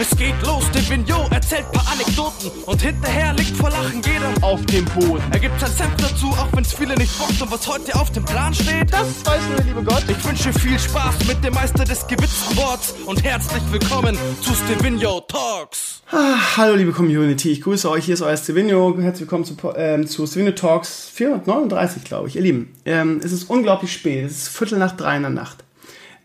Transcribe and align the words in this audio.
Es 0.00 0.16
geht 0.16 0.34
los, 0.46 0.64
der 0.70 0.88
Vignot 0.88 1.30
erzählt 1.30 1.70
paar 1.72 1.86
Anekdoten 1.92 2.50
und 2.64 2.80
hinterher 2.80 3.34
liegt 3.34 3.54
vor 3.54 3.68
Lachen 3.68 4.00
jeder 4.00 4.32
auf 4.40 4.64
dem 4.64 4.86
Boden. 4.86 5.22
Er 5.30 5.38
gibt 5.38 5.60
sein 5.60 5.70
Senf 5.70 5.94
dazu, 5.98 6.28
auch 6.28 6.48
wenn's 6.54 6.72
viele 6.72 6.94
nicht 6.94 7.18
bockt 7.18 7.42
und 7.42 7.52
was 7.52 7.68
heute 7.68 7.94
auf 7.94 8.10
dem 8.12 8.24
Plan 8.24 8.54
steht, 8.54 8.90
das 8.90 9.26
weiß 9.26 9.42
nur 9.48 9.56
der 9.56 9.64
liebe 9.66 9.82
Gott. 9.82 10.02
Ich 10.08 10.26
wünsche 10.26 10.54
viel 10.54 10.78
Spaß 10.78 11.26
mit 11.28 11.44
dem 11.44 11.52
Meister 11.52 11.84
des 11.84 12.06
gewitzten 12.06 12.56
Worts 12.56 12.94
und 13.04 13.22
herzlich 13.22 13.62
willkommen 13.70 14.16
zu 14.40 14.54
Stevino 14.54 15.20
Talks. 15.20 16.02
Ah, 16.10 16.56
hallo 16.56 16.76
liebe 16.76 16.92
Community, 16.92 17.50
ich 17.50 17.60
grüße 17.60 17.90
euch, 17.90 18.06
hier 18.06 18.14
ist 18.14 18.22
euer 18.22 18.38
Stevino, 18.38 18.96
herzlich 18.98 19.30
willkommen 19.30 19.44
zu, 19.44 19.54
ähm, 19.76 20.06
zu 20.06 20.26
Stevino 20.26 20.52
Talks 20.52 21.10
439, 21.12 22.04
glaube 22.04 22.28
ich. 22.28 22.36
Ihr 22.36 22.42
Lieben, 22.42 22.72
ähm, 22.86 23.20
es 23.22 23.32
ist 23.32 23.50
unglaublich 23.50 23.92
spät, 23.92 24.24
es 24.24 24.44
ist 24.44 24.48
Viertel 24.48 24.78
nach 24.78 24.96
drei 24.96 25.16
in 25.16 25.24
der 25.24 25.30
Nacht. 25.30 25.62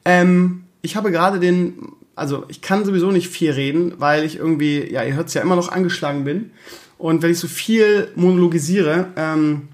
Ähm, 0.06 0.64
ich 0.82 0.96
habe 0.96 1.12
gerade 1.12 1.42
den, 1.42 1.74
also 2.16 2.46
ich 2.48 2.62
kann 2.62 2.86
sowieso 2.86 3.12
nicht 3.12 3.28
viel 3.28 3.52
reden, 3.52 3.94
weil 3.98 4.24
ich 4.24 4.38
irgendwie, 4.38 4.92
ja, 4.92 5.04
ihr 5.04 5.16
hört 5.16 5.28
es 5.28 5.34
ja 5.34 5.42
immer 5.42 5.56
noch 5.56 5.70
angeschlagen 5.70 6.24
bin. 6.24 6.52
Und 6.98 7.22
wenn 7.22 7.32
ich 7.32 7.40
so 7.40 7.48
viel 7.48 8.10
monologisiere, 8.16 9.08
ähm, 9.18 9.68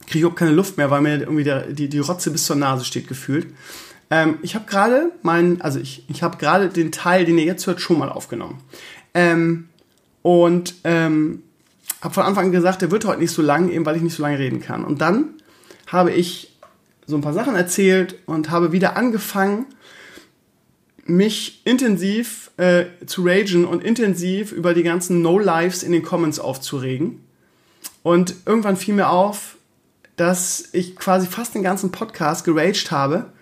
kriege 0.00 0.18
ich 0.18 0.20
überhaupt 0.22 0.38
keine 0.38 0.52
Luft 0.52 0.78
mehr, 0.78 0.90
weil 0.90 1.02
mir 1.02 1.20
irgendwie 1.20 1.44
der, 1.44 1.66
die, 1.66 1.88
die 1.88 1.98
Rotze 1.98 2.30
bis 2.30 2.46
zur 2.46 2.56
Nase 2.56 2.84
steht 2.84 3.08
gefühlt. 3.08 3.46
Ähm, 4.10 4.38
ich 4.42 4.54
habe 4.54 4.64
gerade 4.66 5.12
meinen, 5.22 5.60
also 5.60 5.78
ich, 5.78 6.04
ich 6.08 6.22
habe 6.22 6.38
gerade 6.38 6.68
den 6.68 6.92
Teil, 6.92 7.24
den 7.24 7.38
ihr 7.38 7.44
jetzt 7.44 7.66
hört, 7.66 7.80
schon 7.80 7.98
mal 7.98 8.08
aufgenommen. 8.08 8.60
Ähm, 9.14 9.68
und 10.22 10.74
ähm, 10.84 11.42
habe 12.00 12.14
von 12.14 12.24
Anfang 12.24 12.46
an 12.46 12.52
gesagt, 12.52 12.82
der 12.82 12.90
wird 12.90 13.04
heute 13.04 13.20
nicht 13.20 13.32
so 13.32 13.42
lang, 13.42 13.70
eben 13.70 13.84
weil 13.84 13.96
ich 13.96 14.02
nicht 14.02 14.14
so 14.14 14.22
lange 14.22 14.38
reden 14.38 14.60
kann. 14.60 14.84
Und 14.84 15.00
dann 15.00 15.30
habe 15.86 16.12
ich 16.12 16.52
so 17.06 17.16
ein 17.16 17.22
paar 17.22 17.34
Sachen 17.34 17.54
erzählt 17.54 18.16
und 18.26 18.50
habe 18.50 18.72
wieder 18.72 18.96
angefangen, 18.96 19.66
mich 21.04 21.62
intensiv 21.64 22.50
äh, 22.56 22.84
zu 23.06 23.22
ragen 23.24 23.64
und 23.64 23.82
intensiv 23.82 24.52
über 24.52 24.74
die 24.74 24.82
ganzen 24.82 25.22
No-Lives 25.22 25.82
in 25.82 25.92
den 25.92 26.02
Comments 26.02 26.38
aufzuregen. 26.38 27.20
Und 28.02 28.34
irgendwann 28.46 28.76
fiel 28.76 28.94
mir 28.94 29.10
auf, 29.10 29.56
dass 30.16 30.68
ich 30.72 30.96
quasi 30.96 31.26
fast 31.26 31.54
den 31.54 31.62
ganzen 31.62 31.90
Podcast 31.90 32.44
geraged 32.44 32.90
habe 32.90 33.32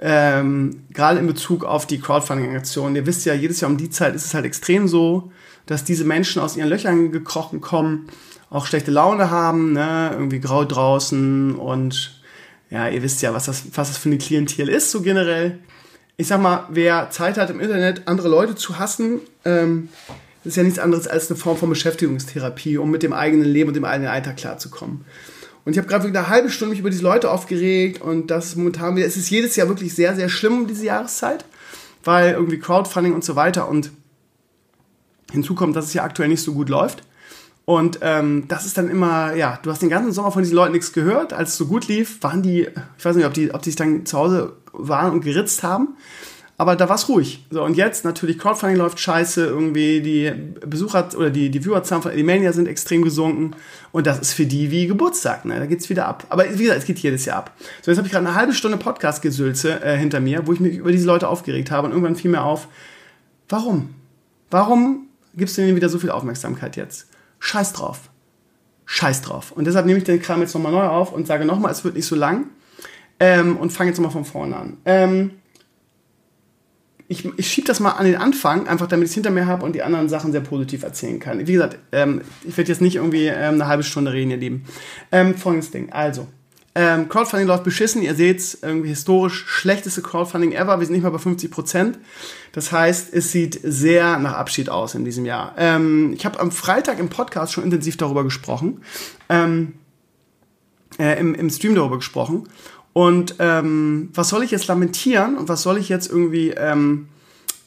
ähm, 0.00 0.82
gerade 0.92 1.20
in 1.20 1.26
Bezug 1.26 1.64
auf 1.64 1.86
die 1.86 2.00
Crowdfunding-Aktion. 2.00 2.96
Ihr 2.96 3.06
wisst 3.06 3.24
ja, 3.24 3.34
jedes 3.34 3.60
Jahr 3.60 3.70
um 3.70 3.76
die 3.76 3.90
Zeit 3.90 4.14
ist 4.14 4.26
es 4.26 4.34
halt 4.34 4.44
extrem 4.44 4.88
so, 4.88 5.32
dass 5.64 5.84
diese 5.84 6.04
Menschen 6.04 6.42
aus 6.42 6.56
ihren 6.56 6.68
Löchern 6.68 7.12
gekrochen 7.12 7.60
kommen, 7.60 8.08
auch 8.50 8.66
schlechte 8.66 8.90
Laune 8.90 9.30
haben, 9.30 9.72
ne? 9.72 10.10
irgendwie 10.12 10.40
grau 10.40 10.64
draußen 10.64 11.54
und 11.56 12.20
ja, 12.68 12.88
ihr 12.88 13.02
wisst 13.02 13.22
ja, 13.22 13.32
was 13.32 13.46
das, 13.46 13.64
was 13.74 13.88
das 13.88 13.96
für 13.96 14.08
eine 14.08 14.18
Klientel 14.18 14.68
ist, 14.68 14.90
so 14.90 15.00
generell. 15.00 15.58
Ich 16.18 16.28
sag 16.28 16.40
mal, 16.40 16.66
wer 16.70 17.10
Zeit 17.10 17.36
hat 17.36 17.50
im 17.50 17.60
Internet, 17.60 18.08
andere 18.08 18.28
Leute 18.28 18.54
zu 18.54 18.78
hassen, 18.78 19.20
ähm, 19.44 19.90
ist 20.44 20.56
ja 20.56 20.62
nichts 20.62 20.78
anderes 20.78 21.06
als 21.06 21.28
eine 21.30 21.36
Form 21.36 21.58
von 21.58 21.68
Beschäftigungstherapie, 21.68 22.78
um 22.78 22.90
mit 22.90 23.02
dem 23.02 23.12
eigenen 23.12 23.46
Leben 23.46 23.68
und 23.68 23.74
dem 23.74 23.84
eigenen 23.84 24.10
Alltag 24.10 24.36
klarzukommen. 24.36 25.04
Und 25.64 25.72
ich 25.72 25.78
habe 25.78 25.88
gerade 25.88 26.08
wieder 26.08 26.20
eine 26.20 26.28
halbe 26.28 26.48
Stunde 26.48 26.70
mich 26.70 26.80
über 26.80 26.90
diese 26.90 27.02
Leute 27.02 27.30
aufgeregt 27.30 28.00
und 28.00 28.28
das 28.28 28.54
momentan 28.54 28.96
wieder, 28.96 29.06
es 29.06 29.16
ist 29.16 29.28
jedes 29.28 29.56
Jahr 29.56 29.68
wirklich 29.68 29.94
sehr, 29.94 30.14
sehr 30.14 30.28
schlimm 30.28 30.60
um 30.60 30.66
diese 30.68 30.86
Jahreszeit, 30.86 31.44
weil 32.04 32.32
irgendwie 32.32 32.60
Crowdfunding 32.60 33.12
und 33.12 33.24
so 33.24 33.34
weiter 33.34 33.68
und 33.68 33.90
hinzu 35.32 35.54
kommt, 35.54 35.74
dass 35.74 35.86
es 35.86 35.94
ja 35.94 36.04
aktuell 36.04 36.28
nicht 36.28 36.42
so 36.42 36.54
gut 36.54 36.68
läuft. 36.68 37.02
Und 37.66 37.98
ähm, 38.00 38.44
das 38.46 38.64
ist 38.64 38.78
dann 38.78 38.88
immer, 38.88 39.34
ja, 39.34 39.58
du 39.60 39.70
hast 39.72 39.82
den 39.82 39.90
ganzen 39.90 40.12
Sommer 40.12 40.30
von 40.30 40.40
diesen 40.40 40.54
Leuten 40.54 40.72
nichts 40.72 40.92
gehört. 40.92 41.32
Als 41.32 41.50
es 41.50 41.56
so 41.56 41.66
gut 41.66 41.88
lief, 41.88 42.22
waren 42.22 42.40
die, 42.40 42.68
ich 42.96 43.04
weiß 43.04 43.16
nicht, 43.16 43.26
ob 43.26 43.34
die, 43.34 43.52
ob 43.52 43.60
die 43.60 43.70
sich 43.70 43.76
dann 43.76 44.06
zu 44.06 44.16
Hause 44.16 44.52
waren 44.72 45.12
und 45.12 45.22
geritzt 45.22 45.64
haben. 45.64 45.96
Aber 46.58 46.76
da 46.76 46.88
war 46.88 46.94
es 46.94 47.08
ruhig. 47.08 47.44
So, 47.50 47.64
und 47.64 47.76
jetzt 47.76 48.04
natürlich 48.04 48.38
Crowdfunding 48.38 48.78
läuft 48.78 49.00
scheiße, 49.00 49.44
irgendwie 49.44 50.00
die 50.00 50.32
Besucher 50.64 51.08
oder 51.16 51.28
die, 51.28 51.50
die 51.50 51.60
Viewerzahlen 51.60 52.02
von 52.02 52.12
Elimania 52.12 52.52
sind 52.52 52.68
extrem 52.68 53.02
gesunken. 53.02 53.50
Und 53.90 54.06
das 54.06 54.20
ist 54.20 54.32
für 54.32 54.46
die 54.46 54.70
wie 54.70 54.86
Geburtstag, 54.86 55.44
ne? 55.44 55.58
Da 55.58 55.66
geht's 55.66 55.90
wieder 55.90 56.06
ab. 56.06 56.24
Aber 56.30 56.44
wie 56.44 56.62
gesagt, 56.62 56.78
es 56.78 56.86
geht 56.86 57.00
jedes 57.00 57.24
Jahr 57.24 57.38
ab. 57.38 57.56
So, 57.82 57.90
jetzt 57.90 57.98
habe 57.98 58.06
ich 58.06 58.12
gerade 58.12 58.26
eine 58.26 58.36
halbe 58.36 58.54
Stunde 58.54 58.78
Podcast-Gesülze 58.78 59.82
äh, 59.82 59.98
hinter 59.98 60.20
mir, 60.20 60.46
wo 60.46 60.52
ich 60.52 60.60
mich 60.60 60.76
über 60.76 60.92
diese 60.92 61.06
Leute 61.06 61.28
aufgeregt 61.28 61.72
habe 61.72 61.88
und 61.88 61.92
irgendwann 61.92 62.16
fiel 62.16 62.30
mir 62.30 62.42
auf, 62.42 62.68
warum? 63.48 63.90
Warum 64.50 65.08
gibst 65.34 65.58
du 65.58 65.62
denen 65.62 65.76
wieder 65.76 65.88
so 65.88 65.98
viel 65.98 66.10
Aufmerksamkeit 66.10 66.76
jetzt? 66.76 67.08
Scheiß 67.38 67.72
drauf. 67.72 68.10
Scheiß 68.86 69.22
drauf. 69.22 69.52
Und 69.52 69.66
deshalb 69.66 69.86
nehme 69.86 69.98
ich 69.98 70.04
den 70.04 70.20
Kram 70.20 70.40
jetzt 70.40 70.54
nochmal 70.54 70.72
neu 70.72 70.86
auf 70.86 71.12
und 71.12 71.26
sage 71.26 71.44
nochmal, 71.44 71.72
es 71.72 71.84
wird 71.84 71.94
nicht 71.94 72.06
so 72.06 72.16
lang. 72.16 72.50
Ähm, 73.18 73.56
und 73.56 73.72
fange 73.72 73.90
jetzt 73.90 73.98
nochmal 73.98 74.12
von 74.12 74.24
vorne 74.24 74.56
an. 74.56 74.76
Ähm, 74.84 75.30
ich, 77.08 77.24
ich 77.36 77.48
schiebe 77.48 77.66
das 77.66 77.80
mal 77.80 77.92
an 77.92 78.04
den 78.04 78.16
Anfang, 78.16 78.66
einfach 78.68 78.86
damit 78.86 79.04
ich 79.04 79.10
es 79.10 79.14
hinter 79.14 79.30
mir 79.30 79.46
habe 79.46 79.64
und 79.64 79.74
die 79.74 79.82
anderen 79.82 80.08
Sachen 80.08 80.32
sehr 80.32 80.40
positiv 80.40 80.82
erzählen 80.82 81.20
kann. 81.20 81.46
Wie 81.46 81.52
gesagt, 81.52 81.78
ähm, 81.92 82.22
ich 82.44 82.56
werde 82.56 82.70
jetzt 82.70 82.80
nicht 82.80 82.96
irgendwie 82.96 83.26
ähm, 83.26 83.54
eine 83.54 83.66
halbe 83.66 83.84
Stunde 83.84 84.12
reden, 84.12 84.32
ihr 84.32 84.36
Lieben. 84.36 84.64
Ähm, 85.12 85.34
folgendes 85.34 85.70
Ding. 85.70 85.92
Also, 85.92 86.26
ähm, 86.78 87.08
Crowdfunding 87.08 87.48
läuft 87.48 87.64
beschissen. 87.64 88.02
Ihr 88.02 88.14
seht 88.14 88.38
es, 88.38 88.62
irgendwie 88.62 88.90
historisch 88.90 89.46
schlechteste 89.46 90.02
Crowdfunding 90.02 90.52
ever. 90.52 90.78
Wir 90.78 90.84
sind 90.84 90.94
nicht 90.94 91.04
mal 91.04 91.10
bei 91.10 91.18
50 91.18 91.50
Prozent. 91.50 91.98
Das 92.52 92.70
heißt, 92.70 93.14
es 93.14 93.32
sieht 93.32 93.58
sehr 93.62 94.18
nach 94.18 94.34
Abschied 94.34 94.68
aus 94.68 94.94
in 94.94 95.06
diesem 95.06 95.24
Jahr. 95.24 95.54
Ähm, 95.56 96.12
ich 96.12 96.26
habe 96.26 96.38
am 96.38 96.52
Freitag 96.52 96.98
im 96.98 97.08
Podcast 97.08 97.54
schon 97.54 97.64
intensiv 97.64 97.96
darüber 97.96 98.24
gesprochen. 98.24 98.82
Ähm, 99.30 99.72
äh, 100.98 101.18
im, 101.18 101.34
im 101.34 101.48
Stream 101.48 101.74
darüber 101.74 101.96
gesprochen. 101.96 102.46
Und 102.92 103.36
ähm, 103.38 104.10
was 104.12 104.28
soll 104.28 104.42
ich 104.42 104.50
jetzt 104.50 104.66
lamentieren 104.66 105.38
und 105.38 105.48
was 105.48 105.62
soll 105.62 105.78
ich 105.78 105.88
jetzt 105.88 106.10
irgendwie 106.10 106.50
ähm, 106.50 107.08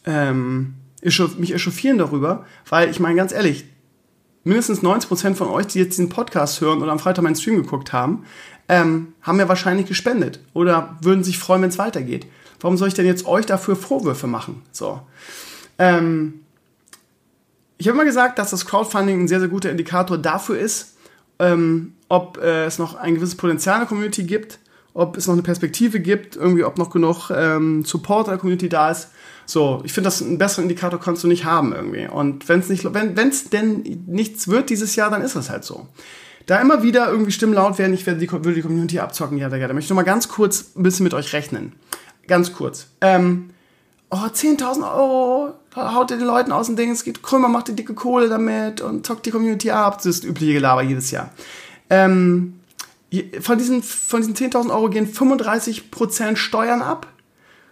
ähm, 0.05 0.75
mich 1.01 1.53
echauffieren 1.53 1.97
darüber? 1.97 2.45
Weil 2.67 2.91
ich 2.91 2.99
meine, 2.99 3.15
ganz 3.15 3.31
ehrlich, 3.31 3.65
mindestens 4.43 4.81
90% 4.81 5.33
von 5.33 5.47
euch, 5.47 5.65
die 5.67 5.79
jetzt 5.79 5.97
diesen 5.97 6.09
Podcast 6.09 6.61
hören 6.61 6.81
oder 6.81 6.91
am 6.91 6.99
Freitag 6.99 7.23
meinen 7.23 7.35
Stream 7.35 7.57
geguckt 7.57 7.91
haben, 7.91 8.23
ähm, 8.69 9.13
haben 9.21 9.39
ja 9.39 9.49
wahrscheinlich 9.49 9.87
gespendet 9.87 10.39
oder 10.53 10.97
würden 11.01 11.23
sich 11.23 11.37
freuen, 11.37 11.61
wenn 11.61 11.69
es 11.69 11.77
weitergeht. 11.77 12.25
Warum 12.61 12.77
soll 12.77 12.87
ich 12.87 12.93
denn 12.93 13.05
jetzt 13.05 13.25
euch 13.25 13.45
dafür 13.45 13.75
Vorwürfe 13.75 14.27
machen? 14.27 14.61
So. 14.71 15.01
Ähm, 15.77 16.41
ich 17.77 17.87
habe 17.87 17.97
immer 17.97 18.05
gesagt, 18.05 18.39
dass 18.39 18.51
das 18.51 18.65
Crowdfunding 18.65 19.21
ein 19.21 19.27
sehr, 19.27 19.39
sehr 19.39 19.49
guter 19.49 19.71
Indikator 19.71 20.17
dafür 20.17 20.57
ist, 20.57 20.95
ähm, 21.39 21.93
ob 22.07 22.37
äh, 22.37 22.65
es 22.65 22.79
noch 22.79 22.95
ein 22.95 23.15
gewisses 23.15 23.35
Potenzial 23.35 23.75
in 23.75 23.81
der 23.81 23.87
Community 23.87 24.23
gibt 24.23 24.59
ob 24.93 25.17
es 25.17 25.27
noch 25.27 25.33
eine 25.33 25.43
Perspektive 25.43 25.99
gibt, 25.99 26.35
irgendwie, 26.35 26.63
ob 26.63 26.77
noch 26.77 26.89
genug 26.89 27.29
ähm, 27.29 27.85
Support 27.85 28.27
in 28.27 28.31
der 28.31 28.39
Community 28.39 28.69
da 28.69 28.91
ist. 28.91 29.09
So, 29.45 29.81
ich 29.83 29.93
finde, 29.93 30.07
das 30.07 30.21
einen 30.21 30.37
besseren 30.37 30.63
Indikator 30.65 30.99
kannst 30.99 31.23
du 31.23 31.27
nicht 31.27 31.45
haben 31.45 31.73
irgendwie. 31.73 32.07
Und 32.07 32.47
wenn 32.49 32.59
es 32.59 32.69
nicht, 32.69 32.85
wenn 32.93 33.17
es 33.17 33.49
denn 33.49 34.03
nichts 34.07 34.47
wird 34.47 34.69
dieses 34.69 34.95
Jahr, 34.95 35.09
dann 35.09 35.21
ist 35.21 35.35
das 35.35 35.49
halt 35.49 35.63
so. 35.63 35.87
Da 36.45 36.59
immer 36.59 36.81
wieder 36.83 37.09
irgendwie 37.09 37.31
Stimmen 37.31 37.53
laut 37.53 37.77
werden, 37.77 37.93
ich 37.93 38.05
werde 38.05 38.19
die, 38.19 38.31
würde 38.31 38.53
die 38.53 38.61
Community 38.61 38.99
abzocken, 38.99 39.37
ja, 39.37 39.49
da, 39.49 39.57
ja, 39.57 39.67
da 39.67 39.73
möchte 39.73 39.85
ich 39.85 39.89
noch 39.89 39.95
mal 39.95 40.03
ganz 40.03 40.27
kurz 40.27 40.71
ein 40.75 40.83
bisschen 40.83 41.03
mit 41.03 41.13
euch 41.13 41.33
rechnen. 41.33 41.73
Ganz 42.27 42.53
kurz. 42.53 42.87
Ähm, 43.01 43.51
oh, 44.09 44.17
10.000 44.17 44.83
Euro, 44.83 45.53
haut 45.75 46.11
ihr 46.11 46.17
den 46.17 46.27
Leuten 46.27 46.51
aus 46.51 46.67
dem 46.67 46.75
Ding, 46.75 46.91
es 46.91 47.03
geht, 47.03 47.21
Krömer 47.21 47.49
macht 47.49 47.67
die 47.67 47.75
dicke 47.75 47.93
Kohle 47.93 48.29
damit 48.29 48.81
und 48.81 49.05
zockt 49.05 49.25
die 49.25 49.31
Community 49.31 49.71
ab. 49.71 49.97
Das 49.97 50.05
ist 50.07 50.23
übliche 50.23 50.53
Gelaber 50.53 50.81
jedes 50.81 51.11
Jahr. 51.11 51.31
Ähm, 51.89 52.59
von 53.41 53.57
diesen, 53.57 53.81
von 53.81 54.21
diesen 54.21 54.35
10.000 54.35 54.71
Euro 54.71 54.89
gehen 54.89 55.11
35% 55.11 56.35
Steuern 56.35 56.81
ab. 56.81 57.07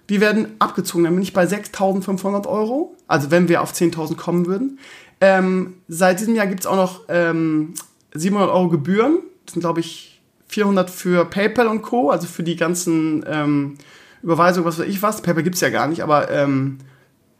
Die 0.10 0.22
werden 0.22 0.56
abgezogen, 0.60 1.04
dann 1.04 1.14
bin 1.14 1.24
ich 1.24 1.34
bei 1.34 1.46
6.500 1.46 2.48
Euro. 2.48 2.96
Also 3.08 3.30
wenn 3.30 3.50
wir 3.50 3.62
auf 3.62 3.74
10.000 3.74 4.16
kommen 4.16 4.46
würden. 4.46 4.80
Ähm, 5.20 5.76
seit 5.88 6.20
diesem 6.20 6.36
Jahr 6.36 6.48
gibt 6.48 6.62
es 6.62 6.66
auch 6.68 6.76
noch 6.76 7.02
ähm, 7.10 7.74
700 8.20 8.50
Euro 8.50 8.70
Gebühren. 8.70 9.20
Das 9.46 9.54
sind, 9.54 9.62
glaube 9.62 9.80
ich, 9.80 10.22
400 10.48 10.90
für 10.90 11.26
PayPal 11.26 11.68
und 11.68 11.82
Co., 11.82 12.10
also 12.10 12.28
für 12.28 12.44
die 12.44 12.56
ganzen 12.56 13.26
ähm, 13.28 13.78
Überweisungen, 14.24 14.66
was 14.66 14.80
weiß 14.80 14.88
ich 14.88 15.02
was. 15.02 15.22
PayPal 15.22 15.44
gibt 15.44 15.56
es 15.56 15.62
ja 15.62 15.70
gar 15.70 15.88
nicht, 15.88 16.02
aber 16.02 16.32
ähm, 16.32 16.80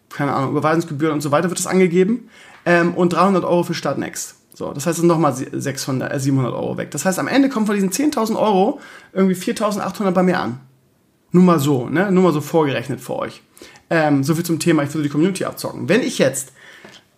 keine 0.10 0.34
Ahnung, 0.34 0.52
Überweisungsgebühren 0.52 1.14
und 1.14 1.22
so 1.22 1.32
weiter 1.32 1.50
wird 1.50 1.60
das 1.60 1.68
angegeben. 1.68 2.30
Ähm, 2.66 2.94
und 2.96 3.14
300 3.14 3.44
Euro 3.44 3.64
für 3.64 3.74
Startnext. 3.74 4.36
So, 4.54 4.74
das 4.74 4.86
heißt, 4.86 4.98
es 4.98 5.02
sind 5.02 5.08
nochmal 5.08 5.34
600, 5.36 6.12
äh, 6.12 6.20
700 6.20 6.54
Euro 6.54 6.78
weg. 6.78 6.92
Das 6.92 7.06
heißt, 7.06 7.20
am 7.20 7.28
Ende 7.28 7.48
kommen 7.48 7.66
von 7.66 7.76
diesen 7.76 7.92
10.000 7.92 8.36
Euro 8.38 8.80
irgendwie 9.14 9.36
4.800 9.36 10.12
bei 10.12 10.24
mir 10.24 10.40
an. 10.40 10.60
Nur 11.32 11.44
mal 11.44 11.60
so, 11.60 11.88
ne? 11.88 12.12
Nur 12.12 12.24
mal 12.24 12.34
so 12.34 12.42
vorgerechnet 12.42 13.00
für 13.00 13.18
euch. 13.18 13.42
Ähm, 13.90 14.24
so 14.24 14.36
viel 14.36 14.44
zum 14.44 14.60
Thema, 14.60 14.84
ich 14.84 14.94
würde 14.94 15.04
die 15.04 15.10
Community 15.10 15.46
abzocken. 15.46 15.88
Wenn 15.88 16.02
ich 16.02 16.18
jetzt 16.18 16.54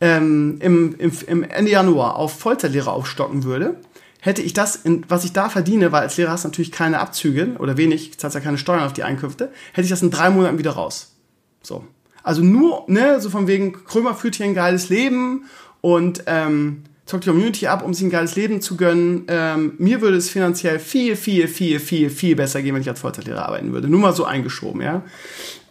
ähm, 0.02 0.58
im, 0.62 0.96
im, 0.98 1.12
im 1.28 1.44
Ende 1.44 1.72
Januar 1.72 2.16
auf 2.16 2.40
Vollzeitlehrer 2.40 2.92
aufstocken 2.92 3.44
würde, 3.44 3.76
hätte 4.22 4.42
ich 4.42 4.54
das, 4.54 4.76
in, 4.76 5.06
was 5.08 5.24
ich 5.24 5.34
da 5.34 5.50
verdiene, 5.50 5.92
weil 5.92 6.02
als 6.02 6.18
Lehrer 6.18 6.32
hast 6.32 6.44
du 6.44 6.50
natürlich 6.50 6.72
keine 6.72 7.00
Abzüge 7.00 7.56
oder 7.60 7.78
wenig, 7.78 8.18
zahlst 8.18 8.36
ja 8.36 8.42
keine 8.42 8.58
Steuern 8.58 8.84
auf 8.84 8.94
die 8.94 9.04
Einkünfte, 9.04 9.52
hätte 9.74 9.86
ich 9.86 9.90
das 9.90 10.02
in 10.02 10.12
drei 10.12 10.30
Monaten 10.30 10.58
wieder 10.58 10.72
raus. 10.72 11.16
So. 11.62 11.84
Also 12.24 12.44
nur, 12.44 12.84
ne, 12.88 13.20
so 13.22 13.30
von 13.30 13.48
wegen, 13.48 13.74
Krömer 13.86 14.14
führt 14.14 14.36
hier 14.36 14.46
ein 14.46 14.54
geiles 14.54 14.90
Leben 14.90 15.46
und 15.82 16.24
ähm, 16.28 16.84
zockt 17.06 17.26
die 17.26 17.30
Community 17.30 17.68
ab, 17.68 17.84
um 17.84 17.94
sich 17.94 18.06
ein 18.06 18.10
geiles 18.10 18.36
Leben 18.36 18.62
zu 18.62 18.76
gönnen. 18.76 19.24
Ähm, 19.30 19.74
mir 19.78 20.02
würde 20.02 20.18
es 20.18 20.30
finanziell 20.30 20.80
viel, 20.80 21.16
viel, 21.16 21.48
viel, 21.48 21.80
viel, 21.80 22.10
viel 22.10 22.36
besser 22.36 22.62
gehen, 22.62 22.76
wenn 22.76 22.82
ich 22.82 22.90
als 22.90 23.00
Vollzeitlehrer 23.00 23.46
arbeiten 23.46 23.72
würde. 23.72 23.90
Nur 23.90 24.02
mal 24.02 24.14
so 24.14 24.26
eingeschoben, 24.26 24.82
ja. 24.82 25.02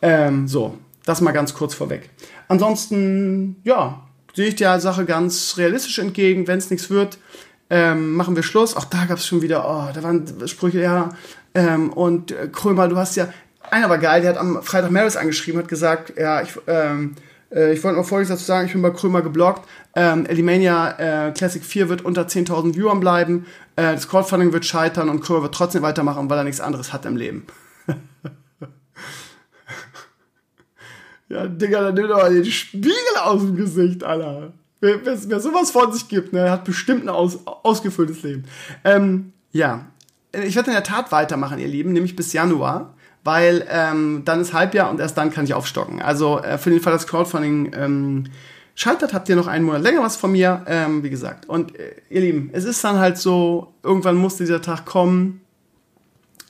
Ähm, 0.03 0.49
so. 0.49 0.79
Das 1.05 1.23
mal 1.23 1.33
ganz 1.33 1.55
kurz 1.55 1.73
vorweg. 1.75 2.11
Ansonsten, 2.49 3.57
ja, 3.65 4.08
sehe 4.39 4.47
ich 4.47 4.55
der 4.55 4.79
Sache 4.79 5.05
ganz 5.05 5.55
realistisch 5.57 5.99
entgegen. 5.99 6.47
Wenn 6.47 6.59
es 6.59 6.71
nichts 6.71 6.91
wird, 6.91 7.19
ähm, 7.71 8.15
machen 8.15 8.37
wir 8.37 8.45
Schluss. 8.45 8.77
Auch 8.77 8.85
da 8.85 9.05
gab 9.07 9.19
es 9.19 9.27
schon 9.27 9.43
wieder, 9.43 9.65
oh, 9.69 9.93
da 9.93 10.01
waren 10.05 10.47
Sprüche, 10.47 10.81
ja. 10.81 11.09
Ähm, 11.57 11.93
und 11.93 12.31
äh, 12.31 12.47
Krömer, 12.47 12.87
du 12.87 12.97
hast 12.97 13.17
ja, 13.17 13.29
einer 13.69 13.91
war 13.91 13.99
geil, 13.99 14.21
der 14.21 14.31
hat 14.31 14.39
am 14.39 14.63
Freitag 14.63 14.93
Maris 14.93 15.17
angeschrieben, 15.17 15.61
hat 15.61 15.67
gesagt, 15.67 16.13
ja, 16.17 16.41
ich, 16.41 16.51
ähm, 16.69 17.17
äh, 17.53 17.73
ich 17.73 17.83
wollte 17.83 17.99
noch 17.99 18.07
Folgendes 18.07 18.29
dazu 18.29 18.45
sagen, 18.45 18.69
ich 18.69 18.75
bin 18.75 18.81
bei 18.81 18.91
Krömer 18.91 19.23
geblockt. 19.23 19.69
Ähm, 19.97 20.25
Elimania 20.27 21.27
äh, 21.27 21.33
Classic 21.33 21.65
4 21.65 21.89
wird 21.89 22.05
unter 22.05 22.23
10.000 22.29 22.77
Viewern 22.77 23.01
bleiben. 23.01 23.45
Äh, 23.75 23.95
das 23.95 24.09
Crowdfunding 24.09 24.53
wird 24.53 24.67
scheitern 24.67 25.09
und 25.09 25.21
Krömer 25.21 25.43
wird 25.43 25.55
trotzdem 25.57 25.83
weitermachen, 25.83 26.31
weil 26.31 26.39
er 26.39 26.45
nichts 26.45 26.61
anderes 26.61 26.93
hat 26.93 27.07
im 27.07 27.17
Leben. 27.17 27.45
ja, 31.29 31.47
Digga, 31.47 31.83
dann 31.83 31.95
nimm 31.95 32.09
doch 32.09 32.19
mal 32.19 32.33
den 32.33 32.45
Spiegel 32.45 32.93
aus 33.23 33.43
dem 33.43 33.57
Gesicht, 33.57 34.05
Alter. 34.05 34.53
Wer, 34.81 35.05
wer, 35.05 35.19
wer 35.29 35.41
sowas 35.41 35.71
von 35.71 35.93
sich 35.93 36.09
gibt, 36.09 36.33
ne, 36.33 36.51
hat 36.51 36.65
bestimmt 36.65 37.03
ein 37.03 37.09
aus, 37.09 37.41
ausgefülltes 37.47 38.23
Leben. 38.23 38.45
Ähm, 38.85 39.33
ja, 39.53 39.87
ich 40.33 40.55
werde 40.55 40.71
in 40.71 40.75
der 40.75 40.85
Tat 40.85 41.11
weitermachen, 41.11 41.59
ihr 41.59 41.69
Lieben, 41.69 41.93
nämlich 41.93 42.15
bis 42.15 42.33
Januar 42.33 42.95
weil 43.29 43.67
ähm, 43.69 44.23
dann 44.25 44.41
ist 44.41 44.55
Halbjahr 44.55 44.91
und 44.91 45.01
erst 45.01 45.19
dann 45.19 45.31
kann 45.31 45.45
ich 45.45 45.53
aufstocken. 45.53 46.01
Also 46.01 46.39
äh, 46.39 46.57
für 46.57 46.71
den 46.71 46.81
Fall, 46.81 46.95
dass 46.95 47.07
Crowdfunding 47.07 47.73
ähm, 47.75 48.25
scheitert, 48.75 49.13
habt 49.13 49.29
ihr 49.29 49.37
noch 49.37 49.49
einen 49.49 49.67
Monat 49.67 49.83
länger 49.83 50.03
was 50.03 50.17
von 50.17 50.33
mir, 50.33 50.65
ähm, 50.67 51.03
wie 51.03 51.11
gesagt. 51.11 51.47
Und 51.47 51.79
äh, 51.79 51.97
ihr 52.09 52.23
Lieben, 52.23 52.49
es 52.55 52.65
ist 52.65 52.83
dann 52.85 52.99
halt 52.99 53.19
so, 53.19 53.75
irgendwann 53.83 54.17
muss 54.17 54.37
dieser 54.37 54.63
Tag 54.63 54.87
kommen, 54.87 55.43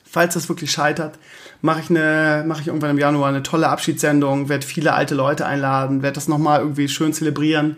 falls 0.05 0.35
das 0.35 0.49
wirklich 0.49 0.71
scheitert, 0.71 1.19
mache 1.63 1.81
ich, 1.81 1.91
eine, 1.91 2.47
ich 2.61 2.67
irgendwann 2.67 2.91
im 2.91 2.99
Januar 2.99 3.29
eine 3.29 3.43
tolle 3.43 3.69
Abschiedssendung, 3.69 4.49
werde 4.49 4.67
viele 4.67 4.95
alte 4.95 5.15
Leute 5.15 5.47
einladen, 5.47 6.03
werde 6.03 6.15
das 6.15 6.29
nochmal 6.29 6.61
irgendwie 6.61 6.89
schön 6.89 7.13
zelebrieren 7.13 7.77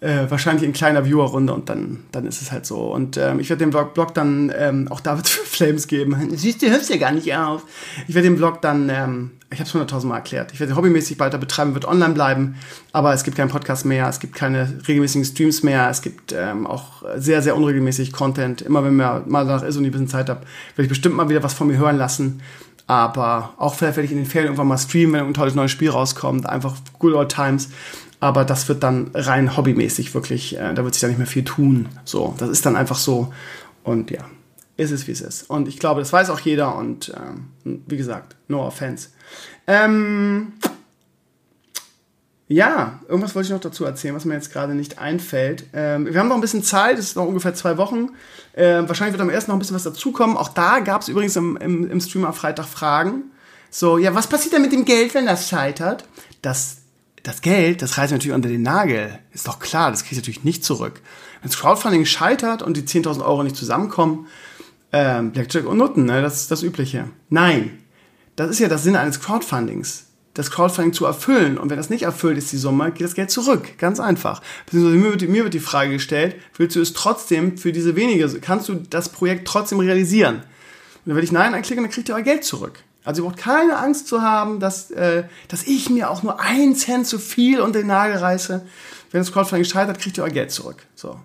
äh, 0.00 0.30
wahrscheinlich 0.30 0.64
in 0.64 0.72
kleiner 0.72 1.04
Viewer-Runde 1.04 1.52
und 1.52 1.68
dann, 1.68 2.04
dann 2.10 2.26
ist 2.26 2.40
es 2.40 2.50
halt 2.50 2.64
so. 2.64 2.92
Und 2.92 3.18
ähm, 3.18 3.38
ich 3.38 3.50
werde 3.50 3.64
dem 3.64 3.70
Blog, 3.70 3.92
Blog 3.92 4.14
dann 4.14 4.52
ähm, 4.56 4.88
auch 4.88 5.00
David 5.00 5.28
Flames 5.28 5.88
geben. 5.88 6.16
Siehst 6.36 6.62
du, 6.62 6.70
hörst 6.70 6.88
ja 6.88 6.96
gar 6.96 7.12
nicht 7.12 7.34
auf. 7.34 7.64
Ich 8.08 8.14
werde 8.14 8.28
den 8.28 8.36
Blog 8.36 8.62
dann, 8.62 8.88
ähm, 8.88 9.32
ich 9.50 9.58
habe 9.58 9.68
es 9.68 9.74
hunderttausendmal 9.74 10.18
erklärt, 10.18 10.52
ich 10.52 10.60
werde 10.60 10.74
hobbymäßig 10.76 11.18
weiter 11.18 11.36
betreiben, 11.36 11.74
wird 11.74 11.84
online 11.84 12.14
bleiben, 12.14 12.54
aber 12.92 13.12
es 13.12 13.24
gibt 13.24 13.36
keinen 13.36 13.50
Podcast 13.50 13.84
mehr, 13.84 14.08
es 14.08 14.20
gibt 14.20 14.34
keine 14.34 14.78
regelmäßigen 14.86 15.24
Streams 15.24 15.62
mehr, 15.62 15.90
es 15.90 16.02
gibt 16.02 16.32
ähm, 16.32 16.66
auch 16.66 17.02
sehr, 17.16 17.42
sehr 17.42 17.56
unregelmäßig 17.56 18.12
Content. 18.12 18.62
Immer 18.62 18.84
wenn 18.84 18.96
mir 18.96 19.22
mal 19.26 19.44
danach 19.44 19.62
ist 19.62 19.76
und 19.76 19.84
ich 19.84 19.88
ein 19.88 19.92
bisschen 19.92 20.08
Zeit 20.08 20.30
habe, 20.30 20.40
werde 20.76 20.84
ich 20.84 20.88
bestimmt 20.88 21.16
mal 21.16 21.28
wieder 21.28 21.42
was 21.42 21.52
von 21.52 21.66
mir 21.66 21.76
hören 21.76 21.98
lassen. 21.98 22.40
Aber 22.90 23.54
auch 23.56 23.74
vielleicht 23.74 23.96
werde 23.96 24.06
ich 24.06 24.12
in 24.12 24.18
den 24.18 24.26
Ferien 24.26 24.48
irgendwann 24.48 24.66
mal 24.66 24.78
streamen, 24.78 25.14
wenn 25.14 25.26
ein 25.26 25.34
tolles 25.34 25.54
neues 25.54 25.70
Spiel 25.70 25.90
rauskommt. 25.90 26.48
Einfach 26.48 26.74
good 26.98 27.14
old 27.14 27.30
times 27.30 27.68
aber 28.20 28.44
das 28.44 28.68
wird 28.68 28.82
dann 28.82 29.10
rein 29.14 29.56
hobbymäßig 29.56 30.14
wirklich, 30.14 30.56
äh, 30.58 30.74
da 30.74 30.84
wird 30.84 30.94
sich 30.94 31.00
dann 31.00 31.10
nicht 31.10 31.18
mehr 31.18 31.26
viel 31.26 31.44
tun. 31.44 31.88
So, 32.04 32.34
das 32.38 32.50
ist 32.50 32.66
dann 32.66 32.76
einfach 32.76 32.98
so 32.98 33.32
und 33.82 34.10
ja, 34.10 34.26
ist 34.76 34.90
es 34.90 35.08
wie 35.08 35.12
es 35.12 35.22
ist. 35.22 35.48
Und 35.48 35.68
ich 35.68 35.78
glaube, 35.78 36.00
das 36.00 36.12
weiß 36.12 36.28
auch 36.28 36.40
jeder 36.40 36.76
und 36.76 37.12
ähm, 37.16 37.82
wie 37.86 37.96
gesagt, 37.96 38.36
no 38.48 38.62
offense. 38.62 39.08
Ähm, 39.66 40.52
ja, 42.52 42.98
irgendwas 43.08 43.36
wollte 43.36 43.46
ich 43.46 43.52
noch 43.52 43.60
dazu 43.60 43.84
erzählen, 43.84 44.12
was 44.12 44.24
mir 44.24 44.34
jetzt 44.34 44.52
gerade 44.52 44.74
nicht 44.74 44.98
einfällt. 44.98 45.66
Ähm, 45.72 46.06
wir 46.06 46.18
haben 46.18 46.26
noch 46.26 46.34
ein 46.34 46.40
bisschen 46.40 46.64
Zeit, 46.64 46.98
es 46.98 47.04
ist 47.06 47.16
noch 47.16 47.26
ungefähr 47.26 47.54
zwei 47.54 47.76
Wochen. 47.76 48.08
Ähm, 48.56 48.88
wahrscheinlich 48.88 49.12
wird 49.12 49.22
am 49.22 49.30
ersten 49.30 49.52
noch 49.52 49.56
ein 49.56 49.60
bisschen 49.60 49.76
was 49.76 49.84
dazukommen. 49.84 50.36
Auch 50.36 50.48
da 50.48 50.80
gab 50.80 51.02
es 51.02 51.08
übrigens 51.08 51.36
im, 51.36 51.56
im, 51.58 51.88
im 51.88 52.00
Stream 52.00 52.24
am 52.24 52.34
Freitag 52.34 52.66
Fragen. 52.66 53.30
So, 53.70 53.98
ja, 53.98 54.16
was 54.16 54.26
passiert 54.26 54.54
denn 54.54 54.62
mit 54.62 54.72
dem 54.72 54.84
Geld, 54.84 55.14
wenn 55.14 55.26
das 55.26 55.48
scheitert? 55.48 56.04
Das 56.42 56.78
das 57.22 57.40
Geld, 57.40 57.82
das 57.82 57.98
reißt 57.98 58.12
natürlich 58.12 58.34
unter 58.34 58.48
den 58.48 58.62
Nagel. 58.62 59.18
Ist 59.32 59.46
doch 59.46 59.60
klar, 59.60 59.92
das 59.92 60.02
kriege 60.02 60.14
ich 60.14 60.18
natürlich 60.18 60.42
nicht 60.42 60.64
zurück. 60.64 61.02
Wenn 61.42 61.50
das 61.50 61.60
Crowdfunding 61.60 62.04
scheitert 62.04 62.62
und 62.62 62.76
die 62.76 62.82
10.000 62.82 63.24
Euro 63.24 63.44
nicht 63.44 63.56
zusammenkommen, 63.56 64.26
ähm, 64.90 65.30
Blackjack 65.30 65.66
und 65.66 65.78
Nutten, 65.78 66.06
ne, 66.06 66.20
das 66.20 66.40
ist 66.40 66.50
das 66.50 66.64
Übliche. 66.64 67.10
Nein, 67.28 67.78
das 68.34 68.50
ist 68.50 68.58
ja 68.58 68.66
das 68.66 68.82
Sinn 68.82 68.96
eines 68.96 69.20
Crowdfundings. 69.20 70.06
Das 70.34 70.50
Crowdfunding 70.50 70.92
zu 70.92 71.06
erfüllen. 71.06 71.58
Und 71.58 71.70
wenn 71.70 71.76
das 71.76 71.90
nicht 71.90 72.02
erfüllt 72.02 72.38
ist, 72.38 72.52
die 72.52 72.56
Summe, 72.56 72.92
geht 72.92 73.06
das 73.06 73.14
Geld 73.14 73.30
zurück. 73.30 73.78
Ganz 73.78 73.98
einfach. 73.98 74.40
Beziehungsweise 74.66 74.96
mir 74.96 75.10
wird, 75.10 75.28
mir 75.28 75.44
wird 75.44 75.54
die 75.54 75.60
Frage 75.60 75.90
gestellt, 75.90 76.36
willst 76.56 76.76
du 76.76 76.80
es 76.80 76.92
trotzdem 76.92 77.58
für 77.58 77.72
diese 77.72 77.96
wenige, 77.96 78.28
kannst 78.40 78.68
du 78.68 78.74
das 78.74 79.08
Projekt 79.08 79.48
trotzdem 79.48 79.80
realisieren? 79.80 80.36
Und 80.36 80.44
dann 81.06 81.14
werde 81.16 81.24
ich 81.24 81.32
Nein 81.32 81.54
anklicken, 81.54 81.84
dann 81.84 81.92
kriegt 81.92 82.08
ihr 82.08 82.14
euer 82.14 82.22
Geld 82.22 82.44
zurück. 82.44 82.80
Also 83.04 83.22
ihr 83.22 83.28
braucht 83.28 83.38
keine 83.38 83.78
Angst 83.78 84.06
zu 84.06 84.22
haben, 84.22 84.60
dass, 84.60 84.90
äh, 84.90 85.24
dass 85.48 85.64
ich 85.64 85.90
mir 85.90 86.10
auch 86.10 86.22
nur 86.22 86.40
einen 86.40 86.76
Cent 86.76 87.06
zu 87.06 87.18
viel 87.18 87.60
unter 87.60 87.80
den 87.80 87.88
Nagel 87.88 88.18
reiße. 88.18 88.64
Wenn 89.10 89.20
das 89.20 89.32
Crowdfunding 89.32 89.64
scheitert, 89.64 89.98
kriegt 89.98 90.18
ihr 90.18 90.24
euer 90.24 90.30
Geld 90.30 90.52
zurück. 90.52 90.86
So. 90.94 91.18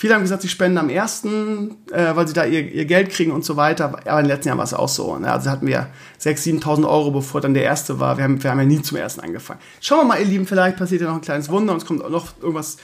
Viele 0.00 0.14
haben 0.14 0.22
gesagt, 0.22 0.42
sie 0.42 0.48
spenden 0.48 0.78
am 0.78 0.90
ersten, 0.90 1.76
äh, 1.90 2.14
weil 2.14 2.28
sie 2.28 2.32
da 2.32 2.44
ihr, 2.44 2.72
ihr 2.72 2.84
Geld 2.84 3.10
kriegen 3.10 3.32
und 3.32 3.44
so 3.44 3.56
weiter. 3.56 3.86
Aber 4.06 4.22
den 4.22 4.28
letzten 4.28 4.46
Jahren 4.46 4.58
war 4.58 4.64
es 4.64 4.72
auch 4.72 4.88
so. 4.88 5.18
Ne? 5.18 5.28
Also 5.28 5.50
hatten 5.50 5.66
wir 5.66 5.88
6.000, 6.20 6.62
7.000 6.62 6.88
Euro, 6.88 7.10
bevor 7.10 7.40
dann 7.40 7.52
der 7.52 7.64
erste 7.64 7.98
war. 7.98 8.16
Wir 8.16 8.22
haben, 8.22 8.40
wir 8.40 8.48
haben 8.48 8.60
ja 8.60 8.64
nie 8.64 8.80
zum 8.80 8.96
ersten 8.96 9.22
angefangen. 9.22 9.58
Schauen 9.80 9.98
wir 9.98 10.04
mal, 10.04 10.20
ihr 10.20 10.26
Lieben, 10.26 10.46
vielleicht 10.46 10.76
passiert 10.76 11.00
ja 11.00 11.08
noch 11.08 11.16
ein 11.16 11.20
kleines 11.20 11.48
Wunder 11.48 11.72
und 11.72 11.82
es 11.82 11.84
kommt 11.84 12.04
auch 12.04 12.10
noch 12.10 12.28
irgendwas 12.40 12.76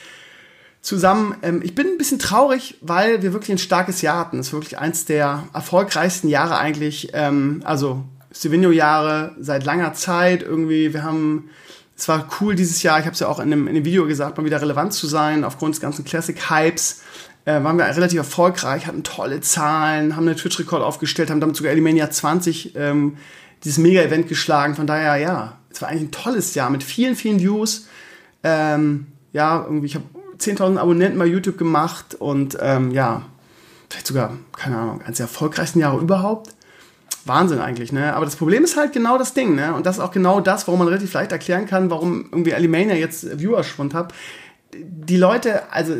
zusammen. 0.81 1.37
Ähm, 1.43 1.62
ich 1.62 1.76
bin 1.76 1.87
ein 1.87 1.99
bisschen 1.99 2.19
traurig, 2.19 2.78
weil 2.81 3.22
wir 3.22 3.32
wirklich 3.32 3.52
ein 3.52 3.58
starkes 3.58 4.02
Jahr 4.02 4.19
hatten. 4.19 4.40
Es 4.40 4.49
ist 4.49 4.52
wirklich 4.52 4.76
eins 4.76 5.05
der 5.05 5.44
erfolgreichsten 5.55 6.26
Jahre 6.26 6.58
eigentlich. 6.58 7.11
Ähm, 7.12 7.62
also 7.64 8.02
Stevino-Jahre 8.32 9.37
seit 9.38 9.64
langer 9.64 9.93
Zeit 9.93 10.43
irgendwie. 10.43 10.93
Wir 10.93 11.05
haben, 11.05 11.49
es 11.96 12.08
war 12.08 12.29
cool 12.41 12.55
dieses 12.55 12.82
Jahr, 12.82 12.99
ich 12.99 13.05
habe 13.05 13.14
es 13.14 13.20
ja 13.20 13.29
auch 13.29 13.38
in 13.38 13.52
einem, 13.52 13.69
in 13.69 13.76
einem 13.76 13.85
Video 13.85 14.06
gesagt, 14.06 14.37
mal 14.37 14.44
wieder 14.44 14.61
relevant 14.61 14.93
zu 14.93 15.06
sein, 15.06 15.44
aufgrund 15.44 15.75
des 15.75 15.81
ganzen 15.81 16.05
Classic-Hypes. 16.05 17.02
Äh, 17.46 17.62
waren 17.62 17.76
wir 17.76 17.85
relativ 17.85 18.19
erfolgreich, 18.19 18.87
hatten 18.87 19.02
tolle 19.02 19.41
Zahlen, 19.43 20.17
haben 20.17 20.26
einen 20.26 20.37
Twitch-Rekord 20.37 20.82
aufgestellt, 20.82 21.31
haben 21.31 21.41
damit 21.41 21.56
sogar 21.56 21.73
Elimania 21.73 22.11
20 22.11 22.75
ähm, 22.75 23.19
dieses 23.62 23.79
Mega-Event 23.79 24.29
geschlagen. 24.29 24.75
Von 24.75 24.87
daher, 24.87 25.17
ja, 25.17 25.58
es 25.70 25.82
war 25.82 25.88
eigentlich 25.88 26.05
ein 26.05 26.11
tolles 26.11 26.55
Jahr 26.55 26.70
mit 26.70 26.82
vielen, 26.82 27.17
vielen 27.17 27.41
Views. 27.41 27.87
Ähm, 28.43 29.08
ja, 29.32 29.62
irgendwie, 29.62 29.87
ich 29.87 29.94
habe 29.94 30.06
10.000 30.38 30.79
Abonnenten 30.79 31.19
bei 31.19 31.26
YouTube 31.26 31.58
gemacht 31.58 32.14
und 32.14 32.56
ähm, 32.61 32.90
ja, 32.93 33.23
vielleicht 33.90 34.06
sogar, 34.06 34.32
keine 34.56 34.79
Ahnung, 34.79 35.02
eines 35.02 35.19
der 35.19 35.25
erfolgreichsten 35.25 35.81
Jahre 35.81 36.00
überhaupt. 36.00 36.55
Wahnsinn 37.26 37.59
eigentlich, 37.59 37.93
ne? 37.93 38.15
Aber 38.15 38.25
das 38.25 38.37
Problem 38.37 38.65
ist 38.65 38.76
halt 38.76 38.93
genau 38.93 39.19
das 39.19 39.35
Ding, 39.35 39.55
ne? 39.55 39.75
Und 39.75 39.87
das 39.87 39.97
ist 39.97 40.03
auch 40.03 40.12
genau 40.12 40.40
das, 40.40 40.66
warum 40.66 40.81
man 40.81 40.88
relativ 40.88 41.12
leicht 41.12 41.33
erklären 41.33 41.66
kann, 41.66 41.90
warum 41.90 42.26
irgendwie 42.31 42.54
Alimania 42.54 42.95
jetzt 42.95 43.38
Viewerschwund 43.38 43.95
hat. 43.95 44.12
Die 44.75 45.16
Leute, 45.16 45.73
also 45.73 45.95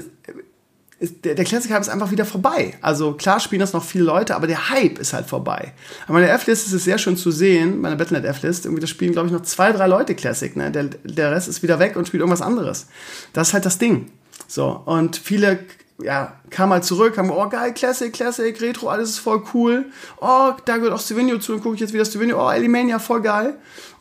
ist, 0.99 1.25
der, 1.25 1.35
der 1.35 1.45
Hype 1.45 1.81
ist 1.81 1.88
einfach 1.88 2.11
wieder 2.11 2.25
vorbei. 2.25 2.75
Also 2.81 3.12
klar 3.12 3.40
spielen 3.40 3.61
das 3.61 3.73
noch 3.73 3.85
viele 3.85 4.04
Leute, 4.04 4.35
aber 4.35 4.47
der 4.47 4.71
Hype 4.71 4.99
ist 4.99 5.12
halt 5.12 5.26
vorbei. 5.26 5.73
Aber 6.04 6.14
meine 6.14 6.28
F-List 6.28 6.66
ist 6.66 6.73
es 6.73 6.85
sehr 6.85 6.99
schön 6.99 7.16
zu 7.16 7.31
sehen, 7.31 7.81
meine 7.81 7.97
Battlenet 7.97 8.25
F-List, 8.25 8.64
irgendwie 8.64 8.81
das 8.81 8.90
spielen, 8.90 9.12
glaube 9.12 9.28
ich, 9.28 9.33
noch 9.33 9.43
zwei, 9.43 9.73
drei 9.73 9.87
Leute 9.87 10.14
Classic, 10.14 10.54
ne? 10.57 10.71
Der, 10.71 10.85
der 11.04 11.33
Rest 11.33 11.49
ist 11.49 11.62
wieder 11.62 11.78
weg 11.78 11.97
und 11.97 12.07
spielt 12.07 12.21
irgendwas 12.21 12.43
anderes. 12.43 12.87
Das 13.33 13.49
ist 13.49 13.54
halt 13.54 13.66
das 13.66 13.78
Ding. 13.78 14.11
So, 14.47 14.83
und 14.85 15.16
viele 15.16 15.61
ja, 16.03 16.33
kam 16.51 16.71
halt 16.71 16.85
zurück, 16.85 17.17
haben, 17.17 17.31
oh 17.31 17.49
geil, 17.49 17.73
Classic, 17.73 18.13
Classic, 18.13 18.61
Retro, 18.61 18.89
alles 18.89 19.11
ist 19.11 19.19
voll 19.19 19.43
cool. 19.55 19.87
Oh, 20.21 20.53
da 20.65 20.77
gehört 20.77 20.93
auch 20.93 21.01
Stevenio 21.01 21.39
zu, 21.39 21.53
dann 21.53 21.63
gucke 21.63 21.77
ich 21.77 21.81
jetzt 21.81 21.93
wieder 21.93 22.05
Stevenio, 22.05 22.45
oh, 22.45 22.51
Elimania, 22.51 22.99
voll 22.99 23.23
geil. 23.23 23.51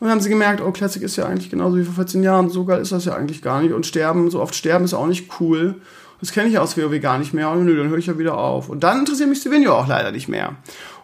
dann 0.00 0.10
haben 0.10 0.20
sie 0.20 0.28
gemerkt, 0.28 0.60
oh, 0.60 0.72
Classic 0.72 1.02
ist 1.02 1.16
ja 1.16 1.26
eigentlich 1.26 1.50
genauso 1.50 1.76
wie 1.76 1.84
vor 1.84 1.94
14 1.94 2.22
Jahren, 2.22 2.50
so 2.50 2.64
geil 2.64 2.80
ist 2.80 2.92
das 2.92 3.04
ja 3.04 3.14
eigentlich 3.14 3.42
gar 3.42 3.62
nicht. 3.62 3.72
Und 3.72 3.86
sterben, 3.86 4.30
so 4.30 4.40
oft 4.40 4.54
sterben 4.54 4.84
ist 4.84 4.94
auch 4.94 5.06
nicht 5.06 5.40
cool. 5.40 5.76
Das 6.20 6.32
kenne 6.32 6.48
ich 6.48 6.58
aus 6.58 6.76
WoW 6.76 7.00
gar 7.00 7.18
nicht 7.18 7.32
mehr. 7.32 7.50
Und 7.50 7.64
nö, 7.64 7.76
dann 7.76 7.88
höre 7.90 7.98
ich 7.98 8.06
ja 8.06 8.18
wieder 8.18 8.38
auf. 8.38 8.68
Und 8.68 8.82
dann 8.82 9.00
interessiert 9.00 9.28
mich 9.28 9.40
Stevenio 9.40 9.74
auch 9.74 9.86
leider 9.86 10.10
nicht 10.10 10.28
mehr. 10.28 10.56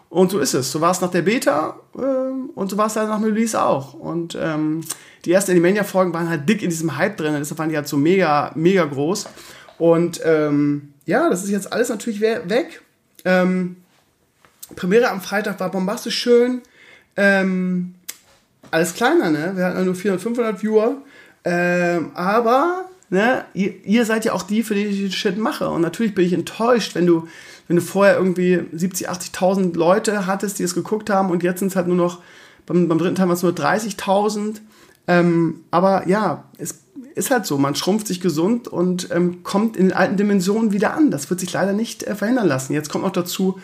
Und 0.09 0.31
so 0.31 0.39
ist 0.39 0.53
es. 0.53 0.71
So 0.71 0.81
war 0.81 0.91
es 0.91 0.99
nach 0.99 1.11
der 1.11 1.21
Beta 1.21 1.79
ähm, 1.95 2.49
und 2.53 2.69
so 2.69 2.77
war 2.77 2.87
es 2.87 2.95
dann 2.95 3.07
nach 3.07 3.19
dem 3.19 3.25
Release 3.25 3.59
auch. 3.59 3.93
Und 3.93 4.37
ähm, 4.39 4.81
die 5.23 5.31
ersten 5.31 5.51
Elimania-Folgen 5.51 6.13
waren 6.13 6.27
halt 6.27 6.49
dick 6.49 6.61
in 6.63 6.69
diesem 6.69 6.97
Hype 6.97 7.15
drin. 7.15 7.33
Deshalb 7.39 7.59
waren 7.59 7.69
die 7.69 7.77
halt 7.77 7.87
so 7.87 7.95
mega, 7.95 8.51
mega 8.55 8.83
groß. 8.83 9.29
Und 9.81 10.21
ähm, 10.23 10.93
ja, 11.07 11.27
das 11.27 11.43
ist 11.43 11.49
jetzt 11.49 11.73
alles 11.73 11.89
natürlich 11.89 12.21
weg. 12.21 12.83
Ähm, 13.25 13.77
Premiere 14.75 15.09
am 15.09 15.21
Freitag 15.21 15.59
war 15.59 15.71
bombastisch 15.71 16.19
schön. 16.19 16.61
Ähm, 17.15 17.95
alles 18.69 18.93
kleiner, 18.93 19.31
ne? 19.31 19.53
Wir 19.55 19.65
hatten 19.65 19.83
nur 19.83 19.95
400, 19.95 20.21
500 20.21 20.61
Viewer. 20.61 20.97
Ähm, 21.43 22.11
aber 22.13 22.91
ne, 23.09 23.45
ihr, 23.55 23.83
ihr, 23.83 24.05
seid 24.05 24.23
ja 24.23 24.33
auch 24.33 24.43
die, 24.43 24.61
für 24.61 24.75
die 24.75 24.85
ich 24.85 24.99
den 24.99 25.11
Shit 25.11 25.39
mache. 25.39 25.67
Und 25.67 25.81
natürlich 25.81 26.13
bin 26.13 26.27
ich 26.27 26.33
enttäuscht, 26.33 26.93
wenn 26.93 27.07
du, 27.07 27.27
wenn 27.67 27.77
du 27.77 27.81
vorher 27.81 28.17
irgendwie 28.17 28.61
70, 28.71 29.09
80.000 29.09 29.75
Leute 29.75 30.27
hattest, 30.27 30.59
die 30.59 30.63
es 30.63 30.75
geguckt 30.75 31.09
haben 31.09 31.31
und 31.31 31.41
jetzt 31.41 31.57
sind 31.57 31.69
es 31.69 31.75
halt 31.75 31.87
nur 31.87 31.97
noch, 31.97 32.21
beim, 32.67 32.87
beim 32.87 32.99
dritten 32.99 33.15
Teil 33.15 33.29
waren 33.29 33.35
es 33.35 33.41
nur 33.41 33.53
30.000. 33.53 34.57
Ähm, 35.07 35.61
aber 35.71 36.07
ja, 36.07 36.43
es 36.59 36.81
ist 37.15 37.31
halt 37.31 37.45
so, 37.45 37.57
man 37.57 37.75
schrumpft 37.75 38.07
sich 38.07 38.21
gesund 38.21 38.67
und 38.67 39.09
ähm, 39.11 39.43
kommt 39.43 39.77
in 39.77 39.89
den 39.89 39.93
alten 39.93 40.17
Dimensionen 40.17 40.71
wieder 40.71 40.93
an. 40.93 41.11
Das 41.11 41.29
wird 41.29 41.39
sich 41.39 41.51
leider 41.53 41.73
nicht 41.73 42.03
äh, 42.03 42.15
verhindern 42.15 42.47
lassen. 42.47 42.73
Jetzt 42.73 42.89
kommt 42.89 43.03
noch 43.03 43.11
dazu, 43.11 43.59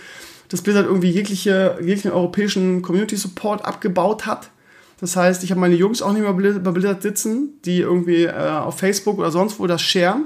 dass 0.49 0.61
Blizzard 0.61 0.85
irgendwie 0.85 1.09
jegliche, 1.09 1.77
jeglichen 1.79 2.11
europäischen 2.11 2.81
Community 2.81 3.15
Support 3.15 3.65
abgebaut 3.65 4.25
hat. 4.25 4.49
Das 4.99 5.15
heißt, 5.15 5.43
ich 5.43 5.51
habe 5.51 5.61
meine 5.61 5.75
Jungs 5.75 6.01
auch 6.01 6.11
nicht 6.11 6.23
mehr 6.23 6.33
bebildert 6.33 7.01
sitzen, 7.01 7.59
die 7.65 7.79
irgendwie 7.81 8.23
äh, 8.23 8.33
auf 8.33 8.79
Facebook 8.79 9.19
oder 9.19 9.31
sonst 9.31 9.59
wo 9.59 9.67
das 9.67 9.81
sharen. 9.81 10.25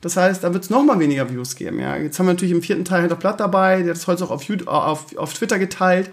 Das 0.00 0.16
heißt, 0.16 0.42
da 0.44 0.52
wird 0.52 0.64
es 0.64 0.70
nochmal 0.70 0.98
weniger 0.98 1.30
Views 1.30 1.56
geben. 1.56 1.78
Ja. 1.78 1.96
Jetzt 1.96 2.18
haben 2.18 2.26
wir 2.26 2.32
natürlich 2.32 2.54
im 2.54 2.62
vierten 2.62 2.84
Teil 2.84 3.00
Hinter 3.02 3.16
Blatt 3.16 3.40
dabei, 3.40 3.82
der 3.82 3.90
hat 3.90 3.96
es 3.96 4.06
heute 4.06 4.24
auch 4.24 4.30
auf, 4.30 4.42
YouTube, 4.42 4.68
auf, 4.68 5.16
auf 5.16 5.34
Twitter 5.34 5.58
geteilt. 5.58 6.10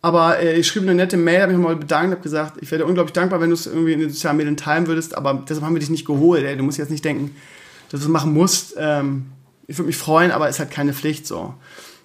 Aber 0.00 0.38
äh, 0.38 0.58
ich 0.58 0.66
schrieb 0.66 0.84
eine 0.84 0.94
nette 0.94 1.16
Mail, 1.16 1.42
habe 1.42 1.52
mich 1.52 1.60
mal 1.60 1.76
bedankt, 1.76 2.12
habe 2.12 2.22
gesagt, 2.22 2.58
ich 2.60 2.70
wäre 2.70 2.86
unglaublich 2.86 3.12
dankbar, 3.12 3.40
wenn 3.40 3.50
du 3.50 3.54
es 3.54 3.66
irgendwie 3.66 3.92
in 3.92 4.00
den 4.00 4.10
sozialen 4.10 4.36
Medien 4.36 4.56
teilen 4.56 4.86
würdest, 4.86 5.16
aber 5.16 5.42
deshalb 5.48 5.64
haben 5.64 5.74
wir 5.74 5.80
dich 5.80 5.90
nicht 5.90 6.06
geholt. 6.06 6.44
Ey. 6.44 6.56
Du 6.56 6.62
musst 6.62 6.78
jetzt 6.78 6.90
nicht 6.90 7.04
denken, 7.04 7.34
dass 7.90 8.00
du 8.00 8.06
es 8.06 8.12
machen 8.12 8.32
musst. 8.32 8.74
Ähm, 8.78 9.26
ich 9.66 9.76
würde 9.76 9.88
mich 9.88 9.96
freuen, 9.96 10.30
aber 10.30 10.48
es 10.48 10.56
ist 10.56 10.60
halt 10.60 10.70
keine 10.70 10.92
Pflicht 10.92 11.26
so. 11.26 11.54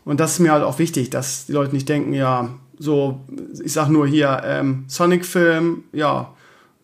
Und 0.05 0.19
das 0.19 0.33
ist 0.33 0.39
mir 0.39 0.51
halt 0.51 0.63
auch 0.63 0.79
wichtig, 0.79 1.11
dass 1.11 1.45
die 1.45 1.53
Leute 1.53 1.73
nicht 1.73 1.87
denken, 1.87 2.13
ja, 2.13 2.49
so, 2.77 3.21
ich 3.63 3.71
sag 3.71 3.89
nur 3.89 4.07
hier, 4.07 4.41
ähm, 4.43 4.85
Sonic-Film, 4.87 5.83
ja, 5.93 6.33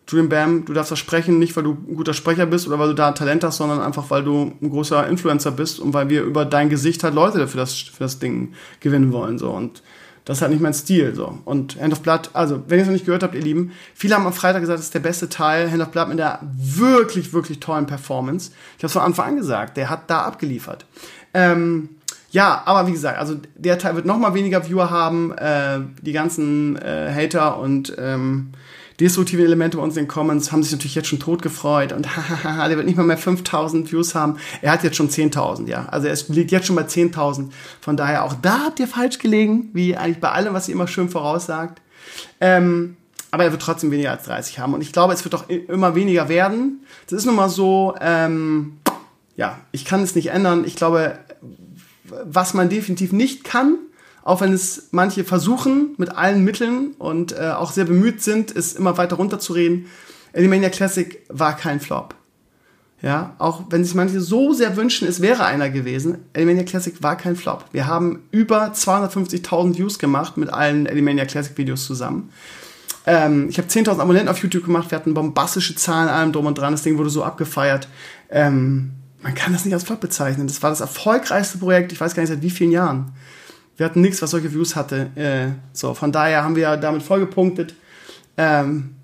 Julian 0.08 0.28
Bam, 0.28 0.64
du 0.64 0.72
darfst 0.72 0.90
das 0.90 0.98
sprechen, 0.98 1.38
nicht 1.38 1.56
weil 1.56 1.64
du 1.64 1.76
ein 1.88 1.94
guter 1.94 2.14
Sprecher 2.14 2.46
bist 2.46 2.66
oder 2.66 2.78
weil 2.78 2.88
du 2.88 2.94
da 2.94 3.12
Talent 3.12 3.44
hast, 3.44 3.58
sondern 3.58 3.80
einfach 3.80 4.10
weil 4.10 4.24
du 4.24 4.52
ein 4.60 4.70
großer 4.70 5.06
Influencer 5.06 5.52
bist 5.52 5.78
und 5.78 5.92
weil 5.94 6.08
wir 6.08 6.22
über 6.22 6.44
dein 6.44 6.68
Gesicht 6.68 7.04
halt 7.04 7.14
Leute 7.14 7.46
für 7.46 7.58
das, 7.58 7.74
für 7.74 8.04
das 8.04 8.18
Ding 8.18 8.54
gewinnen 8.80 9.12
wollen. 9.12 9.38
So. 9.38 9.50
Und 9.50 9.82
das 10.24 10.38
ist 10.38 10.42
halt 10.42 10.52
nicht 10.52 10.60
mein 10.60 10.74
Stil. 10.74 11.14
So. 11.14 11.38
Und 11.44 11.80
Hand 11.80 11.92
of 11.92 12.00
Blood, 12.00 12.30
also, 12.32 12.62
wenn 12.68 12.78
ihr 12.78 12.82
es 12.82 12.88
noch 12.88 12.92
nicht 12.92 13.06
gehört 13.06 13.22
habt, 13.22 13.34
ihr 13.34 13.40
Lieben, 13.40 13.72
viele 13.94 14.14
haben 14.14 14.26
am 14.26 14.32
Freitag 14.32 14.60
gesagt, 14.60 14.78
das 14.78 14.86
ist 14.86 14.94
der 14.94 15.00
beste 15.00 15.28
Teil. 15.28 15.70
Hand 15.70 15.82
of 15.82 15.90
Blood 15.90 16.08
mit 16.08 16.18
der 16.18 16.40
wirklich, 16.42 17.32
wirklich 17.32 17.60
tollen 17.60 17.86
Performance. 17.86 18.50
Ich 18.76 18.82
habe 18.82 18.86
es 18.86 18.92
von 18.92 19.02
Anfang 19.02 19.28
an 19.30 19.36
gesagt, 19.36 19.76
der 19.76 19.90
hat 19.90 20.10
da 20.10 20.22
abgeliefert. 20.22 20.86
Ähm, 21.34 21.90
ja, 22.30 22.62
aber 22.64 22.86
wie 22.86 22.92
gesagt, 22.92 23.18
also 23.18 23.36
der 23.56 23.78
Teil 23.78 23.96
wird 23.96 24.06
noch 24.06 24.18
mal 24.18 24.34
weniger 24.34 24.68
Viewer 24.68 24.90
haben. 24.90 25.32
Äh, 25.36 25.80
die 26.00 26.12
ganzen 26.12 26.76
äh, 26.76 27.12
Hater 27.12 27.58
und 27.58 27.94
ähm, 27.98 28.52
destruktiven 29.00 29.44
Elemente 29.44 29.78
bei 29.78 29.82
uns 29.82 29.96
in 29.96 30.04
den 30.04 30.08
Comments 30.08 30.52
haben 30.52 30.62
sich 30.62 30.72
natürlich 30.72 30.94
jetzt 30.94 31.08
schon 31.08 31.18
tot 31.18 31.42
gefreut 31.42 31.92
und 31.92 32.16
hahaha, 32.16 32.68
der 32.68 32.76
wird 32.76 32.86
nicht 32.86 32.96
mal 32.96 33.04
mehr 33.04 33.18
5000 33.18 33.90
Views 33.90 34.14
haben. 34.14 34.36
Er 34.62 34.72
hat 34.72 34.84
jetzt 34.84 34.96
schon 34.96 35.08
10.000, 35.08 35.68
ja. 35.68 35.86
Also 35.86 36.06
er 36.06 36.16
liegt 36.28 36.50
jetzt 36.50 36.66
schon 36.66 36.76
bei 36.76 36.82
10.000. 36.82 37.48
Von 37.80 37.96
daher 37.96 38.24
auch 38.24 38.34
da 38.34 38.66
habt 38.66 38.78
ihr 38.78 38.86
falsch 38.86 39.18
gelegen, 39.18 39.70
wie 39.72 39.96
eigentlich 39.96 40.20
bei 40.20 40.30
allem, 40.30 40.54
was 40.54 40.68
ihr 40.68 40.74
immer 40.74 40.86
schön 40.86 41.08
voraussagt. 41.08 41.80
Ähm, 42.40 42.96
aber 43.30 43.44
er 43.44 43.52
wird 43.52 43.62
trotzdem 43.62 43.90
weniger 43.90 44.10
als 44.10 44.24
30 44.24 44.58
haben. 44.58 44.74
Und 44.74 44.82
ich 44.82 44.92
glaube, 44.92 45.12
es 45.12 45.24
wird 45.24 45.34
auch 45.34 45.48
immer 45.48 45.94
weniger 45.94 46.28
werden. 46.28 46.84
Das 47.08 47.18
ist 47.18 47.26
nun 47.26 47.36
mal 47.36 47.48
so, 47.48 47.94
ähm, 48.00 48.78
ja, 49.36 49.58
ich 49.72 49.84
kann 49.84 50.02
es 50.02 50.14
nicht 50.14 50.28
ändern. 50.28 50.64
Ich 50.64 50.76
glaube, 50.76 51.18
was 52.04 52.54
man 52.54 52.68
definitiv 52.68 53.12
nicht 53.12 53.44
kann, 53.44 53.76
auch 54.22 54.40
wenn 54.40 54.52
es 54.52 54.88
manche 54.90 55.24
versuchen 55.24 55.94
mit 55.96 56.16
allen 56.16 56.44
Mitteln 56.44 56.94
und 56.98 57.32
äh, 57.32 57.52
auch 57.56 57.72
sehr 57.72 57.84
bemüht 57.84 58.22
sind, 58.22 58.54
es 58.54 58.74
immer 58.74 58.98
weiter 58.98 59.16
runterzureden. 59.16 59.86
Elimania 60.32 60.68
Classic 60.68 61.20
war 61.28 61.56
kein 61.56 61.80
Flop. 61.80 62.14
Ja, 63.02 63.34
auch 63.38 63.64
wenn 63.70 63.82
sich 63.82 63.94
manche 63.94 64.20
so 64.20 64.52
sehr 64.52 64.76
wünschen, 64.76 65.08
es 65.08 65.22
wäre 65.22 65.46
einer 65.46 65.70
gewesen. 65.70 66.18
Elimania 66.34 66.64
Classic 66.64 67.02
war 67.02 67.16
kein 67.16 67.34
Flop. 67.34 67.64
Wir 67.72 67.86
haben 67.86 68.24
über 68.30 68.72
250.000 68.72 69.78
Views 69.78 69.98
gemacht 69.98 70.36
mit 70.36 70.52
allen 70.52 70.84
Elimania 70.84 71.24
Classic 71.24 71.56
Videos 71.56 71.86
zusammen. 71.86 72.30
Ähm, 73.06 73.48
ich 73.48 73.56
habe 73.56 73.68
10.000 73.68 74.00
Abonnenten 74.00 74.28
auf 74.28 74.42
YouTube 74.42 74.66
gemacht. 74.66 74.90
Wir 74.90 74.98
hatten 74.98 75.14
bombastische 75.14 75.74
Zahlen, 75.76 76.10
allem 76.10 76.32
drum 76.32 76.44
und 76.44 76.58
dran. 76.58 76.72
Das 76.72 76.82
Ding 76.82 76.98
wurde 76.98 77.08
so 77.08 77.24
abgefeiert. 77.24 77.88
Ähm, 78.28 78.90
man 79.22 79.34
kann 79.34 79.54
das 79.54 79.64
nicht 79.64 79.72
als 79.72 79.84
Flop 79.84 80.00
bezeichnen. 80.00 80.46
Das 80.46 80.62
war 80.62 80.68
das 80.68 80.80
erfolgreichste 80.80 81.56
Projekt, 81.58 81.92
ich 81.92 82.00
weiß 82.00 82.14
gar 82.14 82.22
nicht 82.22 82.30
seit 82.30 82.42
wie 82.42 82.50
vielen 82.50 82.70
Jahren. 82.70 83.12
Wir 83.80 83.86
hatten 83.86 84.02
nichts, 84.02 84.20
was 84.20 84.32
solche 84.32 84.52
Views 84.52 84.76
hatte. 84.76 85.08
Äh, 85.14 85.58
so, 85.72 85.94
von 85.94 86.12
daher 86.12 86.44
haben 86.44 86.54
wir 86.54 86.76
damit 86.76 87.02
vollgepunktet. 87.02 87.74
Ähm, 88.36 88.94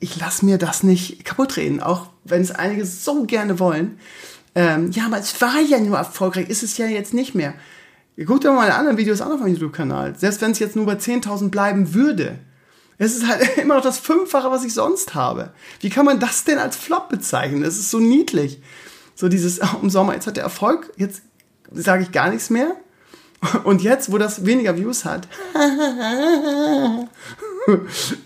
ich 0.00 0.18
lasse 0.18 0.46
mir 0.46 0.56
das 0.56 0.82
nicht 0.82 1.22
kaputt 1.26 1.58
reden, 1.58 1.82
auch 1.82 2.06
wenn 2.24 2.40
es 2.40 2.50
einige 2.50 2.86
so 2.86 3.24
gerne 3.24 3.58
wollen. 3.58 3.98
Ähm, 4.54 4.90
ja, 4.92 5.04
aber 5.04 5.18
es 5.18 5.38
war 5.42 5.60
ja 5.60 5.78
nur 5.80 5.98
erfolgreich, 5.98 6.48
ist 6.48 6.62
es 6.62 6.78
ja 6.78 6.86
jetzt 6.86 7.12
nicht 7.12 7.34
mehr. 7.34 7.52
Guckt 8.16 8.46
euch 8.46 8.52
mal 8.52 8.62
meine 8.62 8.74
anderen 8.74 8.96
Videos 8.96 9.20
an 9.20 9.32
auf 9.32 9.40
meinem 9.40 9.52
YouTube-Kanal. 9.52 10.18
Selbst 10.18 10.40
wenn 10.40 10.52
es 10.52 10.60
jetzt 10.60 10.74
nur 10.74 10.86
bei 10.86 10.94
10.000 10.94 11.50
bleiben 11.50 11.92
würde, 11.92 12.38
es 12.96 13.16
ist 13.16 13.28
halt 13.28 13.58
immer 13.58 13.74
noch 13.74 13.82
das 13.82 13.98
Fünffache, 13.98 14.50
was 14.50 14.64
ich 14.64 14.72
sonst 14.72 15.14
habe. 15.14 15.52
Wie 15.80 15.90
kann 15.90 16.06
man 16.06 16.20
das 16.20 16.44
denn 16.44 16.56
als 16.56 16.74
Flop 16.74 17.10
bezeichnen? 17.10 17.64
Das 17.64 17.76
ist 17.76 17.90
so 17.90 18.00
niedlich. 18.00 18.62
So 19.14 19.28
dieses, 19.28 19.60
oh, 19.60 19.82
im 19.82 19.90
Sommer, 19.90 20.14
jetzt 20.14 20.26
hat 20.26 20.38
der 20.38 20.44
Erfolg, 20.44 20.90
jetzt 20.96 21.20
sage 21.70 22.02
ich 22.02 22.12
gar 22.12 22.30
nichts 22.30 22.48
mehr. 22.48 22.74
Und 23.64 23.82
jetzt, 23.82 24.10
wo 24.10 24.18
das 24.18 24.44
weniger 24.46 24.76
Views 24.76 25.04
hat, 25.04 25.28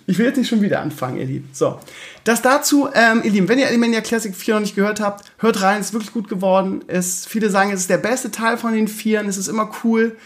ich 0.07 0.19
will 0.19 0.27
jetzt 0.27 0.39
nicht 0.39 0.49
schon 0.49 0.63
wieder 0.63 0.81
anfangen, 0.81 1.19
ihr 1.19 1.27
Lieben. 1.27 1.51
So, 1.53 1.79
das 2.25 2.41
dazu, 2.41 2.89
ähm, 2.95 3.21
ihr 3.23 3.31
Lieben, 3.31 3.49
wenn 3.49 3.59
ihr 3.59 3.67
Alimania 3.67 4.01
Classic 4.01 4.35
4 4.35 4.55
noch 4.55 4.61
nicht 4.63 4.75
gehört 4.75 5.01
habt, 5.01 5.31
hört 5.39 5.61
rein, 5.61 5.81
ist 5.81 5.93
wirklich 5.93 6.15
gut 6.15 6.29
geworden. 6.29 6.83
Es, 6.87 7.27
viele 7.27 7.51
sagen, 7.51 7.73
es 7.73 7.81
ist 7.81 7.91
der 7.91 7.99
beste 7.99 8.31
Teil 8.31 8.57
von 8.57 8.73
den 8.73 8.89
Vieren. 8.89 9.29
Es 9.29 9.37
ist 9.37 9.49
immer 9.49 9.71
cool, 9.85 10.17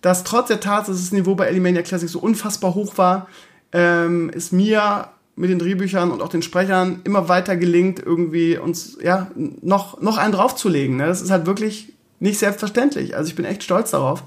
dass 0.00 0.22
trotz 0.22 0.48
der 0.48 0.60
Tatsache, 0.60 0.92
dass 0.92 1.00
das 1.00 1.12
Niveau 1.12 1.34
bei 1.34 1.48
Alimania 1.48 1.82
Classic 1.82 2.08
so 2.08 2.20
unfassbar 2.20 2.74
hoch 2.74 2.98
war, 2.98 3.26
ähm, 3.72 4.30
ist 4.30 4.52
mir 4.52 5.08
mit 5.34 5.50
den 5.50 5.58
Drehbüchern 5.58 6.12
und 6.12 6.22
auch 6.22 6.28
den 6.28 6.42
Sprechern 6.42 7.00
immer 7.04 7.28
weiter 7.28 7.56
gelingt, 7.56 7.98
irgendwie 7.98 8.56
uns 8.56 8.96
ja 9.02 9.30
noch, 9.34 10.00
noch 10.00 10.16
einen 10.16 10.32
draufzulegen. 10.32 10.96
Ne? 10.96 11.06
Das 11.06 11.20
ist 11.20 11.30
halt 11.30 11.46
wirklich 11.46 11.95
nicht 12.18 12.38
selbstverständlich. 12.38 13.16
Also 13.16 13.28
ich 13.28 13.34
bin 13.34 13.44
echt 13.44 13.62
stolz 13.62 13.90
darauf, 13.90 14.24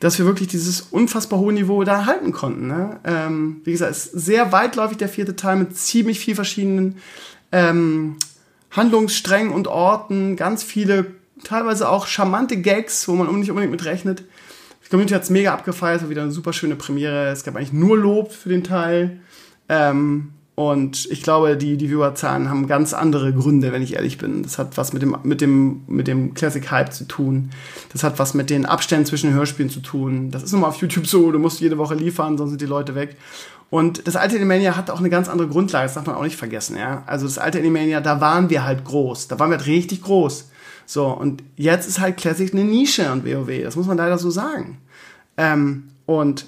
dass 0.00 0.18
wir 0.18 0.26
wirklich 0.26 0.48
dieses 0.48 0.80
unfassbar 0.80 1.38
hohe 1.38 1.52
Niveau 1.52 1.82
da 1.84 2.06
halten 2.06 2.32
konnten. 2.32 2.68
Ne? 2.68 3.00
Ähm, 3.04 3.60
wie 3.64 3.72
gesagt, 3.72 3.90
es 3.90 4.06
ist 4.06 4.24
sehr 4.26 4.52
weitläufig 4.52 4.98
der 4.98 5.08
vierte 5.08 5.36
Teil 5.36 5.56
mit 5.56 5.76
ziemlich 5.76 6.20
viel 6.20 6.34
verschiedenen 6.34 6.98
ähm, 7.50 8.16
Handlungssträngen 8.70 9.52
und 9.52 9.66
Orten, 9.66 10.36
ganz 10.36 10.62
viele, 10.62 11.06
teilweise 11.42 11.88
auch 11.88 12.06
charmante 12.06 12.58
Gags, 12.58 13.08
wo 13.08 13.14
man 13.14 13.34
nicht 13.40 13.50
unbedingt 13.50 13.72
mit 13.72 13.84
rechnet. 13.84 14.24
Die 14.84 14.90
Community 14.90 15.14
hat 15.14 15.24
es 15.24 15.30
mega 15.30 15.52
abgefeiert, 15.52 16.02
war 16.02 16.10
wieder 16.10 16.22
eine 16.22 16.32
super 16.32 16.52
schöne 16.52 16.76
Premiere. 16.76 17.28
Es 17.28 17.44
gab 17.44 17.56
eigentlich 17.56 17.72
nur 17.72 17.98
Lob 17.98 18.32
für 18.32 18.48
den 18.48 18.64
Teil. 18.64 19.20
Ähm, 19.68 20.32
und 20.58 21.06
ich 21.12 21.22
glaube, 21.22 21.56
die, 21.56 21.76
die 21.76 21.88
Viewerzahlen 21.88 22.50
haben 22.50 22.66
ganz 22.66 22.92
andere 22.92 23.32
Gründe, 23.32 23.70
wenn 23.70 23.80
ich 23.80 23.94
ehrlich 23.94 24.18
bin. 24.18 24.42
Das 24.42 24.58
hat 24.58 24.76
was 24.76 24.92
mit 24.92 25.02
dem, 25.02 25.16
mit 25.22 25.40
dem, 25.40 25.82
mit 25.86 26.08
dem 26.08 26.34
Classic 26.34 26.68
Hype 26.68 26.92
zu 26.92 27.04
tun. 27.04 27.50
Das 27.92 28.02
hat 28.02 28.18
was 28.18 28.34
mit 28.34 28.50
den 28.50 28.66
Abständen 28.66 29.06
zwischen 29.06 29.28
den 29.28 29.36
Hörspielen 29.36 29.70
zu 29.70 29.78
tun. 29.78 30.32
Das 30.32 30.42
ist 30.42 30.52
immer 30.52 30.66
auf 30.66 30.74
YouTube 30.78 31.06
so, 31.06 31.30
du 31.30 31.38
musst 31.38 31.60
jede 31.60 31.78
Woche 31.78 31.94
liefern, 31.94 32.36
sonst 32.36 32.50
sind 32.50 32.60
die 32.60 32.66
Leute 32.66 32.96
weg. 32.96 33.16
Und 33.70 34.08
das 34.08 34.16
alte 34.16 34.34
Animania 34.34 34.76
hat 34.76 34.90
auch 34.90 34.98
eine 34.98 35.10
ganz 35.10 35.28
andere 35.28 35.46
Grundlage, 35.46 35.84
das 35.84 35.94
darf 35.94 36.06
man 36.06 36.16
auch 36.16 36.24
nicht 36.24 36.34
vergessen, 36.34 36.76
ja. 36.76 37.04
Also 37.06 37.28
das 37.28 37.38
alte 37.38 37.60
Animania, 37.60 38.00
da 38.00 38.20
waren 38.20 38.50
wir 38.50 38.64
halt 38.64 38.84
groß. 38.84 39.28
Da 39.28 39.38
waren 39.38 39.50
wir 39.50 39.58
halt 39.58 39.68
richtig 39.68 40.02
groß. 40.02 40.48
So, 40.86 41.06
und 41.06 41.44
jetzt 41.54 41.86
ist 41.86 42.00
halt 42.00 42.16
Classic 42.16 42.52
eine 42.52 42.64
Nische 42.64 43.12
und 43.12 43.24
WoW. 43.24 43.62
Das 43.62 43.76
muss 43.76 43.86
man 43.86 43.96
leider 43.96 44.18
so 44.18 44.30
sagen. 44.30 44.78
Ähm, 45.36 45.84
und 46.04 46.46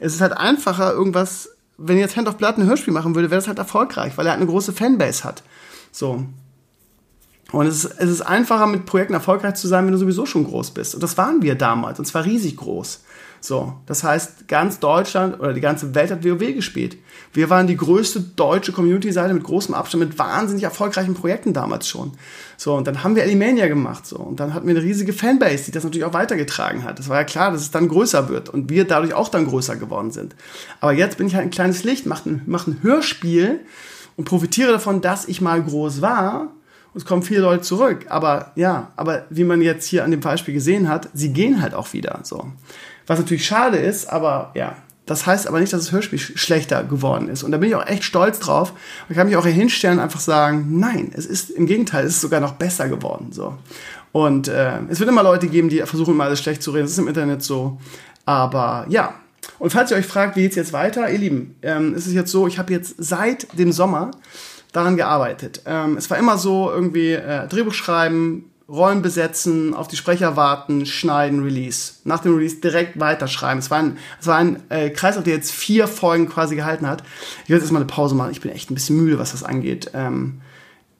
es 0.00 0.14
ist 0.14 0.20
halt 0.20 0.36
einfacher, 0.36 0.92
irgendwas 0.92 1.50
wenn 1.78 1.98
jetzt 1.98 2.16
Hand 2.16 2.28
of 2.28 2.36
Blood 2.36 2.58
ein 2.58 2.66
Hörspiel 2.66 2.92
machen 2.92 3.14
würde, 3.14 3.30
wäre 3.30 3.40
das 3.40 3.48
halt 3.48 3.58
erfolgreich, 3.58 4.16
weil 4.16 4.26
er 4.26 4.32
halt 4.32 4.40
eine 4.40 4.50
große 4.50 4.72
Fanbase 4.72 5.24
hat. 5.24 5.42
So. 5.92 6.24
Und 7.52 7.66
es 7.66 7.84
ist, 7.84 7.94
es 7.98 8.10
ist 8.10 8.22
einfacher, 8.22 8.66
mit 8.66 8.86
Projekten 8.86 9.14
erfolgreich 9.14 9.54
zu 9.54 9.68
sein, 9.68 9.84
wenn 9.84 9.92
du 9.92 9.98
sowieso 9.98 10.26
schon 10.26 10.44
groß 10.44 10.72
bist. 10.72 10.94
Und 10.94 11.02
das 11.02 11.16
waren 11.16 11.42
wir 11.42 11.54
damals, 11.54 11.98
und 11.98 12.06
zwar 12.06 12.24
riesig 12.24 12.56
groß. 12.56 13.02
So, 13.40 13.74
das 13.86 14.02
heißt, 14.02 14.48
ganz 14.48 14.80
Deutschland 14.80 15.38
oder 15.40 15.52
die 15.52 15.60
ganze 15.60 15.94
Welt 15.94 16.10
hat 16.10 16.24
WoW 16.24 16.54
gespielt. 16.54 16.96
Wir 17.32 17.50
waren 17.50 17.66
die 17.66 17.76
größte 17.76 18.20
deutsche 18.20 18.72
Community-Seite 18.72 19.34
mit 19.34 19.44
großem 19.44 19.74
Abstand, 19.74 20.04
mit 20.04 20.18
wahnsinnig 20.18 20.64
erfolgreichen 20.64 21.14
Projekten 21.14 21.52
damals 21.52 21.86
schon. 21.86 22.12
So, 22.56 22.74
und 22.74 22.86
dann 22.86 23.04
haben 23.04 23.16
wir 23.16 23.22
Alimania 23.22 23.68
gemacht, 23.68 24.06
so. 24.06 24.16
Und 24.16 24.40
dann 24.40 24.54
hatten 24.54 24.66
wir 24.66 24.74
eine 24.74 24.84
riesige 24.84 25.12
Fanbase, 25.12 25.64
die 25.64 25.70
das 25.70 25.84
natürlich 25.84 26.04
auch 26.04 26.14
weitergetragen 26.14 26.84
hat. 26.84 26.98
Das 26.98 27.08
war 27.08 27.18
ja 27.18 27.24
klar, 27.24 27.52
dass 27.52 27.62
es 27.62 27.70
dann 27.70 27.88
größer 27.88 28.28
wird 28.28 28.48
und 28.48 28.70
wir 28.70 28.84
dadurch 28.86 29.14
auch 29.14 29.28
dann 29.28 29.46
größer 29.46 29.76
geworden 29.76 30.10
sind. 30.10 30.34
Aber 30.80 30.92
jetzt 30.92 31.18
bin 31.18 31.26
ich 31.26 31.34
halt 31.34 31.44
ein 31.44 31.50
kleines 31.50 31.84
Licht, 31.84 32.06
mache 32.06 32.30
ein, 32.30 32.42
mach 32.46 32.66
ein 32.66 32.78
Hörspiel 32.82 33.60
und 34.16 34.24
profitiere 34.24 34.72
davon, 34.72 35.00
dass 35.00 35.28
ich 35.28 35.40
mal 35.40 35.62
groß 35.62 36.00
war 36.00 36.52
es 36.96 37.04
kommen 37.04 37.22
viele 37.22 37.40
Leute 37.40 37.62
zurück. 37.62 38.06
Aber 38.08 38.52
ja, 38.56 38.92
aber 38.96 39.26
wie 39.28 39.44
man 39.44 39.60
jetzt 39.60 39.86
hier 39.86 40.02
an 40.02 40.10
dem 40.10 40.20
Beispiel 40.20 40.54
gesehen 40.54 40.88
hat, 40.88 41.10
sie 41.12 41.32
gehen 41.32 41.60
halt 41.60 41.74
auch 41.74 41.92
wieder. 41.92 42.20
So. 42.22 42.50
Was 43.06 43.18
natürlich 43.18 43.46
schade 43.46 43.76
ist, 43.76 44.06
aber 44.06 44.52
ja, 44.54 44.76
das 45.06 45.24
heißt 45.24 45.46
aber 45.46 45.60
nicht, 45.60 45.72
dass 45.72 45.84
das 45.84 45.92
Hörspiel 45.92 46.18
schlechter 46.18 46.82
geworden 46.82 47.28
ist. 47.28 47.44
Und 47.44 47.52
da 47.52 47.58
bin 47.58 47.68
ich 47.68 47.76
auch 47.76 47.86
echt 47.86 48.02
stolz 48.02 48.40
drauf. 48.40 48.72
Und 49.08 49.14
kann 49.14 49.28
mich 49.28 49.36
auch 49.36 49.44
hier 49.44 49.52
hinstellen 49.52 49.98
und 49.98 50.04
einfach 50.04 50.20
sagen, 50.20 50.80
nein, 50.80 51.12
es 51.14 51.26
ist 51.26 51.50
im 51.50 51.66
Gegenteil, 51.66 52.04
es 52.04 52.14
ist 52.14 52.20
sogar 52.22 52.40
noch 52.40 52.54
besser 52.54 52.88
geworden. 52.88 53.28
So. 53.30 53.56
Und 54.10 54.48
äh, 54.48 54.80
es 54.88 54.98
wird 54.98 55.08
immer 55.08 55.22
Leute 55.22 55.46
geben, 55.46 55.68
die 55.68 55.78
versuchen, 55.78 56.14
immer 56.14 56.24
alles 56.24 56.40
schlecht 56.40 56.60
zu 56.62 56.72
reden. 56.72 56.84
Das 56.84 56.92
ist 56.92 56.98
im 56.98 57.06
Internet 57.06 57.42
so. 57.42 57.78
Aber 58.24 58.84
ja. 58.88 59.14
Und 59.60 59.70
falls 59.70 59.92
ihr 59.92 59.96
euch 59.96 60.06
fragt, 60.06 60.34
wie 60.36 60.42
geht's 60.42 60.56
jetzt 60.56 60.72
weiter, 60.72 61.08
ihr 61.08 61.18
Lieben, 61.18 61.54
ähm, 61.62 61.94
ist 61.94 62.08
es 62.08 62.12
jetzt 62.12 62.32
so, 62.32 62.48
ich 62.48 62.58
habe 62.58 62.72
jetzt 62.72 62.96
seit 62.98 63.46
dem 63.56 63.70
Sommer 63.70 64.10
daran 64.72 64.96
gearbeitet. 64.96 65.62
Ähm, 65.66 65.96
es 65.96 66.10
war 66.10 66.18
immer 66.18 66.36
so, 66.36 66.68
irgendwie 66.70 67.12
äh, 67.12 67.46
Drehbuch 67.46 67.72
schreiben, 67.72 68.50
Rollen 68.68 69.00
besetzen, 69.00 69.74
auf 69.74 69.86
die 69.86 69.96
Sprecher 69.96 70.34
warten, 70.34 70.86
schneiden, 70.86 71.44
Release. 71.44 71.94
Nach 72.02 72.18
dem 72.18 72.34
Release 72.34 72.56
direkt 72.56 72.98
weiterschreiben. 72.98 73.60
Es 73.60 73.70
war 73.70 73.78
ein, 73.78 73.98
es 74.20 74.26
war 74.26 74.38
ein 74.38 74.60
äh, 74.70 74.90
Kreislauf, 74.90 75.22
der 75.22 75.34
jetzt 75.34 75.52
vier 75.52 75.86
Folgen 75.86 76.28
quasi 76.28 76.56
gehalten 76.56 76.88
hat. 76.88 77.04
Ich 77.44 77.50
werde 77.50 77.62
jetzt 77.62 77.70
mal 77.70 77.78
eine 77.78 77.86
Pause 77.86 78.16
machen. 78.16 78.32
Ich 78.32 78.40
bin 78.40 78.50
echt 78.50 78.70
ein 78.70 78.74
bisschen 78.74 78.96
müde, 78.96 79.20
was 79.20 79.30
das 79.30 79.44
angeht. 79.44 79.92
Ähm, 79.94 80.40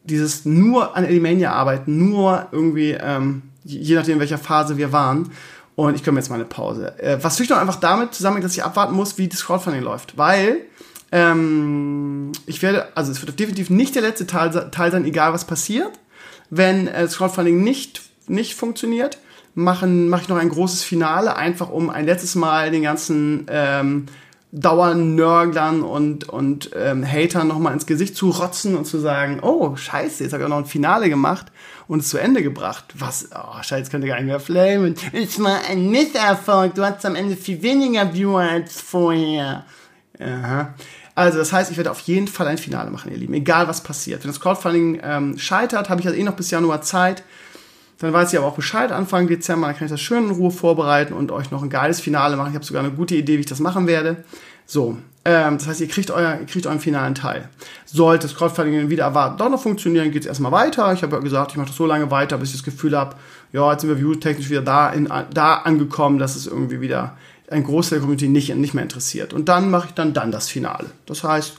dieses 0.05 0.45
nur 0.45 0.97
an 0.97 1.05
Elimania 1.05 1.53
arbeiten, 1.53 1.99
nur 2.11 2.47
irgendwie, 2.53 2.93
ähm, 2.93 3.43
je 3.65 3.97
nachdem, 3.97 4.15
in 4.15 4.21
welcher 4.21 4.39
Phase 4.39 4.77
wir 4.77 4.93
waren. 4.93 5.33
Und 5.75 5.97
ich 5.97 6.05
komme 6.05 6.21
jetzt 6.21 6.29
mal 6.29 6.37
eine 6.37 6.45
Pause. 6.45 6.97
Äh, 7.01 7.19
was 7.21 7.35
natürlich 7.35 7.51
noch 7.51 7.59
einfach 7.59 7.81
damit 7.81 8.15
zusammenhängt, 8.15 8.45
dass 8.45 8.57
ich 8.57 8.63
abwarten 8.63 8.95
muss, 8.95 9.19
wie 9.19 9.27
das 9.27 9.45
Crowdfunding 9.45 9.83
läuft. 9.83 10.17
Weil 10.17 10.63
ähm, 11.11 12.31
ich 12.47 12.63
werde, 12.63 12.97
also 12.97 13.11
es 13.11 13.21
wird 13.21 13.39
definitiv 13.39 13.71
nicht 13.71 13.97
der 13.97 14.03
letzte 14.03 14.27
Teil, 14.27 14.71
Teil 14.71 14.93
sein, 14.93 15.05
egal 15.05 15.33
was 15.33 15.45
passiert. 15.45 15.99
Wenn 16.51 16.89
äh, 16.89 17.03
das 17.03 17.17
Crowdfunding 17.17 17.63
nicht, 17.63 18.03
nicht 18.29 18.55
funktioniert, 18.55 19.19
machen 19.55 20.09
mache 20.09 20.23
ich 20.23 20.29
noch 20.29 20.37
ein 20.37 20.51
großes 20.51 20.83
Finale, 20.85 21.37
einfach 21.37 21.71
um 21.71 21.91
ein 21.91 22.05
letztes 22.05 22.35
Mal 22.35 22.71
den 22.71 22.83
ganzen 22.83 23.47
ähm, 23.49 24.07
Dauernörglern 24.53 25.83
und, 25.83 26.29
und 26.29 26.71
ähm, 26.75 27.05
Hatern 27.05 27.49
nochmal 27.49 27.73
ins 27.73 27.87
Gesicht 27.87 28.17
zu 28.17 28.31
rotzen 28.31 28.77
und 28.77 28.87
zu 28.87 28.99
sagen, 28.99 29.41
oh, 29.43 29.77
scheiße, 29.77 30.23
jetzt 30.23 30.33
habe 30.33 30.43
ich 30.43 30.47
auch 30.47 30.51
noch 30.51 30.59
ein 30.59 30.67
Finale 30.67 31.09
gemacht 31.09 31.47
und 31.89 32.01
es 32.01 32.09
zu 32.09 32.19
Ende 32.19 32.43
gebracht. 32.43 32.95
Was, 32.95 33.31
oh, 33.35 33.63
scheiße, 33.63 33.91
könnte 33.91 34.07
gar 34.07 34.17
nicht 34.17 34.27
mehr 34.27 34.41
flamen. 34.41 34.95
Es 35.13 35.43
war 35.43 35.61
ein 35.69 35.91
Misserfolg, 35.91 36.75
du 36.75 36.85
hattest 36.85 37.07
am 37.07 37.17
Ende 37.17 37.37
viel 37.37 37.61
weniger 37.63 38.15
Viewer 38.15 38.41
als 38.41 38.81
vorher. 38.81 39.65
Aha. 40.19 40.75
Also 41.17 41.39
das 41.39 41.51
heißt, 41.51 41.71
ich 41.71 41.79
werde 41.79 41.91
auf 41.91 42.01
jeden 42.01 42.29
Fall 42.29 42.47
ein 42.47 42.59
Finale 42.59 42.91
machen, 42.91 43.11
ihr 43.11 43.17
Lieben, 43.17 43.33
egal 43.33 43.67
was 43.69 43.83
passiert. 43.83 44.23
Wenn 44.23 44.31
das 44.31 44.39
Crowdfunding 44.39 45.01
ähm, 45.03 45.39
scheitert, 45.39 45.89
habe 45.89 46.01
ich 46.01 46.07
also 46.07 46.19
eh 46.19 46.23
noch 46.23 46.37
bis 46.37 46.51
Januar 46.51 46.83
Zeit. 46.83 47.25
Dann 47.99 48.13
weiß 48.13 48.33
ich 48.33 48.39
aber 48.39 48.47
auch 48.47 48.55
Bescheid 48.55 48.93
Anfang 48.93 49.27
Dezember, 49.27 49.67
dann 49.67 49.77
kann 49.77 49.87
ich 49.87 49.91
das 49.91 50.03
schön 50.03 50.25
in 50.25 50.31
Ruhe 50.31 50.51
vorbereiten 50.51 51.15
und 51.15 51.33
euch 51.33 51.51
noch 51.51 51.63
ein 51.63 51.71
geiles 51.71 52.01
Finale 52.01 52.37
machen. 52.37 52.51
Ich 52.51 52.55
habe 52.55 52.67
sogar 52.67 52.85
eine 52.85 52.93
gute 52.93 53.15
Idee, 53.15 53.37
wie 53.37 53.41
ich 53.41 53.47
das 53.47 53.61
machen 53.61 53.87
werde. 53.87 54.25
So, 54.67 54.99
ähm, 55.25 55.57
das 55.57 55.67
heißt, 55.67 55.81
ihr 55.81 55.89
kriegt, 55.89 56.11
euer, 56.11 56.39
ihr 56.39 56.47
kriegt 56.47 56.67
euren 56.67 56.81
finalen 56.81 57.15
Teil. 57.15 57.49
Sollte 57.87 58.27
das 58.27 58.37
Crowdfunding 58.37 58.91
wieder 58.91 59.05
erwarten 59.05 59.39
doch 59.39 59.49
noch 59.49 59.63
funktionieren, 59.63 60.11
geht 60.11 60.23
es 60.23 60.29
erstmal 60.29 60.53
weiter. 60.53 60.93
Ich 60.93 61.03
habe 61.03 61.17
ja 61.17 61.23
gesagt, 61.23 61.53
ich 61.53 61.57
mache 61.57 61.69
das 61.69 61.77
so 61.77 61.87
lange 61.87 62.11
weiter, 62.11 62.37
bis 62.37 62.51
ich 62.51 62.57
das 62.57 62.65
Gefühl 62.65 62.95
habe, 62.95 63.17
ja, 63.55 63.73
jetzt 63.73 63.81
sind 63.81 63.89
wir 63.89 63.97
viewtechnisch 63.97 64.51
wieder 64.51 64.61
da, 64.61 64.91
in, 64.91 65.11
da 65.33 65.55
angekommen, 65.55 66.19
dass 66.19 66.37
es 66.37 66.47
irgendwie 66.47 66.83
wieder 66.83 67.17
ein 67.51 67.65
Großteil 67.65 67.99
der 67.99 68.03
Community 68.03 68.29
nicht, 68.29 68.55
nicht 68.55 68.75
mehr 68.75 68.83
interessiert. 68.83 69.33
Und 69.33 69.49
dann 69.49 69.71
mache 69.71 69.89
ich 69.89 69.95
dann, 69.95 70.15
dann 70.15 70.33
das 70.33 70.49
Finale. 70.49 70.91
Das 71.07 71.25
heißt, 71.25 71.59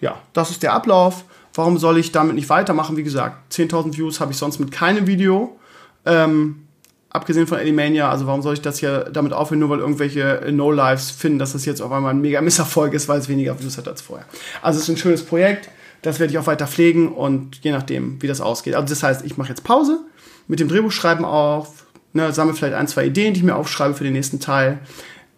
ja, 0.00 0.20
das 0.32 0.50
ist 0.50 0.62
der 0.62 0.72
Ablauf. 0.72 1.24
Warum 1.54 1.78
soll 1.78 1.98
ich 1.98 2.12
damit 2.12 2.34
nicht 2.34 2.48
weitermachen? 2.48 2.96
Wie 2.96 3.02
gesagt, 3.02 3.52
10.000 3.52 3.96
Views 3.96 4.20
habe 4.20 4.32
ich 4.32 4.38
sonst 4.38 4.58
mit 4.58 4.70
keinem 4.70 5.06
Video. 5.06 5.58
Ähm, 6.04 6.68
abgesehen 7.10 7.46
von 7.46 7.58
Elimania, 7.58 8.10
also 8.10 8.26
warum 8.26 8.42
soll 8.42 8.54
ich 8.54 8.60
das 8.60 8.78
hier 8.78 9.10
damit 9.12 9.32
aufhören, 9.32 9.60
nur 9.60 9.70
weil 9.70 9.80
irgendwelche 9.80 10.46
No-Lives 10.50 11.10
finden, 11.10 11.38
dass 11.38 11.52
das 11.52 11.64
jetzt 11.64 11.80
auf 11.80 11.90
einmal 11.90 12.12
ein 12.12 12.20
mega 12.20 12.40
Misserfolg 12.40 12.94
ist, 12.94 13.08
weil 13.08 13.18
es 13.18 13.28
weniger 13.28 13.58
Views 13.60 13.78
hat 13.78 13.88
als 13.88 14.02
vorher. 14.02 14.26
Also 14.62 14.78
es 14.78 14.84
ist 14.84 14.94
ein 14.94 14.98
schönes 14.98 15.24
Projekt, 15.24 15.70
das 16.02 16.20
werde 16.20 16.32
ich 16.32 16.38
auch 16.38 16.46
weiter 16.46 16.66
pflegen 16.66 17.08
und 17.08 17.56
je 17.64 17.72
nachdem, 17.72 18.20
wie 18.22 18.26
das 18.26 18.40
ausgeht. 18.40 18.74
Also 18.74 18.88
das 18.88 19.02
heißt, 19.02 19.24
ich 19.24 19.36
mache 19.36 19.48
jetzt 19.48 19.64
Pause 19.64 20.00
mit 20.46 20.60
dem 20.60 20.68
Drehbuchschreiben 20.68 21.24
auf, 21.24 21.86
ne, 22.12 22.32
sammle 22.32 22.54
vielleicht 22.54 22.74
ein, 22.74 22.88
zwei 22.88 23.06
Ideen, 23.06 23.34
die 23.34 23.40
ich 23.40 23.44
mir 23.44 23.56
aufschreibe 23.56 23.94
für 23.94 24.04
den 24.04 24.12
nächsten 24.12 24.38
Teil. 24.38 24.78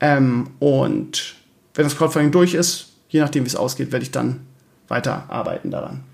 Ähm, 0.01 0.51
und 0.59 1.37
wenn 1.75 1.85
das 1.85 1.97
Crowdfunding 1.97 2.33
durch 2.33 2.55
ist, 2.55 2.93
je 3.09 3.21
nachdem, 3.21 3.45
wie 3.45 3.49
es 3.49 3.57
ausgeht, 3.57 3.93
werde 3.93 4.03
ich 4.03 4.11
dann 4.11 4.41
weiter 4.89 5.25
arbeiten 5.29 5.71
daran. 5.71 6.05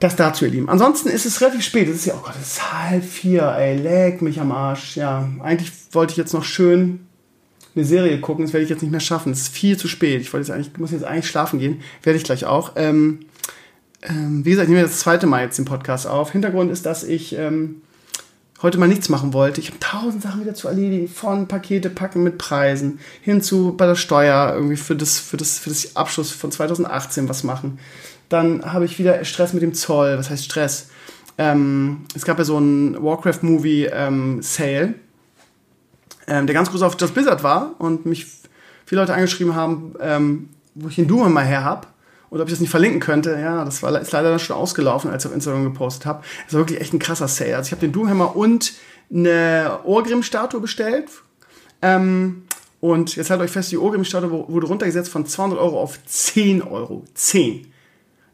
Das 0.00 0.16
dazu, 0.16 0.44
ihr 0.44 0.50
Lieben. 0.50 0.68
Ansonsten 0.68 1.08
ist 1.08 1.24
es 1.24 1.40
relativ 1.40 1.62
spät. 1.62 1.88
Es 1.88 1.96
ist 1.96 2.06
ja, 2.06 2.14
oh 2.14 2.22
Gott, 2.22 2.34
es 2.40 2.54
ist 2.54 2.72
halb 2.72 3.04
vier, 3.04 3.42
ey, 3.56 3.78
leck 3.78 4.22
mich 4.22 4.40
am 4.40 4.52
Arsch. 4.52 4.96
Ja, 4.96 5.28
eigentlich 5.40 5.72
wollte 5.92 6.12
ich 6.12 6.16
jetzt 6.16 6.34
noch 6.34 6.44
schön 6.44 7.06
eine 7.74 7.84
Serie 7.84 8.20
gucken. 8.20 8.44
Das 8.44 8.52
werde 8.52 8.64
ich 8.64 8.70
jetzt 8.70 8.82
nicht 8.82 8.90
mehr 8.90 9.00
schaffen. 9.00 9.32
Es 9.32 9.42
ist 9.42 9.54
viel 9.54 9.76
zu 9.76 9.88
spät. 9.88 10.20
Ich 10.20 10.32
wollte 10.32 10.46
jetzt 10.46 10.54
eigentlich, 10.54 10.76
muss 10.78 10.90
jetzt 10.90 11.04
eigentlich 11.04 11.28
schlafen 11.28 11.58
gehen. 11.58 11.80
Werde 12.02 12.18
ich 12.18 12.24
gleich 12.24 12.44
auch. 12.44 12.72
Ähm, 12.76 13.20
ähm, 14.02 14.44
wie 14.44 14.50
gesagt, 14.50 14.68
ich 14.68 14.74
nehme 14.74 14.86
das 14.86 14.98
zweite 14.98 15.26
Mal 15.26 15.44
jetzt 15.44 15.58
den 15.58 15.64
Podcast 15.64 16.06
auf. 16.06 16.32
Hintergrund 16.32 16.70
ist, 16.70 16.84
dass 16.84 17.04
ich 17.04 17.36
ähm, 17.38 17.82
heute 18.64 18.78
mal 18.78 18.88
nichts 18.88 19.10
machen 19.10 19.34
wollte. 19.34 19.60
Ich 19.60 19.68
habe 19.68 19.78
tausend 19.78 20.22
Sachen 20.22 20.40
wieder 20.40 20.54
zu 20.54 20.68
erledigen, 20.68 21.06
von 21.06 21.46
Pakete 21.48 21.90
packen 21.90 22.22
mit 22.22 22.38
Preisen 22.38 22.98
hin 23.20 23.42
zu 23.42 23.76
bei 23.76 23.84
der 23.86 23.94
Steuer 23.94 24.52
irgendwie 24.54 24.76
für 24.78 24.96
das, 24.96 25.18
für 25.18 25.36
das, 25.36 25.58
für 25.58 25.68
das 25.68 25.96
Abschluss 25.96 26.30
von 26.30 26.50
2018 26.50 27.28
was 27.28 27.44
machen. 27.44 27.78
Dann 28.30 28.72
habe 28.72 28.86
ich 28.86 28.98
wieder 28.98 29.22
Stress 29.26 29.52
mit 29.52 29.62
dem 29.62 29.74
Zoll. 29.74 30.16
Was 30.16 30.30
heißt 30.30 30.46
Stress? 30.46 30.88
Ähm, 31.36 32.06
es 32.14 32.24
gab 32.24 32.38
ja 32.38 32.44
so 32.44 32.56
einen 32.56 33.00
Warcraft-Movie 33.02 33.90
ähm, 33.92 34.40
ähm, 36.26 36.46
der 36.46 36.54
ganz 36.54 36.70
groß 36.70 36.80
auf 36.82 36.96
Just 36.98 37.12
Blizzard 37.12 37.42
war 37.42 37.74
und 37.78 38.06
mich 38.06 38.26
viele 38.86 39.02
Leute 39.02 39.12
angeschrieben 39.12 39.54
haben, 39.54 39.94
ähm, 40.00 40.48
wo 40.74 40.88
ich 40.88 40.94
den 40.94 41.06
Doom 41.06 41.30
mal 41.34 41.44
her 41.44 41.64
habe 41.64 41.86
oder 42.34 42.42
ob 42.42 42.48
ich 42.48 42.54
das 42.54 42.60
nicht 42.60 42.70
verlinken 42.70 42.98
könnte. 42.98 43.38
Ja, 43.40 43.64
das 43.64 43.80
war, 43.84 43.98
ist 44.00 44.10
leider 44.10 44.36
schon 44.40 44.56
ausgelaufen, 44.56 45.08
als 45.08 45.24
ich 45.24 45.28
auf 45.28 45.34
Instagram 45.34 45.62
gepostet 45.62 46.04
habe. 46.04 46.24
Das 46.46 46.54
war 46.54 46.62
wirklich 46.62 46.80
echt 46.80 46.92
ein 46.92 46.98
krasser 46.98 47.28
Sale. 47.28 47.56
Also 47.56 47.68
ich 47.68 47.72
habe 47.72 47.80
den 47.80 47.92
Doomhammer 47.92 48.34
und 48.34 48.72
eine 49.08 49.78
Orgrim-Statue 49.84 50.60
bestellt. 50.60 51.08
Ähm, 51.80 52.42
und 52.80 53.14
jetzt 53.14 53.30
haltet 53.30 53.44
euch 53.46 53.52
fest, 53.52 53.70
die 53.70 53.78
Orgrim-Statue 53.78 54.48
wurde 54.48 54.66
runtergesetzt 54.66 55.10
von 55.10 55.26
200 55.26 55.60
Euro 55.60 55.80
auf 55.80 56.04
10 56.04 56.62
Euro. 56.62 57.04
10. 57.14 57.68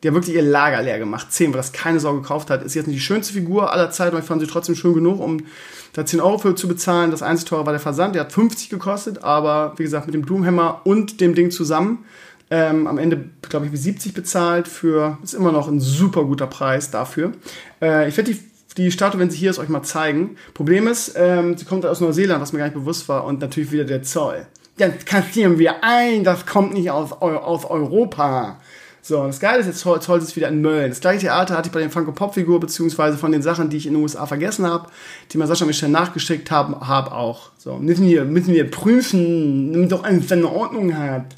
Die 0.02 0.08
haben 0.08 0.14
wirklich 0.14 0.34
ihr 0.34 0.42
Lager 0.42 0.80
leer 0.80 0.98
gemacht. 0.98 1.30
10, 1.30 1.52
weil 1.52 1.58
das 1.58 1.72
keine 1.72 2.00
Sau 2.00 2.14
gekauft 2.14 2.48
hat. 2.48 2.62
Ist 2.62 2.74
jetzt 2.74 2.86
nicht 2.86 2.96
die 2.96 3.02
schönste 3.02 3.34
Figur 3.34 3.70
aller 3.70 3.90
Zeiten, 3.90 4.12
aber 4.12 4.20
ich 4.20 4.24
fand 4.24 4.40
sie 4.40 4.46
trotzdem 4.46 4.76
schön 4.76 4.94
genug, 4.94 5.20
um 5.20 5.44
da 5.92 6.06
10 6.06 6.22
Euro 6.22 6.38
für 6.38 6.54
zu 6.54 6.68
bezahlen. 6.68 7.10
Das 7.10 7.22
einzige 7.22 7.50
teure 7.50 7.66
war 7.66 7.74
der 7.74 7.80
Versand. 7.80 8.14
Der 8.14 8.22
hat 8.22 8.32
50 8.32 8.70
gekostet, 8.70 9.22
aber 9.22 9.74
wie 9.76 9.82
gesagt, 9.82 10.06
mit 10.06 10.14
dem 10.14 10.24
Doomhammer 10.24 10.80
und 10.84 11.20
dem 11.20 11.34
Ding 11.34 11.50
zusammen 11.50 12.06
ähm, 12.50 12.86
am 12.86 12.98
Ende, 12.98 13.30
glaube 13.48 13.66
ich, 13.66 13.72
wie 13.72 13.76
70 13.76 14.12
bezahlt 14.12 14.66
für, 14.66 15.18
ist 15.22 15.34
immer 15.34 15.52
noch 15.52 15.68
ein 15.68 15.80
super 15.80 16.24
guter 16.24 16.46
Preis 16.46 16.90
dafür. 16.90 17.32
Äh, 17.80 18.08
ich 18.08 18.16
werde 18.16 18.32
die, 18.32 18.40
die 18.76 18.90
Statue, 18.90 19.20
wenn 19.20 19.30
sie 19.30 19.38
hier 19.38 19.50
ist, 19.50 19.58
euch 19.58 19.68
mal 19.68 19.82
zeigen. 19.82 20.36
Problem 20.52 20.88
ist, 20.88 21.14
ähm, 21.16 21.56
sie 21.56 21.64
kommt 21.64 21.86
aus 21.86 22.00
Neuseeland, 22.00 22.42
was 22.42 22.52
mir 22.52 22.58
gar 22.58 22.66
nicht 22.66 22.74
bewusst 22.74 23.08
war, 23.08 23.24
und 23.24 23.40
natürlich 23.40 23.70
wieder 23.70 23.84
der 23.84 24.02
Zoll. 24.02 24.46
Dann 24.78 24.98
kassieren 25.04 25.58
wir 25.58 25.84
ein, 25.84 26.24
das 26.24 26.46
kommt 26.46 26.74
nicht 26.74 26.90
aus, 26.90 27.12
aus 27.12 27.64
Europa. 27.64 28.58
So, 29.02 29.20
und 29.20 29.28
das 29.28 29.40
Geile 29.40 29.60
ist, 29.60 29.66
jetzt 29.66 29.80
Zoll, 29.80 30.18
ist 30.18 30.36
wieder 30.36 30.48
in 30.48 30.60
Mölln. 30.60 30.90
Das 30.90 31.00
gleiche 31.00 31.20
Theater 31.20 31.56
hatte 31.56 31.68
ich 31.68 31.72
bei 31.72 31.80
den 31.80 31.90
Funko 31.90 32.12
Pop 32.12 32.34
Figur, 32.34 32.60
beziehungsweise 32.60 33.16
von 33.16 33.32
den 33.32 33.42
Sachen, 33.42 33.70
die 33.70 33.76
ich 33.76 33.86
in 33.86 33.94
den 33.94 34.02
USA 34.02 34.26
vergessen 34.26 34.66
habe, 34.66 34.88
die 35.32 35.38
mir 35.38 35.46
Sascha 35.46 35.64
Michel 35.64 35.88
nachgeschickt 35.88 36.50
haben, 36.50 36.78
habe 36.86 37.12
auch. 37.12 37.50
So, 37.56 37.76
müssen 37.76 38.06
wir, 38.06 38.24
müssen 38.24 38.52
wir 38.52 38.70
prüfen, 38.70 39.72
damit 39.72 39.92
doch 39.92 40.04
alles 40.04 40.28
seine 40.28 40.50
Ordnung 40.50 40.96
hat. 40.96 41.34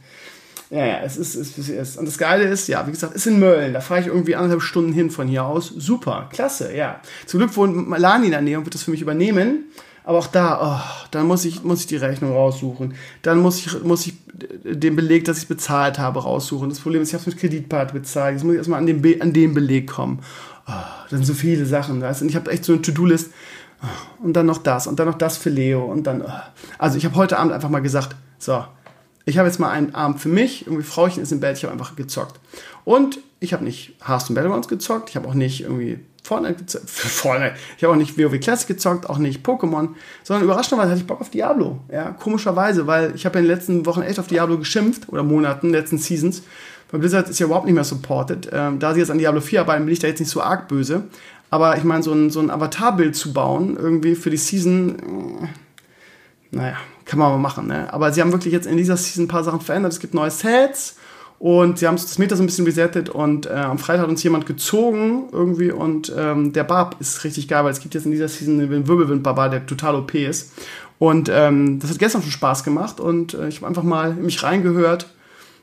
Ja, 0.73 0.87
ja, 0.87 1.01
es 1.05 1.19
ist, 1.19 1.35
es 1.35 1.59
ist, 1.59 1.99
Und 1.99 2.07
das 2.07 2.17
Geile 2.17 2.45
ist, 2.45 2.67
ja, 2.67 2.87
wie 2.87 2.93
gesagt, 2.93 3.15
ist 3.15 3.27
in 3.27 3.39
Mölln. 3.39 3.75
Da 3.75 3.83
fahre 3.83 4.01
ich 4.01 4.07
irgendwie 4.07 4.35
anderthalb 4.35 4.63
Stunden 4.63 4.95
hin 4.95 5.11
von 5.11 5.29
hier 5.29 5.45
aus. 5.45 5.69
Super, 5.69 6.31
klasse, 6.33 6.75
ja. 6.75 6.99
Zum 7.27 7.41
Glück 7.41 7.55
wohnt 7.59 7.91
Lani 7.99 8.25
in 8.25 8.31
der 8.31 8.41
Nähe 8.41 8.57
und 8.57 8.65
wird 8.65 8.75
das 8.75 8.85
für 8.85 8.91
mich 8.91 9.03
übernehmen. 9.03 9.67
Aber 10.03 10.17
auch 10.17 10.29
da, 10.29 10.81
oh, 10.81 11.07
dann 11.11 11.27
muss 11.27 11.45
ich, 11.45 11.63
muss 11.63 11.81
ich 11.81 11.89
die 11.89 11.97
Rechnung 11.97 12.33
raussuchen. 12.33 12.95
Dann 13.21 13.41
muss 13.41 13.59
ich, 13.59 13.83
muss 13.83 14.07
ich 14.07 14.15
den 14.65 14.97
Beleg, 14.97 15.27
dass 15.27 15.43
ich 15.43 15.47
bezahlt 15.47 15.99
habe, 15.99 16.23
raussuchen. 16.23 16.71
Das 16.71 16.81
Problem 16.81 17.03
ist, 17.03 17.09
ich 17.09 17.15
habe 17.15 17.21
es 17.21 17.27
mit 17.27 17.37
Kreditkarte 17.37 17.93
bezahlt. 17.93 18.37
Jetzt 18.37 18.45
muss 18.45 18.55
ich 18.55 18.59
erstmal 18.59 18.79
an 18.79 18.87
den, 18.87 19.03
Be 19.03 19.19
an 19.21 19.35
den 19.35 19.53
Beleg 19.53 19.91
kommen. 19.91 20.21
Oh, 20.67 20.73
das 21.03 21.19
sind 21.19 21.27
so 21.27 21.35
viele 21.35 21.67
Sachen. 21.67 22.01
Weißt? 22.01 22.23
Und 22.23 22.29
ich 22.31 22.35
habe 22.35 22.51
echt 22.51 22.65
so 22.65 22.73
eine 22.73 22.81
To-Do-List. 22.81 23.31
Oh, 23.83 24.25
und 24.25 24.33
dann 24.33 24.47
noch 24.47 24.59
das 24.59 24.87
und 24.87 24.99
dann 24.99 25.07
noch 25.07 25.19
das 25.19 25.37
für 25.37 25.51
Leo. 25.51 25.85
Und 25.85 26.07
dann, 26.07 26.23
oh. 26.23 26.31
Also 26.79 26.97
ich 26.97 27.05
habe 27.05 27.17
heute 27.17 27.39
Abend 27.39 27.53
einfach 27.53 27.69
mal 27.69 27.83
gesagt, 27.83 28.17
so, 28.39 28.65
ich 29.25 29.39
habe 29.39 29.49
jetzt 29.49 29.59
mal 29.59 29.71
einen 29.71 29.95
Abend 29.95 30.21
für 30.21 30.29
mich, 30.29 30.67
irgendwie 30.67 30.85
Frauchen 30.85 31.23
ist 31.23 31.33
im 31.33 31.41
Bett, 31.41 31.57
ich 31.57 31.65
habe 31.65 31.73
einfach 31.73 31.97
gezockt. 31.97 32.41
Und 32.85 33.19
ich 33.41 33.53
habe 33.53 33.65
nicht 33.65 33.95
Hearthstone 34.05 34.37
Battlegrounds 34.37 34.69
gezockt, 34.69 35.11
ich 35.11 35.17
habe 35.17 35.29
auch 35.29 35.35
nicht 35.35 35.63
irgendwie 35.63 36.01
Fortnite 36.23 36.55
gezockt, 36.55 36.91
Fortnite, 36.91 37.55
ich 37.77 37.85
habe 37.85 37.95
auch 37.95 37.99
nicht 37.99 38.19
WoW 38.19 38.39
Classic 38.41 38.69
gezockt, 38.69 39.09
auch 39.09 39.19
nicht 39.19 39.47
Pokémon, 39.47 39.89
sondern 40.23 40.45
überraschenderweise 40.45 40.91
hatte 40.91 41.01
ich 41.01 41.07
Bock 41.07 41.21
auf 41.21 41.31
Diablo. 41.31 41.79
Ja, 41.91 42.11
komischerweise, 42.11 42.87
weil 42.87 43.15
ich 43.15 43.27
habe 43.27 43.39
in 43.39 43.45
den 43.45 43.55
letzten 43.55 43.87
Wochen 43.87 44.03
echt 44.03 44.19
auf 44.19 44.27
Diablo 44.27 44.59
geschimpft, 44.59 45.09
oder 45.09 45.23
Monaten, 45.23 45.71
letzten 45.71 45.99
Seasons, 45.99 46.43
weil 46.91 47.01
Blizzard 47.01 47.29
ist 47.29 47.39
ja 47.39 47.47
überhaupt 47.47 47.67
nicht 47.67 47.75
mehr 47.75 47.85
supported. 47.85 48.51
Ähm, 48.53 48.79
da 48.79 48.95
sie 48.95 49.01
jetzt 49.01 49.11
an 49.11 49.19
Diablo 49.19 49.41
4 49.41 49.61
arbeiten, 49.61 49.85
bin 49.85 49.93
ich 49.93 49.99
da 49.99 50.09
jetzt 50.09 50.21
nicht 50.21 50.31
so 50.31 50.43
arg 50.43 50.69
böse. 50.69 51.05
Aber 51.51 51.77
ich 51.77 51.85
meine, 51.85 52.03
so 52.03 52.13
ein, 52.13 52.31
so 52.31 52.41
ein 52.41 52.51
Avatarbild 52.51 53.15
zu 53.15 53.33
bauen, 53.33 53.77
irgendwie 53.77 54.15
für 54.15 54.31
die 54.31 54.37
Season, 54.37 55.43
äh, 55.43 55.49
naja, 56.51 56.77
kann 57.05 57.19
man 57.19 57.31
mal 57.31 57.39
machen. 57.39 57.67
Ne? 57.67 57.93
Aber 57.93 58.13
sie 58.13 58.21
haben 58.21 58.33
wirklich 58.33 58.53
jetzt 58.53 58.67
in 58.67 58.77
dieser 58.77 58.97
Season 58.97 59.25
ein 59.25 59.29
paar 59.29 59.45
Sachen 59.45 59.61
verändert. 59.61 59.93
Es 59.93 60.01
gibt 60.01 60.15
neue 60.15 60.31
Sets 60.31 60.97
und 61.39 61.79
sie 61.79 61.89
haben 61.89 61.97
das 61.97 62.19
Meta 62.19 62.37
so 62.37 62.43
ein 62.43 62.47
bisschen 62.47 62.67
resettet 62.67 63.09
und 63.09 63.47
äh, 63.47 63.55
am 63.55 63.79
Freitag 63.79 64.03
hat 64.03 64.09
uns 64.09 64.23
jemand 64.23 64.47
gezogen 64.47 65.25
irgendwie 65.33 65.73
und 65.73 66.13
ähm, 66.17 66.53
der 66.53 66.63
Barb 66.63 66.97
ist 67.01 67.25
richtig 67.25 67.49
geil, 67.49 67.65
weil 67.65 67.73
es 67.73 67.81
gibt 67.81 67.95
jetzt 67.95 68.05
in 68.05 68.13
dieser 68.13 68.29
Season 68.29 68.61
einen 68.61 68.87
Wirbelwind-Barbar, 68.87 69.51
der 69.51 69.67
total 69.67 69.97
OP 69.97 70.15
ist. 70.15 70.53
Und 71.01 71.29
ähm, 71.33 71.81
das 71.81 71.91
hat 71.91 71.99
gestern 71.99 72.23
schon 72.23 72.31
Spaß 72.31 72.63
gemacht 72.63 73.01
und 73.01 73.35
äh, 73.35 73.49
ich 73.49 73.57
habe 73.57 73.67
einfach 73.67 73.83
mal 73.83 74.13
in 74.13 74.23
mich 74.23 74.41
reingehört 74.45 75.09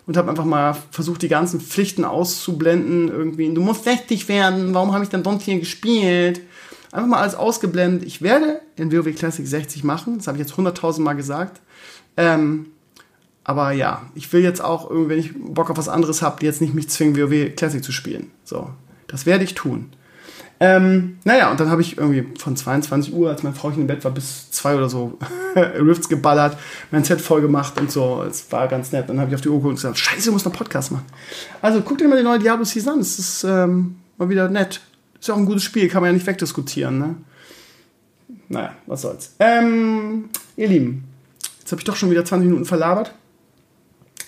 und 0.06 0.18
habe 0.18 0.30
einfach 0.30 0.44
mal 0.44 0.76
versucht, 0.92 1.22
die 1.22 1.30
ganzen 1.30 1.62
Pflichten 1.62 2.04
auszublenden. 2.04 3.08
Irgendwie, 3.08 3.54
du 3.54 3.62
musst 3.62 3.86
60 3.86 4.28
werden, 4.28 4.74
warum 4.74 4.92
habe 4.92 5.06
ich 5.06 5.10
dann 5.10 5.24
sonst 5.24 5.44
hier 5.44 5.60
gespielt? 5.60 6.42
Einfach 6.92 7.08
mal 7.08 7.22
alles 7.22 7.36
ausgeblendet. 7.36 8.04
Ich 8.04 8.22
werde 8.22 8.62
in 8.76 8.92
WoW 8.92 9.14
Classic 9.16 9.46
60 9.46 9.84
machen. 9.84 10.18
Das 10.18 10.28
habe 10.28 10.38
ich 10.38 10.48
jetzt 10.48 10.58
100.000 10.58 11.02
Mal 11.02 11.14
gesagt. 11.14 11.62
Ähm, 12.18 12.68
aber 13.44 13.72
ja, 13.72 14.04
ich 14.16 14.32
will 14.34 14.44
jetzt 14.44 14.62
auch, 14.62 14.90
wenn 14.92 15.18
ich 15.18 15.34
Bock 15.36 15.70
auf 15.70 15.78
was 15.78 15.90
anderes 15.90 16.22
habe, 16.22 16.44
jetzt 16.46 16.62
nicht 16.62 16.74
mich 16.74 16.90
zwingen, 16.90 17.16
WoW 17.16 17.56
Classic 17.56 17.84
zu 17.84 17.92
spielen. 17.92 18.32
So, 18.44 18.70
das 19.08 19.26
werde 19.26 19.44
ich 19.44 19.56
tun. 19.56 19.92
Ähm, 20.62 21.18
naja, 21.24 21.50
und 21.50 21.60
dann 21.60 21.70
habe 21.70 21.82
ich 21.82 21.98
irgendwie 21.98 22.38
von 22.38 22.56
22 22.56 23.14
Uhr, 23.14 23.30
als 23.30 23.44
mein 23.44 23.54
Frauchen 23.54 23.82
im 23.82 23.88
Bett 23.88 24.04
war, 24.04 24.12
bis 24.12 24.52
2 24.52 24.76
oder 24.76 24.90
so 24.90 25.18
Rifts 25.56 26.10
geballert, 26.10 26.58
mein 26.92 27.06
Set 27.06 27.22
voll 27.22 27.42
gemacht 27.42 27.80
und 27.80 27.90
so. 27.90 28.24
Es 28.30 28.52
war 28.52 28.68
ganz 28.68 28.92
nett. 28.92 29.08
Dann 29.08 29.20
habe 29.20 29.30
ich 29.30 29.36
auf 29.36 29.42
die 29.42 29.48
Uhr 29.48 29.56
geguckt 29.56 29.70
und 29.70 29.76
gesagt, 29.76 29.98
scheiße, 29.98 30.30
ich 30.30 30.34
muss 30.34 30.44
noch 30.44 30.52
Podcast 30.52 30.92
machen. 30.92 31.06
Also 31.62 31.82
guck 31.82 31.98
dir 31.98 32.10
mal 32.10 32.18
die 32.18 32.24
neue 32.24 32.40
Diablo 32.40 32.66
Season 32.66 32.96
an. 32.96 33.00
Es 33.00 33.18
ist 33.18 33.46
ähm, 33.46 33.96
mal 34.18 34.28
wieder 34.28 34.50
nett. 34.50 34.82
Ist 35.20 35.28
ja 35.28 35.34
auch 35.34 35.40
ein 35.40 35.46
gutes 35.46 35.64
Spiel, 35.64 35.90
kann 35.90 36.02
man 36.02 36.10
ja 36.10 36.14
nicht 36.14 36.28
wegdiskutieren, 36.28 36.98
ne? 36.98 37.16
Naja, 38.48 38.74
was 38.86 39.02
soll's. 39.02 39.36
Ähm, 39.40 40.30
ihr 40.56 40.68
Lieben, 40.68 41.04
jetzt 41.60 41.72
habe 41.72 41.82
ich 41.82 41.86
doch 41.86 41.96
schon 41.96 42.10
wieder 42.10 42.26
20 42.26 42.48
Minuten 42.48 42.66
verlabert. 42.66 43.14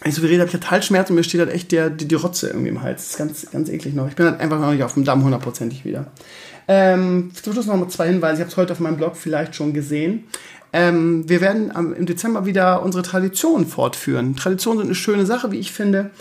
Wenn 0.01 0.09
ich 0.09 0.15
so 0.15 0.21
viel 0.21 0.31
rede, 0.31 0.41
habe 0.41 0.49
ich 0.49 0.53
halt 0.53 0.71
Halsschmerzen 0.71 1.13
und 1.13 1.17
mir 1.17 1.23
steht 1.23 1.39
halt 1.39 1.51
echt 1.51 1.71
der, 1.71 1.89
die, 1.91 2.07
die 2.07 2.15
Rotze 2.15 2.47
irgendwie 2.47 2.69
im 2.69 2.81
Hals. 2.81 3.03
Das 3.03 3.11
ist 3.11 3.17
ganz, 3.17 3.51
ganz 3.51 3.69
eklig 3.69 3.93
noch. 3.93 4.07
Ich 4.07 4.15
bin 4.15 4.25
halt 4.25 4.39
einfach 4.39 4.59
noch 4.59 4.71
nicht 4.71 4.83
auf 4.83 4.95
dem 4.95 5.03
Damm 5.03 5.23
hundertprozentig 5.23 5.85
wieder. 5.85 6.07
Ähm, 6.67 7.31
zum 7.33 7.53
Schluss 7.53 7.67
noch 7.67 7.77
mal 7.77 7.87
zwei 7.87 8.07
Hinweise. 8.07 8.35
Ich 8.35 8.39
habe 8.41 8.51
es 8.51 8.57
heute 8.57 8.73
auf 8.73 8.79
meinem 8.79 8.97
Blog 8.97 9.15
vielleicht 9.15 9.55
schon 9.55 9.73
gesehen. 9.73 10.23
Ähm, 10.73 11.27
wir 11.27 11.41
werden 11.41 11.75
am, 11.75 11.93
im 11.93 12.05
Dezember 12.05 12.45
wieder 12.45 12.81
unsere 12.81 13.03
Traditionen 13.03 13.67
fortführen. 13.67 14.35
Traditionen 14.35 14.79
sind 14.79 14.87
eine 14.87 14.95
schöne 14.95 15.25
Sache, 15.25 15.51
wie 15.51 15.59
ich 15.59 15.71
finde. 15.71 16.11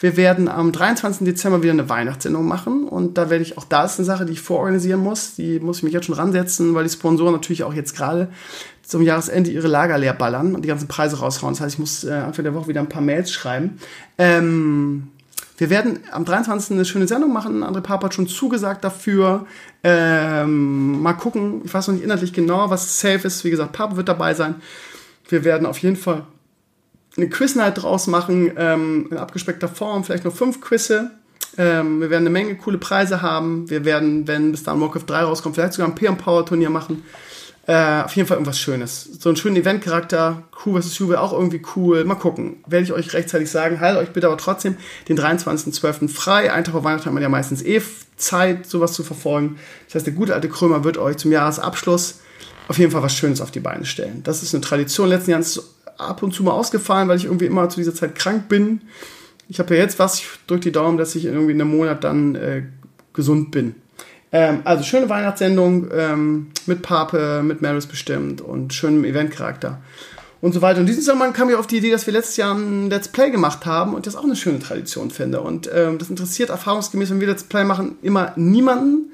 Wir 0.00 0.16
werden 0.16 0.48
am 0.48 0.72
23. 0.72 1.24
Dezember 1.24 1.62
wieder 1.62 1.72
eine 1.72 1.88
Weihnachtssendung 1.88 2.46
machen 2.46 2.88
und 2.88 3.18
da 3.18 3.30
werde 3.30 3.44
ich, 3.44 3.58
auch 3.58 3.64
da 3.64 3.84
ist 3.84 3.98
eine 3.98 4.06
Sache, 4.06 4.24
die 4.24 4.32
ich 4.32 4.40
vororganisieren 4.40 5.00
muss. 5.00 5.34
Die 5.34 5.60
muss 5.60 5.78
ich 5.78 5.82
mich 5.82 5.92
jetzt 5.92 6.06
schon 6.06 6.14
ransetzen, 6.14 6.74
weil 6.74 6.84
die 6.84 6.90
Sponsoren 6.90 7.32
natürlich 7.32 7.64
auch 7.64 7.74
jetzt 7.74 7.94
gerade 7.94 8.28
zum 8.82 9.02
Jahresende 9.02 9.50
ihre 9.50 9.68
Lager 9.68 9.98
leer 9.98 10.14
ballern 10.14 10.54
und 10.54 10.62
die 10.62 10.68
ganzen 10.68 10.88
Preise 10.88 11.18
raushauen. 11.18 11.54
Das 11.54 11.60
heißt, 11.60 11.74
ich 11.74 11.78
muss 11.78 12.04
äh, 12.04 12.12
Anfang 12.12 12.44
der 12.44 12.54
Woche 12.54 12.68
wieder 12.68 12.80
ein 12.80 12.88
paar 12.88 13.02
Mails 13.02 13.30
schreiben. 13.30 13.78
Ähm, 14.18 15.08
wir 15.60 15.68
werden 15.68 16.00
am 16.10 16.24
23. 16.24 16.70
eine 16.70 16.86
schöne 16.86 17.06
Sendung 17.06 17.34
machen. 17.34 17.62
André 17.62 17.82
Papa 17.82 18.06
hat 18.06 18.14
schon 18.14 18.26
zugesagt 18.26 18.82
dafür. 18.82 19.44
Ähm, 19.84 21.02
mal 21.02 21.12
gucken. 21.12 21.60
Ich 21.66 21.74
weiß 21.74 21.88
noch 21.88 21.94
nicht 21.94 22.04
inhaltlich 22.04 22.32
genau, 22.32 22.70
was 22.70 22.98
safe 22.98 23.26
ist. 23.26 23.44
Wie 23.44 23.50
gesagt, 23.50 23.72
Papa 23.72 23.94
wird 23.96 24.08
dabei 24.08 24.32
sein. 24.32 24.54
Wir 25.28 25.44
werden 25.44 25.66
auf 25.66 25.76
jeden 25.78 25.96
Fall 25.96 26.24
eine 27.18 27.28
Quiz-Night 27.28 27.82
draus 27.82 28.06
machen, 28.06 28.52
ähm, 28.56 29.08
in 29.10 29.18
abgespeckter 29.18 29.68
Form, 29.68 30.02
vielleicht 30.02 30.24
noch 30.24 30.34
fünf 30.34 30.62
Quizze. 30.62 31.10
Ähm, 31.58 32.00
wir 32.00 32.08
werden 32.08 32.22
eine 32.22 32.30
Menge 32.30 32.54
coole 32.56 32.78
Preise 32.78 33.20
haben. 33.20 33.68
Wir 33.68 33.84
werden, 33.84 34.26
wenn 34.26 34.52
bis 34.52 34.62
dann 34.62 34.80
Warcraft 34.80 35.04
3 35.08 35.24
rauskommt, 35.24 35.56
vielleicht 35.56 35.74
sogar 35.74 35.90
ein 35.90 35.94
PM-Power-Turnier 35.94 36.70
machen. 36.70 37.04
Äh, 37.70 38.02
auf 38.02 38.16
jeden 38.16 38.26
Fall 38.26 38.36
irgendwas 38.36 38.58
Schönes. 38.58 39.08
So 39.20 39.28
einen 39.28 39.36
schönen 39.36 39.54
Eventcharakter. 39.54 40.42
Crew 40.50 40.80
vs. 40.80 40.98
Juve 40.98 41.20
auch 41.20 41.32
irgendwie 41.32 41.62
cool. 41.76 42.04
Mal 42.04 42.16
gucken. 42.16 42.56
Werde 42.66 42.82
ich 42.82 42.92
euch 42.92 43.12
rechtzeitig 43.12 43.48
sagen. 43.48 43.78
Haltet 43.78 44.02
euch 44.02 44.12
bitte 44.12 44.26
aber 44.26 44.38
trotzdem 44.38 44.76
den 45.08 45.16
23.12. 45.16 46.08
frei. 46.08 46.52
Ein 46.52 46.64
Tag 46.64 46.72
vor 46.72 46.82
Weihnachten 46.82 47.06
hat 47.06 47.12
man 47.12 47.22
ja 47.22 47.28
meistens 47.28 47.62
eh 47.62 47.80
Zeit, 48.16 48.66
sowas 48.66 48.92
zu 48.92 49.04
verfolgen. 49.04 49.60
Das 49.86 49.94
heißt, 49.94 50.06
der 50.06 50.14
gute 50.14 50.34
alte 50.34 50.48
Krömer 50.48 50.82
wird 50.82 50.98
euch 50.98 51.18
zum 51.18 51.30
Jahresabschluss 51.30 52.22
auf 52.66 52.76
jeden 52.76 52.90
Fall 52.90 53.04
was 53.04 53.14
Schönes 53.14 53.40
auf 53.40 53.52
die 53.52 53.60
Beine 53.60 53.84
stellen. 53.84 54.24
Das 54.24 54.42
ist 54.42 54.52
eine 54.52 54.62
Tradition. 54.62 55.08
Letzten 55.08 55.30
Jahr 55.30 55.38
ist 55.38 55.62
ab 55.96 56.24
und 56.24 56.34
zu 56.34 56.42
mal 56.42 56.50
ausgefallen, 56.50 57.06
weil 57.06 57.18
ich 57.18 57.26
irgendwie 57.26 57.46
immer 57.46 57.68
zu 57.68 57.76
dieser 57.78 57.94
Zeit 57.94 58.16
krank 58.16 58.48
bin. 58.48 58.80
Ich 59.48 59.60
habe 59.60 59.76
ja 59.76 59.80
jetzt 59.80 60.00
was. 60.00 60.18
Ich 60.18 60.28
drücke 60.48 60.62
die 60.62 60.72
Daumen, 60.72 60.98
dass 60.98 61.14
ich 61.14 61.26
irgendwie 61.26 61.52
in 61.52 61.60
einem 61.60 61.70
Monat 61.70 62.02
dann 62.02 62.34
äh, 62.34 62.64
gesund 63.12 63.52
bin. 63.52 63.76
Ähm, 64.32 64.60
also 64.64 64.84
schöne 64.84 65.08
Weihnachtssendung 65.08 65.88
ähm, 65.92 66.50
mit 66.66 66.82
Pape, 66.82 67.42
mit 67.42 67.62
Maris 67.62 67.86
bestimmt 67.86 68.40
und 68.40 68.72
schönem 68.72 69.04
Eventcharakter 69.04 69.80
und 70.40 70.52
so 70.52 70.62
weiter. 70.62 70.80
Und 70.80 70.86
diesen 70.86 71.02
Sommer 71.02 71.30
kam 71.32 71.50
ich 71.50 71.56
auf 71.56 71.66
die 71.66 71.78
Idee, 71.78 71.90
dass 71.90 72.06
wir 72.06 72.12
letztes 72.12 72.36
Jahr 72.36 72.54
ein 72.54 72.88
Let's 72.90 73.08
Play 73.08 73.30
gemacht 73.30 73.66
haben 73.66 73.94
und 73.94 74.06
das 74.06 74.16
auch 74.16 74.24
eine 74.24 74.36
schöne 74.36 74.60
Tradition 74.60 75.10
finde. 75.10 75.40
Und 75.40 75.68
ähm, 75.74 75.98
das 75.98 76.10
interessiert 76.10 76.50
erfahrungsgemäß, 76.50 77.10
wenn 77.10 77.20
wir 77.20 77.26
Let's 77.26 77.44
Play 77.44 77.64
machen, 77.64 77.96
immer 78.02 78.32
niemanden. 78.36 79.12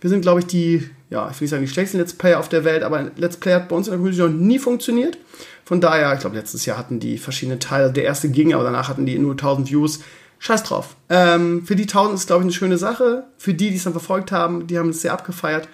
Wir 0.00 0.10
sind, 0.10 0.20
glaube 0.20 0.40
ich, 0.40 0.46
die, 0.46 0.88
ja, 1.10 1.30
ich 1.30 1.40
will 1.40 1.44
nicht 1.44 1.50
sagen 1.50 1.62
die 1.62 1.68
schlechtesten 1.68 1.98
Let's 1.98 2.12
Player 2.12 2.38
auf 2.38 2.48
der 2.48 2.64
Welt, 2.64 2.82
aber 2.82 3.10
Let's 3.16 3.38
Play 3.38 3.54
hat 3.54 3.68
bei 3.68 3.76
uns 3.76 3.86
in 3.86 3.92
der 3.92 3.98
Community 3.98 4.22
noch 4.22 4.46
nie 4.46 4.58
funktioniert. 4.58 5.16
Von 5.64 5.80
daher, 5.80 6.12
ich 6.14 6.20
glaube, 6.20 6.36
letztes 6.36 6.66
Jahr 6.66 6.76
hatten 6.76 7.00
die 7.00 7.18
verschiedene 7.18 7.58
Teile, 7.58 7.90
der 7.90 8.04
erste 8.04 8.28
ging, 8.28 8.52
aber 8.52 8.64
danach 8.64 8.88
hatten 8.88 9.06
die 9.06 9.18
nur 9.18 9.32
1000 9.32 9.70
Views. 9.70 10.00
Scheiß 10.38 10.64
drauf. 10.64 10.96
Ähm, 11.08 11.64
für 11.64 11.76
die 11.76 11.84
1000 11.84 12.18
ist, 12.18 12.26
glaube 12.26 12.42
ich, 12.42 12.46
eine 12.46 12.52
schöne 12.52 12.78
Sache. 12.78 13.24
Für 13.38 13.54
die, 13.54 13.70
die 13.70 13.76
es 13.76 13.84
dann 13.84 13.92
verfolgt 13.92 14.32
haben, 14.32 14.66
die 14.66 14.78
haben 14.78 14.90
es 14.90 15.02
sehr 15.02 15.12
abgefeiert. 15.12 15.68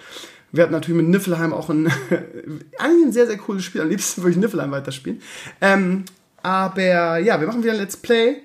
Wir 0.51 0.63
hatten 0.63 0.73
natürlich 0.73 1.01
mit 1.01 1.09
Niffelheim 1.09 1.53
auch 1.53 1.69
ein, 1.69 1.87
eigentlich 2.77 3.05
ein 3.07 3.13
sehr, 3.13 3.27
sehr 3.27 3.37
cooles 3.37 3.63
Spiel. 3.63 3.81
Am 3.81 3.89
liebsten 3.89 4.21
würde 4.21 4.31
ich 4.31 4.37
Niffelheim 4.37 4.71
weiterspielen. 4.71 5.21
Ähm, 5.61 6.05
aber 6.41 7.17
ja, 7.17 7.39
wir 7.39 7.47
machen 7.47 7.63
wieder 7.63 7.73
ein 7.73 7.79
Let's 7.79 7.97
Play. 7.97 8.37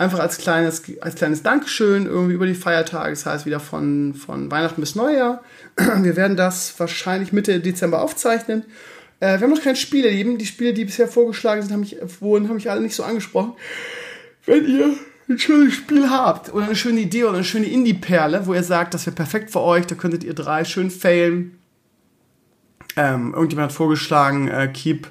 Einfach 0.00 0.20
als 0.20 0.38
kleines, 0.38 0.82
als 1.00 1.16
kleines 1.16 1.42
Dankeschön 1.42 2.06
irgendwie 2.06 2.34
über 2.34 2.46
die 2.46 2.54
Feiertage. 2.54 3.10
Das 3.10 3.26
heißt 3.26 3.46
wieder 3.46 3.58
von, 3.58 4.14
von 4.14 4.48
Weihnachten 4.48 4.80
bis 4.80 4.94
Neujahr. 4.94 5.42
Wir 5.76 6.14
werden 6.14 6.36
das 6.36 6.78
wahrscheinlich 6.78 7.32
Mitte 7.32 7.58
Dezember 7.58 8.00
aufzeichnen. 8.00 8.64
Äh, 9.18 9.38
wir 9.38 9.40
haben 9.40 9.50
noch 9.50 9.62
kein 9.62 9.74
Spiel 9.74 10.04
erleben. 10.04 10.38
Die 10.38 10.46
Spiele, 10.46 10.72
die 10.72 10.84
bisher 10.84 11.08
vorgeschlagen 11.08 11.62
sind, 11.62 11.72
haben 11.72 11.80
mich, 11.80 11.96
wurden, 12.20 12.48
haben 12.48 12.54
mich 12.54 12.70
alle 12.70 12.80
nicht 12.80 12.94
so 12.94 13.02
angesprochen. 13.02 13.54
Wenn 14.46 14.66
ihr 14.68 14.94
ein 15.28 15.38
schönes 15.38 15.74
Spiel 15.74 16.08
habt 16.08 16.52
oder 16.52 16.66
eine 16.66 16.76
schöne 16.76 17.00
Idee 17.00 17.24
oder 17.24 17.34
eine 17.34 17.44
schöne 17.44 17.66
Indie-Perle, 17.66 18.46
wo 18.46 18.54
ihr 18.54 18.62
sagt, 18.62 18.94
das 18.94 19.06
wäre 19.06 19.14
perfekt 19.16 19.50
für 19.50 19.60
euch, 19.60 19.86
da 19.86 19.94
könntet 19.94 20.24
ihr 20.24 20.34
drei 20.34 20.64
schön 20.64 20.90
failen. 20.90 21.58
Ähm, 22.96 23.34
irgendjemand 23.34 23.70
hat 23.70 23.76
vorgeschlagen, 23.76 24.48
äh, 24.48 24.68
keep, 24.72 25.08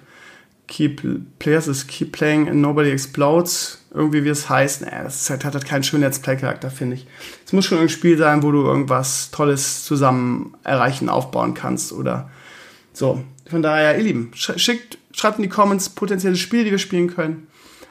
keep 0.68 1.02
players 1.40 1.68
is 1.68 1.88
keep 1.88 2.12
playing 2.12 2.50
and 2.50 2.62
nobody 2.62 2.90
explodes. 2.90 3.84
Irgendwie 3.94 4.24
wie 4.24 4.30
es 4.30 4.50
heißt. 4.50 4.82
Naja, 4.82 5.04
das 5.04 5.30
halt, 5.30 5.46
hat 5.46 5.54
halt 5.54 5.66
keinen 5.66 5.84
schönen 5.84 6.04
Let's 6.04 6.20
Play-Charakter, 6.20 6.70
finde 6.70 6.98
ich. 6.98 7.08
Es 7.46 7.54
muss 7.54 7.66
schon 7.66 7.80
ein 7.80 7.90
Spiel 7.90 8.18
sein, 8.18 8.44
wo 8.44 8.52
du 8.52 8.64
irgendwas 8.64 9.32
Tolles 9.32 9.86
zusammen 9.86 10.56
erreichen, 10.64 11.10
aufbauen 11.10 11.54
kannst 11.54 11.94
oder 11.94 12.30
so. 12.94 13.24
Von 13.50 13.62
daher, 13.62 13.98
ihr 13.98 14.04
Lieben, 14.04 14.32
schickt, 14.34 14.98
schreibt 15.14 15.38
in 15.38 15.44
die 15.44 15.50
Comments 15.50 15.90
potenzielle 15.90 16.36
Spiele, 16.36 16.66
die 16.66 16.72
wir 16.72 16.78
spielen 16.80 17.08
können. 17.08 17.48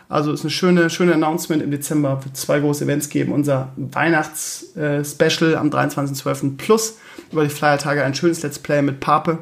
Also 0.09 0.33
ist 0.33 0.43
eine 0.43 0.51
schöne, 0.51 0.89
schöne 0.89 1.15
Announcement 1.15 1.63
im 1.63 1.71
Dezember. 1.71 2.25
Wird 2.25 2.37
zwei 2.37 2.61
große 2.61 2.85
Events 2.85 3.09
geben. 3.09 3.33
Unser 3.33 3.73
Weihnachts-Special 3.77 5.53
äh, 5.53 5.57
am 5.57 5.71
23.12. 5.71 6.57
plus 6.57 6.99
über 7.33 7.43
die 7.43 7.51
Feiertage 7.51 8.05
ein 8.05 8.15
schönes 8.15 8.43
Let's 8.43 8.59
Play 8.59 8.83
mit 8.83 9.01
Pape. 9.01 9.39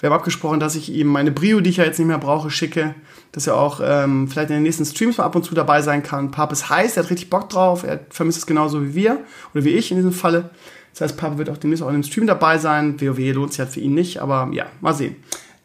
Wir 0.00 0.10
haben 0.10 0.16
abgesprochen, 0.16 0.60
dass 0.60 0.76
ich 0.76 0.92
ihm 0.92 1.08
meine 1.08 1.32
Brio, 1.32 1.60
die 1.60 1.70
ich 1.70 1.78
ja 1.78 1.84
jetzt 1.84 1.98
nicht 1.98 2.06
mehr 2.06 2.18
brauche, 2.18 2.50
schicke. 2.50 2.94
Dass 3.32 3.48
er 3.48 3.56
auch 3.56 3.80
ähm, 3.82 4.28
vielleicht 4.28 4.50
in 4.50 4.56
den 4.56 4.62
nächsten 4.62 4.84
Streams 4.84 5.18
mal 5.18 5.24
ab 5.24 5.34
und 5.34 5.44
zu 5.44 5.54
dabei 5.54 5.82
sein 5.82 6.02
kann. 6.02 6.30
Pape 6.30 6.52
ist 6.52 6.70
heiß, 6.70 6.96
er 6.96 7.02
hat 7.02 7.10
richtig 7.10 7.28
Bock 7.28 7.48
drauf. 7.48 7.82
Er 7.82 8.00
vermisst 8.10 8.38
es 8.38 8.46
genauso 8.46 8.82
wie 8.82 8.94
wir 8.94 9.18
oder 9.52 9.64
wie 9.64 9.70
ich 9.70 9.90
in 9.90 9.96
diesem 9.96 10.12
Falle. 10.12 10.50
Das 10.92 11.00
heißt, 11.00 11.16
Pape 11.16 11.38
wird 11.38 11.50
auch 11.50 11.58
demnächst 11.58 11.82
auch 11.82 11.88
in 11.88 11.94
dem 11.94 12.02
Stream 12.04 12.26
dabei 12.26 12.58
sein. 12.58 13.00
WoW 13.00 13.34
lohnt 13.34 13.52
sich 13.52 13.60
halt 13.60 13.70
für 13.70 13.80
ihn 13.80 13.94
nicht, 13.94 14.22
aber 14.22 14.48
ja, 14.52 14.66
mal 14.80 14.94
sehen. 14.94 15.16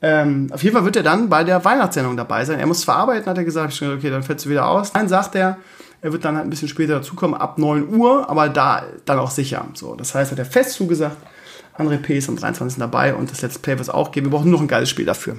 Ähm, 0.03 0.49
auf 0.51 0.61
jeden 0.61 0.75
Fall 0.75 0.83
wird 0.83 0.97
er 0.97 1.03
dann 1.03 1.29
bei 1.29 1.45
der 1.45 1.63
Weihnachtssendung 1.63 2.17
dabei 2.17 2.43
sein. 2.43 2.59
Er 2.59 2.67
muss 2.67 2.83
verarbeiten, 2.83 3.25
hat 3.25 3.37
er 3.37 3.45
gesagt. 3.45 3.71
Ich 3.71 3.79
dachte, 3.79 3.93
okay, 3.93 4.09
dann 4.09 4.21
fällst 4.21 4.45
du 4.45 4.49
wieder 4.49 4.67
aus. 4.67 4.91
Dann 4.91 5.07
sagt 5.07 5.33
er, 5.33 5.57
er 6.01 6.11
wird 6.11 6.25
dann 6.25 6.35
halt 6.35 6.45
ein 6.45 6.49
bisschen 6.49 6.67
später 6.67 6.95
dazukommen, 6.95 7.39
ab 7.39 7.57
9 7.57 7.87
Uhr, 7.87 8.29
aber 8.29 8.49
da 8.49 8.83
dann 9.05 9.17
auch 9.17 9.31
sicher. 9.31 9.65
So, 9.75 9.95
das 9.95 10.13
heißt, 10.13 10.33
hat 10.33 10.39
er 10.39 10.45
fest 10.45 10.73
zugesagt. 10.73 11.15
André 11.77 11.97
P. 11.97 12.17
ist 12.17 12.27
am 12.27 12.35
23. 12.35 12.77
dabei 12.77 13.15
und 13.15 13.31
das 13.31 13.41
Let's 13.41 13.57
Play 13.57 13.71
wird 13.71 13.81
es 13.81 13.89
auch 13.89 14.11
geben. 14.11 14.27
Wir 14.27 14.37
brauchen 14.37 14.51
noch 14.51 14.59
ein 14.59 14.67
geiles 14.67 14.89
Spiel 14.89 15.05
dafür. 15.05 15.37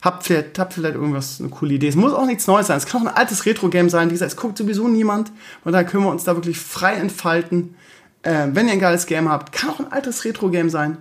Habt 0.00 0.22
vielleicht, 0.22 0.56
habt 0.58 0.72
vielleicht 0.72 0.94
irgendwas, 0.94 1.40
eine 1.40 1.48
coole 1.48 1.74
Idee. 1.74 1.88
Es 1.88 1.96
muss 1.96 2.14
auch 2.14 2.26
nichts 2.26 2.46
Neues 2.46 2.68
sein. 2.68 2.78
Es 2.78 2.86
kann 2.86 3.02
auch 3.02 3.10
ein 3.10 3.14
altes 3.14 3.44
Retro-Game 3.44 3.90
sein. 3.90 4.08
Wie 4.08 4.12
gesagt, 4.12 4.30
es 4.30 4.36
guckt 4.36 4.56
sowieso 4.56 4.86
niemand. 4.86 5.32
Und 5.64 5.72
da 5.72 5.82
können 5.82 6.04
wir 6.04 6.10
uns 6.10 6.22
da 6.22 6.36
wirklich 6.36 6.58
frei 6.60 6.94
entfalten. 6.94 7.74
Äh, 8.22 8.46
wenn 8.52 8.68
ihr 8.68 8.74
ein 8.74 8.80
geiles 8.80 9.06
Game 9.06 9.28
habt, 9.28 9.52
kann 9.52 9.68
auch 9.68 9.80
ein 9.80 9.90
altes 9.90 10.24
Retro-Game 10.24 10.70
sein 10.70 10.98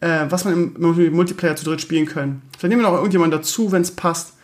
äh, 0.00 0.26
was 0.28 0.44
man 0.44 0.74
im 0.74 1.14
Multiplayer 1.14 1.56
zu 1.56 1.64
dritt 1.64 1.80
spielen 1.80 2.06
können. 2.06 2.42
Vielleicht 2.58 2.70
nehmen 2.70 2.82
wir 2.82 2.90
noch 2.90 2.96
irgendjemand 2.96 3.32
dazu, 3.32 3.72
wenn 3.72 3.82
es 3.82 3.90
passt. 3.90 4.34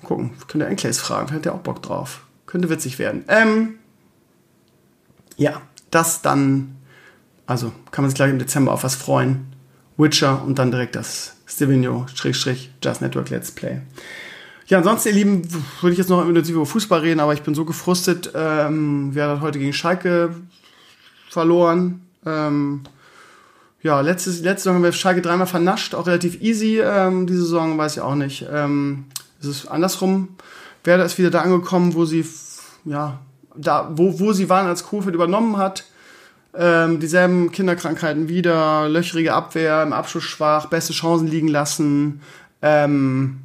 Mal 0.00 0.08
gucken, 0.08 0.30
könnt 0.48 0.62
ihr 0.62 0.68
Enclaves 0.68 0.98
fragen, 0.98 1.28
vielleicht 1.28 1.40
hat 1.40 1.44
der 1.46 1.54
auch 1.54 1.60
Bock 1.60 1.82
drauf. 1.82 2.22
Könnte 2.46 2.70
witzig 2.70 2.98
werden. 2.98 3.24
Ähm, 3.28 3.74
ja, 5.36 5.60
das 5.90 6.22
dann, 6.22 6.76
also 7.46 7.72
kann 7.90 8.02
man 8.02 8.10
sich 8.10 8.16
gleich 8.16 8.30
im 8.30 8.38
Dezember 8.38 8.72
auf 8.72 8.84
was 8.84 8.94
freuen. 8.94 9.46
Witcher 9.96 10.42
und 10.44 10.58
dann 10.58 10.70
direkt 10.70 10.96
das 10.96 11.36
Stevino-Just 11.46 13.02
Network 13.02 13.30
Let's 13.30 13.50
Play. 13.50 13.80
Ja, 14.66 14.78
ansonsten, 14.78 15.08
ihr 15.08 15.14
Lieben, 15.16 15.42
würde 15.80 15.92
ich 15.92 15.98
jetzt 15.98 16.08
noch 16.08 16.26
intensiv 16.26 16.54
über 16.54 16.64
Fußball 16.64 17.00
reden, 17.00 17.20
aber 17.20 17.34
ich 17.34 17.42
bin 17.42 17.54
so 17.54 17.64
gefrustet. 17.64 18.30
Ähm, 18.34 19.14
wir 19.14 19.24
haben 19.24 19.40
heute 19.40 19.58
gegen 19.58 19.72
Schalke 19.72 20.34
verloren. 21.28 22.02
Ähm, 22.24 22.82
ja, 23.82 24.00
letztes, 24.00 24.40
letzte 24.40 24.64
Saison 24.64 24.76
haben 24.76 24.82
wir 24.84 24.92
Schalke 24.92 25.22
dreimal 25.22 25.46
vernascht, 25.46 25.94
auch 25.94 26.06
relativ 26.06 26.40
easy. 26.40 26.80
Ähm, 26.80 27.26
diese 27.26 27.42
Saison 27.42 27.78
weiß 27.78 27.96
ich 27.96 28.02
auch 28.02 28.14
nicht. 28.14 28.46
Ähm, 28.52 29.06
es 29.40 29.46
ist 29.46 29.66
andersrum. 29.66 30.36
Werder 30.84 31.04
ist 31.04 31.18
wieder 31.18 31.30
da 31.30 31.40
angekommen, 31.40 31.94
wo 31.94 32.04
sie, 32.04 32.24
ja, 32.84 33.18
da, 33.54 33.90
wo, 33.94 34.20
wo 34.20 34.32
sie 34.32 34.48
waren, 34.48 34.66
als 34.66 34.84
Kofeld 34.84 35.14
übernommen 35.14 35.56
hat. 35.56 35.84
Ähm, 36.52 37.00
dieselben 37.00 37.52
Kinderkrankheiten 37.52 38.28
wieder, 38.28 38.88
löcherige 38.88 39.34
Abwehr, 39.34 39.82
im 39.82 39.92
Abschluss 39.92 40.24
schwach, 40.24 40.66
beste 40.66 40.92
Chancen 40.92 41.28
liegen 41.28 41.48
lassen. 41.48 42.20
Ähm, 42.60 43.40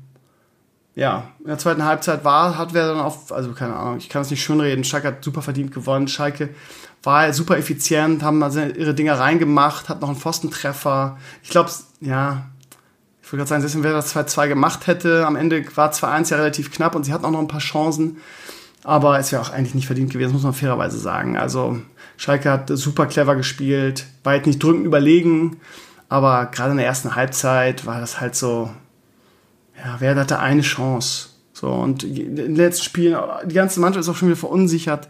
ja, 0.96 1.30
in 1.40 1.48
der 1.48 1.58
zweiten 1.58 1.84
Halbzeit 1.84 2.24
war, 2.24 2.58
hat 2.58 2.74
wer 2.74 2.88
dann 2.88 3.00
auf, 3.00 3.32
also 3.32 3.52
keine 3.52 3.76
Ahnung, 3.76 3.98
ich 3.98 4.10
kann 4.10 4.22
es 4.22 4.32
nicht 4.32 4.44
schönreden, 4.44 4.84
Schalke 4.84 5.10
hat 5.10 5.24
super 5.24 5.42
verdient 5.42 5.74
gewonnen, 5.74 6.08
Schalke 6.08 6.50
war 7.06 7.32
super 7.34 7.58
effizient, 7.58 8.24
haben 8.24 8.42
also 8.44 8.62
ihre 8.62 8.94
Dinger 8.94 9.20
reingemacht, 9.20 9.90
hat 9.90 10.02
noch 10.02 10.10
einen 10.10 10.18
Pfostentreffer. 10.18 11.18
Ich 11.44 11.50
glaube, 11.50 11.70
ja, 12.02 12.46
ich 13.22 13.32
würde 13.32 13.40
gerade 13.40 13.50
sagen, 13.50 13.62
selbst 13.62 13.76
wenn 13.76 13.84
wer 13.84 13.94
das 13.94 14.16
2-2 14.16 14.48
gemacht 14.48 14.88
hätte, 14.88 15.26
am 15.26 15.36
Ende 15.36 15.66
war 15.76 15.92
2-1 15.92 16.32
ja 16.32 16.38
relativ 16.38 16.72
knapp 16.72 16.96
und 16.96 17.04
sie 17.04 17.14
hatten 17.14 17.26
auch 17.26 17.32
noch 17.32 17.40
ein 17.40 17.48
paar 17.48 17.60
Chancen. 17.60 18.18
Aber 18.84 19.18
es 19.18 19.32
wäre 19.32 19.42
auch 19.42 19.50
eigentlich 19.50 19.74
nicht 19.74 19.88
verdient 19.88 20.12
gewesen, 20.12 20.34
muss 20.34 20.44
man 20.44 20.54
fairerweise 20.54 21.00
sagen. 21.00 21.38
Also 21.38 21.80
Schalke 22.18 22.52
hat 22.52 22.70
super 22.70 23.08
clever 23.08 23.36
gespielt, 23.36 24.06
war 24.24 24.36
jetzt 24.36 24.46
nicht 24.46 24.62
drückend 24.62 24.86
überlegen, 24.86 25.58
aber 26.08 26.46
gerade 26.46 26.72
in 26.72 26.78
der 26.78 26.86
ersten 26.86 27.16
Halbzeit 27.16 27.86
war 27.86 28.00
das 28.00 28.22
halt 28.22 28.36
so, 28.36 28.70
ja, 29.78 29.96
wer 30.00 30.16
hatte 30.16 30.40
eine 30.40 30.62
Chance? 30.62 31.30
So, 31.52 31.70
und 31.72 32.04
in 32.04 32.36
den 32.36 32.56
letzten 32.56 32.84
Spielen, 32.84 33.18
die 33.46 33.56
ganze 33.56 33.80
Mannschaft 33.80 34.02
ist 34.02 34.10
auch 34.10 34.16
schon 34.16 34.28
wieder 34.28 34.38
verunsichert. 34.38 35.10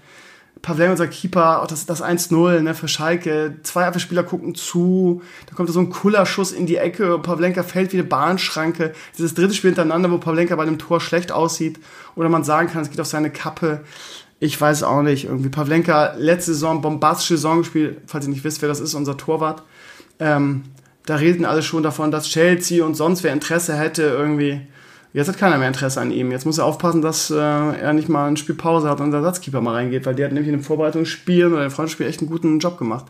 Pavlenka, 0.62 0.92
unser 0.92 1.08
Keeper, 1.08 1.62
auch 1.62 1.68
das, 1.68 1.86
das 1.86 2.04
1-0 2.04 2.62
ne, 2.62 2.74
für 2.74 2.88
Schalke. 2.88 3.56
Zwei 3.64 3.86
Abwehrspieler 3.86 4.24
gucken 4.24 4.56
zu. 4.56 5.22
Da 5.48 5.56
kommt 5.56 5.70
so 5.70 5.80
ein 5.80 5.90
Kullerschuss 5.90 6.52
in 6.52 6.66
die 6.66 6.78
Ecke. 6.78 7.20
Pavlenka 7.20 7.62
fällt 7.64 7.94
wie 7.94 7.98
eine 7.98 8.08
Bahnschranke. 8.08 8.94
Dieses 9.18 9.34
dritte 9.34 9.54
Spiel 9.54 9.72
hintereinander, 9.72 10.10
wo 10.12 10.18
Pavlenka 10.18 10.56
bei 10.56 10.66
dem 10.66 10.80
Tor 10.80 11.02
schlecht 11.02 11.32
aussieht. 11.32 11.80
Oder 12.16 12.30
man 12.30 12.44
sagen 12.44 12.70
kann, 12.70 12.82
es 12.82 12.90
geht 12.90 13.00
auf 13.00 13.08
seine 13.08 13.30
Kappe. 13.30 13.82
Ich 14.40 14.60
weiß 14.60 14.84
auch 14.84 15.02
nicht. 15.02 15.26
Irgendwie 15.26 15.50
Pavlenka, 15.50 16.16
letzte 16.18 16.54
Saison, 16.54 16.82
bombastische 16.82 17.36
Saison 17.36 17.60
gespielt. 17.60 18.02
Falls 18.08 18.26
ihr 18.26 18.32
nicht 18.32 18.44
wisst, 18.44 18.62
wer 18.62 18.70
das 18.70 18.80
ist, 18.80 18.96
unser 18.96 19.18
Torwart. 19.18 19.64
Ähm, 20.20 20.64
da 21.06 21.18
redeten 21.18 21.46
alle 21.46 21.62
schon 21.62 21.84
davon, 21.84 22.10
dass 22.10 22.28
Chelsea 22.28 22.84
und 22.84 22.96
sonst 22.96 23.24
wer 23.24 23.34
Interesse 23.34 23.76
hätte, 23.76 24.04
irgendwie 24.04 24.62
Jetzt 25.16 25.30
hat 25.30 25.38
keiner 25.38 25.58
mehr 25.58 25.70
Interesse 25.70 26.02
an 26.02 26.12
ihm. 26.12 26.30
Jetzt 26.30 26.46
muss 26.46 26.58
er 26.58 26.66
aufpassen, 26.66 27.02
dass 27.02 27.32
äh, 27.32 27.38
er 27.38 27.94
nicht 27.94 28.10
mal 28.10 28.28
eine 28.28 28.36
Spielpause 28.36 28.90
hat 28.90 29.00
und 29.00 29.12
der 29.12 29.22
Ersatzkeeper 29.22 29.62
mal 29.62 29.72
reingeht, 29.72 30.06
weil 30.06 30.14
der 30.14 30.26
hat 30.26 30.34
nämlich 30.34 30.52
in 30.52 30.60
dem 30.60 30.64
Vorbereitungsspiel 30.64 31.54
oder 31.54 31.64
im 31.64 31.72
Freundschaftsspiel 31.72 32.06
echt 32.06 32.20
einen 32.20 32.30
guten 32.30 32.60
Job 32.60 32.78
gemacht. 32.78 33.06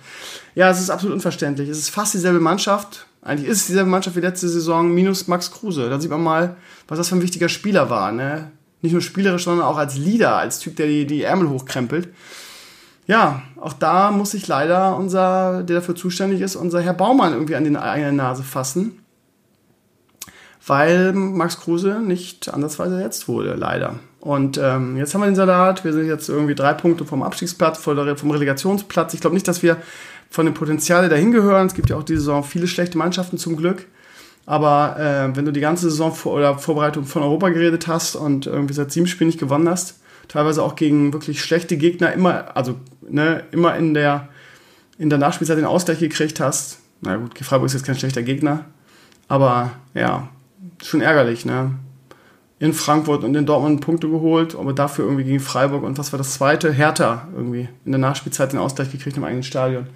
Ja, 0.54 0.70
es 0.70 0.80
ist 0.80 0.91
absolut 0.91 1.15
unverständlich. 1.15 1.68
Es 1.68 1.80
ist 1.80 1.89
fast 1.89 2.13
dieselbe 2.13 2.39
Mannschaft. 2.39 3.08
Eigentlich 3.24 3.50
ist 3.50 3.62
es 3.62 3.65
dieselbe 3.65 3.89
Mannschaft 3.89 4.15
wie 4.15 4.20
letzte 4.20 4.48
Saison, 4.48 4.94
minus 4.94 5.28
Max 5.28 5.50
Kruse. 5.50 5.89
Da 5.89 6.00
sieht 6.00 6.12
man 6.12 6.22
mal, 6.22 6.58
was 6.88 7.00
das 7.00 7.10
für 7.10 7.15
ein 7.15 7.24
wichtiger 7.24 7.50
Spieler 7.50 7.89
war. 7.89 8.12
Ne? 8.12 8.52
Nicht 8.84 8.91
nur 8.91 9.02
spielerisch, 9.02 9.46
sondern 9.46 9.65
auch 9.65 9.78
als 9.78 9.98
Leader, 9.98 10.36
als 10.36 10.60
Typ, 10.60 10.76
der 10.76 10.86
die, 10.86 11.08
die 11.08 11.24
Ärmel 11.24 11.50
hochkrempelt. 11.50 12.10
Ja, 13.08 13.41
auch 13.60 13.74
da 13.74 14.12
muss 14.12 14.30
sich 14.30 14.48
leider 14.48 14.96
unser, 14.96 15.63
der 15.63 15.78
dafür 15.78 15.96
zuständig 15.96 16.41
ist, 16.41 16.56
unser 16.56 16.82
Herr 16.82 16.94
Baumann 16.94 17.34
irgendwie 17.34 17.56
an 17.56 17.63
die 17.63 17.76
eigene 17.76 18.13
Nase 18.13 18.44
fassen 18.44 19.00
weil 20.67 21.13
Max 21.13 21.60
Kruse 21.60 22.01
nicht 22.01 22.51
andersweise 22.54 22.95
ersetzt 22.95 23.28
wurde, 23.28 23.54
leider. 23.54 23.99
Und 24.19 24.58
ähm, 24.58 24.97
jetzt 24.97 25.13
haben 25.13 25.21
wir 25.21 25.28
den 25.28 25.36
Salat. 25.36 25.86
Wir 25.86 25.93
sind 25.93 26.08
jetzt 26.08 26.30
irgendwie 26.30 26.56
drei 26.56 26.73
Punkte 26.73 27.06
vom 27.06 27.21
Abstiegsplatz, 27.21 27.78
vom 27.78 28.32
Relegationsplatz. 28.32 29.13
Ich 29.13 29.21
glaube 29.21 29.36
nicht, 29.36 29.47
dass 29.47 29.62
wir 29.62 29.78
von 30.32 30.45
dem 30.45 30.56
Potenzial 30.56 31.08
dahin 31.10 31.32
gehören. 31.32 31.67
Es 31.67 31.75
gibt 31.75 31.91
ja 31.91 31.95
auch 31.95 32.04
diese 32.04 32.21
Saison 32.21 32.43
viele 32.43 32.67
schlechte 32.67 32.97
Mannschaften 32.97 33.38
zum 33.38 33.56
Glück. 33.56 33.86
Aber 34.47 34.97
äh, 34.99 35.36
wenn 35.36 35.45
du 35.45 35.51
die 35.51 35.60
ganze 35.60 35.89
Saison 35.89 36.13
vor, 36.13 36.34
oder 36.34 36.58
Vorbereitung 36.58 37.06
von 37.06 37.21
Europa 37.21 37.49
geredet 37.49 37.88
hast 37.88 38.15
und 38.15 38.47
irgendwie 38.47 38.73
seit 38.73 38.91
sieben 38.91 39.08
Spielen 39.08 39.28
nicht 39.28 39.39
gewonnen 39.39 39.69
hast, 39.69 39.99
teilweise 40.28 40.63
auch 40.63 40.75
gegen 40.75 41.13
wirklich 41.13 41.43
schlechte 41.43 41.78
Gegner 41.78 42.12
immer, 42.13 42.56
also 42.56 42.75
ne, 43.08 43.43
immer 43.51 43.75
in 43.75 43.93
der, 43.93 44.30
in 44.97 45.10
der 45.10 45.19
Nachspielzeit 45.19 45.58
den 45.58 45.65
Ausgleich 45.65 45.99
gekriegt 45.99 46.39
hast. 46.39 46.80
Na 47.01 47.17
gut, 47.17 47.38
Freiburg 47.39 47.67
ist 47.67 47.73
jetzt 47.73 47.86
kein 47.86 47.97
schlechter 47.97 48.23
Gegner. 48.23 48.65
Aber 49.28 49.71
ja, 49.93 50.30
schon 50.84 51.02
ärgerlich, 51.02 51.46
ne? 51.46 51.72
In 52.58 52.74
Frankfurt 52.74 53.24
und 53.24 53.36
in 53.36 53.46
Dortmund 53.46 53.82
Punkte 53.82 54.10
geholt, 54.10 54.56
aber 54.56 54.74
dafür 54.74 55.06
irgendwie 55.06 55.26
gegen 55.26 55.42
Freiburg 55.42 55.84
und 55.84 55.98
was 55.98 56.14
war 56.14 56.18
das 56.18 56.34
zweite? 56.36 56.72
Hertha 56.72 57.28
irgendwie 57.36 57.68
in 57.84 57.92
der 57.92 58.00
Nachspielzeit 58.00 58.54
den 58.54 58.60
Ausgleich 58.60 58.92
gekriegt 58.92 59.18
im 59.18 59.26
eigenen 59.26 59.44
Stadion. 59.44 59.88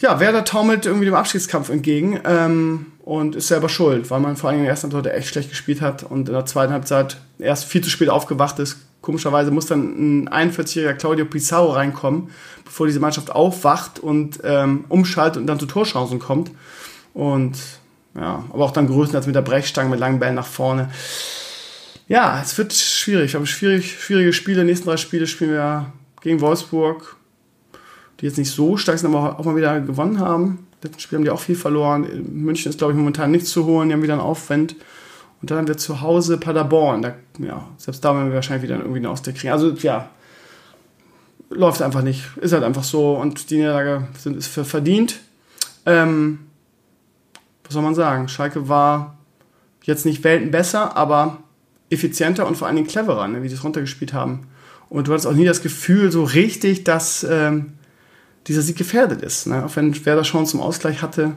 Ja, 0.00 0.20
Werder 0.20 0.44
taumelt 0.44 0.86
irgendwie 0.86 1.06
dem 1.06 1.14
Abschiedskampf 1.14 1.68
entgegen 1.70 2.20
ähm, 2.24 2.86
und 3.04 3.36
ist 3.36 3.48
selber 3.48 3.68
schuld, 3.68 4.10
weil 4.10 4.20
man 4.20 4.36
vor 4.36 4.50
allem 4.50 4.58
in 4.58 4.64
der 4.64 4.70
ersten 4.70 4.92
Halbzeit 4.92 5.14
echt 5.14 5.28
schlecht 5.28 5.50
gespielt 5.50 5.80
hat 5.80 6.02
und 6.02 6.28
in 6.28 6.34
der 6.34 6.46
zweiten 6.46 6.72
Halbzeit 6.72 7.16
erst 7.38 7.64
viel 7.64 7.82
zu 7.82 7.90
spät 7.90 8.08
aufgewacht 8.08 8.58
ist. 8.58 8.78
Komischerweise 9.00 9.50
muss 9.50 9.66
dann 9.66 10.24
ein 10.24 10.50
41-jähriger 10.50 10.94
Claudio 10.94 11.26
Pizarro 11.26 11.72
reinkommen, 11.72 12.30
bevor 12.64 12.86
diese 12.86 13.00
Mannschaft 13.00 13.30
aufwacht 13.30 13.98
und 13.98 14.40
ähm, 14.44 14.84
umschaltet 14.88 15.40
und 15.40 15.46
dann 15.46 15.60
zu 15.60 15.66
Torchancen 15.66 16.18
kommt. 16.18 16.50
Und 17.12 17.56
ja, 18.16 18.44
aber 18.50 18.64
auch 18.64 18.70
dann 18.70 18.86
größtenteils 18.86 19.26
mit 19.26 19.34
der 19.34 19.42
Brechstange, 19.42 19.90
mit 19.90 20.00
langen 20.00 20.20
Bällen 20.20 20.34
nach 20.34 20.46
vorne. 20.46 20.90
Ja, 22.06 22.40
es 22.42 22.56
wird 22.58 22.72
schwierig. 22.72 23.32
Wir 23.32 23.40
haben 23.40 23.46
schwierig, 23.46 23.98
schwierige 23.98 24.32
Spiele. 24.32 24.60
Die 24.60 24.66
nächsten 24.66 24.86
drei 24.86 24.96
Spiele 24.96 25.26
spielen 25.26 25.52
wir 25.52 25.86
gegen 26.20 26.40
Wolfsburg, 26.40 27.16
die 28.20 28.26
jetzt 28.26 28.38
nicht 28.38 28.50
so 28.50 28.76
stark 28.76 28.98
sind, 28.98 29.14
aber 29.14 29.38
auch 29.38 29.44
mal 29.44 29.56
wieder 29.56 29.80
gewonnen 29.80 30.20
haben. 30.20 30.66
Letzten 30.82 31.00
Spiel 31.00 31.16
haben 31.16 31.24
die 31.24 31.30
auch 31.30 31.40
viel 31.40 31.56
verloren. 31.56 32.04
In 32.04 32.44
München 32.44 32.70
ist, 32.70 32.78
glaube 32.78 32.92
ich, 32.92 32.98
momentan 32.98 33.30
nichts 33.30 33.50
zu 33.50 33.64
holen. 33.64 33.88
Die 33.88 33.94
haben 33.94 34.02
wieder 34.02 34.12
einen 34.12 34.22
Aufwand. 34.22 34.76
Und 35.40 35.50
dann 35.50 35.58
haben 35.58 35.68
wir 35.68 35.78
zu 35.78 36.02
Hause 36.02 36.36
Paderborn. 36.36 37.02
Da, 37.02 37.14
ja, 37.38 37.66
selbst 37.78 38.04
da 38.04 38.14
werden 38.14 38.28
wir 38.28 38.34
wahrscheinlich 38.34 38.64
wieder 38.64 38.78
irgendwie 38.78 38.98
eine 38.98 39.10
Ausdeck 39.10 39.36
kriegen. 39.36 39.52
Also, 39.52 39.70
ja, 39.70 40.10
läuft 41.48 41.80
einfach 41.80 42.02
nicht. 42.02 42.22
Ist 42.36 42.52
halt 42.52 42.64
einfach 42.64 42.84
so. 42.84 43.14
Und 43.14 43.50
die 43.50 43.56
Niederlage 43.56 44.08
sind, 44.18 44.36
ist 44.36 44.48
verdient. 44.48 45.20
Ähm, 45.86 46.40
was 47.64 47.72
soll 47.72 47.82
man 47.82 47.94
sagen? 47.94 48.28
Schalke 48.28 48.68
war 48.68 49.18
jetzt 49.82 50.06
nicht 50.06 50.24
Welten 50.24 50.50
besser, 50.50 50.96
aber 50.96 51.38
effizienter 51.90 52.46
und 52.46 52.56
vor 52.56 52.66
allen 52.66 52.76
Dingen 52.76 52.88
cleverer, 52.88 53.28
ne, 53.28 53.42
wie 53.42 53.48
die 53.48 53.54
es 53.54 53.64
runtergespielt 53.64 54.12
haben. 54.12 54.46
Und 54.88 55.08
du 55.08 55.12
hattest 55.12 55.26
auch 55.26 55.32
nie 55.32 55.44
das 55.44 55.62
Gefühl 55.62 56.12
so 56.12 56.24
richtig, 56.24 56.84
dass 56.84 57.24
ähm, 57.28 57.74
dieser 58.46 58.62
Sieg 58.62 58.76
gefährdet 58.76 59.22
ist. 59.22 59.46
Ne? 59.46 59.64
Auch 59.64 59.76
wenn 59.76 60.04
Werder 60.04 60.24
schon 60.24 60.46
zum 60.46 60.60
Ausgleich 60.60 61.02
hatte, 61.02 61.36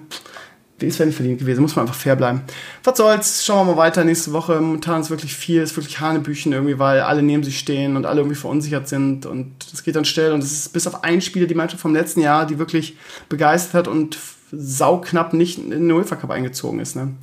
ist 0.79 0.99
wäre 0.99 1.07
nicht 1.07 1.15
verdient 1.15 1.39
gewesen, 1.39 1.61
muss 1.61 1.75
man 1.75 1.87
einfach 1.87 1.99
fair 1.99 2.15
bleiben. 2.15 2.43
Was 2.83 2.97
soll's, 2.97 3.43
schauen 3.43 3.65
wir 3.65 3.73
mal 3.73 3.79
weiter 3.79 4.03
nächste 4.03 4.31
Woche. 4.31 4.61
Momentan 4.61 5.01
ist 5.01 5.09
wirklich 5.09 5.35
viel, 5.35 5.61
ist 5.61 5.75
wirklich 5.75 5.99
Hanebüchen 5.99 6.53
irgendwie, 6.53 6.77
weil 6.77 7.01
alle 7.01 7.23
neben 7.23 7.43
sich 7.43 7.57
stehen 7.57 7.97
und 7.97 8.05
alle 8.05 8.19
irgendwie 8.21 8.35
verunsichert 8.35 8.87
sind 8.87 9.25
und 9.25 9.71
das 9.71 9.83
geht 9.83 9.95
dann 9.95 10.05
schnell 10.05 10.33
und 10.33 10.43
es 10.43 10.51
ist 10.51 10.73
bis 10.73 10.85
auf 10.85 11.03
ein 11.03 11.21
Spiel 11.21 11.47
die 11.47 11.55
Mannschaft 11.55 11.81
vom 11.81 11.95
letzten 11.95 12.21
Jahr, 12.21 12.45
die 12.45 12.59
wirklich 12.59 12.95
begeistert 13.27 13.73
hat 13.73 13.87
und 13.87 14.19
sauknapp 14.51 15.33
nicht 15.33 15.57
in 15.57 15.69
den 15.69 15.91
UEFA 15.91 16.15
Cup 16.15 16.31
eingezogen 16.31 16.79
ist. 16.79 16.95
Ne? 16.95 17.13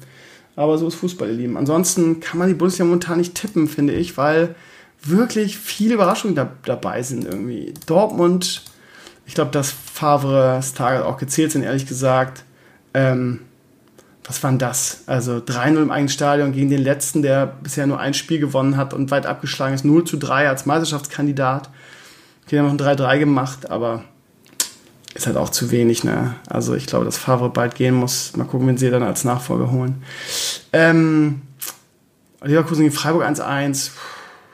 Aber 0.56 0.78
so 0.78 0.86
ist 0.86 0.94
Fußball, 0.96 1.28
ihr 1.28 1.34
Lieben. 1.34 1.56
Ansonsten 1.56 2.20
kann 2.20 2.38
man 2.38 2.48
die 2.48 2.54
Bundesliga 2.54 2.84
momentan 2.84 3.18
nicht 3.18 3.34
tippen, 3.34 3.66
finde 3.66 3.94
ich, 3.94 4.16
weil 4.16 4.54
wirklich 5.02 5.58
viele 5.58 5.94
Überraschungen 5.94 6.36
da, 6.36 6.50
dabei 6.64 7.02
sind 7.02 7.24
irgendwie. 7.24 7.74
Dortmund, 7.86 8.62
ich 9.26 9.34
glaube, 9.34 9.50
dass 9.50 9.70
Favres 9.70 10.74
Tage 10.74 11.04
auch 11.04 11.18
gezählt 11.18 11.52
sind, 11.52 11.62
ehrlich 11.62 11.86
gesagt. 11.86 12.44
Ähm, 12.92 13.40
was 14.26 14.42
war 14.42 14.50
denn 14.50 14.58
das? 14.58 15.02
Also 15.06 15.36
3-0 15.36 15.82
im 15.82 15.90
eigenen 15.90 16.08
Stadion 16.08 16.52
gegen 16.52 16.70
den 16.70 16.82
letzten, 16.82 17.20
der 17.20 17.46
bisher 17.46 17.86
nur 17.86 18.00
ein 18.00 18.14
Spiel 18.14 18.38
gewonnen 18.38 18.76
hat 18.76 18.94
und 18.94 19.10
weit 19.10 19.26
abgeschlagen 19.26 19.74
ist. 19.74 19.84
0 19.84 20.04
zu 20.04 20.16
3 20.16 20.48
als 20.48 20.64
Meisterschaftskandidat. 20.64 21.68
Okay, 22.46 22.58
haben 22.58 22.74
noch 22.76 22.86
ein 22.86 22.96
3-3 22.96 23.18
gemacht, 23.18 23.70
aber 23.70 24.04
ist 25.14 25.26
halt 25.26 25.36
auch 25.36 25.48
zu 25.48 25.70
wenig, 25.70 26.04
ne? 26.04 26.34
Also 26.48 26.74
ich 26.74 26.86
glaube, 26.86 27.04
dass 27.04 27.16
Favre 27.16 27.48
bald 27.48 27.76
gehen 27.76 27.94
muss. 27.94 28.36
Mal 28.36 28.44
gucken, 28.44 28.66
wenn 28.66 28.76
sie 28.76 28.90
dann 28.90 29.02
als 29.02 29.24
Nachfolger 29.24 29.70
holen. 29.70 30.02
Ähm, 30.72 31.42
Leverkusen 32.42 32.82
gegen 32.82 32.94
Freiburg 32.94 33.24
1-1. 33.24 33.90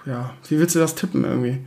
Ja, 0.06 0.30
wie 0.48 0.58
willst 0.58 0.74
du 0.74 0.78
das 0.78 0.94
tippen 0.94 1.24
irgendwie? 1.24 1.58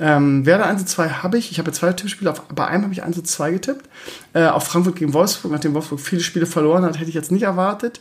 Ähm, 0.00 0.46
Werder 0.46 0.66
1 0.66 0.86
2 0.86 1.08
habe 1.08 1.38
ich. 1.38 1.50
Ich 1.50 1.58
habe 1.58 1.70
ja 1.70 1.74
zwei 1.74 1.92
Tippspiele. 1.92 2.30
Auf, 2.30 2.42
bei 2.42 2.66
einem 2.66 2.84
habe 2.84 2.92
ich 2.92 3.02
1 3.02 3.20
2 3.22 3.50
getippt. 3.50 3.88
Äh, 4.32 4.46
auf 4.46 4.64
Frankfurt 4.64 4.96
gegen 4.96 5.12
Wolfsburg, 5.12 5.50
nachdem 5.50 5.74
Wolfsburg 5.74 6.00
viele 6.00 6.22
Spiele 6.22 6.46
verloren 6.46 6.84
hat, 6.84 6.98
hätte 6.98 7.08
ich 7.08 7.14
jetzt 7.14 7.32
nicht 7.32 7.42
erwartet. 7.42 8.00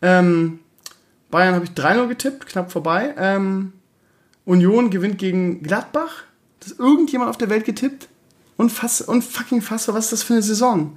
Ähm, 0.00 0.60
Bayern 1.30 1.54
habe 1.54 1.64
ich 1.64 1.72
3-0 1.72 2.08
getippt, 2.08 2.46
knapp 2.46 2.72
vorbei. 2.72 3.14
Ähm, 3.18 3.72
Union 4.46 4.90
gewinnt 4.90 5.18
gegen 5.18 5.62
Gladbach. 5.62 6.24
Das 6.60 6.72
ist 6.72 6.80
irgendjemand 6.80 7.28
auf 7.28 7.36
der 7.36 7.50
Welt 7.50 7.64
getippt? 7.64 8.08
Unfass, 8.56 9.00
unfucking 9.00 9.62
fassbar, 9.62 9.96
was 9.96 10.06
ist 10.06 10.12
das 10.12 10.22
für 10.22 10.34
eine 10.34 10.42
Saison? 10.42 10.96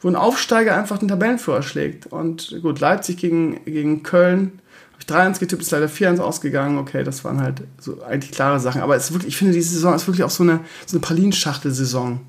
Wo 0.00 0.08
ein 0.08 0.16
Aufsteiger 0.16 0.76
einfach 0.76 0.98
den 0.98 1.08
Tabellenführer 1.08 1.62
schlägt. 1.62 2.06
Und 2.06 2.58
gut, 2.62 2.80
Leipzig 2.80 3.16
gegen, 3.16 3.64
gegen 3.64 4.02
Köln 4.02 4.60
habe 4.92 5.28
ich 5.30 5.36
3-1 5.36 5.40
getippt, 5.40 5.62
ist 5.62 5.70
leider 5.70 5.86
4-1 5.86 6.20
ausgegangen. 6.20 6.78
Okay, 6.78 7.02
das 7.02 7.24
waren 7.24 7.40
halt 7.40 7.62
so 7.80 8.02
eigentlich 8.02 8.32
klare 8.32 8.60
Sachen. 8.60 8.82
Aber 8.82 8.94
es 8.96 9.06
ist 9.06 9.12
wirklich, 9.12 9.28
ich 9.28 9.36
finde, 9.36 9.54
diese 9.54 9.74
Saison 9.74 9.94
ist 9.94 10.06
wirklich 10.06 10.24
auch 10.24 10.30
so 10.30 10.42
eine, 10.42 10.60
so 10.86 10.96
eine 10.96 11.00
Pralinschachtel-Saison. 11.00 12.20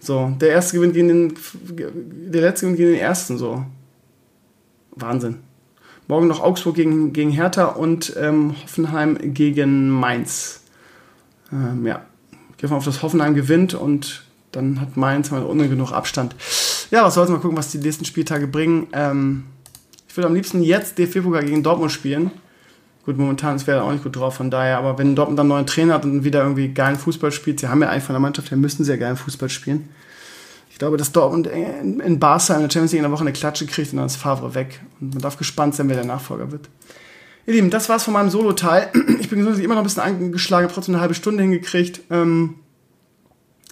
So, 0.00 0.32
der 0.40 0.48
erste 0.48 0.76
gewinnt 0.76 0.94
gegen 0.94 1.08
den, 1.08 1.34
der 2.32 2.40
letzte 2.40 2.66
gewinnt 2.66 2.78
gegen 2.78 2.92
den 2.92 3.00
ersten, 3.00 3.38
so. 3.38 3.64
Wahnsinn. 4.92 5.38
Morgen 6.08 6.26
noch 6.26 6.40
Augsburg 6.40 6.74
gegen, 6.74 7.12
gegen 7.12 7.30
Hertha 7.30 7.66
und 7.66 8.14
ähm, 8.16 8.54
Hoffenheim 8.62 9.16
gegen 9.32 9.88
Mainz. 9.88 10.62
Ähm, 11.52 11.86
ja, 11.86 12.04
gehe 12.62 12.76
auf 12.76 12.84
das 12.84 13.02
Hoffenheim 13.02 13.34
gewinnt 13.34 13.74
und 13.74 14.22
dann 14.52 14.80
hat 14.80 14.96
Mainz 14.96 15.30
mal 15.30 15.44
ohne 15.44 15.68
genug 15.68 15.92
Abstand. 15.92 16.34
Ja, 16.90 17.04
was 17.04 17.14
soll's 17.14 17.30
mal 17.30 17.38
gucken, 17.38 17.56
was 17.56 17.70
die 17.70 17.78
nächsten 17.78 18.04
Spieltage 18.04 18.46
bringen. 18.46 18.86
Ähm, 18.92 19.44
ich 20.08 20.16
würde 20.16 20.28
am 20.28 20.34
liebsten 20.34 20.62
jetzt 20.62 20.98
DFB-Pokal 20.98 21.44
gegen 21.44 21.62
Dortmund 21.62 21.90
spielen. 21.90 22.30
Gut, 23.04 23.18
momentan 23.18 23.56
ist 23.56 23.66
wir 23.66 23.82
auch 23.82 23.90
nicht 23.90 24.04
gut 24.04 24.14
drauf, 24.14 24.34
von 24.34 24.50
daher, 24.50 24.78
aber 24.78 24.96
wenn 24.96 25.16
Dortmund 25.16 25.38
dann 25.38 25.46
einen 25.46 25.56
neuen 25.56 25.66
Trainer 25.66 25.94
hat 25.94 26.04
und 26.04 26.22
wieder 26.22 26.42
irgendwie 26.42 26.68
geilen 26.68 26.96
Fußball 26.96 27.32
spielt, 27.32 27.58
sie 27.58 27.66
haben 27.66 27.82
ja 27.82 27.88
eigentlich 27.88 28.04
von 28.04 28.12
der 28.12 28.20
Mannschaft 28.20 28.50
her, 28.50 28.58
müssen 28.58 28.84
sie 28.84 28.92
ja 28.92 28.96
geilen 28.96 29.16
Fußball 29.16 29.48
spielen. 29.48 29.88
Ich 30.70 30.78
glaube, 30.78 30.96
dass 30.96 31.10
Dortmund 31.10 31.48
in, 31.48 31.98
in 31.98 32.20
Barca 32.20 32.54
in 32.54 32.60
der 32.60 32.70
Champions 32.70 32.92
League 32.92 33.00
in 33.00 33.04
der 33.04 33.10
Woche 33.10 33.22
eine 33.22 33.32
Klatsche 33.32 33.66
kriegt 33.66 33.92
und 33.92 33.96
dann 33.98 34.06
ist 34.06 34.16
Favre 34.16 34.54
weg. 34.54 34.80
Und 35.00 35.14
man 35.14 35.22
darf 35.22 35.36
gespannt 35.36 35.74
sein, 35.74 35.88
wer 35.88 35.96
der 35.96 36.04
Nachfolger 36.04 36.52
wird. 36.52 36.68
Ihr 37.44 37.54
Lieben, 37.54 37.70
das 37.70 37.88
war's 37.88 38.04
von 38.04 38.14
meinem 38.14 38.30
Solo-Teil. 38.30 38.90
Ich 39.18 39.28
bin 39.28 39.38
gesundheitlich 39.38 39.64
immer 39.64 39.74
noch 39.74 39.82
ein 39.82 39.84
bisschen 39.84 40.02
angeschlagen, 40.02 40.64
habe 40.64 40.74
trotzdem 40.74 40.94
eine 40.94 41.02
halbe 41.02 41.14
Stunde 41.14 41.42
hingekriegt. 41.42 42.02
Ähm, 42.10 42.56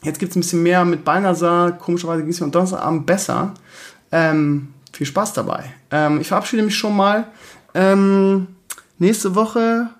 jetzt 0.03 0.19
gibt's 0.19 0.35
ein 0.35 0.41
bisschen 0.41 0.63
mehr 0.63 0.85
mit 0.85 1.05
Beinasar. 1.05 1.73
Komischerweise 1.73 2.23
ging 2.23 2.31
es 2.31 2.41
mir 2.41 2.47
am 2.47 2.53
Donnerstagabend 2.53 3.07
besser. 3.07 3.55
Ähm, 4.11 4.75
viel 4.93 5.07
Spaß 5.07 5.35
dabei. 5.35 5.73
Ähm, 5.93 6.21
ich 6.21 6.29
verabschiede 6.29 6.65
mich 6.65 6.77
schon 6.77 6.97
mal. 6.97 7.29
Ähm, 7.75 8.49
nächste 8.99 9.37
Woche 9.37 9.91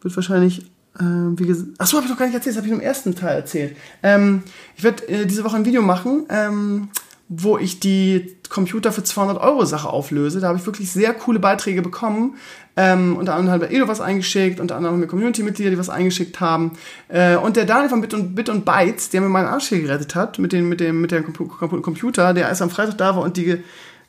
wird 0.00 0.14
wahrscheinlich, 0.14 0.60
äh, 1.00 1.02
wie 1.02 1.46
gesagt, 1.46 1.70
achso, 1.78 1.96
habe 1.96 2.06
ich 2.06 2.10
noch 2.10 2.18
gar 2.18 2.26
nicht 2.26 2.36
erzählt, 2.36 2.54
das 2.54 2.62
habe 2.62 2.68
ich 2.68 2.72
im 2.72 2.80
ersten 2.80 3.16
Teil 3.16 3.36
erzählt. 3.36 3.76
Ähm, 4.04 4.44
ich 4.76 4.84
werde 4.84 5.08
äh, 5.08 5.26
diese 5.26 5.42
Woche 5.42 5.56
ein 5.56 5.64
Video 5.64 5.82
machen, 5.82 6.26
ähm, 6.28 6.88
wo 7.28 7.58
ich 7.58 7.80
die 7.80 8.36
Computer 8.48 8.92
für 8.92 9.02
200 9.02 9.40
Euro 9.40 9.64
Sache 9.64 9.88
auflöse. 9.88 10.40
Da 10.40 10.48
habe 10.48 10.58
ich 10.58 10.66
wirklich 10.66 10.90
sehr 10.90 11.14
coole 11.14 11.38
Beiträge 11.38 11.80
bekommen. 11.82 12.36
Ähm, 12.76 13.16
unter 13.16 13.34
anderem 13.34 13.62
hat 13.62 13.70
Edo 13.70 13.88
was 13.88 14.00
eingeschickt, 14.00 14.60
unter 14.60 14.76
anderem 14.76 14.94
haben 14.94 15.00
wir 15.00 15.08
Community-Mitglieder, 15.08 15.70
die 15.70 15.78
was 15.78 15.90
eingeschickt 15.90 16.40
haben. 16.40 16.72
Äh, 17.08 17.36
und 17.36 17.56
der 17.56 17.64
Daniel 17.64 17.88
von 17.88 18.00
Bit 18.00 18.14
und, 18.14 18.34
Bit 18.34 18.48
und 18.48 18.64
Bytes, 18.64 19.10
der 19.10 19.20
mir 19.20 19.28
meinen 19.28 19.48
Arsch 19.48 19.68
hier 19.68 19.80
gerettet 19.80 20.14
hat 20.14 20.38
mit, 20.38 20.52
den, 20.52 20.68
mit, 20.68 20.80
dem, 20.80 21.00
mit 21.00 21.10
dem 21.10 21.32
Computer, 21.32 22.34
der 22.34 22.48
erst 22.48 22.62
am 22.62 22.70
Freitag 22.70 22.98
da 22.98 23.16
war 23.16 23.22
und 23.22 23.36
die 23.36 23.62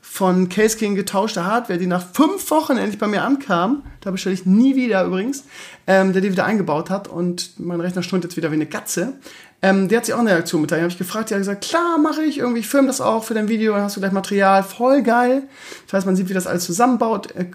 von 0.05 0.49
Case 0.49 0.77
King 0.77 0.95
getauschte 0.95 1.45
Hardware, 1.45 1.79
die 1.79 1.87
nach 1.87 2.05
fünf 2.05 2.51
Wochen 2.51 2.77
endlich 2.77 2.99
bei 2.99 3.07
mir 3.07 3.23
ankam, 3.23 3.83
da 4.01 4.11
bestelle 4.11 4.35
ich 4.35 4.45
nie 4.45 4.75
wieder 4.75 5.05
übrigens, 5.05 5.45
ähm, 5.87 6.11
der 6.11 6.21
die 6.21 6.29
wieder 6.29 6.43
eingebaut 6.43 6.89
hat 6.89 7.07
und 7.07 7.57
mein 7.57 7.79
Rechner 7.79 8.03
stund 8.03 8.25
jetzt 8.25 8.35
wieder 8.35 8.51
wie 8.51 8.55
eine 8.55 8.65
Gatze. 8.65 9.13
Ähm, 9.61 9.87
der 9.87 9.99
hat 9.99 10.05
sich 10.05 10.13
auch 10.13 10.19
eine 10.19 10.35
mit. 10.35 10.71
Da 10.71 10.75
habe 10.75 10.87
ich 10.87 10.97
gefragt, 10.97 11.29
die 11.29 11.35
hat 11.35 11.39
gesagt, 11.39 11.63
klar, 11.63 11.97
mache 11.97 12.21
ich 12.21 12.37
irgendwie, 12.37 12.59
ich 12.59 12.67
filme 12.67 12.87
das 12.87 12.99
auch 12.99 13.23
für 13.23 13.33
dein 13.33 13.47
Video, 13.47 13.71
dann 13.73 13.83
hast 13.83 13.95
du 13.95 14.01
gleich 14.01 14.11
Material, 14.11 14.61
voll 14.61 15.03
geil. 15.03 15.43
Das 15.85 15.93
heißt, 15.93 16.05
man 16.05 16.17
sieht, 16.17 16.27
wie 16.27 16.33
das 16.33 16.47
alles 16.47 16.65
zusammenbaut. 16.65 17.31
Äh, 17.31 17.45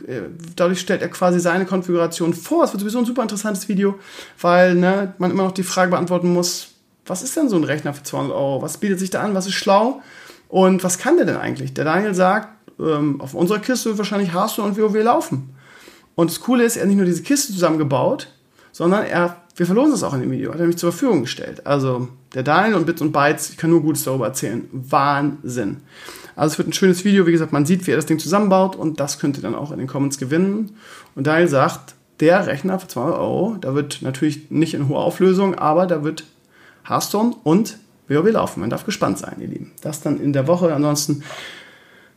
dadurch 0.57 0.81
stellt 0.81 1.03
er 1.03 1.11
quasi 1.11 1.41
seine 1.41 1.67
Konfiguration 1.67 2.33
vor. 2.33 2.65
Es 2.65 2.73
wird 2.73 2.81
sowieso 2.81 2.99
ein 2.99 3.05
super 3.05 3.21
interessantes 3.21 3.69
Video, 3.69 3.99
weil 4.41 4.75
ne, 4.75 5.13
man 5.19 5.31
immer 5.31 5.45
noch 5.45 5.53
die 5.53 5.63
Frage 5.63 5.91
beantworten 5.91 6.33
muss, 6.33 6.69
was 7.05 7.23
ist 7.23 7.37
denn 7.37 7.51
so 7.51 7.57
ein 7.57 7.65
Rechner 7.65 7.93
für 7.93 8.03
200 8.03 8.35
Euro? 8.35 8.63
Was 8.63 8.79
bietet 8.79 8.99
sich 8.99 9.11
da 9.11 9.21
an? 9.21 9.35
Was 9.35 9.47
ist 9.47 9.55
schlau? 9.55 10.01
Und 10.49 10.83
was 10.83 10.99
kann 10.99 11.17
der 11.17 11.27
denn 11.27 11.37
eigentlich? 11.37 11.75
Der 11.75 11.85
Daniel 11.85 12.15
sagt, 12.15 12.49
ähm, 12.81 13.21
auf 13.21 13.35
unserer 13.35 13.59
Kiste 13.59 13.91
wird 13.91 13.99
wahrscheinlich 13.99 14.33
Hearthstone 14.33 14.69
und 14.69 14.79
WoW 14.79 15.03
laufen. 15.03 15.55
Und 16.15 16.31
das 16.31 16.41
Coole 16.41 16.65
ist, 16.65 16.77
er 16.77 16.83
hat 16.83 16.89
nicht 16.89 16.97
nur 16.97 17.07
diese 17.07 17.23
Kiste 17.23 17.53
zusammengebaut, 17.53 18.29
sondern 18.73 19.05
er, 19.05 19.37
wir 19.57 19.67
verlosen 19.67 19.93
das 19.93 20.03
auch 20.03 20.15
in 20.15 20.21
dem 20.21 20.31
Video, 20.31 20.51
hat 20.51 20.57
er 20.57 20.63
nämlich 20.63 20.79
zur 20.79 20.93
Verfügung 20.93 21.23
gestellt. 21.23 21.67
Also 21.67 22.09
der 22.35 22.43
Daniel 22.43 22.75
und 22.75 22.87
Bits 22.87 23.01
und 23.03 23.13
Bytes, 23.13 23.51
ich 23.51 23.57
kann 23.57 23.71
nur 23.71 23.83
Gutes 23.83 24.05
darüber 24.05 24.27
erzählen. 24.27 24.69
Wahnsinn. 24.73 25.79
Also 26.37 26.53
es 26.53 26.59
wird 26.59 26.69
ein 26.69 26.73
schönes 26.73 27.05
Video, 27.05 27.27
wie 27.27 27.33
gesagt, 27.33 27.53
man 27.53 27.67
sieht, 27.67 27.87
wie 27.87 27.91
er 27.91 27.97
das 27.97 28.07
Ding 28.07 28.19
zusammenbaut 28.19 28.77
und 28.77 29.01
das 29.01 29.19
könnt 29.19 29.37
ihr 29.37 29.43
dann 29.43 29.55
auch 29.55 29.73
in 29.73 29.79
den 29.79 29.89
Comments 29.89 30.17
gewinnen. 30.19 30.77
Und 31.15 31.27
Daniel 31.27 31.49
sagt, 31.49 31.95
der 32.21 32.47
Rechner 32.47 32.79
für 32.79 32.89
200 32.89 33.19
Euro, 33.19 33.57
da 33.61 33.75
wird 33.75 34.03
natürlich 34.03 34.51
nicht 34.51 34.75
in 34.75 34.89
hoher 34.89 35.01
Auflösung, 35.01 35.55
aber 35.57 35.87
da 35.87 36.05
wird 36.05 36.25
Hearthstone 36.89 37.35
und 37.43 37.79
WoW 38.09 38.31
laufen. 38.31 38.61
Man 38.61 38.71
darf 38.71 38.85
gespannt 38.85 39.19
sein, 39.19 39.37
ihr 39.41 39.49
Lieben. 39.49 39.73
Das 39.83 40.01
dann 40.01 40.21
in 40.21 40.33
der 40.33 40.47
Woche. 40.47 40.75
Ansonsten, 40.75 41.23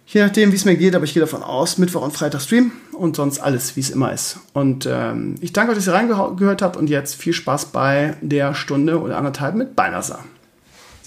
je 0.08 0.22
nachdem, 0.22 0.52
wie 0.52 0.56
es 0.56 0.66
mir 0.66 0.76
geht, 0.76 0.96
aber 0.96 1.06
ich 1.06 1.14
gehe 1.14 1.22
davon 1.22 1.44
aus, 1.44 1.78
Mittwoch 1.78 2.02
und 2.02 2.14
Freitag 2.14 2.42
Stream 2.42 2.72
und 2.94 3.16
sonst 3.16 3.40
alles, 3.40 3.76
wie 3.76 3.82
es 3.82 3.90
immer 3.90 4.12
ist. 4.14 4.40
Und 4.54 4.88
ähm, 4.90 5.36
ich 5.42 5.54
danke 5.54 5.72
euch, 5.72 5.78
dass 5.78 5.88
ihr 5.88 5.94
reingehört 5.94 6.62
habt 6.62 6.78
und 6.78 6.90
jetzt 6.90 7.16
viel 7.16 7.34
Spaß 7.34 7.68
bei 7.68 8.16
der 8.22 8.54
Stunde 8.54 9.00
oder 9.00 9.18
anderthalb 9.18 9.56
mit 9.56 9.76
Beinasser. 9.76 10.20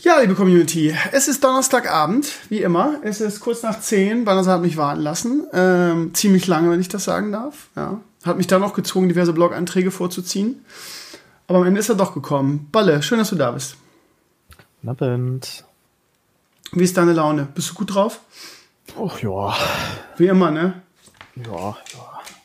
Ja, 0.05 0.20
liebe 0.20 0.35
Community, 0.35 0.94
es 1.12 1.29
ist 1.29 1.42
Donnerstagabend, 1.42 2.31
wie 2.51 2.61
immer. 2.61 2.97
Es 3.05 3.23
ist 3.23 3.40
kurz 3.40 3.62
nach 3.62 3.81
10. 3.81 4.27
Banasa 4.27 4.53
hat 4.53 4.61
mich 4.61 4.77
warten 4.77 5.01
lassen. 5.01 5.47
Ähm, 5.55 6.12
ziemlich 6.12 6.47
lange, 6.47 6.70
wenn 6.70 6.79
ich 6.79 6.90
das 6.90 7.05
sagen 7.05 7.33
darf. 7.33 7.68
Ja. 7.75 8.01
Hat 8.23 8.37
mich 8.37 8.47
dann 8.47 8.61
noch 8.61 8.75
gezwungen, 8.75 9.09
diverse 9.09 9.33
Blog-Einträge 9.33 9.90
vorzuziehen. 9.90 10.62
Aber 11.47 11.61
am 11.61 11.64
Ende 11.64 11.81
ist 11.81 11.88
er 11.88 11.94
doch 11.94 12.12
gekommen. 12.12 12.68
Balle, 12.70 13.03
schön, 13.03 13.18
dass 13.18 13.31
du 13.31 13.37
da 13.37 13.53
bist. 13.53 13.77
Guten 14.85 15.03
Abend. 15.03 15.64
Wie 16.73 16.85
ist 16.85 16.99
deine 16.99 17.14
Laune? 17.14 17.49
Bist 17.55 17.70
du 17.70 17.75
gut 17.75 17.94
drauf? 17.94 18.20
Ach 19.03 19.18
ja. 19.20 19.55
Wie 20.18 20.27
immer, 20.27 20.51
ne? 20.51 20.83
Ja, 21.37 21.53
ja. 21.53 21.77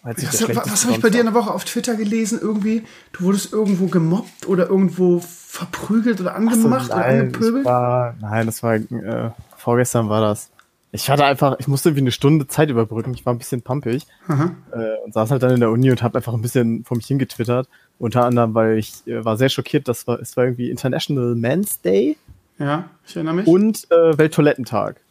Was, 0.03 0.41
was 0.47 0.85
habe 0.85 0.93
ich 0.93 1.01
bei 1.01 1.09
dir 1.09 1.19
in 1.19 1.25
der 1.25 1.35
Woche 1.35 1.53
auf 1.53 1.65
Twitter 1.65 1.95
gelesen? 1.95 2.39
Irgendwie, 2.41 2.83
du 3.11 3.25
wurdest 3.25 3.51
irgendwo 3.51 3.87
gemobbt 3.87 4.47
oder 4.47 4.69
irgendwo 4.69 5.19
verprügelt 5.19 6.21
oder 6.21 6.35
angemacht 6.35 6.87
so, 6.87 6.95
nein, 6.95 6.99
oder 6.99 7.19
angepöbelt? 7.19 7.65
War, 7.65 8.15
nein, 8.21 8.45
das 8.45 8.63
war 8.63 8.75
äh, 8.75 9.31
vorgestern 9.57 10.07
war 10.07 10.21
das. 10.21 10.49
Ich 10.93 11.09
hatte 11.09 11.25
einfach, 11.25 11.57
ich 11.59 11.67
musste 11.67 11.89
irgendwie 11.89 12.03
eine 12.03 12.11
Stunde 12.11 12.47
Zeit 12.47 12.69
überbrücken. 12.69 13.13
Ich 13.13 13.25
war 13.25 13.33
ein 13.33 13.37
bisschen 13.37 13.61
pumpig 13.61 14.07
äh, 14.29 15.03
und 15.03 15.13
saß 15.13 15.29
halt 15.29 15.43
dann 15.43 15.51
in 15.51 15.59
der 15.59 15.71
Uni 15.71 15.91
und 15.91 16.01
habe 16.01 16.17
einfach 16.17 16.33
ein 16.33 16.41
bisschen 16.41 16.85
vor 16.85 16.95
mich 16.95 17.05
hingetwittert. 17.05 17.67
Unter 17.99 18.23
anderem, 18.23 18.53
weil 18.53 18.77
ich 18.77 19.05
äh, 19.07 19.25
war 19.25 19.35
sehr 19.35 19.49
schockiert, 19.49 19.89
das 19.89 20.07
war, 20.07 20.21
es 20.21 20.37
war 20.37 20.45
irgendwie 20.45 20.69
International 20.71 21.35
Men's 21.35 21.81
Day. 21.81 22.17
Ja, 22.59 22.89
ich 23.05 23.15
erinnere 23.15 23.35
mich. 23.35 23.47
Und 23.47 23.89
äh, 23.91 24.17
Welttoilettentag. 24.17 25.01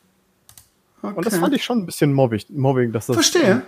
Okay. 1.03 1.15
Und 1.17 1.27
das 1.27 1.39
fand 1.39 1.55
ich 1.55 1.65
schon 1.65 1.79
ein 1.79 1.87
bisschen 1.87 2.13
mobbig, 2.13 2.47
mobbing, 2.51 2.93
dass 2.93 3.07
das. 3.07 3.17
Verstehe. 3.17 3.63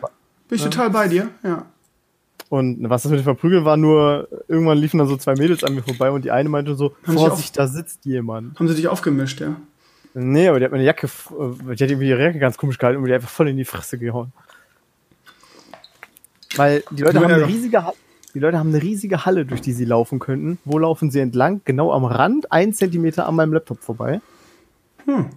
Bin 0.48 0.56
ich 0.56 0.64
ja. 0.64 0.68
total 0.70 0.90
bei 0.90 1.08
dir, 1.08 1.28
ja. 1.42 1.66
Und 2.48 2.90
was 2.90 3.02
das 3.02 3.12
mit 3.12 3.20
dem 3.20 3.24
Verprügeln 3.24 3.64
war, 3.64 3.76
nur 3.76 4.28
irgendwann 4.48 4.76
liefen 4.76 4.98
dann 4.98 5.06
so 5.06 5.16
zwei 5.16 5.34
Mädels 5.34 5.62
an 5.62 5.74
mir 5.74 5.82
vorbei 5.82 6.10
und 6.10 6.24
die 6.24 6.32
eine 6.32 6.48
meinte 6.48 6.74
so, 6.74 6.96
haben 7.06 7.14
Vorsicht, 7.14 7.56
da 7.56 7.68
sitzt 7.68 8.04
jemand. 8.04 8.58
Haben 8.58 8.66
sie 8.66 8.74
dich 8.74 8.88
aufgemischt, 8.88 9.40
ja? 9.40 9.54
Nee, 10.14 10.48
aber 10.48 10.58
die 10.58 10.64
hat 10.64 10.72
meine 10.72 10.84
Jacke, 10.84 11.06
äh, 11.06 11.74
die 11.74 11.84
hat 11.84 11.90
irgendwie 11.90 12.08
ihre 12.08 12.20
Jacke 12.20 12.40
ganz 12.40 12.56
komisch 12.56 12.78
gehalten 12.78 12.98
und 12.98 13.06
die 13.06 13.14
einfach 13.14 13.28
voll 13.28 13.48
in 13.48 13.56
die 13.56 13.64
Fresse 13.64 13.98
gehauen. 13.98 14.32
Weil 16.56 16.82
die 16.90 17.02
Leute 17.02 17.20
haben 17.20 17.32
eine 17.32 17.46
riesige, 17.46 17.84
die 18.34 18.38
Leute 18.38 18.58
haben 18.58 18.68
eine 18.68 18.82
riesige 18.82 19.24
Halle, 19.24 19.44
durch 19.44 19.60
die 19.60 19.72
sie 19.72 19.84
laufen 19.84 20.18
könnten. 20.18 20.58
Wo 20.64 20.78
laufen 20.78 21.10
sie 21.10 21.20
entlang? 21.20 21.60
Genau 21.64 21.92
am 21.92 22.04
Rand, 22.04 22.52
ein 22.52 22.72
Zentimeter 22.72 23.26
an 23.26 23.34
meinem 23.34 23.52
Laptop 23.52 23.80
vorbei. 23.82 24.20
Hm. 25.04 25.30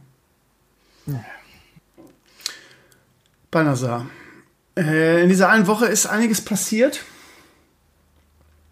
Balnasar. 3.49 4.05
Äh, 4.77 5.23
in 5.23 5.29
dieser 5.29 5.49
einen 5.49 5.67
Woche 5.67 5.85
ist 5.85 6.05
einiges 6.05 6.41
passiert. 6.41 7.03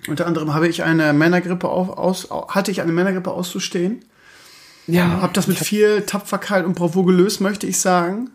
Unter 0.08 0.26
anderem 0.26 0.54
habe 0.54 0.68
ich 0.68 0.84
eine 0.84 1.14
Männergrippe 1.14 1.70
auf, 1.70 1.90
aus, 1.90 2.30
hatte 2.50 2.72
ich 2.72 2.82
eine 2.82 2.92
Männergrippe 2.92 3.32
auszustehen. 3.32 4.04
Ja. 4.88 5.22
Habe 5.22 5.34
das 5.34 5.48
mit 5.48 5.58
viel 5.58 6.02
Tapferkeit 6.04 6.66
und 6.66 6.74
Bravour 6.74 7.06
gelöst, 7.06 7.40
möchte 7.40 7.68
ich 7.68 7.80
sagen 7.80 8.32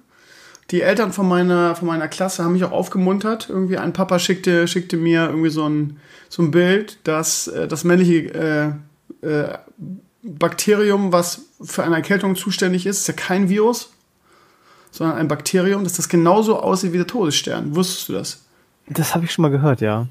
die 0.70 0.82
Eltern 0.82 1.12
von 1.12 1.28
meiner, 1.28 1.76
von 1.76 1.86
meiner 1.86 2.08
Klasse 2.08 2.42
haben 2.42 2.52
mich 2.52 2.64
auch 2.64 2.72
aufgemuntert. 2.72 3.48
Irgendwie 3.48 3.78
ein 3.78 3.92
Papa 3.92 4.18
schickte, 4.18 4.66
schickte 4.66 4.96
mir 4.96 5.26
irgendwie 5.26 5.50
so 5.50 5.68
ein, 5.68 5.98
so 6.28 6.42
ein 6.42 6.50
Bild, 6.50 6.98
dass 7.04 7.46
äh, 7.46 7.68
das 7.68 7.84
männliche 7.84 8.74
äh, 9.22 9.26
äh, 9.26 9.58
Bakterium, 10.22 11.12
was 11.12 11.42
für 11.62 11.84
eine 11.84 11.94
Erkältung 11.94 12.34
zuständig 12.34 12.84
ist, 12.86 13.00
ist 13.00 13.06
ja 13.06 13.14
kein 13.14 13.48
Virus, 13.48 13.92
sondern 14.90 15.16
ein 15.18 15.28
Bakterium, 15.28 15.84
dass 15.84 15.94
das 15.94 16.08
genauso 16.08 16.58
aussieht 16.58 16.92
wie 16.92 16.98
der 16.98 17.06
Todesstern. 17.06 17.76
Wusstest 17.76 18.08
du 18.08 18.12
das? 18.14 18.44
Das 18.88 19.14
habe 19.14 19.24
ich 19.24 19.32
schon 19.32 19.42
mal 19.42 19.50
gehört, 19.50 19.80
ja. 19.80 20.06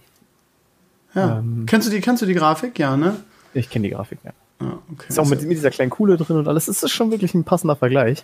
Ja. 1.14 1.40
Ähm, 1.40 1.66
kennst, 1.66 1.88
du 1.88 1.92
die, 1.92 2.02
kennst 2.02 2.22
du 2.22 2.26
die 2.26 2.34
Grafik? 2.34 2.80
Ja, 2.80 2.96
ne? 2.96 3.18
Ich 3.54 3.70
kenne 3.70 3.88
die 3.88 3.94
Grafik, 3.94 4.20
ja. 4.24 4.32
Ah, 4.60 4.78
okay. 4.92 5.06
Ist 5.10 5.20
auch 5.20 5.28
mit, 5.28 5.42
mit 5.42 5.52
dieser 5.52 5.70
kleinen 5.70 5.90
Kuhle 5.90 6.16
drin 6.18 6.38
und 6.38 6.48
alles. 6.48 6.66
Das 6.66 6.82
ist 6.82 6.92
schon 6.92 7.12
wirklich 7.12 7.34
ein 7.34 7.44
passender 7.44 7.76
Vergleich. 7.76 8.24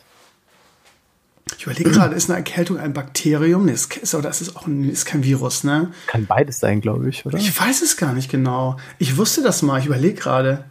Ich 1.61 1.67
überlege 1.67 1.91
gerade, 1.91 2.15
ist 2.15 2.27
eine 2.27 2.39
Erkältung 2.39 2.79
ein 2.79 2.91
Bakterium? 2.91 3.65
Nee, 3.65 3.73
ist, 3.73 4.15
oder 4.15 4.31
ist 4.31 4.41
es 4.41 4.55
auch 4.55 4.65
ein, 4.65 4.89
ist 4.89 5.05
kein 5.05 5.23
Virus, 5.23 5.63
ne? 5.63 5.91
Kann 6.07 6.25
beides 6.25 6.59
sein, 6.59 6.81
glaube 6.81 7.07
ich, 7.07 7.23
oder? 7.23 7.37
Ich 7.37 7.61
weiß 7.61 7.83
es 7.83 7.97
gar 7.97 8.13
nicht 8.13 8.31
genau. 8.31 8.77
Ich 8.97 9.15
wusste 9.15 9.43
das 9.43 9.61
mal, 9.61 9.79
ich 9.79 9.85
überlege 9.85 10.15
gerade. 10.15 10.63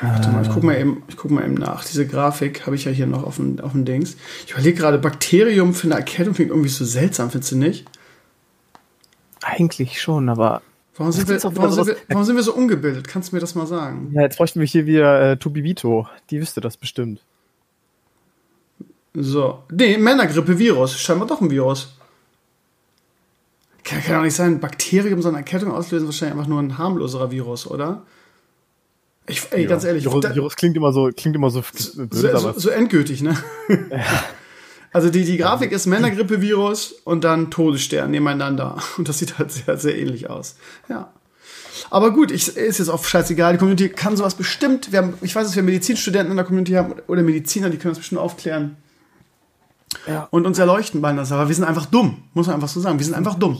Warte 0.00 0.30
mal, 0.30 0.42
ich 0.44 0.48
gucke 0.48 0.64
mal, 0.64 0.78
eben, 0.78 1.02
guck 1.16 1.30
mal 1.30 1.44
eben 1.44 1.52
nach. 1.52 1.84
Diese 1.84 2.06
Grafik 2.06 2.64
habe 2.64 2.74
ich 2.74 2.86
ja 2.86 2.90
hier 2.90 3.06
noch 3.06 3.22
auf 3.22 3.36
dem, 3.36 3.60
auf 3.60 3.72
dem 3.72 3.84
Dings. 3.84 4.16
Ich 4.46 4.52
überlege 4.52 4.78
gerade, 4.78 4.96
Bakterium 4.96 5.74
für 5.74 5.88
eine 5.88 5.96
Erkältung 5.96 6.32
klingt 6.32 6.48
irgendwie 6.48 6.70
so 6.70 6.86
seltsam, 6.86 7.30
findest 7.30 7.52
du 7.52 7.56
nicht? 7.56 7.84
Eigentlich 9.42 10.00
schon, 10.00 10.30
aber. 10.30 10.62
Warum 10.96 11.12
sind, 11.12 11.28
wir, 11.28 11.44
warum, 11.44 11.70
sind 11.70 11.86
wir, 11.86 11.96
warum 12.08 12.24
sind 12.24 12.36
wir 12.36 12.42
so 12.42 12.54
ungebildet? 12.54 13.06
Kannst 13.06 13.30
du 13.30 13.36
mir 13.36 13.40
das 13.40 13.54
mal 13.54 13.66
sagen? 13.66 14.10
Ja, 14.14 14.22
jetzt 14.22 14.38
bräuchten 14.38 14.58
wir 14.58 14.66
hier 14.66 14.86
wieder 14.86 15.32
äh, 15.32 15.36
Tobi 15.36 15.64
Vito. 15.64 16.08
Die 16.30 16.40
wüsste 16.40 16.62
das 16.62 16.78
bestimmt. 16.78 17.20
So. 19.14 19.64
Nee, 19.70 19.98
Männergrippe-Virus. 19.98 20.98
Scheinbar 20.98 21.26
doch 21.26 21.40
ein 21.40 21.50
Virus. 21.50 21.94
Kann, 23.84 24.02
kann 24.02 24.16
doch 24.16 24.22
nicht 24.22 24.34
sein, 24.34 24.54
ein 24.54 24.60
Bakterium 24.60 25.22
so 25.22 25.28
eine 25.28 25.38
Erkältung 25.38 25.72
auslösen, 25.72 26.06
wahrscheinlich 26.06 26.36
einfach 26.36 26.48
nur 26.48 26.60
ein 26.60 26.76
harmloserer 26.76 27.30
Virus, 27.30 27.66
oder? 27.66 28.02
Ich, 29.26 29.42
ey, 29.50 29.62
ja. 29.62 29.68
ganz 29.68 29.84
ehrlich. 29.84 30.04
Virus, 30.04 30.20
da, 30.22 30.34
Virus, 30.34 30.56
klingt 30.56 30.76
immer 30.76 30.92
so, 30.92 31.10
klingt 31.16 31.36
immer 31.36 31.50
so, 31.50 31.62
so, 31.74 32.06
so, 32.10 32.52
so 32.52 32.70
endgültig, 32.70 33.22
ne? 33.22 33.36
Also 34.90 35.10
die, 35.10 35.24
die 35.24 35.36
Grafik 35.36 35.70
ist 35.72 35.86
Männergrippe-Virus 35.86 36.92
und 37.04 37.22
dann 37.22 37.50
Todesstern 37.50 38.10
nebeneinander. 38.10 38.78
Und 38.96 39.08
das 39.08 39.18
sieht 39.18 39.38
halt 39.38 39.52
sehr, 39.52 39.76
sehr 39.76 39.98
ähnlich 39.98 40.30
aus. 40.30 40.56
Ja. 40.88 41.12
Aber 41.90 42.10
gut, 42.12 42.30
ich, 42.30 42.56
ist 42.56 42.78
jetzt 42.78 42.88
auch 42.88 43.04
scheißegal. 43.04 43.52
Die 43.52 43.58
Community 43.58 43.88
kann 43.90 44.16
sowas 44.16 44.34
bestimmt. 44.34 44.90
Wir 44.90 45.00
haben, 45.00 45.14
ich 45.20 45.34
weiß, 45.34 45.46
dass 45.46 45.56
wir 45.56 45.62
Medizinstudenten 45.62 46.30
in 46.30 46.36
der 46.36 46.46
Community 46.46 46.72
haben 46.72 46.94
oder 47.06 47.22
Mediziner, 47.22 47.70
die 47.70 47.76
können 47.76 47.92
das 47.92 47.98
bestimmt 47.98 48.20
aufklären. 48.20 48.76
Ja. 50.06 50.28
Und 50.30 50.46
uns 50.46 50.58
erleuchten 50.58 51.00
bei 51.00 51.12
das. 51.12 51.32
Aber 51.32 51.48
wir 51.48 51.54
sind 51.54 51.64
einfach 51.64 51.86
dumm, 51.86 52.22
muss 52.34 52.46
man 52.46 52.54
einfach 52.54 52.68
so 52.68 52.80
sagen. 52.80 52.98
Wir 52.98 53.06
sind 53.06 53.14
einfach 53.14 53.34
dumm. 53.34 53.58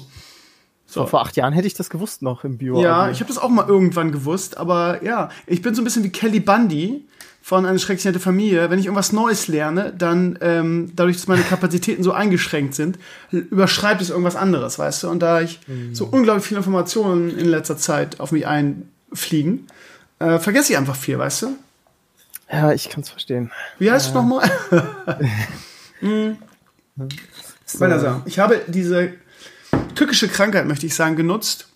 So. 0.86 1.06
Vor 1.06 1.20
acht 1.20 1.36
Jahren 1.36 1.52
hätte 1.52 1.66
ich 1.66 1.74
das 1.74 1.90
gewusst 1.90 2.22
noch 2.22 2.44
im 2.44 2.56
Bio. 2.56 2.80
Ja, 2.80 3.10
ich 3.10 3.20
habe 3.20 3.28
das 3.28 3.36
auch 3.36 3.50
mal 3.50 3.68
irgendwann 3.68 4.10
gewusst, 4.10 4.56
aber 4.56 5.04
ja, 5.04 5.28
ich 5.46 5.60
bin 5.60 5.74
so 5.74 5.82
ein 5.82 5.84
bisschen 5.84 6.02
wie 6.02 6.08
Kelly 6.08 6.40
Bundy 6.40 7.04
von 7.42 7.66
einer 7.66 7.78
schrecklich 7.78 8.06
nette 8.06 8.20
Familie. 8.20 8.70
Wenn 8.70 8.78
ich 8.78 8.86
irgendwas 8.86 9.12
Neues 9.12 9.48
lerne, 9.48 9.92
dann 9.96 10.38
ähm, 10.40 10.92
dadurch, 10.96 11.16
dass 11.16 11.26
meine 11.26 11.42
Kapazitäten 11.42 12.02
so 12.02 12.12
eingeschränkt 12.12 12.74
sind, 12.74 12.98
überschreibt 13.30 14.00
es 14.00 14.08
irgendwas 14.08 14.34
anderes, 14.34 14.78
weißt 14.78 15.02
du? 15.02 15.08
Und 15.10 15.20
da 15.20 15.42
ich 15.42 15.60
mhm. 15.66 15.94
so 15.94 16.06
unglaublich 16.06 16.46
viele 16.46 16.58
Informationen 16.58 17.36
in 17.38 17.48
letzter 17.48 17.76
Zeit 17.76 18.18
auf 18.18 18.32
mich 18.32 18.46
einfliegen, 18.46 19.66
äh, 20.18 20.38
vergesse 20.38 20.72
ich 20.72 20.78
einfach 20.78 20.96
viel, 20.96 21.18
weißt 21.18 21.42
du? 21.42 21.56
Ja, 22.50 22.72
ich 22.72 22.88
kann 22.88 23.02
es 23.02 23.10
verstehen. 23.10 23.50
Wie 23.78 23.90
heißt 23.90 24.08
äh. 24.08 24.12
du 24.12 24.18
nochmal? 24.18 24.50
hm. 26.00 26.38
so. 27.66 28.22
Ich 28.24 28.38
habe 28.38 28.62
diese 28.66 29.14
tückische 29.94 30.28
Krankheit, 30.28 30.66
möchte 30.66 30.86
ich 30.86 30.94
sagen, 30.94 31.16
genutzt, 31.16 31.68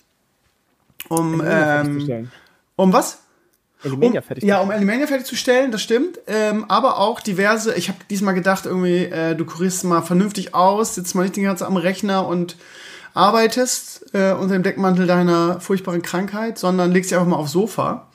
um, 1.08 1.42
ähm, 1.44 2.30
um 2.76 2.92
was? 2.92 3.18
Elimania 3.84 4.20
um, 4.20 4.26
fertig. 4.26 4.44
Ja, 4.44 4.60
um 4.60 4.70
Elimania 4.70 5.06
fertigzustellen, 5.06 5.72
das 5.72 5.82
stimmt. 5.82 6.18
Ähm, 6.26 6.64
aber 6.68 6.98
auch 6.98 7.20
diverse, 7.20 7.74
ich 7.74 7.88
habe 7.88 7.98
diesmal 8.08 8.34
gedacht, 8.34 8.66
irgendwie, 8.66 9.04
äh, 9.04 9.34
du 9.34 9.44
kurierst 9.44 9.84
mal 9.84 10.02
vernünftig 10.02 10.54
aus, 10.54 10.94
sitzt 10.94 11.14
mal 11.14 11.22
nicht 11.22 11.36
den 11.36 11.44
ganzen 11.44 11.64
am 11.64 11.76
Rechner 11.76 12.26
und 12.26 12.56
arbeitest 13.14 14.14
äh, 14.14 14.32
unter 14.32 14.54
dem 14.54 14.62
Deckmantel 14.62 15.06
deiner 15.06 15.60
furchtbaren 15.60 16.02
Krankheit, 16.02 16.58
sondern 16.58 16.92
legst 16.92 17.10
dich 17.10 17.18
einfach 17.18 17.28
mal 17.28 17.36
aufs 17.36 17.52
Sofa. 17.52 18.08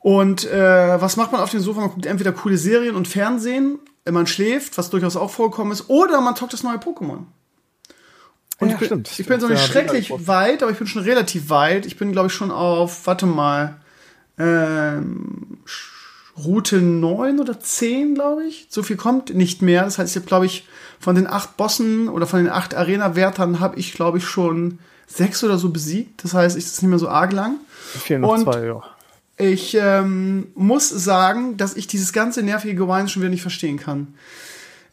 Und 0.00 0.44
äh, 0.50 1.00
was 1.00 1.16
macht 1.16 1.32
man 1.32 1.40
auf 1.40 1.50
dem 1.50 1.60
Sofa? 1.60 1.80
Man 1.80 1.90
guckt 1.90 2.06
entweder 2.06 2.32
coole 2.32 2.58
Serien 2.58 2.94
und 2.94 3.08
Fernsehen, 3.08 3.78
man 4.10 4.26
schläft, 4.26 4.78
was 4.78 4.90
durchaus 4.90 5.16
auch 5.16 5.30
vorkommen 5.30 5.72
ist, 5.72 5.88
oder 5.88 6.20
man 6.20 6.34
tockt 6.34 6.52
das 6.52 6.62
neue 6.62 6.78
Pokémon. 6.78 7.24
Und 8.58 8.68
ja, 8.68 8.74
ich, 8.74 8.78
bin, 8.78 8.86
stimmt, 8.86 9.18
ich 9.18 9.26
bin 9.26 9.40
so 9.40 9.48
nicht 9.48 9.60
ja, 9.60 9.66
schrecklich 9.66 10.10
weit, 10.26 10.62
aber 10.62 10.70
ich 10.72 10.78
bin 10.78 10.86
schon 10.86 11.02
relativ 11.02 11.50
weit. 11.50 11.86
Ich 11.86 11.96
bin, 11.96 12.12
glaube 12.12 12.28
ich, 12.28 12.32
schon 12.32 12.50
auf, 12.50 13.06
warte 13.06 13.26
mal, 13.26 13.80
ähm, 14.38 15.58
Route 16.36 16.80
9 16.80 17.40
oder 17.40 17.58
10, 17.58 18.14
glaube 18.14 18.44
ich. 18.44 18.66
So 18.70 18.82
viel 18.82 18.96
kommt 18.96 19.34
nicht 19.34 19.62
mehr. 19.62 19.84
Das 19.84 19.98
heißt, 19.98 20.16
ich 20.16 20.26
glaube 20.26 20.46
ich, 20.46 20.66
von 20.98 21.14
den 21.14 21.26
acht 21.26 21.56
Bossen 21.56 22.08
oder 22.08 22.26
von 22.26 22.42
den 22.42 22.52
acht 22.52 22.74
Arena-Wärtern 22.74 23.60
habe 23.60 23.78
ich, 23.78 23.92
glaube 23.92 24.18
ich, 24.18 24.24
schon 24.24 24.78
sechs 25.06 25.42
oder 25.44 25.58
so 25.58 25.70
besiegt. 25.70 26.24
Das 26.24 26.34
heißt, 26.34 26.56
ich 26.56 26.64
ist 26.64 26.82
nicht 26.82 26.88
mehr 26.88 26.98
so 26.98 27.08
arg 27.08 27.32
lang. 27.32 27.56
Fehlen 27.98 28.22
noch 28.22 28.30
Und 28.30 28.42
zwei, 28.44 28.64
ja. 28.64 28.82
Ich 29.36 29.76
ähm, 29.80 30.48
muss 30.54 30.88
sagen, 30.88 31.56
dass 31.56 31.74
ich 31.76 31.86
dieses 31.86 32.12
ganze 32.12 32.42
nervige 32.42 32.74
Gewein 32.74 33.08
schon 33.08 33.22
wieder 33.22 33.30
nicht 33.30 33.42
verstehen 33.42 33.78
kann. 33.78 34.14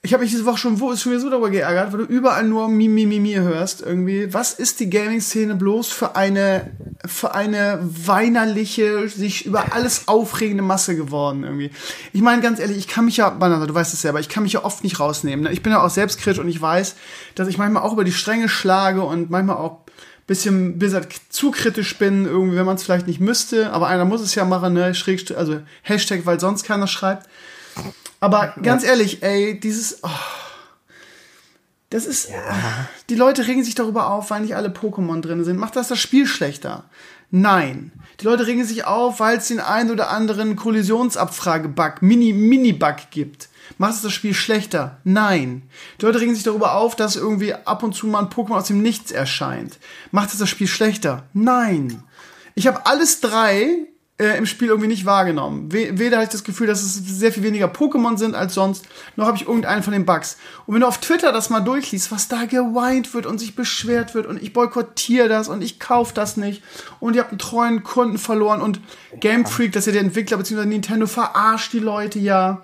Ich 0.02 0.14
habe 0.14 0.24
mich 0.24 0.32
diese 0.32 0.46
Woche 0.46 0.58
schon, 0.58 0.80
wo 0.80 0.92
ist 0.92 1.02
schon 1.02 1.12
wieder 1.12 1.22
so 1.22 1.30
darüber 1.30 1.50
geärgert, 1.50 1.92
weil 1.92 2.00
du 2.00 2.06
überall 2.06 2.46
nur 2.46 2.70
mi 2.70 2.88
mi 2.88 3.06
mi 3.06 3.20
mi 3.20 3.34
hörst 3.34 3.82
irgendwie. 3.82 4.34
Was 4.34 4.54
ist 4.54 4.80
die 4.80 4.90
Gaming-Szene 4.90 5.56
bloß 5.56 5.92
für 5.92 6.16
eine 6.16 6.72
für 7.06 7.36
eine 7.36 7.80
weinerliche, 7.82 9.10
sich 9.10 9.46
über 9.46 9.74
alles 9.74 10.08
aufregende 10.08 10.64
Masse 10.64 10.96
geworden 10.96 11.44
irgendwie? 11.44 11.72
Ich 12.14 12.22
meine 12.22 12.42
ganz 12.42 12.60
ehrlich, 12.62 12.78
ich 12.78 12.88
kann 12.88 13.06
mich 13.06 13.18
ja, 13.18 13.30
du 13.30 13.74
weißt 13.74 13.94
es 13.94 14.02
selber, 14.02 14.22
ich 14.22 14.30
kann 14.30 14.44
mich 14.44 14.54
ja 14.54 14.64
oft 14.64 14.86
nicht 14.86 15.02
rausnehmen. 15.02 15.44
Ne? 15.44 15.52
Ich 15.52 15.64
bin 15.64 15.74
ja 15.74 15.84
auch 15.84 15.90
selbstkritisch 15.90 16.40
und 16.40 16.48
ich 16.48 16.62
weiß, 16.62 16.96
dass 17.36 17.50
ich 17.50 17.58
manchmal 17.58 17.84
auch 17.84 17.92
über 17.92 18.06
die 18.06 18.14
Stränge 18.14 18.48
schlage 18.48 19.04
und 19.04 19.30
manchmal 19.30 19.58
auch 19.58 19.82
bisschen 20.30 20.78
Blizzard 20.78 21.08
zu 21.30 21.50
kritisch 21.50 21.98
bin, 21.98 22.26
irgendwie, 22.26 22.56
wenn 22.56 22.66
man 22.66 22.76
es 22.76 22.84
vielleicht 22.84 23.08
nicht 23.08 23.20
müsste, 23.20 23.74
aber 23.74 23.88
einer 23.88 24.06
muss 24.06 24.22
es 24.22 24.36
ja 24.36 24.46
machen, 24.46 24.74
ne? 24.74 24.94
Schräg, 24.94 25.36
also 25.36 25.60
Hashtag, 25.82 26.26
weil 26.26 26.40
sonst 26.40 26.64
keiner 26.64 26.86
schreibt. 26.86 27.28
Aber 28.20 28.54
ganz 28.62 28.84
ehrlich, 28.84 29.24
ey, 29.24 29.60
dieses. 29.60 30.04
Oh, 30.04 30.10
das 31.90 32.06
ist. 32.06 32.30
Ja. 32.30 32.88
Die 33.10 33.16
Leute 33.16 33.48
regen 33.48 33.64
sich 33.64 33.74
darüber 33.74 34.12
auf, 34.12 34.30
weil 34.30 34.42
nicht 34.42 34.56
alle 34.56 34.70
Pokémon 34.70 35.20
drin 35.22 35.44
sind. 35.44 35.58
Macht 35.58 35.76
das 35.76 35.88
das 35.88 35.98
Spiel 36.00 36.28
schlechter? 36.28 36.84
Nein. 37.32 37.92
Die 38.20 38.26
Leute 38.26 38.46
regen 38.46 38.66
sich 38.66 38.86
auf, 38.86 39.20
weil 39.20 39.40
es 39.40 39.48
den 39.48 39.60
einen 39.60 39.90
oder 39.90 40.12
anderen 40.12 40.56
Kollisionsabfrage-Bug, 40.56 42.04
Mini-Mini-Bug 42.04 43.10
gibt. 43.10 43.50
Macht 43.78 43.96
es 43.96 44.02
das 44.02 44.14
Spiel 44.14 44.34
schlechter? 44.34 44.98
Nein. 45.04 45.64
Die 46.00 46.06
Leute 46.06 46.20
regen 46.20 46.36
sich 46.36 46.44
darüber 46.44 46.74
auf, 46.76 46.96
dass 46.96 47.16
irgendwie 47.16 47.54
ab 47.54 47.84
und 47.84 47.94
zu 47.94 48.08
mal 48.08 48.20
ein 48.20 48.30
Pokémon 48.30 48.58
aus 48.58 48.68
dem 48.68 48.82
Nichts 48.82 49.12
erscheint. 49.12 49.78
Macht 50.12 50.32
es 50.32 50.40
das 50.40 50.50
Spiel 50.50 50.68
schlechter? 50.68 51.24
Nein. 51.34 52.04
Ich 52.56 52.68
habe 52.68 52.86
alles 52.86 53.22
drei 53.22 53.88
äh, 54.20 54.38
im 54.38 54.46
Spiel 54.46 54.68
irgendwie 54.68 54.90
nicht 54.90 55.06
wahrgenommen. 55.06 55.72
Weder 55.72 56.18
habe 56.18 56.26
ich 56.26 56.30
das 56.30 56.44
Gefühl, 56.44 56.68
dass 56.68 56.84
es 56.84 56.96
sehr 56.96 57.32
viel 57.32 57.44
weniger 57.44 57.68
Pokémon 57.68 58.18
sind 58.18 58.36
als 58.36 58.54
sonst, 58.54 58.86
noch 59.16 59.26
habe 59.26 59.38
ich 59.38 59.48
irgendeinen 59.48 59.82
von 59.82 59.94
den 59.94 60.06
Bugs. 60.06 60.38
Und 60.66 60.74
wenn 60.74 60.82
du 60.82 60.88
auf 60.88 60.98
Twitter 61.00 61.32
das 61.32 61.50
mal 61.50 61.62
durchliest, 61.62 62.12
was 62.12 62.28
da 62.28 62.46
geweint 62.46 63.14
wird 63.14 63.26
und 63.26 63.40
sich 63.40 63.56
beschwert 63.56 64.14
wird 64.14 64.28
und 64.28 64.42
ich 64.42 64.52
boykottiere 64.52 65.30
das 65.30 65.48
und 65.48 65.62
ich 65.62 65.80
kaufe 65.80 66.14
das 66.14 66.36
nicht 66.36 66.62
und 67.00 67.16
ihr 67.16 67.22
habt 67.22 67.32
einen 67.32 67.40
treuen 67.40 67.84
Kunden 67.84 68.18
verloren 68.18 68.62
und 68.62 68.82
Game 69.22 69.46
Freak, 69.46 69.72
das 69.72 69.84
ist 69.84 69.88
ja 69.88 69.94
der 69.94 70.02
Entwickler 70.02 70.38
bzw. 70.38 70.66
Nintendo, 70.66 71.08
verarscht 71.08 71.72
die 71.72 71.80
Leute 71.80 72.20
ja. 72.20 72.62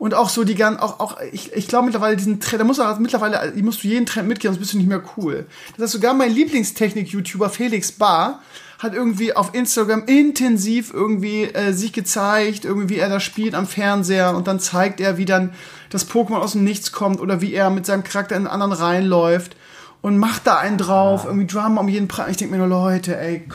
Und 0.00 0.14
auch 0.14 0.30
so 0.30 0.44
die 0.44 0.54
ganzen, 0.54 0.80
auch, 0.80 0.98
auch, 0.98 1.20
ich, 1.30 1.52
ich 1.52 1.68
glaube 1.68 1.84
mittlerweile 1.84 2.16
diesen 2.16 2.40
Trend, 2.40 2.62
da 2.62 2.64
musst 2.64 2.80
du 2.80 2.84
mittlerweile, 3.00 3.52
musst 3.56 3.84
du 3.84 3.88
jeden 3.88 4.06
Trend 4.06 4.28
mitgehen, 4.28 4.50
sonst 4.50 4.60
bist 4.60 4.72
du 4.72 4.78
nicht 4.78 4.88
mehr 4.88 5.02
cool. 5.18 5.44
Das 5.76 5.82
heißt, 5.84 5.92
sogar 5.92 6.14
mein 6.14 6.32
Lieblingstechnik-YouTuber 6.32 7.50
Felix 7.50 7.92
Bar 7.92 8.40
hat 8.78 8.94
irgendwie 8.94 9.36
auf 9.36 9.54
Instagram 9.54 10.04
intensiv 10.06 10.90
irgendwie 10.94 11.42
äh, 11.42 11.74
sich 11.74 11.92
gezeigt, 11.92 12.64
irgendwie 12.64 12.88
wie 12.88 12.98
er 12.98 13.10
da 13.10 13.20
spielt 13.20 13.54
am 13.54 13.66
Fernseher 13.66 14.34
und 14.34 14.48
dann 14.48 14.58
zeigt 14.58 15.00
er, 15.00 15.18
wie 15.18 15.26
dann 15.26 15.52
das 15.90 16.08
Pokémon 16.08 16.38
aus 16.38 16.52
dem 16.52 16.64
Nichts 16.64 16.92
kommt 16.92 17.20
oder 17.20 17.42
wie 17.42 17.52
er 17.52 17.68
mit 17.68 17.84
seinem 17.84 18.02
Charakter 18.02 18.36
in 18.36 18.46
einen 18.46 18.62
anderen 18.62 18.82
reinläuft 18.82 19.54
und 20.00 20.16
macht 20.16 20.46
da 20.46 20.56
einen 20.56 20.78
drauf, 20.78 21.26
irgendwie 21.26 21.46
Drama 21.46 21.78
um 21.78 21.88
jeden 21.88 22.08
Preis. 22.08 22.30
Ich 22.30 22.36
denke 22.38 22.54
mir 22.54 22.66
nur, 22.66 22.68
Leute, 22.68 23.18
ey, 23.18 23.46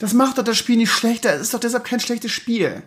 das 0.00 0.14
macht 0.14 0.36
doch 0.36 0.42
das 0.42 0.58
Spiel 0.58 0.78
nicht 0.78 0.90
schlechter. 0.90 1.32
Es 1.32 1.42
ist 1.42 1.54
doch 1.54 1.60
deshalb 1.60 1.84
kein 1.84 2.00
schlechtes 2.00 2.32
Spiel. 2.32 2.82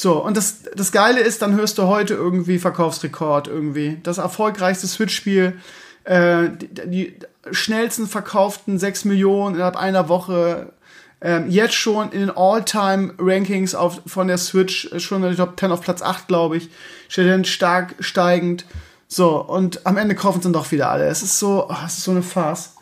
So, 0.00 0.14
und 0.14 0.34
das, 0.34 0.62
das 0.74 0.92
Geile 0.92 1.20
ist, 1.20 1.42
dann 1.42 1.54
hörst 1.54 1.76
du 1.76 1.82
heute 1.82 2.14
irgendwie 2.14 2.58
Verkaufsrekord 2.58 3.48
irgendwie. 3.48 3.98
Das 4.02 4.16
erfolgreichste 4.16 4.86
Switch-Spiel, 4.86 5.58
äh, 6.04 6.48
die, 6.58 6.90
die 6.90 7.16
schnellsten 7.50 8.06
verkauften 8.06 8.78
6 8.78 9.04
Millionen 9.04 9.56
innerhalb 9.56 9.76
einer 9.76 10.08
Woche 10.08 10.72
ähm, 11.20 11.50
jetzt 11.50 11.74
schon 11.74 12.12
in 12.12 12.20
den 12.20 12.30
All-Time-Rankings 12.34 13.76
von 14.06 14.26
der 14.26 14.38
Switch, 14.38 14.90
äh, 14.90 15.00
schon 15.00 15.22
in 15.22 15.36
der 15.36 15.36
Top 15.36 15.60
10 15.60 15.70
auf 15.70 15.82
Platz 15.82 16.00
8, 16.00 16.28
glaube 16.28 16.56
ich, 16.56 16.70
steht 17.10 17.28
dann 17.28 17.44
stark 17.44 17.96
steigend. 18.00 18.64
So, 19.06 19.36
und 19.36 19.86
am 19.86 19.98
Ende 19.98 20.14
kaufen 20.14 20.38
es 20.38 20.44
dann 20.44 20.54
doch 20.54 20.72
wieder 20.72 20.88
alle. 20.88 21.08
Es 21.08 21.22
ist 21.22 21.38
so, 21.38 21.68
oh, 21.68 21.76
es 21.84 21.98
ist 21.98 22.04
so 22.04 22.12
eine 22.12 22.22
Farce. 22.22 22.74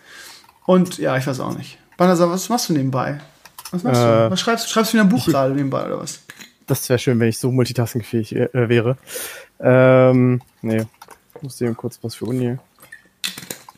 Und 0.67 0.99
ja, 0.99 1.17
ich 1.17 1.27
weiß 1.27 1.41
auch 1.41 1.59
nicht. 1.59 1.79
Banasa, 1.97 2.31
was 2.31 2.49
machst 2.49 2.69
du 2.69 2.75
nebenbei? 2.75 3.19
Was 3.73 3.83
machst 3.83 4.01
äh, 4.01 4.05
du? 4.05 4.31
Was 4.31 4.41
schreibst 4.41 4.67
du? 4.67 4.71
Schreibst 4.71 4.93
du 4.93 4.99
wieder 4.99 5.05
ein 5.05 5.09
Buch 5.09 5.27
gerade 5.27 5.53
nebenbei 5.53 5.85
oder 5.85 5.99
was? 5.99 6.21
Das 6.69 6.89
wäre 6.89 6.99
schön, 6.99 7.19
wenn 7.19 7.29
ich 7.29 7.39
so 7.39 7.51
multitaskingfähig 7.51 8.37
äh, 8.37 8.69
wäre. 8.69 8.97
Ähm, 9.59 10.41
nee. 10.63 10.85
Ich 11.35 11.43
muss 11.43 11.61
eben 11.61 11.77
kurz 11.77 11.99
was 12.03 12.15
für 12.15 12.27
Uni. 12.27 12.57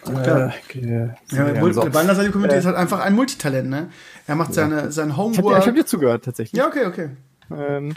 Äh, 0.07 0.49
okay. 0.66 1.11
Ja. 1.30 1.45
Bandersali 1.88 2.30
Community 2.30 2.57
äh, 2.57 2.59
ist 2.59 2.66
halt 2.66 2.76
einfach 2.76 3.01
ein 3.01 3.14
Multitalent, 3.14 3.68
ne? 3.68 3.91
Er 4.26 4.34
macht 4.34 4.55
seine, 4.55 4.91
sein 4.91 5.16
Homework. 5.16 5.59
Ich 5.59 5.66
habe 5.66 5.66
hab 5.66 5.74
dir 5.74 5.86
zugehört, 5.86 6.24
tatsächlich. 6.24 6.59
Ja, 6.59 6.66
okay, 6.66 6.86
okay. 6.86 7.11
Ähm, 7.55 7.95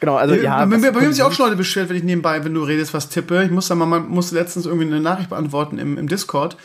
genau, 0.00 0.16
also 0.16 0.34
ja. 0.34 0.64
Bei, 0.64 0.76
bei, 0.76 0.78
mir 0.78 0.94
haben 0.94 1.12
sich 1.12 1.22
auch 1.22 1.32
schon 1.32 1.46
Leute 1.46 1.56
beschwert, 1.56 1.88
wenn 1.88 1.96
ich 1.96 2.04
nebenbei, 2.04 2.44
wenn 2.44 2.54
du 2.54 2.62
redest, 2.62 2.94
was 2.94 3.08
tippe. 3.08 3.42
Ich 3.44 3.50
musste 3.50 3.74
mal, 3.74 3.86
man 3.86 4.08
musste 4.08 4.34
letztens 4.34 4.66
irgendwie 4.66 4.86
eine 4.86 5.00
Nachricht 5.00 5.30
beantworten 5.30 5.78
im, 5.78 5.98
im 5.98 6.08
Discord. 6.08 6.56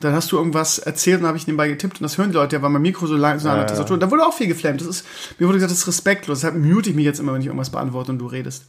Dann 0.00 0.12
hast 0.12 0.30
du 0.30 0.36
irgendwas 0.36 0.78
erzählt 0.78 1.20
und 1.20 1.26
habe 1.26 1.38
ich 1.38 1.46
nebenbei 1.46 1.68
getippt 1.68 2.00
und 2.00 2.02
das 2.02 2.18
hören 2.18 2.28
die 2.28 2.34
Leute 2.34 2.56
ja, 2.56 2.62
weil 2.62 2.68
mein 2.68 2.82
Mikro 2.82 3.06
so 3.06 3.16
lang 3.16 3.38
so 3.38 3.48
an 3.48 3.56
der 3.56 3.66
Tastatur. 3.66 3.98
Da 3.98 4.10
wurde 4.10 4.26
auch 4.26 4.34
viel 4.34 4.46
geflammt. 4.46 4.82
Das 4.82 4.88
ist, 4.88 5.06
mir 5.38 5.46
wurde 5.46 5.56
gesagt, 5.56 5.72
das 5.72 5.78
ist 5.78 5.88
respektlos. 5.88 6.40
Deshalb 6.40 6.56
mute 6.56 6.90
ich 6.90 6.96
mich 6.96 7.06
jetzt 7.06 7.18
immer, 7.18 7.32
wenn 7.32 7.40
ich 7.40 7.46
irgendwas 7.46 7.70
beantworte 7.70 8.12
und 8.12 8.18
du 8.18 8.26
redest. 8.26 8.66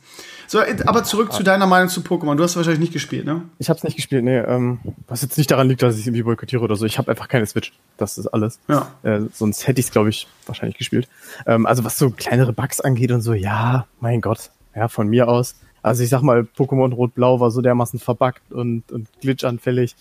So, 0.47 0.59
aber 0.85 1.03
zurück 1.03 1.33
zu 1.33 1.43
deiner 1.43 1.67
Meinung 1.67 1.89
zu 1.89 1.99
Pokémon. 1.99 2.35
Du 2.35 2.43
hast 2.43 2.55
wahrscheinlich 2.55 2.79
nicht 2.79 2.93
gespielt, 2.93 3.25
ne? 3.25 3.41
Ich 3.59 3.67
habe 3.67 3.77
es 3.77 3.83
nicht 3.83 3.97
gespielt, 3.97 4.23
nee. 4.23 4.37
Ähm, 4.37 4.79
was 5.05 5.21
jetzt 5.21 5.37
nicht 5.37 5.51
daran 5.51 5.67
liegt, 5.67 5.81
dass 5.81 5.95
ich 5.95 6.01
es 6.01 6.07
irgendwie 6.07 6.23
boykottiere 6.23 6.63
oder 6.63 6.77
so. 6.77 6.85
Ich 6.85 6.97
habe 6.97 7.11
einfach 7.11 7.27
keine 7.27 7.45
Switch. 7.45 7.73
Das 7.97 8.17
ist 8.17 8.27
alles. 8.27 8.59
Ja. 8.69 8.93
Äh, 9.03 9.23
sonst 9.33 9.67
hätte 9.67 9.81
ich 9.81 9.87
es, 9.87 9.91
glaube 9.91 10.07
ich, 10.07 10.29
wahrscheinlich 10.45 10.77
gespielt. 10.77 11.09
Ähm, 11.45 11.65
also 11.65 11.83
was 11.83 11.97
so 11.97 12.11
kleinere 12.11 12.53
Bugs 12.53 12.79
angeht 12.79 13.11
und 13.11 13.19
so, 13.19 13.33
ja, 13.33 13.85
mein 13.99 14.21
Gott. 14.21 14.51
Ja, 14.73 14.87
von 14.87 15.09
mir 15.09 15.27
aus. 15.27 15.55
Also 15.81 16.03
ich 16.03 16.09
sag 16.09 16.21
mal, 16.21 16.47
Pokémon 16.57 16.93
Rot-Blau 16.93 17.41
war 17.41 17.51
so 17.51 17.61
dermaßen 17.61 17.99
verbuggt 17.99 18.51
und, 18.51 18.89
und 18.91 19.09
glitchanfällig. 19.19 19.95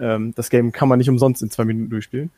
Ähm, 0.00 0.34
das 0.34 0.50
Game 0.50 0.72
kann 0.72 0.88
man 0.88 0.98
nicht 0.98 1.10
umsonst 1.10 1.42
in 1.42 1.50
zwei 1.50 1.64
Minuten 1.64 1.90
durchspielen. 1.90 2.30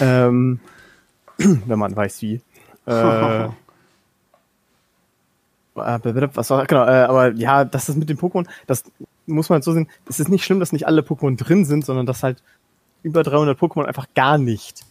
ähm, 0.00 0.60
wenn 1.38 1.78
man 1.78 1.94
weiß 1.94 2.22
wie. 2.22 2.40
Äh, 2.86 3.48
was 5.74 6.50
war, 6.50 6.66
genau, 6.66 6.84
äh, 6.84 7.04
aber 7.04 7.32
ja, 7.32 7.64
das 7.64 7.88
ist 7.88 7.96
mit 7.96 8.08
dem 8.08 8.18
Pokémon, 8.18 8.46
das 8.66 8.84
muss 9.26 9.48
man 9.48 9.56
halt 9.56 9.64
so 9.64 9.72
sehen, 9.72 9.88
es 10.06 10.20
ist 10.20 10.28
nicht 10.28 10.44
schlimm, 10.44 10.60
dass 10.60 10.72
nicht 10.72 10.86
alle 10.86 11.02
Pokémon 11.02 11.36
drin 11.36 11.64
sind, 11.64 11.84
sondern 11.84 12.06
dass 12.06 12.22
halt 12.22 12.42
über 13.02 13.22
300 13.22 13.58
Pokémon 13.58 13.84
einfach 13.84 14.06
gar 14.14 14.38
nicht 14.38 14.84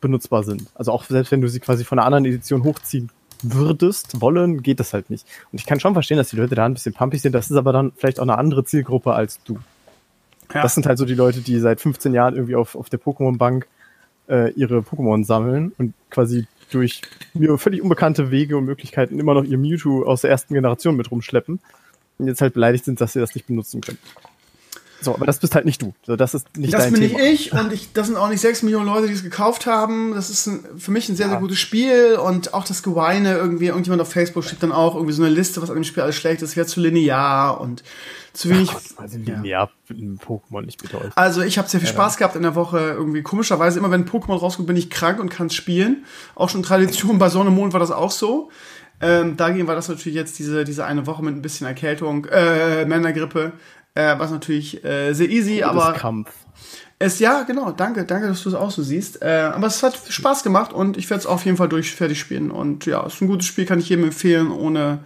benutzbar 0.00 0.44
sind. 0.44 0.68
Also 0.74 0.92
auch 0.92 1.04
selbst 1.04 1.32
wenn 1.32 1.40
du 1.40 1.48
sie 1.48 1.60
quasi 1.60 1.84
von 1.84 1.98
einer 1.98 2.06
anderen 2.06 2.24
Edition 2.24 2.64
hochziehen 2.64 3.10
würdest, 3.42 4.20
wollen, 4.20 4.62
geht 4.62 4.80
das 4.80 4.92
halt 4.94 5.10
nicht. 5.10 5.26
Und 5.52 5.60
ich 5.60 5.66
kann 5.66 5.80
schon 5.80 5.92
verstehen, 5.92 6.16
dass 6.16 6.30
die 6.30 6.36
Leute 6.36 6.54
da 6.54 6.64
ein 6.64 6.74
bisschen 6.74 6.94
pumpig 6.94 7.20
sind, 7.22 7.32
das 7.32 7.50
ist 7.50 7.56
aber 7.56 7.72
dann 7.72 7.92
vielleicht 7.96 8.18
auch 8.18 8.24
eine 8.24 8.38
andere 8.38 8.64
Zielgruppe 8.64 9.12
als 9.12 9.42
du. 9.44 9.58
Ja. 10.54 10.62
Das 10.62 10.74
sind 10.74 10.86
halt 10.86 10.98
so 10.98 11.04
die 11.04 11.14
Leute, 11.14 11.40
die 11.40 11.58
seit 11.58 11.80
15 11.80 12.14
Jahren 12.14 12.34
irgendwie 12.34 12.56
auf, 12.56 12.74
auf 12.74 12.88
der 12.88 13.00
Pokémon-Bank 13.00 13.66
äh, 14.28 14.50
ihre 14.52 14.78
Pokémon 14.80 15.24
sammeln 15.24 15.72
und 15.78 15.94
quasi 16.10 16.46
durch 16.70 17.02
mir 17.34 17.58
völlig 17.58 17.82
unbekannte 17.82 18.30
Wege 18.30 18.56
und 18.56 18.64
Möglichkeiten 18.64 19.18
immer 19.18 19.34
noch 19.34 19.44
ihr 19.44 19.58
Mewtwo 19.58 20.04
aus 20.04 20.22
der 20.22 20.30
ersten 20.30 20.54
Generation 20.54 20.96
mit 20.96 21.10
rumschleppen 21.10 21.60
und 22.18 22.26
jetzt 22.26 22.40
halt 22.40 22.54
beleidigt 22.54 22.84
sind, 22.84 23.00
dass 23.00 23.12
sie 23.12 23.20
das 23.20 23.34
nicht 23.34 23.46
benutzen 23.46 23.80
können. 23.80 23.98
So, 25.06 25.14
aber 25.14 25.24
das 25.24 25.38
bist 25.38 25.54
halt 25.54 25.66
nicht 25.66 25.80
du. 25.80 25.94
So, 26.04 26.16
das 26.16 26.34
ist 26.34 26.56
nicht 26.56 26.74
das 26.74 26.82
dein 26.82 26.92
bin 26.94 27.02
nicht 27.02 27.16
ich 27.16 27.52
und 27.52 27.72
ich, 27.72 27.92
das 27.92 28.08
sind 28.08 28.16
auch 28.16 28.28
nicht 28.28 28.40
sechs 28.40 28.64
Millionen 28.64 28.86
Leute, 28.86 29.06
die 29.06 29.12
es 29.12 29.22
gekauft 29.22 29.64
haben. 29.64 30.14
Das 30.14 30.30
ist 30.30 30.48
ein, 30.48 30.64
für 30.78 30.90
mich 30.90 31.08
ein 31.08 31.14
sehr, 31.14 31.26
ja. 31.26 31.30
sehr 31.30 31.40
gutes 31.40 31.60
Spiel 31.60 32.16
und 32.16 32.54
auch 32.54 32.64
das 32.64 32.82
Geweine 32.82 33.36
irgendwie, 33.36 33.66
irgendjemand 33.66 34.02
auf 34.02 34.10
Facebook 34.10 34.42
schickt 34.42 34.64
dann 34.64 34.72
auch 34.72 34.96
irgendwie 34.96 35.12
so 35.12 35.22
eine 35.22 35.32
Liste, 35.32 35.62
was 35.62 35.70
an 35.70 35.76
dem 35.76 35.84
Spiel 35.84 36.02
alles 36.02 36.16
schlecht 36.16 36.42
ist, 36.42 36.56
wäre 36.56 36.66
zu 36.66 36.80
linear 36.80 37.60
und 37.60 37.84
zu 38.32 38.50
wenig. 38.50 38.68
Ach 38.74 39.02
also 39.02 39.16
linear 39.18 39.44
ja. 39.44 39.68
Pokémon 40.26 40.62
nicht 40.62 40.82
bitte 40.82 41.00
euch. 41.00 41.12
Also 41.14 41.40
ich 41.42 41.56
habe 41.56 41.68
sehr 41.68 41.78
viel 41.78 41.88
Spaß 41.88 42.16
gehabt 42.16 42.34
in 42.34 42.42
der 42.42 42.56
Woche. 42.56 42.78
Irgendwie 42.78 43.22
komischerweise 43.22 43.78
immer, 43.78 43.92
wenn 43.92 44.08
Pokémon 44.08 44.36
rauskommt, 44.36 44.66
bin 44.66 44.76
ich 44.76 44.90
krank 44.90 45.20
und 45.20 45.28
kann 45.28 45.50
spielen. 45.50 46.04
Auch 46.34 46.48
schon 46.48 46.64
Tradition 46.64 47.20
bei 47.20 47.28
Sonne 47.28 47.50
und 47.50 47.54
Mond 47.54 47.74
war 47.74 47.80
das 47.80 47.92
auch 47.92 48.10
so. 48.10 48.50
Ähm, 49.00 49.36
dagegen 49.36 49.68
war 49.68 49.76
das 49.76 49.88
natürlich 49.88 50.16
jetzt 50.16 50.36
diese, 50.40 50.64
diese 50.64 50.84
eine 50.84 51.06
Woche 51.06 51.22
mit 51.22 51.34
ein 51.34 51.42
bisschen 51.42 51.66
Erkältung, 51.66 52.24
äh, 52.24 52.84
Männergrippe, 52.86 53.52
äh, 53.96 54.18
was 54.18 54.30
natürlich 54.30 54.84
äh, 54.84 55.12
sehr 55.12 55.28
easy, 55.28 55.56
Gutes 55.56 55.68
aber. 55.68 55.92
Kampf. 55.94 56.30
Es, 56.98 57.18
ja, 57.18 57.42
genau, 57.42 57.72
danke, 57.72 58.04
danke, 58.04 58.28
dass 58.28 58.42
du 58.42 58.48
es 58.48 58.54
auch 58.54 58.70
so 58.70 58.82
siehst. 58.82 59.22
Äh, 59.22 59.50
aber 59.54 59.66
es 59.66 59.82
hat 59.82 60.00
Spaß 60.08 60.42
gemacht 60.42 60.72
und 60.72 60.96
ich 60.96 61.10
werde 61.10 61.20
es 61.20 61.26
auf 61.26 61.44
jeden 61.44 61.58
Fall 61.58 61.68
durch 61.68 61.94
fertig 61.94 62.18
spielen. 62.18 62.50
Und 62.50 62.86
ja, 62.86 63.04
es 63.04 63.14
ist 63.14 63.22
ein 63.22 63.28
gutes 63.28 63.46
Spiel, 63.46 63.66
kann 63.66 63.78
ich 63.78 63.88
jedem 63.88 64.04
empfehlen, 64.04 64.50
ohne. 64.50 65.00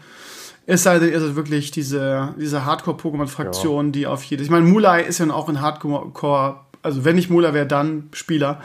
Es 0.67 0.85
sei 0.85 1.01
denn, 1.01 1.11
ihr 1.11 1.21
seid 1.21 1.35
wirklich 1.35 1.73
diese, 1.73 2.35
diese 2.39 2.65
Hardcore-Pokémon-Fraktion, 2.65 3.87
ja. 3.87 3.93
die 3.93 4.07
auf 4.07 4.23
jede. 4.23 4.45
Ich 4.45 4.51
meine, 4.51 4.67
Mulai 4.67 5.03
ist 5.03 5.19
ja 5.19 5.29
auch 5.31 5.49
in 5.49 5.61
Hardcore, 5.61 6.61
also 6.83 7.05
wenn 7.05 7.17
nicht 7.17 7.29
Mulai 7.29 7.55
wäre, 7.55 7.67
dann 7.67 8.09
Spieler. 8.13 8.61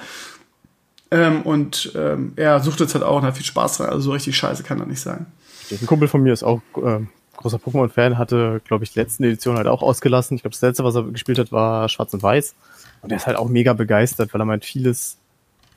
Ähm, 1.09 1.41
und 1.41 1.93
ähm, 1.95 2.33
er 2.35 2.59
sucht 2.59 2.79
jetzt 2.79 2.93
halt 2.93 3.03
auch 3.03 3.17
und 3.17 3.23
hat 3.23 3.37
viel 3.37 3.45
Spaß 3.45 3.77
dran. 3.77 3.89
Also 3.89 4.01
so 4.01 4.11
richtig 4.11 4.37
scheiße 4.37 4.61
kann 4.61 4.79
er 4.79 4.85
nicht 4.85 5.01
sein. 5.01 5.25
Ein 5.71 5.87
Kumpel 5.87 6.07
von 6.07 6.21
mir 6.21 6.33
ist 6.33 6.43
auch 6.43 6.61
äh, 6.83 6.99
großer 7.37 7.57
Pokémon-Fan, 7.57 8.17
hatte, 8.17 8.61
glaube 8.65 8.83
ich, 8.83 8.93
die 8.93 8.99
letzten 8.99 9.23
Edition 9.23 9.57
halt 9.57 9.67
auch 9.67 9.81
ausgelassen. 9.81 10.35
Ich 10.35 10.43
glaube, 10.43 10.53
das 10.53 10.61
letzte, 10.61 10.83
was 10.83 10.95
er 10.95 11.03
gespielt 11.03 11.39
hat, 11.39 11.51
war 11.51 11.89
Schwarz 11.89 12.13
und 12.13 12.23
Weiß. 12.23 12.55
Und 13.01 13.11
er 13.11 13.17
ist 13.17 13.27
halt 13.27 13.37
auch 13.37 13.49
mega 13.49 13.73
begeistert, 13.73 14.33
weil 14.33 14.41
er 14.41 14.45
meint, 14.45 14.65
vieles 14.65 15.17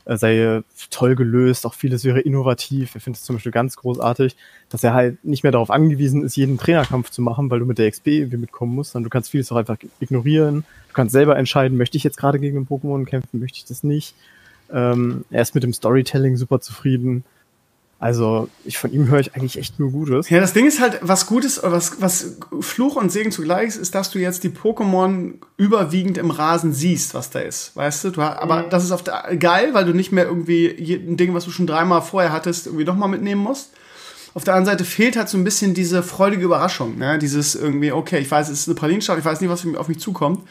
äh, 0.09 0.17
sei 0.17 0.63
toll 0.91 1.15
gelöst, 1.15 1.67
auch 1.67 1.75
vieles 1.75 2.05
wäre 2.05 2.21
innovativ. 2.21 2.95
Er 2.95 3.01
findet 3.01 3.21
es 3.21 3.27
zum 3.27 3.37
Beispiel 3.37 3.53
ganz 3.53 3.77
großartig, 3.77 4.37
dass 4.71 4.83
er 4.83 4.95
halt 4.95 5.23
nicht 5.25 5.43
mehr 5.43 5.53
darauf 5.53 5.71
angewiesen 5.71 6.25
ist, 6.25 6.37
jeden 6.37 6.59
Trainerkampf 6.59 7.11
zu 7.11 7.21
machen, 7.21 7.51
weil 7.51 7.61
du 7.61 7.67
mit 7.67 7.79
der 7.79 7.91
XP 7.91 8.07
irgendwie 8.09 8.39
mitkommen 8.39 8.75
musst, 8.75 8.93
sondern 8.93 9.05
du 9.05 9.11
kannst 9.11 9.31
vieles 9.31 9.53
auch 9.53 9.57
einfach 9.57 9.77
ignorieren. 10.01 10.65
Du 10.89 10.95
kannst 10.95 11.13
selber 11.13 11.37
entscheiden, 11.37 11.77
möchte 11.77 11.99
ich 11.99 12.05
jetzt 12.05 12.17
gerade 12.17 12.39
gegen 12.39 12.57
einen 12.57 12.67
Pokémon 12.67 13.05
kämpfen, 13.05 13.39
möchte 13.39 13.59
ich 13.59 13.67
das 13.67 13.83
nicht. 13.85 14.15
Ähm, 14.73 15.25
er 15.31 15.43
ist 15.43 15.55
mit 15.55 15.63
dem 15.63 15.75
Storytelling 15.75 16.37
super 16.37 16.61
zufrieden. 16.61 17.25
Also, 18.01 18.49
ich 18.65 18.79
von 18.79 18.93
ihm 18.93 19.09
höre 19.09 19.19
ich 19.19 19.35
eigentlich 19.35 19.59
echt 19.59 19.81
nur 19.81 19.91
Gutes. 19.91 20.31
Ja, 20.31 20.39
das 20.39 20.53
Ding 20.53 20.67
ist 20.67 20.81
halt, 20.81 21.01
was 21.03 21.27
Gutes, 21.27 21.61
was, 21.65 22.01
was 22.01 22.37
Fluch 22.61 22.95
und 22.95 23.11
Segen 23.11 23.33
zugleich 23.33 23.69
ist, 23.69 23.77
ist, 23.77 23.95
dass 23.97 24.11
du 24.11 24.21
jetzt 24.21 24.45
die 24.45 24.51
Pokémon 24.51 25.35
überwiegend 25.57 26.17
im 26.17 26.31
Rasen 26.31 26.73
siehst, 26.73 27.15
was 27.15 27.31
da 27.31 27.41
ist. 27.41 27.75
Weißt 27.75 28.05
du? 28.05 28.11
du 28.11 28.23
aber 28.23 28.65
mhm. 28.65 28.71
das 28.71 28.85
ist 28.85 28.93
auf 28.93 29.03
der, 29.03 29.37
geil, 29.37 29.75
weil 29.75 29.85
du 29.85 29.95
nicht 29.95 30.13
mehr 30.13 30.27
irgendwie 30.27 30.69
ein 30.95 31.17
Ding, 31.17 31.35
was 31.35 31.45
du 31.45 31.51
schon 31.51 31.67
dreimal 31.67 32.01
vorher 32.01 32.33
hattest, 32.33 32.67
irgendwie 32.67 32.85
nochmal 32.85 33.09
mitnehmen 33.09 33.43
musst. 33.43 33.73
Auf 34.35 34.45
der 34.45 34.55
anderen 34.55 34.77
Seite 34.77 34.85
fehlt 34.85 35.17
halt 35.17 35.29
so 35.29 35.37
ein 35.37 35.43
bisschen 35.43 35.75
diese 35.75 36.05
freudige 36.05 36.45
Überraschung, 36.45 36.99
ne? 36.99 37.19
Dieses 37.19 37.57
irgendwie, 37.57 37.91
okay, 37.91 38.21
ich 38.21 38.31
weiß, 38.31 38.49
es 38.49 38.61
ist 38.61 38.69
eine 38.69 38.77
Pralinstadt, 38.77 39.19
ich 39.19 39.25
weiß 39.25 39.41
nicht, 39.41 39.51
was 39.51 39.67
auf 39.77 39.89
mich 39.89 39.99
zukommt. 39.99 40.47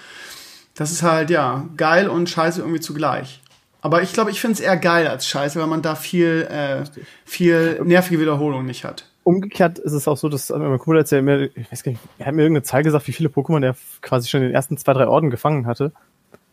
Das 0.76 0.92
ist 0.92 1.02
halt, 1.02 1.30
ja, 1.30 1.66
geil 1.78 2.10
und 2.10 2.30
scheiße 2.30 2.60
irgendwie 2.60 2.82
zugleich. 2.82 3.42
Aber 3.88 4.02
ich 4.02 4.12
glaube, 4.12 4.32
ich 4.32 4.42
finde 4.42 4.56
es 4.56 4.60
eher 4.60 4.76
geil 4.76 5.08
als 5.08 5.26
scheiße, 5.26 5.58
weil 5.62 5.68
man 5.68 5.82
da 5.82 5.96
viel, 5.96 6.46
äh, 6.52 6.84
viel 7.24 7.82
nervige 7.86 8.20
Wiederholung 8.20 8.66
nicht 8.66 8.84
hat. 8.84 9.10
Umgekehrt 9.24 9.80
ist 9.80 9.94
es 9.94 10.10
auch 10.10 10.18
so, 10.18 10.28
dass 10.28 10.50
mein 10.50 10.78
Kumpel 10.78 10.98
erzählt 10.98 11.24
mir, 11.24 11.46
ich 11.56 11.72
weiß 11.72 11.84
gar 11.84 11.94
nicht, 11.94 12.02
er 12.20 12.26
hat 12.26 12.36
mir 12.36 12.42
irgendeine 12.42 12.64
Zahl 12.64 12.84
gesagt, 12.84 13.08
wie 13.08 13.14
viele 13.14 13.30
Pokémon 13.30 13.64
er 13.64 13.78
quasi 14.02 14.28
schon 14.28 14.42
in 14.42 14.48
den 14.48 14.54
ersten 14.54 14.76
zwei, 14.76 14.92
drei 14.92 15.08
Orden 15.08 15.30
gefangen 15.30 15.68
hatte. 15.68 15.94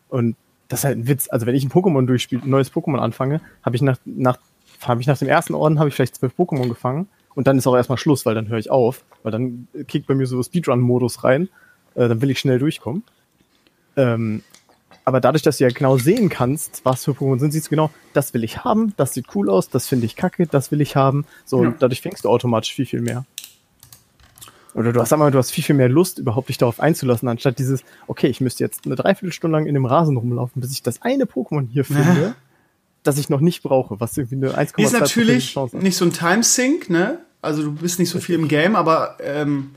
Und 0.09 0.37
das 0.69 0.79
ist 0.79 0.85
halt 0.85 0.97
ein 0.97 1.09
Witz. 1.09 1.29
Also 1.29 1.45
wenn 1.47 1.57
ich 1.57 1.65
ein 1.65 1.73
Pokémon 1.73 2.07
durchspiele, 2.07 2.41
ein 2.45 2.51
neues 2.51 2.73
Pokémon 2.73 2.99
anfange, 2.99 3.41
habe 3.65 3.75
ich 3.75 3.83
nach, 3.83 3.99
nach, 4.05 4.39
habe 4.83 5.01
ich 5.01 5.09
nach 5.09 5.19
dem 5.19 5.27
ersten 5.27 5.55
Orden 5.55 5.81
habe 5.81 5.89
ich 5.89 5.97
vielleicht 5.97 6.15
zwölf 6.15 6.35
Pokémon 6.39 6.69
gefangen. 6.69 7.09
Und 7.35 7.49
dann 7.49 7.59
ist 7.59 7.67
auch 7.67 7.75
erstmal 7.75 7.99
Schluss, 7.99 8.25
weil 8.27 8.37
dann 8.37 8.47
höre 8.47 8.59
ich 8.59 8.71
auf, 8.71 9.03
weil 9.25 9.33
dann 9.33 9.67
kickt 9.89 10.07
bei 10.07 10.15
mir 10.15 10.29
so 10.29 10.41
Speedrun-Modus 10.41 11.25
rein. 11.25 11.49
Äh, 11.97 12.07
dann 12.07 12.23
will 12.23 12.31
ich 12.31 12.39
schnell 12.39 12.61
durchkommen. 12.61 13.03
Ähm, 13.97 14.45
aber 15.05 15.21
dadurch, 15.21 15.43
dass 15.43 15.59
du 15.59 15.65
ja 15.65 15.71
genau 15.71 15.99
sehen 15.99 16.29
kannst, 16.29 16.81
was 16.85 17.05
für 17.05 17.13
Pokémon 17.13 17.39
sind, 17.39 17.53
siehst 17.53 17.67
du 17.67 17.71
genau, 17.71 17.91
das 18.15 18.33
will 18.33 18.43
ich 18.43 18.65
haben, 18.65 18.95
das 18.97 19.13
sieht 19.15 19.27
cool 19.35 19.51
aus, 19.51 19.69
das 19.69 19.87
finde 19.87 20.07
ich 20.07 20.17
kacke, 20.17 20.47
das 20.47 20.71
will 20.71 20.81
ich 20.81 20.97
haben. 20.97 21.27
So, 21.45 21.63
ja. 21.63 21.69
und 21.69 21.83
dadurch 21.83 22.01
fängst 22.01 22.25
du 22.25 22.31
automatisch 22.31 22.73
viel, 22.73 22.87
viel 22.87 23.03
mehr. 23.03 23.25
Oder 24.75 24.93
du 24.93 25.01
hast 25.01 25.13
einmal, 25.13 25.31
du 25.31 25.39
hast 25.39 25.53
viel, 25.53 25.63
viel 25.63 25.77
mehr 25.77 25.89
Lust, 25.89 26.19
überhaupt 26.19 26.49
dich 26.49 26.59
darauf 26.59 26.81
einzulassen, 26.81 27.29
anstatt 27.29 27.59
dieses, 27.59 27.85
okay, 28.07 28.27
ich 28.27 28.41
müsste 28.41 28.65
jetzt 28.65 28.87
eine 28.87 28.97
Dreiviertelstunde 28.97 29.57
lang 29.57 29.67
in 29.67 29.75
dem 29.75 29.87
Rasen 29.87 30.17
rumlaufen, 30.17 30.61
bis 30.61 30.73
ich 30.73 30.83
das 30.83 31.03
eine 31.03 31.27
Pokémon 31.27 31.69
hier 31.71 31.85
finde, 31.85 32.21
ja. 32.21 32.35
das 33.03 33.19
ich 33.19 33.29
noch 33.29 33.41
nicht 33.41 33.63
brauche, 33.63 34.01
was 34.01 34.17
irgendwie 34.17 34.37
eine 34.37 34.59
1,2 34.59 34.83
Ist 34.83 34.93
natürlich 34.93 35.57
nicht 35.73 35.97
so 35.97 36.05
ein 36.05 36.13
Timesync, 36.13 36.91
ne? 36.91 37.19
Also 37.41 37.63
du 37.63 37.73
bist 37.73 37.99
nicht 37.99 38.09
so 38.09 38.21
viel 38.21 38.37
im 38.37 38.49
Game, 38.49 38.75
aber 38.75 39.19
ähm, 39.23 39.73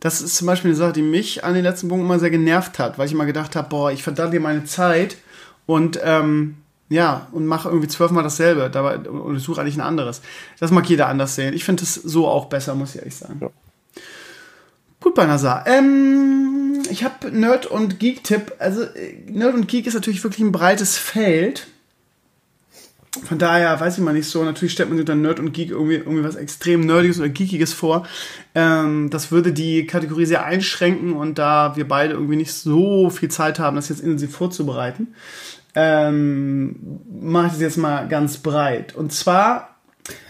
das 0.00 0.20
ist 0.20 0.36
zum 0.36 0.46
Beispiel 0.46 0.70
eine 0.70 0.76
Sache, 0.76 0.92
die 0.92 1.02
mich 1.02 1.44
an 1.44 1.54
den 1.54 1.64
letzten 1.64 1.88
Punkten 1.88 2.06
immer 2.06 2.18
sehr 2.18 2.30
genervt 2.30 2.78
hat, 2.78 2.98
weil 2.98 3.06
ich 3.06 3.12
immer 3.12 3.26
gedacht 3.26 3.56
habe, 3.56 3.68
boah, 3.68 3.90
ich 3.90 4.02
verdalle 4.02 4.30
dir 4.30 4.40
meine 4.40 4.64
Zeit 4.64 5.16
und 5.66 5.98
ähm, 6.02 6.56
ja, 6.88 7.28
und 7.32 7.46
mache 7.46 7.68
irgendwie 7.68 7.88
zwölfmal 7.88 8.22
dasselbe 8.22 8.70
dabei, 8.70 8.98
und 8.98 9.36
ich 9.36 9.42
suche 9.42 9.60
eigentlich 9.60 9.76
ein 9.76 9.82
anderes. 9.82 10.22
Das 10.58 10.70
mag 10.70 10.88
jeder 10.88 11.08
anders 11.08 11.34
sehen. 11.34 11.52
Ich 11.52 11.64
finde 11.64 11.82
es 11.82 11.94
so 11.94 12.26
auch 12.26 12.46
besser, 12.46 12.74
muss 12.74 12.94
ich 12.94 13.00
ehrlich 13.00 13.16
sagen. 13.16 13.38
Ja. 13.42 13.50
Gut, 15.00 15.14
Banasa. 15.14 15.64
Ähm, 15.66 16.82
ich 16.90 17.04
habe 17.04 17.30
Nerd 17.30 17.66
und 17.66 18.00
Geek-Tipp. 18.00 18.54
Also, 18.58 18.82
äh, 18.82 19.14
Nerd 19.26 19.54
und 19.54 19.68
Geek 19.68 19.86
ist 19.86 19.94
natürlich 19.94 20.24
wirklich 20.24 20.44
ein 20.44 20.52
breites 20.52 20.96
Feld. 20.96 21.66
Von 23.26 23.38
daher 23.38 23.78
weiß 23.78 23.98
ich 23.98 24.04
mal 24.04 24.12
nicht 24.12 24.28
so. 24.28 24.42
Natürlich 24.44 24.72
stellt 24.72 24.88
man 24.88 24.98
sich 24.98 25.06
dann 25.06 25.22
Nerd 25.22 25.40
und 25.40 25.52
Geek 25.52 25.70
irgendwie, 25.70 25.96
irgendwie 25.96 26.24
was 26.24 26.36
extrem 26.36 26.80
Nerdiges 26.80 27.18
oder 27.18 27.28
Geekiges 27.28 27.72
vor. 27.72 28.06
Ähm, 28.54 29.10
das 29.10 29.30
würde 29.30 29.52
die 29.52 29.86
Kategorie 29.86 30.26
sehr 30.26 30.44
einschränken 30.44 31.14
und 31.14 31.38
da 31.38 31.76
wir 31.76 31.86
beide 31.86 32.14
irgendwie 32.14 32.36
nicht 32.36 32.52
so 32.52 33.10
viel 33.10 33.30
Zeit 33.30 33.58
haben, 33.58 33.76
das 33.76 33.88
jetzt 33.88 34.00
intensiv 34.00 34.34
vorzubereiten, 34.34 35.14
ähm, 35.74 37.00
mache 37.20 37.46
ich 37.46 37.52
das 37.52 37.60
jetzt 37.60 37.76
mal 37.76 38.08
ganz 38.08 38.38
breit. 38.38 38.94
Und 38.94 39.12
zwar, 39.12 39.76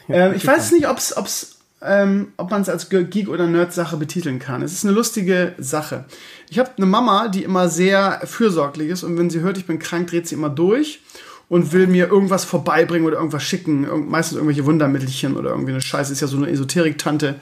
äh, 0.08 0.34
ich 0.34 0.46
weiß 0.46 0.72
nicht, 0.72 0.88
ob's, 0.88 1.16
ob's, 1.16 1.58
ähm, 1.80 2.32
ob 2.36 2.50
man 2.50 2.62
es 2.62 2.68
als 2.68 2.90
Geek- 2.90 3.28
oder 3.28 3.46
Nerd-Sache 3.46 3.96
betiteln 3.96 4.38
kann. 4.38 4.62
Es 4.62 4.72
ist 4.72 4.84
eine 4.84 4.94
lustige 4.94 5.54
Sache. 5.58 6.06
Ich 6.50 6.58
habe 6.58 6.70
eine 6.76 6.86
Mama, 6.86 7.28
die 7.28 7.44
immer 7.44 7.68
sehr 7.68 8.20
fürsorglich 8.24 8.90
ist 8.90 9.04
und 9.04 9.16
wenn 9.16 9.30
sie 9.30 9.40
hört, 9.40 9.58
ich 9.58 9.66
bin 9.66 9.78
krank, 9.78 10.08
dreht 10.08 10.26
sie 10.26 10.34
immer 10.34 10.50
durch 10.50 11.00
und 11.48 11.72
will 11.72 11.86
mir 11.86 12.08
irgendwas 12.08 12.44
vorbeibringen 12.44 13.06
oder 13.06 13.16
irgendwas 13.16 13.42
schicken. 13.42 13.86
Meistens 14.08 14.36
irgendwelche 14.36 14.66
Wundermittelchen 14.66 15.36
oder 15.36 15.50
irgendwie 15.50 15.72
eine 15.72 15.80
Scheiße. 15.80 16.12
Ist 16.12 16.20
ja 16.20 16.26
so 16.26 16.36
eine 16.36 16.50
Esoterik-Tante 16.50 17.36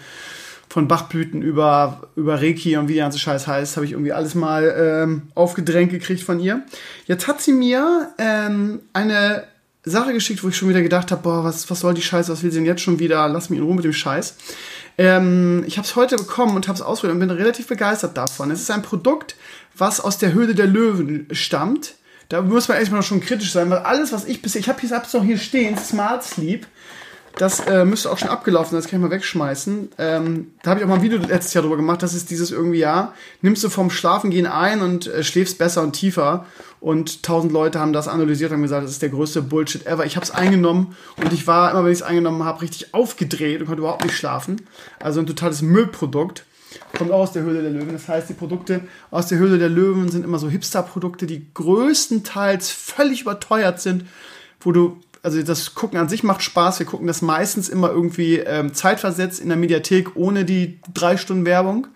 von 0.68 0.88
Bachblüten 0.88 1.42
über, 1.42 2.08
über 2.16 2.40
Reiki 2.40 2.76
und 2.76 2.88
wie 2.88 2.94
der 2.94 3.04
ganze 3.04 3.18
Scheiß 3.18 3.46
heißt, 3.46 3.76
habe 3.76 3.86
ich 3.86 3.92
irgendwie 3.92 4.12
alles 4.12 4.34
mal 4.34 4.74
ähm, 4.78 5.22
aufgedrängt 5.34 5.90
gekriegt 5.90 6.22
von 6.22 6.40
ihr. 6.40 6.62
Jetzt 7.06 7.28
hat 7.28 7.40
sie 7.40 7.52
mir 7.52 8.10
ähm, 8.18 8.80
eine 8.92 9.44
Sache 9.84 10.12
geschickt, 10.12 10.42
wo 10.42 10.48
ich 10.48 10.56
schon 10.56 10.68
wieder 10.68 10.82
gedacht 10.82 11.12
habe, 11.12 11.22
boah, 11.22 11.44
was, 11.44 11.70
was 11.70 11.80
soll 11.80 11.94
die 11.94 12.02
Scheiße, 12.02 12.32
was 12.32 12.42
will 12.42 12.50
sie 12.50 12.58
denn 12.58 12.66
jetzt 12.66 12.82
schon 12.82 12.98
wieder? 12.98 13.28
Lass 13.28 13.48
mich 13.48 13.60
in 13.60 13.64
Ruhe 13.64 13.76
mit 13.76 13.84
dem 13.84 13.92
Scheiß. 13.92 14.36
Ähm, 14.98 15.62
ich 15.66 15.78
habe 15.78 15.86
es 15.86 15.94
heute 15.94 16.16
bekommen 16.16 16.56
und 16.56 16.66
habe 16.66 16.76
es 16.76 16.82
ausprobiert 16.82 17.14
und 17.14 17.20
bin 17.20 17.30
relativ 17.30 17.68
begeistert 17.68 18.16
davon. 18.16 18.50
Es 18.50 18.60
ist 18.60 18.70
ein 18.70 18.82
Produkt, 18.82 19.36
was 19.76 20.00
aus 20.00 20.18
der 20.18 20.32
Höhle 20.32 20.54
der 20.54 20.66
Löwen 20.66 21.28
stammt 21.30 21.94
da 22.28 22.42
muss 22.42 22.68
man 22.68 22.78
erstmal 22.78 23.02
schon 23.02 23.20
kritisch 23.20 23.52
sein, 23.52 23.70
weil 23.70 23.78
alles, 23.78 24.12
was 24.12 24.24
ich 24.24 24.42
bisher, 24.42 24.60
ich 24.60 24.68
habe 24.68 24.80
jetzt 24.82 25.14
noch 25.14 25.24
hier 25.24 25.38
stehen, 25.38 25.76
Smart 25.78 26.24
Sleep. 26.24 26.66
Das 27.38 27.60
äh, 27.60 27.84
müsste 27.84 28.10
auch 28.10 28.16
schon 28.16 28.30
abgelaufen 28.30 28.70
sein, 28.70 28.80
das 28.80 28.90
kann 28.90 28.98
ich 28.98 29.04
mal 29.04 29.10
wegschmeißen. 29.10 29.90
Ähm, 29.98 30.52
da 30.62 30.70
habe 30.70 30.80
ich 30.80 30.84
auch 30.84 30.88
mal 30.88 30.96
ein 30.96 31.02
Video 31.02 31.18
letztes 31.18 31.52
Jahr 31.52 31.60
drüber 31.60 31.76
gemacht. 31.76 32.02
Das 32.02 32.14
ist 32.14 32.30
dieses 32.30 32.50
irgendwie, 32.50 32.78
ja, 32.78 33.12
nimmst 33.42 33.62
du 33.62 33.68
vom 33.68 33.90
Schlafengehen 33.90 34.46
ein 34.46 34.80
und 34.80 35.06
äh, 35.06 35.22
schläfst 35.22 35.58
besser 35.58 35.82
und 35.82 35.92
tiefer. 35.92 36.46
Und 36.80 37.22
tausend 37.22 37.52
Leute 37.52 37.78
haben 37.78 37.92
das 37.92 38.08
analysiert 38.08 38.52
und 38.52 38.62
gesagt, 38.62 38.84
das 38.84 38.92
ist 38.92 39.02
der 39.02 39.10
größte 39.10 39.42
Bullshit 39.42 39.86
ever. 39.86 40.06
Ich 40.06 40.16
habe 40.16 40.24
es 40.24 40.30
eingenommen 40.30 40.96
und 41.18 41.32
ich 41.34 41.46
war, 41.46 41.70
immer 41.70 41.84
wenn 41.84 41.92
ich 41.92 41.98
es 41.98 42.02
eingenommen 42.02 42.44
habe, 42.44 42.62
richtig 42.62 42.94
aufgedreht 42.94 43.60
und 43.60 43.66
konnte 43.66 43.80
überhaupt 43.80 44.04
nicht 44.04 44.16
schlafen. 44.16 44.62
Also 44.98 45.20
ein 45.20 45.26
totales 45.26 45.60
Müllprodukt. 45.60 46.46
Kommt 46.96 47.10
auch 47.10 47.20
aus 47.20 47.32
der 47.32 47.42
Höhle 47.42 47.62
der 47.62 47.70
Löwen. 47.70 47.92
Das 47.92 48.08
heißt, 48.08 48.28
die 48.28 48.34
Produkte 48.34 48.80
aus 49.10 49.26
der 49.26 49.38
Höhle 49.38 49.58
der 49.58 49.68
Löwen 49.68 50.08
sind 50.08 50.24
immer 50.24 50.38
so 50.38 50.48
Hipster-Produkte, 50.48 51.26
die 51.26 51.46
größtenteils 51.54 52.70
völlig 52.70 53.22
überteuert 53.22 53.80
sind, 53.80 54.04
wo 54.60 54.72
du 54.72 55.00
also 55.22 55.42
das 55.42 55.74
Gucken 55.74 55.98
an 55.98 56.08
sich 56.08 56.22
macht 56.22 56.42
Spaß. 56.42 56.78
Wir 56.78 56.86
gucken 56.86 57.08
das 57.08 57.20
meistens 57.20 57.68
immer 57.68 57.90
irgendwie 57.90 58.36
ähm, 58.36 58.74
zeitversetzt 58.74 59.40
in 59.40 59.48
der 59.48 59.58
Mediathek 59.58 60.14
ohne 60.14 60.44
die 60.44 60.78
drei 60.94 61.16
Stunden 61.16 61.44
Werbung. 61.44 61.88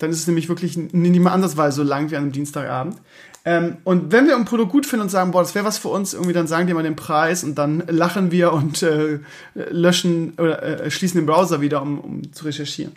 Dann 0.00 0.10
ist 0.10 0.18
es 0.18 0.26
nämlich 0.26 0.48
wirklich 0.48 0.76
nicht 0.76 1.20
mal 1.20 1.32
ansatzweise 1.32 1.76
so 1.76 1.82
lang 1.82 2.10
wie 2.10 2.16
an 2.16 2.24
einem 2.24 2.32
Dienstagabend. 2.32 2.96
Ähm, 3.44 3.78
und 3.84 4.12
wenn 4.12 4.26
wir 4.26 4.36
ein 4.36 4.44
Produkt 4.44 4.72
gut 4.72 4.86
finden 4.86 5.04
und 5.04 5.08
sagen, 5.08 5.30
boah, 5.30 5.42
das 5.42 5.54
wäre 5.54 5.64
was 5.64 5.78
für 5.78 5.88
uns, 5.88 6.14
irgendwie 6.14 6.32
dann 6.32 6.46
sagen 6.46 6.66
die 6.66 6.74
mal 6.74 6.82
den 6.82 6.96
Preis 6.96 7.44
und 7.44 7.56
dann 7.56 7.82
lachen 7.88 8.30
wir 8.30 8.52
und 8.52 8.82
äh, 8.82 9.20
löschen 9.54 10.34
oder 10.36 10.62
äh, 10.62 10.90
schließen 10.90 11.20
den 11.20 11.26
Browser 11.26 11.60
wieder, 11.60 11.80
um, 11.80 11.98
um 12.00 12.32
zu 12.32 12.44
recherchieren. 12.44 12.92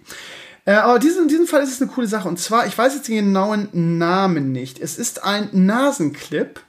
Äh, 0.66 0.74
aber 0.74 1.00
diesen, 1.00 1.24
in 1.24 1.28
diesem 1.28 1.48
Fall 1.48 1.64
ist 1.64 1.74
es 1.74 1.82
eine 1.82 1.92
coole 1.92 2.08
Sache. 2.08 2.28
Und 2.28 2.40
zwar, 2.40 2.68
ich 2.68 2.78
weiß 2.78 2.96
jetzt 2.96 3.08
den 3.08 3.16
genauen 3.16 3.70
Namen 3.98 4.52
nicht. 4.52 4.80
Es 4.80 4.98
ist 4.98 5.24
ein 5.24 5.50
Nasenclip. 5.52 6.62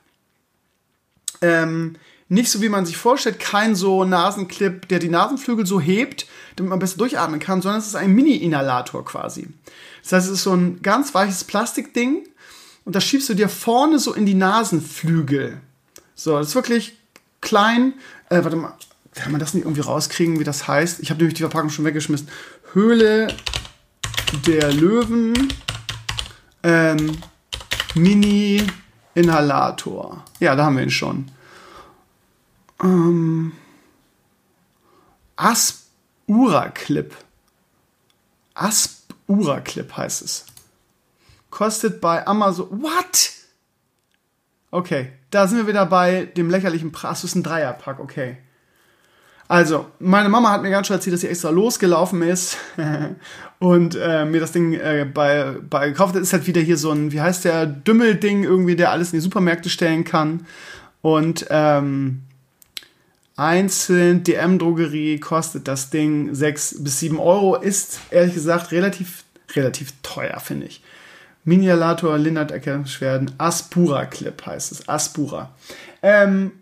Ähm, 1.41 1.97
nicht 2.29 2.51
so, 2.51 2.63
wie 2.63 2.71
man 2.71 2.87
sich 2.87 2.97
vorstellt, 2.97 3.39
kein 3.39 3.75
so 3.75 4.05
Nasenclip, 4.05 4.89
der 4.89 4.99
die 4.99 5.11
Nasenflügel 5.11 5.67
so 5.67 5.81
hebt, 5.81 6.27
damit 6.57 6.71
man 6.71 6.79
besser 6.79 6.97
durchatmen 6.97 7.41
kann, 7.41 7.61
sondern 7.61 7.81
es 7.81 7.89
ist 7.89 7.95
ein 7.95 8.13
Mini-Inhalator 8.13 9.05
quasi. 9.05 9.49
Das 10.03 10.13
heißt, 10.13 10.27
es 10.29 10.33
ist 10.39 10.45
so 10.45 10.55
ein 10.55 10.81
ganz 10.81 11.13
weiches 11.15 11.45
Plastikding 11.45 12.27
und 12.87 12.97
das 12.97 13.05
schiebst 13.05 13.29
du 13.29 13.35
dir 13.35 13.51
vorne 13.51 13.99
so 13.99 14.15
in 14.15 14.25
die 14.25 14.35
Nasenflügel. 14.35 15.61
So, 16.15 16.39
das 16.39 16.49
ist 16.49 16.55
wirklich 16.55 16.97
klein. 17.43 17.95
Äh, 18.31 18.43
warte 18.43 18.57
mal, 18.57 18.79
kann 19.15 19.33
man 19.33 19.41
das 19.41 19.53
nicht 19.53 19.65
irgendwie 19.65 19.83
rauskriegen, 19.83 20.41
wie 20.41 20.45
das 20.45 20.67
heißt? 20.67 21.01
Ich 21.01 21.11
habe 21.11 21.19
nämlich 21.19 21.35
die 21.35 21.43
Verpackung 21.43 21.69
schon 21.69 21.85
weggeschmissen. 21.85 22.29
Höhle 22.73 23.29
der 24.47 24.73
Löwen 24.73 25.53
ähm, 26.63 27.19
Mini-Inhalator. 27.95 30.25
Ja, 30.41 30.57
da 30.57 30.65
haben 30.65 30.77
wir 30.77 30.85
ihn 30.85 30.91
schon. 30.91 31.31
Ähm, 32.83 33.53
Aspura 35.37 36.71
Clip. 36.71 37.15
Aspura 38.55 39.61
Clip 39.61 39.95
heißt 39.97 40.23
es. 40.23 40.47
Kostet 41.51 42.01
bei 42.01 42.27
Amazon. 42.27 42.83
What? 42.83 43.33
Okay, 44.71 45.13
da 45.31 45.47
sind 45.47 45.59
wir 45.59 45.67
wieder 45.67 45.85
bei 45.85 46.25
dem 46.25 46.49
lächerlichen 46.49 46.93
Preis. 46.93 47.21
Das 47.21 47.25
ist 47.25 47.35
ein 47.35 47.43
Dreierpack, 47.43 48.01
okay. 48.01 48.39
Also, 49.53 49.85
meine 49.99 50.31
Mama 50.31 50.51
hat 50.51 50.63
mir 50.63 50.71
ganz 50.71 50.87
schön 50.87 50.97
erzählt, 50.97 51.13
dass 51.13 51.21
sie 51.21 51.29
extra 51.29 51.51
losgelaufen 51.51 52.23
ist 52.23 52.57
und 53.59 53.95
äh, 54.01 54.25
mir 54.25 54.41
das 54.41 54.53
Ding 54.53 54.73
äh, 54.73 55.05
bei, 55.05 55.57
bei 55.69 55.91
gekauft 55.91 56.15
hat. 56.15 56.23
Ist 56.23 56.33
halt 56.33 56.47
wieder 56.47 56.63
hier 56.63 56.79
so 56.79 56.91
ein, 56.91 57.13
wie 57.13 57.21
heißt 57.21 57.45
der, 57.45 57.67
Dümmelding 57.67 58.45
irgendwie, 58.45 58.77
der 58.77 58.93
alles 58.93 59.13
in 59.13 59.19
die 59.19 59.23
Supermärkte 59.23 59.69
stellen 59.69 60.05
kann. 60.05 60.47
Und 61.03 61.45
ähm, 61.51 62.23
Einzeln 63.37 64.25
DM-Drogerie 64.25 65.21
kostet 65.21 65.69
das 65.69 65.91
Ding 65.91 66.35
6 66.35 66.77
bis 66.79 67.01
7 67.01 67.21
Euro. 67.21 67.57
Ist 67.57 68.01
ehrlich 68.11 68.33
gesagt 68.33 68.73
relativ, 68.73 69.25
relativ 69.55 69.93
teuer, 70.03 70.41
finde 70.41 70.65
ich. 70.65 70.83
Minialator 71.45 72.17
lindert 72.17 72.53
Erkennungsschwerden. 72.53 73.33
Aspura 73.37 74.07
Clip 74.07 74.47
heißt 74.47 74.73
es. 74.73 74.89
Aspura. 74.89 75.55
Ähm, 76.03 76.53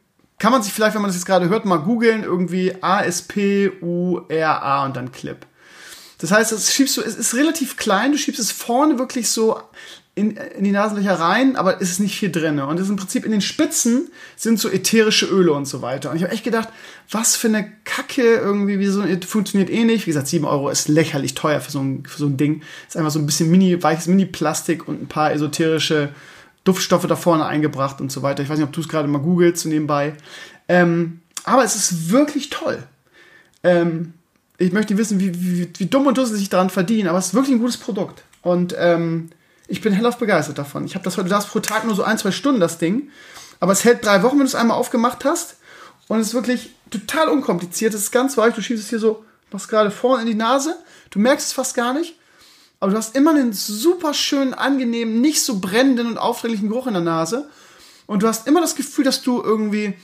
kann 0.40 0.50
man 0.50 0.62
sich 0.62 0.72
vielleicht, 0.72 0.94
wenn 0.94 1.02
man 1.02 1.10
das 1.10 1.16
jetzt 1.16 1.26
gerade 1.26 1.48
hört, 1.48 1.66
mal 1.66 1.76
googeln. 1.76 2.24
Irgendwie 2.24 2.74
A-S-P-U-R-A 2.80 4.84
und 4.84 4.96
dann 4.96 5.12
Clip. 5.12 5.46
Das 6.18 6.32
heißt, 6.32 6.50
das 6.50 6.72
schiebst 6.72 6.96
du, 6.96 7.02
es 7.02 7.14
ist 7.14 7.34
relativ 7.34 7.76
klein, 7.76 8.12
du 8.12 8.18
schiebst 8.18 8.40
es 8.40 8.50
vorne 8.50 8.98
wirklich 8.98 9.30
so 9.30 9.60
in, 10.14 10.36
in 10.36 10.64
die 10.64 10.72
Nasenlöcher 10.72 11.14
rein, 11.14 11.56
aber 11.56 11.80
es 11.80 11.90
ist 11.90 12.00
nicht 12.00 12.18
viel 12.18 12.32
drin. 12.32 12.58
Und 12.58 12.76
das 12.76 12.86
ist 12.86 12.90
im 12.90 12.96
Prinzip 12.96 13.24
in 13.24 13.32
den 13.32 13.42
Spitzen 13.42 14.10
sind 14.34 14.58
so 14.58 14.68
ätherische 14.68 15.26
Öle 15.26 15.52
und 15.52 15.66
so 15.66 15.82
weiter. 15.82 16.10
Und 16.10 16.16
ich 16.16 16.22
habe 16.22 16.32
echt 16.32 16.44
gedacht, 16.44 16.68
was 17.10 17.36
für 17.36 17.48
eine 17.48 17.70
Kacke 17.84 18.22
irgendwie, 18.22 18.78
wie 18.78 18.86
so 18.86 19.04
funktioniert 19.26 19.70
eh 19.70 19.84
nicht. 19.84 20.06
Wie 20.06 20.10
gesagt, 20.10 20.28
7 20.28 20.44
Euro 20.46 20.70
ist 20.70 20.88
lächerlich 20.88 21.34
teuer 21.34 21.60
für 21.60 21.70
so 21.70 21.80
ein, 21.80 22.04
für 22.06 22.18
so 22.18 22.26
ein 22.26 22.36
Ding. 22.36 22.62
Ist 22.88 22.96
einfach 22.96 23.10
so 23.10 23.18
ein 23.18 23.26
bisschen 23.26 23.50
mini, 23.50 23.82
weiches 23.82 24.08
Mini-Plastik 24.08 24.88
und 24.88 25.02
ein 25.02 25.08
paar 25.08 25.32
esoterische 25.32 26.10
Duftstoffe 26.64 27.06
da 27.06 27.16
vorne 27.16 27.46
eingebracht 27.46 28.00
und 28.00 28.12
so 28.12 28.22
weiter. 28.22 28.42
Ich 28.42 28.48
weiß 28.48 28.58
nicht, 28.58 28.66
ob 28.66 28.72
du 28.72 28.80
es 28.80 28.88
gerade 28.88 29.08
mal 29.08 29.18
googelst 29.18 29.66
nebenbei. 29.66 30.14
Ähm, 30.68 31.20
aber 31.44 31.64
es 31.64 31.76
ist 31.76 32.10
wirklich 32.10 32.50
toll. 32.50 32.82
Ähm, 33.62 34.14
ich 34.58 34.72
möchte 34.72 34.98
wissen, 34.98 35.20
wie, 35.20 35.34
wie, 35.42 35.70
wie 35.76 35.86
dumm 35.86 36.06
und 36.06 36.18
dusselig 36.18 36.42
ich 36.42 36.48
daran 36.50 36.70
verdiene, 36.70 37.08
aber 37.08 37.18
es 37.18 37.28
ist 37.28 37.34
wirklich 37.34 37.54
ein 37.54 37.60
gutes 37.60 37.78
Produkt. 37.78 38.22
Und 38.42 38.74
ähm, 38.78 39.30
ich 39.68 39.80
bin 39.80 39.92
hellauf 39.92 40.18
begeistert 40.18 40.58
davon. 40.58 40.84
Ich 40.84 40.94
habe 40.94 41.04
das 41.04 41.16
heute, 41.16 41.28
du 41.28 41.34
hast 41.34 41.48
pro 41.48 41.60
Tag 41.60 41.84
nur 41.84 41.94
so 41.94 42.02
ein, 42.02 42.18
zwei 42.18 42.30
Stunden 42.30 42.60
das 42.60 42.78
Ding. 42.78 43.10
Aber 43.60 43.72
es 43.72 43.84
hält 43.84 44.04
drei 44.04 44.22
Wochen, 44.22 44.34
wenn 44.34 44.40
du 44.40 44.46
es 44.46 44.54
einmal 44.54 44.76
aufgemacht 44.76 45.24
hast. 45.24 45.56
Und 46.08 46.18
es 46.18 46.28
ist 46.28 46.34
wirklich 46.34 46.70
total 46.90 47.28
unkompliziert. 47.28 47.94
Es 47.94 48.02
ist 48.02 48.10
ganz 48.10 48.36
weich. 48.36 48.54
Du 48.54 48.62
schiebst 48.62 48.84
es 48.84 48.90
hier 48.90 48.98
so, 48.98 49.24
machst 49.52 49.68
gerade 49.68 49.90
vorne 49.90 50.22
in 50.22 50.28
die 50.28 50.34
Nase. 50.34 50.76
Du 51.10 51.18
merkst 51.18 51.46
es 51.46 51.52
fast 51.52 51.74
gar 51.74 51.94
nicht. 51.94 52.16
Aber 52.80 52.92
du 52.92 52.96
hast 52.96 53.14
immer 53.14 53.30
einen 53.30 53.52
super 53.52 54.14
schönen, 54.14 54.54
angenehmen, 54.54 55.20
nicht 55.20 55.42
so 55.42 55.60
brennenden 55.60 56.06
und 56.06 56.18
aufdringlichen 56.18 56.68
Geruch 56.68 56.86
in 56.86 56.94
der 56.94 57.02
Nase. 57.02 57.48
Und 58.06 58.22
du 58.22 58.26
hast 58.26 58.48
immer 58.48 58.60
das 58.60 58.74
Gefühl, 58.74 59.04
dass 59.04 59.22
du 59.22 59.42
irgendwie 59.42 59.94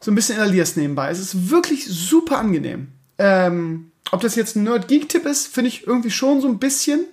so 0.00 0.10
ein 0.10 0.14
bisschen 0.14 0.36
inhalierst 0.36 0.76
nebenbei. 0.76 1.10
Es 1.10 1.18
ist 1.18 1.50
wirklich 1.50 1.86
super 1.86 2.38
angenehm. 2.38 2.88
Ähm, 3.18 3.90
ob 4.12 4.20
das 4.20 4.36
jetzt 4.36 4.56
ein 4.56 4.62
Nerd-Geek-Tipp 4.62 5.26
ist, 5.26 5.48
finde 5.48 5.68
ich 5.68 5.86
irgendwie 5.86 6.10
schon 6.10 6.40
so 6.40 6.48
ein 6.48 6.58
bisschen. 6.58 7.04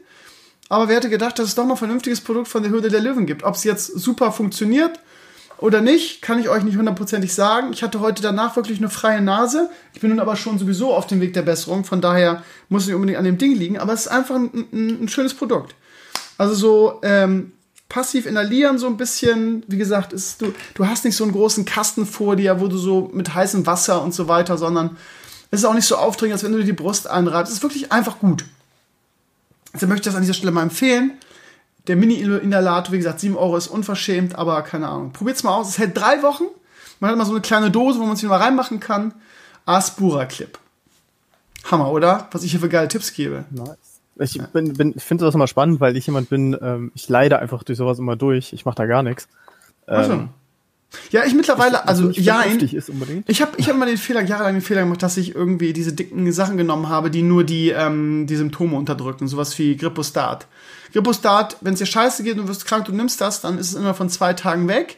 Aber 0.70 0.88
wer 0.88 0.98
hätte 0.98 1.10
gedacht, 1.10 1.40
dass 1.40 1.50
es 1.50 1.56
doch 1.56 1.66
mal 1.66 1.74
ein 1.74 1.78
vernünftiges 1.78 2.22
Produkt 2.22 2.48
von 2.48 2.64
der 2.64 2.72
Höhle 2.72 2.90
der 2.90 3.02
Löwen 3.02 3.26
gibt? 3.26 3.44
Ob 3.44 3.56
es 3.56 3.64
jetzt 3.64 3.88
super 3.88 4.32
funktioniert 4.32 5.00
oder 5.60 5.82
nicht, 5.82 6.22
kann 6.22 6.40
ich 6.40 6.50
euch 6.50 6.64
nicht 6.64 6.78
hundertprozentig 6.78 7.34
sagen. 7.34 7.74
Ich 7.74 7.82
hatte 7.82 8.00
heute 8.00 8.22
danach 8.22 8.56
wirklich 8.56 8.78
eine 8.78 8.90
freie 8.90 9.22
Nase. 9.22 9.70
Ich 9.94 10.02
bin 10.02 10.12
nun 10.12 10.20
aber 10.20 10.36
schon 10.36 10.60
sowieso 10.60 10.94
auf 10.94 11.08
dem 11.08 11.20
Weg 11.20 11.34
der 11.34 11.42
Besserung. 11.42 11.84
Von 11.84 12.00
daher 12.00 12.44
muss 12.70 12.86
nicht 12.86 12.94
unbedingt 12.94 13.18
an 13.18 13.26
dem 13.26 13.40
Ding 13.40 13.56
liegen. 13.56 13.80
Aber 13.80 13.94
es 13.94 14.02
ist 14.02 14.08
einfach 14.08 14.36
ein, 14.36 14.68
ein, 14.72 15.04
ein 15.04 15.08
schönes 15.10 15.34
Produkt. 15.34 15.74
Also 16.38 16.54
so 16.54 17.00
ähm, 17.02 17.54
passiv 17.90 18.28
inhalieren 18.28 18.78
so 18.78 18.86
ein 18.86 18.98
bisschen. 18.98 19.64
Wie 19.68 19.78
gesagt, 19.78 20.14
ist, 20.14 20.42
du, 20.42 20.54
du 20.76 20.86
hast 20.86 21.06
nicht 21.06 21.16
so 21.16 21.24
einen 21.24 21.34
großen 21.34 21.66
Kasten 21.66 22.06
vor 22.06 22.36
dir, 22.36 22.60
wo 22.60 22.68
du 22.68 22.78
so 22.78 23.10
mit 23.12 23.34
heißem 23.34 23.66
Wasser 23.66 24.04
und 24.04 24.14
so 24.14 24.28
weiter, 24.28 24.58
sondern 24.58 24.98
es 25.50 25.62
ist 25.62 25.66
auch 25.66 25.74
nicht 25.74 25.88
so 25.88 25.96
aufdringend, 25.96 26.34
als 26.34 26.44
wenn 26.44 26.52
du 26.52 26.60
dir 26.60 26.66
die 26.66 26.74
Brust 26.74 27.10
einreibst. 27.10 27.52
Es 27.52 27.60
ist 27.60 27.64
wirklich 27.64 27.92
einfach 27.92 28.20
gut. 28.20 28.46
Also 29.74 29.88
möchte 29.88 30.02
ich 30.02 30.06
das 30.06 30.16
an 30.16 30.22
dieser 30.22 30.34
Stelle 30.34 30.52
mal 30.52 30.64
empfehlen. 30.64 31.14
Der 31.88 31.96
Mini-Inhalator, 31.96 32.92
wie 32.92 32.98
gesagt, 32.98 33.20
7 33.20 33.38
Euro 33.38 33.58
ist 33.58 33.68
unverschämt, 33.68 34.36
aber 34.36 34.62
keine 34.64 34.88
Ahnung. 34.88 35.14
Probiert's 35.14 35.44
mal 35.44 35.56
aus. 35.56 35.70
Es 35.70 35.78
hält 35.78 35.98
drei 35.98 36.22
Wochen. 36.22 36.46
Man 37.00 37.12
hat 37.12 37.18
mal 37.18 37.26
so 37.26 37.32
eine 37.32 37.42
kleine 37.42 37.72
Dose, 37.72 38.00
wo 38.00 38.04
man 38.04 38.16
es 38.16 38.24
mal 38.24 38.38
reinmachen 38.38 38.80
kann. 38.80 39.14
Aspura 39.66 40.26
Clip. 40.26 40.58
Hammer, 41.66 41.92
oder? 41.92 42.28
Was 42.32 42.44
ich 42.44 42.52
hier 42.52 42.60
für 42.60 42.70
geile 42.70 42.88
Tipps 42.88 43.14
gebe. 43.14 43.46
Nice. 43.52 43.78
Ich, 44.20 44.42
bin, 44.52 44.74
bin, 44.74 44.94
ich 44.96 45.04
finde 45.04 45.22
sowas 45.22 45.36
immer 45.36 45.48
spannend, 45.48 45.80
weil 45.80 45.96
ich 45.96 46.08
jemand 46.08 46.30
bin, 46.30 46.58
ähm, 46.60 46.92
ich 46.96 47.08
leide 47.08 47.40
einfach 47.40 47.64
durch 47.64 47.78
sowas 47.78 48.00
immer 48.00 48.16
durch. 48.16 48.52
Ich 48.52 48.66
mache 48.66 48.76
da 48.76 48.86
gar 48.86 49.04
nichts. 49.04 49.28
Ähm, 49.88 50.30
ja, 51.12 51.26
ich 51.26 51.36
mittlerweile, 51.36 51.88
also 51.88 52.10
ja, 52.12 52.44
ich 52.46 53.42
habe 53.42 53.58
ich 53.58 53.68
hab 53.68 53.76
immer 53.76 53.86
den 53.86 53.98
Fehler, 53.98 54.24
jahrelang 54.24 54.56
den 54.56 54.62
Fehler 54.62 54.82
gemacht, 54.82 55.04
dass 55.04 55.18
ich 55.18 55.36
irgendwie 55.36 55.74
diese 55.74 55.94
dicken 55.94 56.32
Sachen 56.32 56.58
genommen 56.58 56.90
habe, 56.90 57.12
die 57.12 57.22
nur 57.22 57.44
die, 57.44 57.70
ähm, 57.70 58.26
die 58.26 58.36
Symptome 58.36 58.76
unterdrücken, 58.78 59.28
sowas 59.28 59.58
wie 59.60 59.76
Grippostat. 59.76 60.48
Grippostat, 60.94 61.58
wenn 61.62 61.74
es 61.74 61.80
dir 61.80 61.86
scheiße 61.86 62.24
geht 62.24 62.38
und 62.38 62.44
du 62.44 62.48
wirst 62.48 62.66
krank, 62.66 62.86
du 62.86 62.92
nimmst 62.92 63.22
das, 63.22 63.42
dann 63.42 63.58
ist 63.58 63.70
es 63.70 63.76
immer 63.76 63.94
von 63.94 64.10
zwei 64.10 64.34
Tagen 64.34 64.68
weg. 64.68 64.98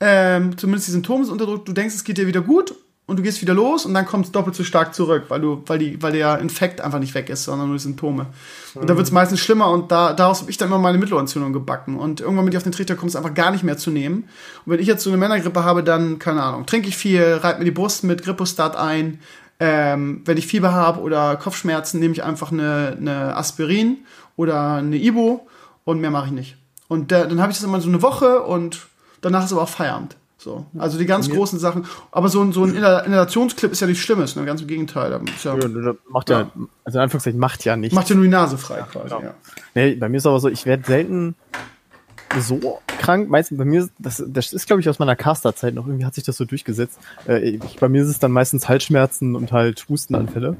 Ähm, 0.00 0.56
zumindest 0.56 0.88
die 0.88 0.92
Symptome 0.92 1.24
sind 1.24 1.32
unterdrückt, 1.32 1.68
du 1.68 1.72
denkst, 1.72 1.94
es 1.94 2.04
geht 2.04 2.16
dir 2.18 2.26
wieder 2.26 2.40
gut 2.40 2.74
und 3.10 3.18
du 3.18 3.24
gehst 3.24 3.42
wieder 3.42 3.54
los 3.54 3.84
und 3.84 3.92
dann 3.92 4.06
kommt 4.06 4.26
es 4.26 4.30
doppelt 4.30 4.54
so 4.54 4.62
stark 4.62 4.94
zurück, 4.94 5.24
weil 5.28 5.40
du, 5.40 5.64
weil 5.66 5.80
die, 5.80 6.00
weil 6.00 6.12
der 6.12 6.38
Infekt 6.38 6.80
einfach 6.80 7.00
nicht 7.00 7.12
weg 7.12 7.28
ist, 7.28 7.42
sondern 7.42 7.66
nur 7.66 7.76
die 7.76 7.82
Symptome. 7.82 8.26
Und 8.74 8.88
da 8.88 8.96
wird 8.96 9.04
es 9.04 9.12
meistens 9.12 9.40
schlimmer 9.40 9.68
und 9.68 9.90
da, 9.90 10.12
daraus 10.12 10.40
habe 10.40 10.50
ich 10.50 10.56
dann 10.56 10.68
immer 10.68 10.78
meine 10.78 10.96
Mittelohrentzündung 10.96 11.52
gebacken. 11.52 11.98
Und 11.98 12.20
irgendwann, 12.20 12.46
wenn 12.46 12.52
ich 12.52 12.56
auf 12.56 12.62
den 12.62 12.70
Trichter 12.70 12.94
komme, 12.94 13.08
ist 13.08 13.16
einfach 13.16 13.34
gar 13.34 13.50
nicht 13.50 13.64
mehr 13.64 13.76
zu 13.76 13.90
nehmen. 13.90 14.28
Und 14.64 14.72
wenn 14.72 14.78
ich 14.78 14.86
jetzt 14.86 15.02
so 15.02 15.10
eine 15.10 15.16
Männergrippe 15.16 15.64
habe, 15.64 15.82
dann, 15.82 16.20
keine 16.20 16.40
Ahnung, 16.40 16.66
trinke 16.66 16.88
ich 16.88 16.96
viel, 16.96 17.40
reibe 17.42 17.58
mir 17.58 17.64
die 17.64 17.72
Brust 17.72 18.04
mit 18.04 18.22
Grippostat 18.22 18.76
ein. 18.76 19.18
Ähm, 19.58 20.22
wenn 20.24 20.38
ich 20.38 20.46
Fieber 20.46 20.72
habe 20.72 21.00
oder 21.00 21.34
Kopfschmerzen, 21.34 21.98
nehme 21.98 22.14
ich 22.14 22.22
einfach 22.22 22.52
eine, 22.52 22.96
eine 22.96 23.36
Aspirin 23.36 23.98
oder 24.40 24.76
eine 24.76 24.96
Ibo 24.96 25.46
und 25.84 26.00
mehr 26.00 26.10
mache 26.10 26.26
ich 26.26 26.32
nicht. 26.32 26.56
Und 26.88 27.12
da, 27.12 27.26
dann 27.26 27.40
habe 27.40 27.52
ich 27.52 27.58
das 27.58 27.64
immer 27.64 27.80
so 27.80 27.88
eine 27.88 28.00
Woche 28.00 28.40
und 28.40 28.86
danach 29.20 29.44
ist 29.44 29.52
aber 29.52 29.62
auch 29.62 29.68
Feierabend. 29.68 30.16
So. 30.38 30.64
Also 30.78 30.96
die 30.96 31.04
ganz 31.04 31.28
großen 31.28 31.58
Sachen. 31.58 31.84
Aber 32.10 32.30
so 32.30 32.42
ein, 32.42 32.52
so 32.52 32.64
ein 32.64 32.74
Inhalationsclip 32.74 33.70
ist 33.72 33.80
ja 33.80 33.86
nichts 33.86 34.02
Schlimmes, 34.02 34.36
ne? 34.36 34.46
Ganz 34.46 34.62
im 34.62 34.68
Gegenteil. 34.68 35.10
Ja, 35.10 35.54
ja, 35.58 35.94
macht 36.08 36.30
ja, 36.30 36.50
also 36.82 36.98
in 36.98 37.02
Anführungszeichen 37.02 37.38
macht 37.38 37.62
ja 37.66 37.76
nichts. 37.76 37.94
Macht 37.94 38.08
ja 38.08 38.14
nur 38.14 38.24
die 38.24 38.30
Nase 38.30 38.56
frei 38.56 38.82
quasi, 38.90 39.08
genau. 39.10 39.20
ja. 39.20 39.34
Nee, 39.74 39.96
bei 39.96 40.08
mir 40.08 40.16
ist 40.16 40.26
aber 40.26 40.40
so, 40.40 40.48
ich 40.48 40.64
werde 40.64 40.84
selten 40.86 41.34
so 42.40 42.80
krank. 42.86 43.28
Meistens 43.28 43.58
bei 43.58 43.66
mir, 43.66 43.86
das, 43.98 44.24
das 44.26 44.54
ist 44.54 44.66
glaube 44.66 44.80
ich 44.80 44.88
aus 44.88 44.98
meiner 44.98 45.14
Caster-Zeit 45.14 45.74
noch, 45.74 45.86
irgendwie 45.86 46.06
hat 46.06 46.14
sich 46.14 46.24
das 46.24 46.38
so 46.38 46.46
durchgesetzt. 46.46 46.98
Äh, 47.28 47.50
ich, 47.50 47.76
bei 47.78 47.90
mir 47.90 48.02
ist 48.02 48.08
es 48.08 48.18
dann 48.18 48.32
meistens 48.32 48.66
Halsschmerzen 48.66 49.36
und 49.36 49.52
halt 49.52 49.84
Hustenanfälle. 49.90 50.56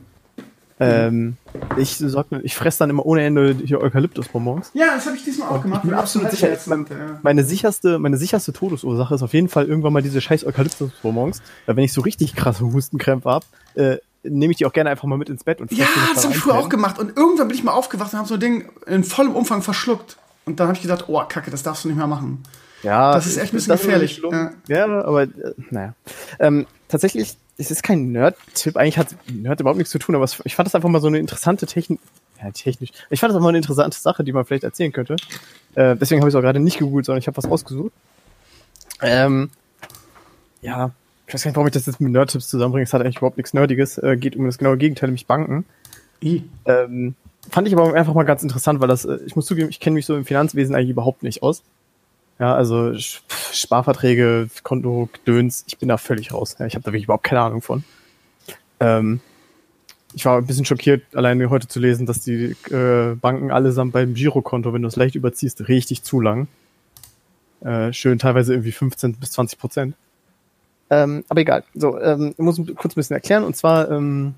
Ähm, 0.81 1.37
ich 1.76 1.97
sag, 1.97 2.26
ich 2.43 2.57
fresse 2.57 2.78
dann 2.81 2.91
immer 2.91 3.05
ohne 3.05 3.22
Ende 3.22 3.55
hier 3.64 3.81
Eukalyptusbonbons. 3.81 4.70
Ja, 4.72 4.95
das 4.95 5.07
habe 5.07 5.16
ich 5.16 5.24
diesmal 5.24 5.51
auch 5.51 5.62
gemacht. 5.62 5.83
Ich 5.85 5.91
bin 5.91 5.99
absolut 5.99 6.31
sicher. 6.31 6.49
Mein, 6.66 6.87
meine 7.22 7.45
sicherste, 7.45 7.99
meine 7.99 8.16
sicherste 8.16 8.53
Todesursache 8.53 9.14
ist 9.14 9.22
auf 9.22 9.35
jeden 9.35 9.49
Fall 9.49 9.66
irgendwann 9.66 9.93
mal 9.93 10.03
diese 10.03 10.20
scheiß 10.20 10.45
Eukalyptusbonbons. 10.47 11.43
Weil 11.66 11.76
wenn 11.76 11.85
ich 11.85 11.93
so 11.93 12.01
richtig 12.01 12.35
krasse 12.35 12.64
Hustenkrämpfe 12.64 13.28
habe, 13.28 13.45
äh, 13.74 13.99
nehme 14.22 14.53
ich 14.53 14.59
die 14.59 14.66
auch 14.66 14.72
gerne 14.72 14.91
einfach 14.91 15.05
mal 15.05 15.18
mit 15.18 15.28
ins 15.28 15.45
Bett 15.45 15.61
und 15.61 15.70
Ja, 15.72 15.87
das 16.14 16.24
habe 16.24 16.35
ich 16.35 16.41
früher 16.41 16.55
auch 16.55 16.68
gemacht. 16.68 16.99
Und 16.99 17.16
irgendwann 17.16 17.49
bin 17.49 17.57
ich 17.57 17.64
mal 17.64 17.72
aufgewacht 17.72 18.12
und 18.12 18.18
habe 18.18 18.28
so 18.28 18.35
ein 18.35 18.41
Ding 18.41 18.70
in 18.87 19.05
vollem 19.05 19.35
Umfang 19.35 19.62
verschluckt. 19.62 20.16
Und 20.47 20.61
dann 20.61 20.68
habe 20.68 20.76
ich 20.76 20.83
gedacht, 20.83 21.05
oh, 21.09 21.22
Kacke, 21.28 21.51
das 21.51 21.62
darfst 21.62 21.85
du 21.85 21.89
nicht 21.89 21.99
mehr 21.99 22.07
machen. 22.07 22.43
Ja, 22.83 23.12
das 23.14 23.26
ist 23.26 23.37
echt 23.37 23.53
ein 23.53 23.57
bisschen 23.57 23.76
gefährlich. 23.76 24.22
Ja. 24.31 24.53
ja. 24.68 24.87
aber 25.05 25.24
äh, 25.24 25.28
naja. 25.70 25.95
Ähm, 26.39 26.66
tatsächlich 26.91 27.36
es 27.57 27.70
ist 27.70 27.82
kein 27.82 28.12
Nerd-Tipp, 28.12 28.76
eigentlich 28.76 28.99
hat 28.99 29.14
Nerd 29.30 29.61
überhaupt 29.61 29.78
nichts 29.78 29.91
zu 29.91 29.99
tun, 29.99 30.14
aber 30.14 30.26
ich 30.45 30.55
fand 30.55 30.66
das 30.66 30.74
einfach 30.74 30.88
mal 30.88 31.01
so 31.01 31.09
eine 31.09 31.18
interessante 31.18 31.66
Technik, 31.66 32.01
ja, 32.43 32.51
technisch, 32.51 32.91
ich 33.11 33.20
fand 33.20 33.30
das 33.30 33.36
einfach 33.36 33.45
mal 33.45 33.51
eine 33.51 33.59
interessante 33.59 33.99
Sache, 33.99 34.24
die 34.24 34.32
man 34.32 34.45
vielleicht 34.45 34.64
erzählen 34.64 34.93
könnte. 34.93 35.16
Äh, 35.74 35.97
deswegen 35.97 36.20
habe 36.20 36.28
ich 36.28 36.34
es 36.34 36.38
auch 36.38 36.43
gerade 36.43 36.61
nicht 36.61 36.78
gegoogelt, 36.78 37.07
sondern 37.07 37.20
ich 37.20 37.26
habe 37.26 37.36
was 37.36 37.47
ausgesucht. 37.47 37.93
Ähm, 39.03 39.51
ja, 40.62 40.91
ich 41.26 41.34
weiß 41.34 41.43
gar 41.45 41.51
nicht, 41.51 41.57
warum 41.57 41.68
ich 41.68 41.74
das 41.74 41.86
jetzt 41.86 42.01
mit 42.01 42.12
Nerd-Tipps 42.12 42.49
zusammenbringe, 42.49 42.84
es 42.84 42.93
hat 42.93 43.03
eigentlich 43.03 43.18
überhaupt 43.18 43.36
nichts 43.36 43.55
Nerdiges, 43.55 43.99
äh, 43.99 44.16
geht 44.16 44.36
um 44.36 44.47
das 44.47 44.59
genaue 44.59 44.78
Gegenteil, 44.78 45.09
nämlich 45.09 45.26
Banken. 45.26 45.64
I. 46.22 46.45
Ähm, 46.64 47.14
fand 47.51 47.68
ich 47.68 47.74
aber 47.74 47.95
einfach 47.95 48.14
mal 48.14 48.24
ganz 48.24 48.43
interessant, 48.43 48.80
weil 48.80 48.88
das, 48.88 49.05
äh, 49.05 49.18
ich 49.26 49.36
muss 49.36 49.47
zugeben, 49.47 49.70
ich 49.70 49.80
kenne 49.80 49.95
mich 49.95 50.07
so 50.07 50.16
im 50.16 50.24
Finanzwesen 50.24 50.74
eigentlich 50.74 50.91
überhaupt 50.91 51.22
nicht 51.22 51.43
aus. 51.43 51.62
Ja, 52.41 52.55
also 52.55 52.95
Sparverträge, 52.97 54.49
Konto, 54.62 55.11
Döns, 55.26 55.62
ich 55.68 55.76
bin 55.76 55.91
da 55.91 55.99
völlig 55.99 56.32
raus. 56.32 56.57
Ja, 56.59 56.64
ich 56.64 56.74
habe 56.74 56.82
da 56.82 56.86
wirklich 56.91 57.05
überhaupt 57.05 57.24
keine 57.24 57.43
Ahnung 57.43 57.61
von. 57.61 57.84
Ähm, 58.80 59.20
ich 60.14 60.24
war 60.24 60.38
ein 60.38 60.47
bisschen 60.47 60.64
schockiert, 60.64 61.03
alleine 61.14 61.51
heute 61.51 61.68
zu 61.68 61.78
lesen, 61.78 62.07
dass 62.07 62.20
die 62.20 62.57
äh, 62.70 63.14
Banken 63.14 63.51
allesamt 63.51 63.93
beim 63.93 64.14
Girokonto, 64.14 64.72
wenn 64.72 64.80
du 64.80 64.88
es 64.88 64.97
leicht 64.97 65.16
überziehst, 65.16 65.68
richtig 65.68 66.03
zu 66.03 66.22
lang. 66.22 66.49
Äh, 67.61 67.93
schön 67.93 68.18
teilweise 68.18 68.55
irgendwie 68.55 68.72
15 68.72 69.16
bis 69.16 69.32
20 69.32 69.59
Prozent. 69.59 69.95
Ähm, 70.88 71.24
aber 71.28 71.43
egal. 71.43 71.62
So, 71.74 72.01
ähm, 72.01 72.30
ich 72.32 72.38
muss 72.38 72.57
kurz 72.57 72.95
ein 72.95 72.97
bisschen 72.97 73.14
erklären. 73.14 73.45
Und 73.45 73.55
zwar, 73.55 73.91
ähm, 73.91 74.34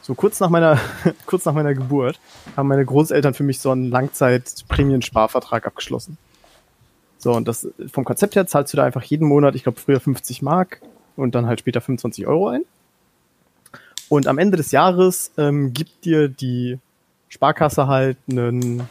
so 0.00 0.14
kurz 0.14 0.40
nach 0.40 0.48
meiner, 0.48 0.80
kurz 1.26 1.44
nach 1.44 1.52
meiner 1.52 1.74
Geburt 1.74 2.18
haben 2.56 2.68
meine 2.68 2.86
Großeltern 2.86 3.34
für 3.34 3.44
mich 3.44 3.60
so 3.60 3.70
einen 3.70 3.90
Langzeit-Prämiensparvertrag 3.90 5.66
abgeschlossen. 5.66 6.16
So, 7.20 7.32
und 7.32 7.46
das 7.46 7.68
vom 7.92 8.04
Konzept 8.04 8.34
her 8.34 8.46
zahlst 8.46 8.72
du 8.72 8.78
da 8.78 8.84
einfach 8.84 9.02
jeden 9.02 9.28
Monat, 9.28 9.54
ich 9.54 9.62
glaube 9.62 9.78
früher 9.78 10.00
50 10.00 10.40
Mark 10.40 10.80
und 11.16 11.34
dann 11.34 11.46
halt 11.46 11.60
später 11.60 11.82
25 11.82 12.26
Euro 12.26 12.48
ein. 12.48 12.62
Und 14.08 14.26
am 14.26 14.38
Ende 14.38 14.56
des 14.56 14.72
Jahres 14.72 15.30
ähm, 15.36 15.74
gibt 15.74 16.06
dir 16.06 16.28
die 16.28 16.78
Sparkasse 17.28 17.86
halt 17.86 18.16
einen 18.28 18.88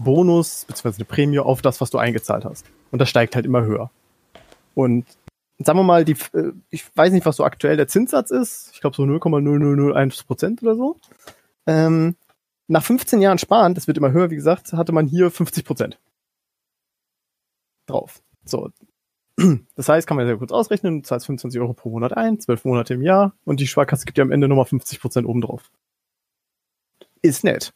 Bonus 0.00 0.64
bzw. 0.66 0.96
eine 0.96 1.04
Prämie 1.04 1.38
auf 1.38 1.62
das, 1.62 1.80
was 1.80 1.90
du 1.90 1.98
eingezahlt 1.98 2.44
hast. 2.44 2.66
Und 2.90 2.98
das 2.98 3.08
steigt 3.08 3.36
halt 3.36 3.46
immer 3.46 3.62
höher. 3.62 3.90
Und 4.74 5.06
sagen 5.58 5.78
wir 5.78 5.84
mal, 5.84 6.04
die, 6.04 6.16
äh, 6.32 6.52
ich 6.70 6.84
weiß 6.96 7.12
nicht, 7.12 7.26
was 7.26 7.36
so 7.36 7.44
aktuell 7.44 7.76
der 7.76 7.86
Zinssatz 7.86 8.32
ist. 8.32 8.70
Ich 8.74 8.80
glaube 8.80 8.96
so 8.96 9.04
0,0001 9.04 10.26
Prozent 10.26 10.62
oder 10.64 10.74
so. 10.74 10.96
Ähm, 11.66 12.16
nach 12.66 12.82
15 12.82 13.20
Jahren 13.20 13.38
Sparen, 13.38 13.74
das 13.74 13.86
wird 13.86 13.98
immer 13.98 14.10
höher, 14.10 14.30
wie 14.30 14.36
gesagt, 14.36 14.72
hatte 14.72 14.92
man 14.92 15.06
hier 15.06 15.30
50 15.30 15.64
Prozent 15.64 15.98
drauf. 17.90 18.22
So. 18.44 18.70
Das 19.76 19.88
heißt, 19.88 20.08
kann 20.08 20.16
man 20.16 20.26
sehr 20.26 20.36
kurz 20.36 20.50
ausrechnen, 20.50 21.02
du 21.02 21.06
zahlst 21.06 21.26
25 21.26 21.60
Euro 21.60 21.72
pro 21.72 21.90
Monat 21.90 22.16
ein, 22.16 22.40
12 22.40 22.64
Monate 22.64 22.94
im 22.94 23.02
Jahr 23.02 23.34
und 23.44 23.60
die 23.60 23.68
Sparkasse 23.68 24.04
gibt 24.04 24.18
dir 24.18 24.22
am 24.22 24.32
Ende 24.32 24.48
nochmal 24.48 24.64
50 24.64 25.00
Prozent 25.00 25.28
obendrauf. 25.28 25.70
Ist 27.22 27.44
nett. 27.44 27.72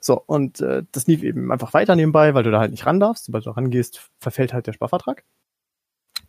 So, 0.00 0.22
und 0.24 0.60
äh, 0.60 0.84
das 0.92 1.06
lief 1.06 1.22
eben 1.22 1.52
einfach 1.52 1.74
weiter 1.74 1.96
nebenbei, 1.96 2.32
weil 2.32 2.44
du 2.44 2.50
da 2.50 2.60
halt 2.60 2.70
nicht 2.70 2.86
ran 2.86 3.00
darfst. 3.00 3.26
Sobald 3.26 3.44
du 3.44 3.50
rangehst, 3.50 4.08
verfällt 4.20 4.54
halt 4.54 4.66
der 4.66 4.72
Sparvertrag. 4.72 5.24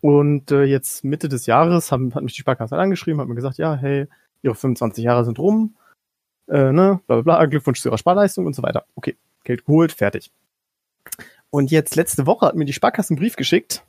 Und 0.00 0.50
äh, 0.50 0.64
jetzt 0.64 1.04
Mitte 1.04 1.28
des 1.28 1.46
Jahres 1.46 1.90
haben, 1.90 2.14
hat 2.14 2.22
mich 2.22 2.34
die 2.34 2.40
Sparkasse 2.40 2.72
halt 2.72 2.82
angeschrieben, 2.82 3.20
hat 3.20 3.28
mir 3.28 3.34
gesagt, 3.34 3.58
ja, 3.58 3.74
hey, 3.74 4.06
ihre 4.42 4.54
25 4.54 5.04
Jahre 5.04 5.24
sind 5.24 5.38
rum, 5.38 5.76
äh, 6.48 6.72
ne, 6.72 7.00
bla 7.06 7.20
bla 7.20 7.22
bla, 7.22 7.46
Glückwunsch 7.46 7.80
zu 7.80 7.88
ihrer 7.88 7.98
Sparleistung 7.98 8.46
und 8.46 8.54
so 8.54 8.62
weiter. 8.62 8.84
Okay, 8.94 9.16
Geld 9.44 9.64
geholt, 9.64 9.92
fertig. 9.92 10.30
Und 11.50 11.70
jetzt 11.70 11.96
letzte 11.96 12.26
Woche 12.26 12.46
hat 12.46 12.56
mir 12.56 12.64
die 12.64 12.72
Sparkasse 12.72 13.10
einen 13.10 13.18
Brief 13.18 13.36
geschickt, 13.36 13.84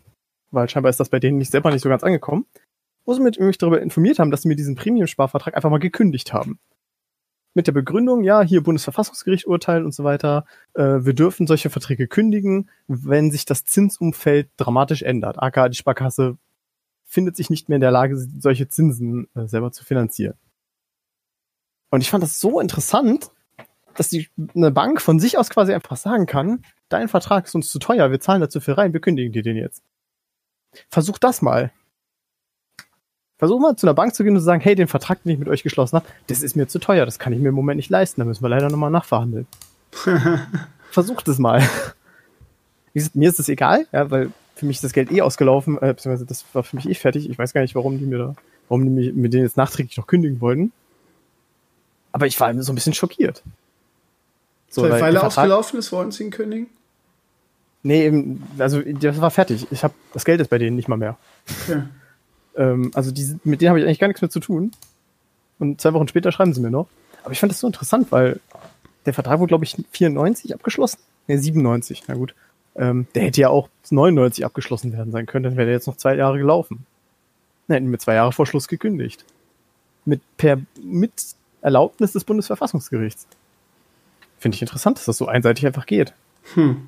weil 0.51 0.69
scheinbar 0.69 0.89
ist 0.89 0.99
das 0.99 1.09
bei 1.09 1.19
denen 1.19 1.37
nicht 1.37 1.51
selber 1.51 1.71
nicht 1.71 1.81
so 1.81 1.89
ganz 1.89 2.03
angekommen, 2.03 2.45
wo 3.05 3.13
sie 3.13 3.21
mich 3.21 3.57
darüber 3.57 3.81
informiert 3.81 4.19
haben, 4.19 4.31
dass 4.31 4.43
sie 4.43 4.47
mir 4.47 4.55
diesen 4.55 4.75
Premium-Sparvertrag 4.75 5.55
einfach 5.55 5.69
mal 5.69 5.79
gekündigt 5.79 6.33
haben. 6.33 6.59
Mit 7.55 7.67
der 7.67 7.71
Begründung, 7.71 8.23
ja, 8.23 8.41
hier 8.41 8.61
Bundesverfassungsgericht 8.61 9.47
urteilt 9.47 9.83
und 9.83 9.93
so 9.93 10.03
weiter, 10.03 10.45
äh, 10.75 10.99
wir 10.99 11.13
dürfen 11.13 11.47
solche 11.47 11.69
Verträge 11.69 12.07
kündigen, 12.07 12.69
wenn 12.87 13.31
sich 13.31 13.43
das 13.43 13.65
Zinsumfeld 13.65 14.49
dramatisch 14.55 15.01
ändert. 15.01 15.41
AK, 15.41 15.71
die 15.71 15.77
Sparkasse 15.77 16.37
findet 17.05 17.35
sich 17.35 17.49
nicht 17.49 17.67
mehr 17.67 17.77
in 17.77 17.81
der 17.81 17.91
Lage, 17.91 18.15
solche 18.17 18.69
Zinsen 18.69 19.27
äh, 19.35 19.47
selber 19.47 19.71
zu 19.71 19.83
finanzieren. 19.83 20.35
Und 21.89 22.01
ich 22.01 22.11
fand 22.11 22.23
das 22.23 22.39
so 22.39 22.59
interessant, 22.59 23.31
dass 23.95 24.09
die 24.09 24.29
eine 24.55 24.71
Bank 24.71 25.01
von 25.01 25.19
sich 25.19 25.37
aus 25.37 25.49
quasi 25.49 25.73
einfach 25.73 25.97
sagen 25.97 26.27
kann, 26.27 26.63
dein 26.89 27.07
Vertrag 27.07 27.45
ist 27.45 27.55
uns 27.55 27.71
zu 27.71 27.79
teuer, 27.79 28.11
wir 28.11 28.19
zahlen 28.19 28.41
dazu 28.41 28.59
viel 28.59 28.73
rein, 28.73 28.93
wir 28.93 28.99
kündigen 28.99 29.31
dir 29.31 29.43
den 29.43 29.57
jetzt. 29.57 29.83
Versuch 30.89 31.17
das 31.17 31.41
mal. 31.41 31.71
Versuch 33.37 33.59
mal 33.59 33.75
zu 33.77 33.87
einer 33.87 33.93
Bank 33.93 34.13
zu 34.13 34.23
gehen 34.23 34.33
und 34.33 34.39
zu 34.39 34.45
sagen, 34.45 34.61
hey, 34.61 34.75
den 34.75 34.89
Vertrag, 34.89 35.23
den 35.23 35.31
ich 35.31 35.39
mit 35.39 35.47
euch 35.47 35.63
geschlossen 35.63 35.95
habe, 35.95 36.05
das 36.27 36.41
ist 36.41 36.55
mir 36.55 36.67
zu 36.67 36.79
teuer, 36.79 37.05
das 37.05 37.19
kann 37.19 37.31
ich 37.31 37.39
mir 37.39 37.49
im 37.49 37.55
Moment 37.55 37.77
nicht 37.77 37.89
leisten, 37.89 38.19
da 38.19 38.25
müssen 38.25 38.43
wir 38.43 38.49
leider 38.49 38.69
nochmal 38.69 38.91
nachverhandeln. 38.91 39.47
Versucht 40.91 41.27
es 41.27 41.39
mal. 41.39 41.67
Gesagt, 42.93 43.15
mir 43.15 43.29
ist 43.29 43.39
das 43.39 43.47
egal, 43.47 43.87
ja, 43.91 44.11
weil 44.11 44.31
für 44.55 44.65
mich 44.65 44.77
ist 44.77 44.83
das 44.83 44.93
Geld 44.93 45.11
eh 45.11 45.21
ausgelaufen, 45.21 45.77
äh, 45.77 45.93
beziehungsweise 45.93 46.25
das 46.25 46.43
war 46.53 46.63
für 46.63 46.75
mich 46.75 46.89
eh 46.89 46.93
fertig. 46.95 47.29
Ich 47.29 47.37
weiß 47.37 47.53
gar 47.53 47.61
nicht, 47.61 47.75
warum 47.75 47.97
die 47.97 48.05
mir 48.05 48.17
da, 48.17 48.35
warum 48.67 48.83
die 48.83 48.89
mir, 48.89 49.13
mir 49.13 49.29
den 49.29 49.43
jetzt 49.43 49.55
nachträglich 49.55 49.95
noch 49.95 50.07
kündigen 50.07 50.41
wollten. 50.41 50.73
Aber 52.11 52.25
ich 52.25 52.37
war 52.39 52.53
so 52.61 52.71
ein 52.71 52.75
bisschen 52.75 52.93
schockiert. 52.93 53.43
So, 54.69 54.81
weil, 54.83 54.99
weil 54.99 55.15
er 55.15 55.25
ausgelaufen 55.25 55.79
ist, 55.79 55.91
wollen 55.91 56.11
sie 56.11 56.25
ihn 56.25 56.31
kündigen? 56.31 56.67
Nee, 57.81 58.05
eben, 58.05 58.43
also 58.57 58.81
das 58.81 59.21
war 59.21 59.31
fertig. 59.31 59.67
Ich 59.71 59.83
habe 59.83 59.93
das 60.13 60.25
Geld 60.25 60.41
ist 60.41 60.49
bei 60.49 60.57
denen 60.57 60.75
nicht 60.75 60.89
mal 60.89 60.97
mehr. 60.97 61.17
Okay. 61.63 61.83
ähm, 62.55 62.91
also 62.93 63.11
die, 63.11 63.37
mit 63.43 63.61
denen 63.61 63.69
habe 63.69 63.79
ich 63.79 63.85
eigentlich 63.85 63.99
gar 63.99 64.07
nichts 64.07 64.21
mehr 64.21 64.29
zu 64.29 64.39
tun. 64.39 64.71
Und 65.59 65.79
zwei 65.79 65.93
Wochen 65.93 66.07
später 66.07 66.31
schreiben 66.31 66.53
sie 66.53 66.61
mir 66.61 66.71
noch. 66.71 66.87
Aber 67.23 67.31
ich 67.31 67.39
fand 67.39 67.51
das 67.51 67.59
so 67.59 67.67
interessant, 67.67 68.11
weil 68.11 68.39
der 69.05 69.13
Vertrag 69.13 69.39
wurde, 69.39 69.49
glaube 69.49 69.65
ich, 69.65 69.77
94 69.91 70.53
abgeschlossen. 70.53 70.99
Nee, 71.27 71.37
97, 71.37 72.03
na 72.07 72.15
gut. 72.15 72.33
Ähm, 72.75 73.07
der 73.15 73.23
hätte 73.23 73.41
ja 73.41 73.49
auch 73.49 73.69
99 73.89 74.45
abgeschlossen 74.45 74.93
werden 74.93 75.11
sein 75.11 75.25
können, 75.25 75.43
dann 75.43 75.57
wäre 75.57 75.65
der 75.65 75.75
jetzt 75.75 75.87
noch 75.87 75.97
zwei 75.97 76.15
Jahre 76.15 76.37
gelaufen. 76.37 76.85
Dann 77.67 77.75
hätten 77.75 77.91
wir 77.91 77.99
zwei 77.99 78.15
Jahre 78.15 78.31
vor 78.31 78.45
Schluss 78.45 78.67
gekündigt. 78.67 79.25
Mit, 80.05 80.21
per, 80.37 80.59
mit 80.81 81.11
Erlaubnis 81.61 82.13
des 82.13 82.23
Bundesverfassungsgerichts. 82.23 83.27
Finde 84.37 84.55
ich 84.55 84.61
interessant, 84.61 84.97
dass 84.97 85.05
das 85.05 85.17
so 85.17 85.27
einseitig 85.27 85.65
einfach 85.65 85.85
geht. 85.85 86.13
Hm. 86.53 86.87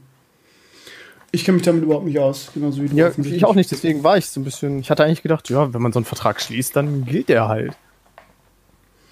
Ich 1.31 1.45
kenne 1.45 1.57
mich 1.57 1.65
damit 1.65 1.83
überhaupt 1.83 2.05
nicht 2.05 2.19
aus, 2.19 2.51
genauso 2.53 2.81
wie 2.81 2.89
du. 2.89 2.95
Ja, 2.95 3.11
ich 3.17 3.45
auch 3.45 3.55
nicht, 3.55 3.71
deswegen 3.71 4.03
war 4.03 4.17
ich 4.17 4.27
so 4.27 4.39
ein 4.39 4.43
bisschen. 4.43 4.79
Ich 4.79 4.89
hatte 4.89 5.03
eigentlich 5.03 5.23
gedacht, 5.23 5.49
ja, 5.49 5.73
wenn 5.73 5.81
man 5.81 5.93
so 5.93 5.99
einen 5.99 6.05
Vertrag 6.05 6.41
schließt, 6.41 6.75
dann 6.75 7.05
gilt 7.05 7.29
der 7.29 7.47
halt. 7.47 7.77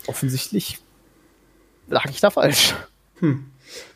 Offensichtlich 0.08 0.80
lag 1.88 2.06
ich 2.10 2.20
da 2.20 2.30
falsch. 2.30 2.76
Hm. 3.20 3.46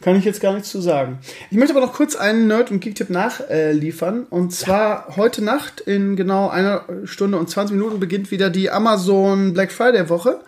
Kann 0.02 0.16
ich 0.16 0.26
jetzt 0.26 0.40
gar 0.40 0.54
nichts 0.54 0.70
zu 0.70 0.82
sagen. 0.82 1.20
Ich 1.50 1.58
möchte 1.58 1.76
aber 1.76 1.86
noch 1.86 1.94
kurz 1.94 2.16
einen 2.16 2.48
Nerd- 2.48 2.72
und 2.72 2.80
Geek-Tipp 2.80 3.10
nachliefern. 3.10 4.24
Äh, 4.24 4.34
und 4.34 4.54
zwar 4.54 5.10
ja. 5.10 5.18
heute 5.18 5.44
Nacht 5.44 5.82
in 5.82 6.16
genau 6.16 6.50
einer 6.50 6.86
Stunde 7.06 7.38
und 7.38 7.50
20 7.50 7.76
Minuten 7.76 8.00
beginnt 8.00 8.32
wieder 8.32 8.50
die 8.50 8.70
Amazon 8.70 9.54
Black 9.54 9.72
Friday-Woche. 9.72 10.42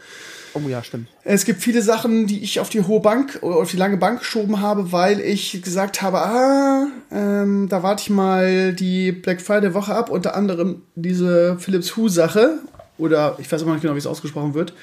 Oh 0.55 0.69
ja, 0.69 0.81
stimmt. 0.83 1.09
Es 1.23 1.43
gibt 1.43 1.61
viele 1.61 1.81
Sachen, 1.81 2.27
die 2.27 2.41
ich 2.41 2.61
auf 2.61 2.69
die 2.69 2.81
hohe 2.81 3.01
Bank 3.01 3.39
oder 3.41 3.57
auf 3.57 3.69
die 3.69 3.77
lange 3.77 3.97
Bank 3.97 4.19
geschoben 4.19 4.61
habe, 4.61 4.93
weil 4.93 5.19
ich 5.19 5.61
gesagt 5.61 6.01
habe, 6.01 6.19
ah, 6.21 6.87
ähm, 7.11 7.67
da 7.67 7.83
warte 7.83 8.03
ich 8.03 8.09
mal 8.09 8.73
die 8.73 9.11
Black 9.11 9.41
Friday 9.41 9.73
Woche 9.73 9.93
ab, 9.93 10.09
unter 10.09 10.33
anderem 10.33 10.81
diese 10.95 11.57
Philips 11.59 11.97
Hue 11.97 12.09
Sache 12.09 12.59
oder 12.97 13.35
ich 13.39 13.51
weiß 13.51 13.63
immer 13.63 13.73
nicht 13.73 13.81
genau, 13.81 13.95
wie 13.95 13.99
es 13.99 14.07
ausgesprochen 14.07 14.53
wird. 14.53 14.73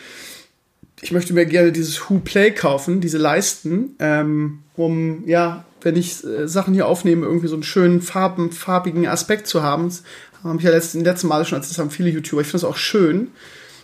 Ich 1.01 1.11
möchte 1.11 1.33
mir 1.33 1.47
gerne 1.47 1.73
dieses 1.73 1.99
Who 2.09 2.18
Play 2.18 2.51
kaufen, 2.51 3.01
diese 3.01 3.18
Leisten, 3.18 3.97
ähm, 3.99 4.59
um 4.77 5.27
ja 5.27 5.64
wenn 5.81 5.97
ich 5.97 6.23
äh, 6.25 6.47
Sachen 6.47 6.75
hier 6.75 6.87
aufnehme, 6.87 7.27
irgendwie 7.27 7.49
so 7.49 7.55
einen 7.55 7.62
schönen 7.62 8.03
farben, 8.03 8.53
farbigen 8.53 9.07
Aspekt 9.07 9.47
zu 9.47 9.62
haben. 9.62 9.87
Das 9.89 10.03
habe 10.45 10.59
ich 10.59 10.64
ja 10.64 10.70
letzten, 10.70 11.03
letzten 11.03 11.29
Mal 11.29 11.45
schon, 11.45 11.59
als 11.59 11.68
das 11.68 11.79
haben 11.79 11.91
viele 11.91 12.11
YouTuber. 12.11 12.43
Ich 12.43 12.49
finde 12.49 12.59
es 12.59 12.64
auch 12.64 12.77
schön, 12.77 13.29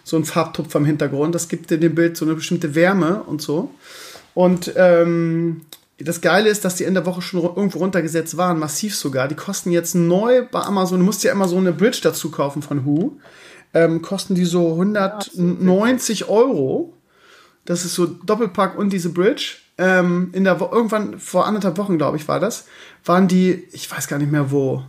so 0.08 0.16
ein 0.16 0.24
Farbtupfer 0.24 0.78
im 0.78 0.84
Hintergrund. 0.84 1.34
Das 1.34 1.48
gibt 1.48 1.70
dem 1.70 1.94
Bild 1.94 2.16
so 2.16 2.24
eine 2.24 2.34
bestimmte 2.34 2.74
Wärme 2.74 3.22
und 3.24 3.42
so. 3.42 3.70
Und 4.34 4.72
ähm, 4.76 5.62
das 5.98 6.20
Geile 6.20 6.48
ist, 6.48 6.64
dass 6.64 6.76
die 6.76 6.84
Ende 6.84 7.00
der 7.00 7.06
Woche 7.06 7.22
schon 7.22 7.42
irgendwo 7.42 7.78
runtergesetzt 7.78 8.36
waren, 8.36 8.58
massiv 8.58 8.94
sogar. 8.94 9.28
Die 9.28 9.34
kosten 9.34 9.70
jetzt 9.70 9.94
neu 9.94 10.46
bei 10.50 10.60
Amazon. 10.60 11.00
Du 11.00 11.04
musst 11.04 11.24
ja 11.24 11.32
immer 11.32 11.48
so 11.48 11.56
eine 11.56 11.72
Bridge 11.72 12.00
dazu 12.02 12.30
kaufen 12.30 12.62
von 12.62 12.86
Who. 12.86 13.18
Ähm, 13.74 14.00
kosten 14.00 14.34
die 14.34 14.44
so 14.44 14.72
190 14.72 16.28
Euro. 16.28 16.94
Das 17.64 17.84
ist 17.84 17.94
so 17.94 18.06
Doppelpack 18.06 18.78
und 18.78 18.92
diese 18.92 19.10
Bridge. 19.10 19.56
Ähm, 19.76 20.30
in 20.32 20.44
der 20.44 20.58
Wo 20.60 20.68
irgendwann 20.70 21.18
vor 21.18 21.46
anderthalb 21.46 21.76
Wochen, 21.76 21.98
glaube 21.98 22.16
ich, 22.16 22.28
war 22.28 22.40
das. 22.40 22.66
Waren 23.04 23.28
die, 23.28 23.64
ich 23.72 23.90
weiß 23.90 24.08
gar 24.08 24.18
nicht 24.18 24.32
mehr 24.32 24.50
wo. 24.50 24.84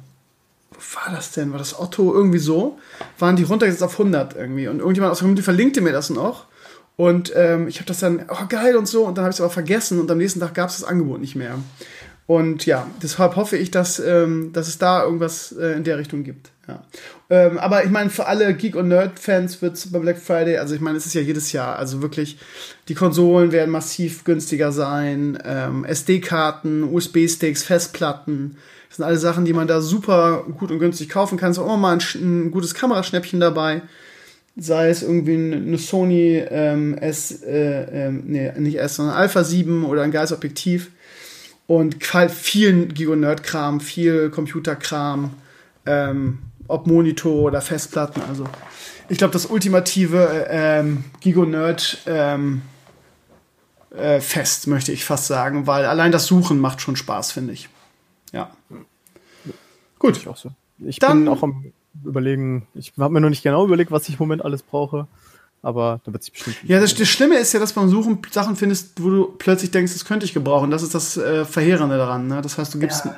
War 0.94 1.14
das 1.14 1.32
denn? 1.32 1.52
War 1.52 1.60
das 1.60 1.80
Otto? 1.80 2.14
Irgendwie 2.14 2.40
so. 2.40 2.80
Waren 3.18 3.36
die 3.36 3.44
runtergesetzt 3.44 3.84
auf 3.84 4.00
100 4.00 4.36
irgendwie. 4.36 4.68
Und 4.68 4.80
irgendjemand 4.80 5.12
aus 5.12 5.20
der 5.20 5.24
Community 5.24 5.44
verlinkte 5.44 5.82
mir 5.82 5.92
das 5.92 6.10
noch. 6.10 6.46
Und 6.96 7.32
ähm, 7.36 7.68
ich 7.68 7.78
habe 7.78 7.86
das 7.86 8.00
dann, 8.00 8.26
oh 8.28 8.46
geil 8.50 8.76
und 8.76 8.86
so, 8.86 9.06
und 9.06 9.18
dann 9.18 9.24
habe 9.24 9.32
ich 9.32 9.38
es 9.38 9.42
aber 9.42 9.50
vergessen 9.50 10.02
und 10.02 10.12
am 10.12 10.18
nächsten 10.18 10.42
Tag 10.42 10.54
gab 10.54 10.70
es 10.70 10.80
das 10.80 10.88
Angebot 10.88 11.22
nicht 11.22 11.36
mehr. 11.36 11.58
Und 12.28 12.66
ja, 12.66 12.88
deshalb 13.02 13.38
hoffe 13.38 13.56
ich, 13.56 13.72
dass, 13.72 14.00
ähm, 14.00 14.52
dass 14.54 14.68
es 14.68 14.78
da 14.78 15.04
irgendwas 15.04 15.54
äh, 15.54 15.78
in 15.78 15.86
der 15.86 15.98
Richtung 15.98 16.24
gibt. 16.24 16.52
Ja. 16.68 16.84
Ähm, 17.30 17.58
aber 17.58 17.86
ich 17.86 17.90
meine, 17.90 18.10
für 18.10 18.28
alle 18.28 18.54
Geek- 18.54 18.76
und 18.76 18.90
Nerd-Fans 18.90 19.62
wird 19.62 19.78
es 19.78 19.92
bei 19.92 20.00
Black 20.00 20.20
Friday, 20.20 20.58
also 20.58 20.76
ich 20.76 20.82
meine, 20.82 20.98
es 20.98 21.06
ist 21.06 21.16
ja 21.16 21.22
jedes 21.22 21.54
Jahr, 21.54 21.80
also 21.80 22.02
wirklich, 22.02 22.38
die 22.88 22.96
Konsolen 22.96 23.52
werden 23.52 23.72
massiv 23.72 24.26
günstiger 24.26 24.72
sein, 24.72 25.40
ähm, 25.44 25.86
SD-Karten, 25.86 26.84
USB-Sticks, 26.84 27.64
Festplatten, 27.64 28.58
sind 29.00 29.08
alle 29.08 29.18
Sachen, 29.18 29.46
die 29.46 29.54
man 29.54 29.68
da 29.68 29.82
super 29.82 30.46
gut 30.58 30.72
und 30.72 30.80
günstig 30.80 31.10
kaufen 31.10 31.38
kann. 31.38 31.52
Ist 31.52 31.60
auch 31.60 31.66
immer 31.66 31.78
mal 31.78 31.98
ein, 31.98 32.02
ein 32.16 32.52
gutes 32.52 32.74
Kameraschnäppchen 32.74 33.40
dabei 33.40 33.82
sei 34.62 34.90
es 34.90 35.04
irgendwie 35.04 35.36
eine 35.36 35.78
Sony 35.78 36.44
ähm, 36.50 36.98
S, 36.98 37.44
äh, 37.44 38.08
äh, 38.08 38.12
nee, 38.12 38.52
nicht 38.58 38.78
S, 38.80 38.96
sondern 38.96 39.16
Alpha 39.16 39.44
7 39.44 39.86
oder 39.86 40.04
ein 40.04 40.12
geiles 40.12 40.32
Objektiv 40.32 40.92
und 41.68 42.04
viel 42.04 42.88
Gigo-Nerd-Kram, 42.88 43.80
viel 43.80 44.30
Computerkram, 44.30 45.32
ähm, 45.86 46.40
ob 46.68 46.88
Monitor 46.88 47.44
oder 47.44 47.62
Festplatten, 47.62 48.22
also 48.28 48.46
ich 49.08 49.18
glaube, 49.18 49.34
das 49.34 49.48
ultimative 49.48 50.48
äh, 50.50 50.80
ähm, 50.80 51.04
Gigo-Nerd 51.22 52.00
ähm, 52.06 52.62
äh, 53.96 54.20
Fest, 54.20 54.68
möchte 54.68 54.92
ich 54.92 55.04
fast 55.04 55.28
sagen, 55.28 55.66
weil 55.68 55.86
allein 55.86 56.12
das 56.12 56.28
Suchen 56.28 56.60
macht 56.60 56.82
schon 56.82 56.96
Spaß, 56.96 57.32
finde 57.32 57.54
ich. 57.54 57.70
Ja. 58.32 58.52
Gut. 60.00 60.18
Ich, 60.18 60.28
auch 60.28 60.38
so. 60.38 60.52
ich 60.80 61.00
Dann, 61.00 61.26
bin 61.26 61.28
auch 61.28 61.44
am 61.44 61.72
überlegen. 62.04 62.68
Ich 62.74 62.94
habe 62.98 63.14
mir 63.14 63.22
noch 63.22 63.30
nicht 63.30 63.44
genau 63.44 63.66
überlegt, 63.66 63.92
was 63.92 64.08
ich 64.10 64.16
im 64.16 64.20
Moment 64.20 64.44
alles 64.44 64.64
brauche. 64.64 65.08
Aber 65.62 66.00
da 66.06 66.14
wird 66.14 66.24
sich 66.24 66.32
bestimmt. 66.32 66.58
Ja, 66.64 66.80
das, 66.80 66.96
das, 66.96 67.10
Schlimme 67.10 67.36
ist 67.38 67.54
ja, 67.54 67.60
dass 67.60 67.74
beim 67.74 67.90
Suchen 67.90 68.20
Sachen 68.32 68.56
findest, 68.56 69.04
wo 69.04 69.10
du 69.10 69.26
plötzlich 69.38 69.72
denkst, 69.72 69.92
das 69.92 70.06
könnte 70.06 70.26
ich 70.26 70.34
gebrauchen. 70.34 70.72
Das 70.72 70.84
ist 70.84 70.96
das 70.96 71.18
äh, 71.18 71.44
Verheerende 71.44 71.98
daran. 71.98 72.28
Ne? 72.28 72.42
Das 72.42 72.58
heißt, 72.58 72.74
du 72.74 72.80
gibst 72.80 73.04
ja. 73.04 73.18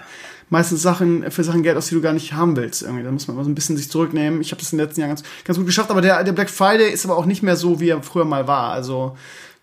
meistens 0.50 0.82
Sachen 0.82 1.30
für 1.30 1.44
Sachen 1.44 1.62
Geld 1.62 1.78
aus, 1.78 1.88
die 1.88 1.96
du 1.96 2.02
gar 2.02 2.14
nicht 2.14 2.34
haben 2.34 2.56
willst. 2.56 2.82
Irgendwie. 2.82 3.04
Da 3.04 3.12
muss 3.12 3.28
man 3.28 3.36
immer 3.36 3.44
so 3.44 3.52
ein 3.52 3.56
bisschen 3.56 3.78
sich 3.78 3.92
zurücknehmen. 3.92 4.42
Ich 4.42 4.52
habe 4.52 4.60
das 4.60 4.72
in 4.72 4.80
den 4.80 4.88
letzten 4.88 5.02
Jahren 5.02 5.12
ganz, 5.12 5.24
ganz 5.44 5.58
gut 5.58 5.68
geschafft. 5.68 5.92
Aber 5.92 6.02
der, 6.02 6.24
der 6.24 6.34
Black 6.34 6.50
Friday 6.50 6.92
ist 6.92 7.06
aber 7.06 7.16
auch 7.16 7.28
nicht 7.28 7.44
mehr 7.44 7.56
so, 7.56 7.80
wie 7.80 7.90
er 7.90 8.02
früher 8.02 8.26
mal 8.26 8.48
war. 8.48 8.72
Also 8.72 9.16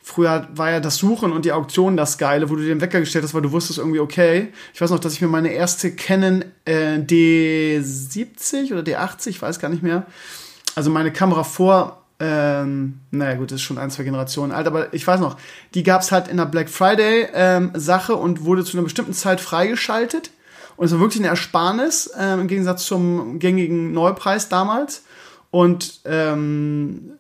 Früher 0.09 0.49
war 0.55 0.71
ja 0.71 0.81
das 0.81 0.97
Suchen 0.97 1.33
und 1.33 1.45
die 1.45 1.53
Auktion 1.53 1.99
das 1.99 2.17
Geile, 2.17 2.49
wo 2.49 2.57
du 2.57 2.63
den 2.63 2.81
Wecker 2.81 2.99
gestellt 2.99 3.25
hast, 3.25 3.35
weil 3.35 3.43
du 3.43 3.53
wusstest 3.53 3.79
irgendwie, 3.79 4.01
okay. 4.01 4.55
Ich 4.73 4.81
weiß 4.81 4.89
noch, 4.89 5.01
dass 5.01 5.13
ich 5.13 5.21
mir 5.21 5.29
meine 5.29 5.51
erste 5.51 5.95
Canon 5.95 6.47
äh, 6.65 6.97
D70 6.97 8.73
oder 8.73 8.81
D80, 8.81 9.29
ich 9.29 9.43
weiß 9.43 9.59
gar 9.59 9.69
nicht 9.69 9.83
mehr, 9.83 10.07
also 10.75 10.89
meine 10.89 11.13
Kamera 11.13 11.45
vor, 11.45 12.05
ähm, 12.21 13.01
naja 13.11 13.35
gut, 13.35 13.51
das 13.51 13.57
ist 13.57 13.63
schon 13.65 13.77
ein, 13.77 13.91
zwei 13.91 14.05
Generationen 14.05 14.51
alt, 14.51 14.67
aber 14.67 14.95
ich 14.95 15.07
weiß 15.07 15.21
noch, 15.21 15.37
die 15.75 15.83
gab 15.83 16.01
es 16.01 16.11
halt 16.11 16.29
in 16.29 16.39
der 16.39 16.47
Black 16.47 16.71
Friday 16.71 17.29
ähm, 17.35 17.73
Sache 17.75 18.17
und 18.17 18.47
wurde 18.47 18.65
zu 18.65 18.79
einer 18.79 18.85
bestimmten 18.85 19.13
Zeit 19.13 19.43
freigeschaltet. 19.43 20.31
Und 20.79 20.87
es 20.87 20.93
war 20.93 21.01
wirklich 21.01 21.21
eine 21.21 21.29
Ersparnis, 21.29 22.11
ähm, 22.19 22.41
im 22.41 22.49
Gegensatz 22.49 22.87
zum 22.87 23.39
gängigen 23.41 23.93
Neupreis 23.93 24.49
damals. 24.49 25.03
Und 25.51 26.01
ähm, 26.07 27.18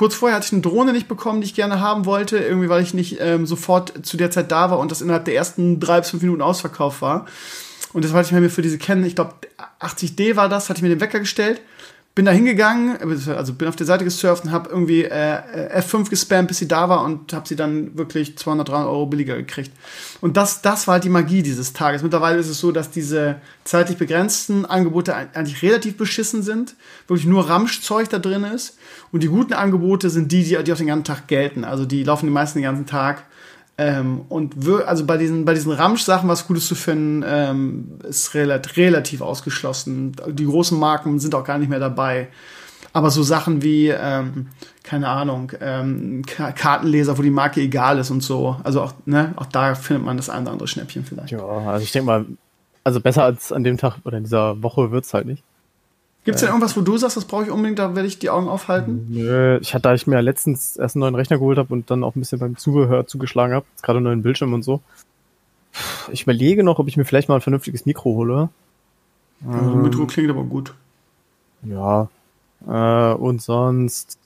kurz 0.00 0.14
vorher 0.14 0.34
hatte 0.34 0.46
ich 0.46 0.52
eine 0.54 0.62
Drohne 0.62 0.94
nicht 0.94 1.08
bekommen, 1.08 1.42
die 1.42 1.46
ich 1.46 1.54
gerne 1.54 1.78
haben 1.78 2.06
wollte, 2.06 2.38
irgendwie 2.38 2.70
weil 2.70 2.82
ich 2.82 2.94
nicht 2.94 3.18
ähm, 3.20 3.44
sofort 3.44 4.06
zu 4.06 4.16
der 4.16 4.30
Zeit 4.30 4.50
da 4.50 4.70
war 4.70 4.78
und 4.78 4.90
das 4.90 5.02
innerhalb 5.02 5.26
der 5.26 5.34
ersten 5.34 5.78
drei 5.78 6.00
bis 6.00 6.08
fünf 6.08 6.22
Minuten 6.22 6.40
ausverkauft 6.40 7.02
war. 7.02 7.26
Und 7.92 8.02
das 8.02 8.14
wollte 8.14 8.28
ich 8.28 8.32
mir 8.32 8.48
für 8.48 8.62
diese 8.62 8.78
Canon, 8.78 9.04
ich 9.04 9.14
glaube 9.14 9.34
80D 9.78 10.36
war 10.36 10.48
das, 10.48 10.70
hatte 10.70 10.78
ich 10.78 10.82
mir 10.82 10.88
den 10.88 11.02
Wecker 11.02 11.20
gestellt 11.20 11.60
bin 12.20 12.26
da 12.26 12.32
hingegangen, 12.32 12.98
also 13.34 13.54
bin 13.54 13.66
auf 13.66 13.76
der 13.76 13.86
Seite 13.86 14.04
gesurft 14.04 14.44
und 14.44 14.50
habe 14.50 14.68
irgendwie 14.68 15.04
äh, 15.04 15.80
F5 15.80 16.10
gespammt, 16.10 16.48
bis 16.48 16.58
sie 16.58 16.68
da 16.68 16.86
war 16.90 17.02
und 17.02 17.32
habe 17.32 17.48
sie 17.48 17.56
dann 17.56 17.96
wirklich 17.96 18.36
200, 18.36 18.68
300 18.68 18.90
Euro 18.90 19.06
billiger 19.06 19.36
gekriegt. 19.36 19.70
Und 20.20 20.36
das, 20.36 20.60
das 20.60 20.86
war 20.86 20.96
halt 20.96 21.04
die 21.04 21.08
Magie 21.08 21.42
dieses 21.42 21.72
Tages. 21.72 22.02
Mittlerweile 22.02 22.36
ist 22.36 22.48
es 22.48 22.60
so, 22.60 22.72
dass 22.72 22.90
diese 22.90 23.36
zeitlich 23.64 23.96
begrenzten 23.96 24.66
Angebote 24.66 25.16
eigentlich 25.16 25.62
relativ 25.62 25.96
beschissen 25.96 26.42
sind, 26.42 26.74
wirklich 27.08 27.26
nur 27.26 27.48
Ramschzeug 27.48 28.10
da 28.10 28.18
drin 28.18 28.44
ist. 28.44 28.76
Und 29.12 29.22
die 29.22 29.28
guten 29.28 29.54
Angebote 29.54 30.10
sind 30.10 30.30
die, 30.30 30.44
die, 30.44 30.62
die 30.62 30.72
auf 30.72 30.76
den 30.76 30.88
ganzen 30.88 31.04
Tag 31.04 31.26
gelten. 31.26 31.64
Also 31.64 31.86
die 31.86 32.04
laufen 32.04 32.26
die 32.26 32.32
meisten 32.32 32.58
den 32.58 32.64
ganzen 32.64 32.84
Tag. 32.84 33.24
Ähm, 33.80 34.26
und 34.28 34.56
also 34.86 35.06
bei 35.06 35.16
diesen, 35.16 35.46
bei 35.46 35.54
diesen 35.54 35.72
Ramsch-Sachen 35.72 36.28
was 36.28 36.46
Gutes 36.46 36.66
zu 36.66 36.74
finden, 36.74 37.24
ähm, 37.26 37.98
ist 38.06 38.34
relativ, 38.34 38.76
relativ 38.76 39.22
ausgeschlossen. 39.22 40.14
Die 40.28 40.44
großen 40.44 40.78
Marken 40.78 41.18
sind 41.18 41.34
auch 41.34 41.44
gar 41.44 41.56
nicht 41.56 41.70
mehr 41.70 41.78
dabei. 41.78 42.28
Aber 42.92 43.10
so 43.10 43.22
Sachen 43.22 43.62
wie, 43.62 43.88
ähm, 43.88 44.48
keine 44.82 45.08
Ahnung, 45.08 45.52
ähm, 45.62 46.22
Kartenleser, 46.26 47.16
wo 47.16 47.22
die 47.22 47.30
Marke 47.30 47.62
egal 47.62 47.98
ist 47.98 48.10
und 48.10 48.22
so, 48.22 48.56
also 48.64 48.82
auch, 48.82 48.92
ne, 49.06 49.32
auch 49.36 49.46
da 49.46 49.74
findet 49.74 50.04
man 50.04 50.18
das 50.18 50.28
eine 50.28 50.42
oder 50.42 50.52
andere 50.52 50.68
Schnäppchen 50.68 51.06
vielleicht. 51.06 51.30
Ja, 51.30 51.42
also 51.42 51.82
ich 51.82 51.92
denke 51.92 52.06
mal, 52.06 52.26
also 52.84 53.00
besser 53.00 53.24
als 53.24 53.50
an 53.50 53.64
dem 53.64 53.78
Tag 53.78 53.96
oder 54.04 54.18
in 54.18 54.24
dieser 54.24 54.62
Woche 54.62 54.90
wird's 54.90 55.14
halt 55.14 55.24
nicht. 55.24 55.42
Gibt 56.24 56.34
es 56.34 56.40
denn 56.42 56.50
irgendwas, 56.50 56.76
wo 56.76 56.82
du 56.82 56.98
sagst, 56.98 57.16
das 57.16 57.24
brauche 57.24 57.44
ich 57.44 57.50
unbedingt, 57.50 57.78
da 57.78 57.94
werde 57.94 58.06
ich 58.06 58.18
die 58.18 58.28
Augen 58.28 58.48
aufhalten? 58.48 59.06
Nö, 59.08 59.58
ich 59.62 59.72
hatte, 59.72 59.82
da 59.84 59.94
ich 59.94 60.06
mir 60.06 60.20
letztens 60.20 60.76
erst 60.76 60.94
einen 60.94 61.00
neuen 61.00 61.14
Rechner 61.14 61.38
geholt 61.38 61.56
habe 61.56 61.72
und 61.72 61.90
dann 61.90 62.04
auch 62.04 62.14
ein 62.14 62.20
bisschen 62.20 62.38
beim 62.38 62.56
Zubehör 62.58 63.06
zugeschlagen 63.06 63.54
habe, 63.54 63.64
gerade 63.80 63.98
einen 63.98 64.04
neuen 64.04 64.22
Bildschirm 64.22 64.52
und 64.52 64.62
so. 64.62 64.80
Ich 66.12 66.24
überlege 66.24 66.62
noch, 66.62 66.78
ob 66.78 66.88
ich 66.88 66.96
mir 66.96 67.04
vielleicht 67.04 67.28
mal 67.28 67.36
ein 67.36 67.40
vernünftiges 67.40 67.86
Mikro 67.86 68.16
hole. 68.16 68.50
Also 69.48 69.72
ähm, 69.72 69.82
Mikro 69.82 70.06
klingt 70.06 70.30
aber 70.30 70.44
gut. 70.44 70.74
Ja. 71.62 72.08
Äh, 72.66 73.14
und 73.14 73.40
sonst. 73.40 74.18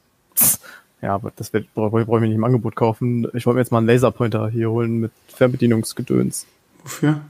Ja, 1.01 1.15
aber 1.15 1.33
das 1.37 1.51
brauche 1.51 2.01
ich 2.01 2.07
mir 2.09 2.21
nicht 2.21 2.35
im 2.35 2.45
Angebot 2.45 2.75
kaufen. 2.75 3.29
Ich 3.35 3.47
wollte 3.47 3.57
mir 3.57 3.61
jetzt 3.61 3.71
mal 3.71 3.79
einen 3.79 3.87
Laserpointer 3.87 4.49
hier 4.49 4.71
holen 4.71 5.01
mit 5.01 5.13
Fernbedienungsgedöns. 5.29 6.47
Wofür? 6.83 7.21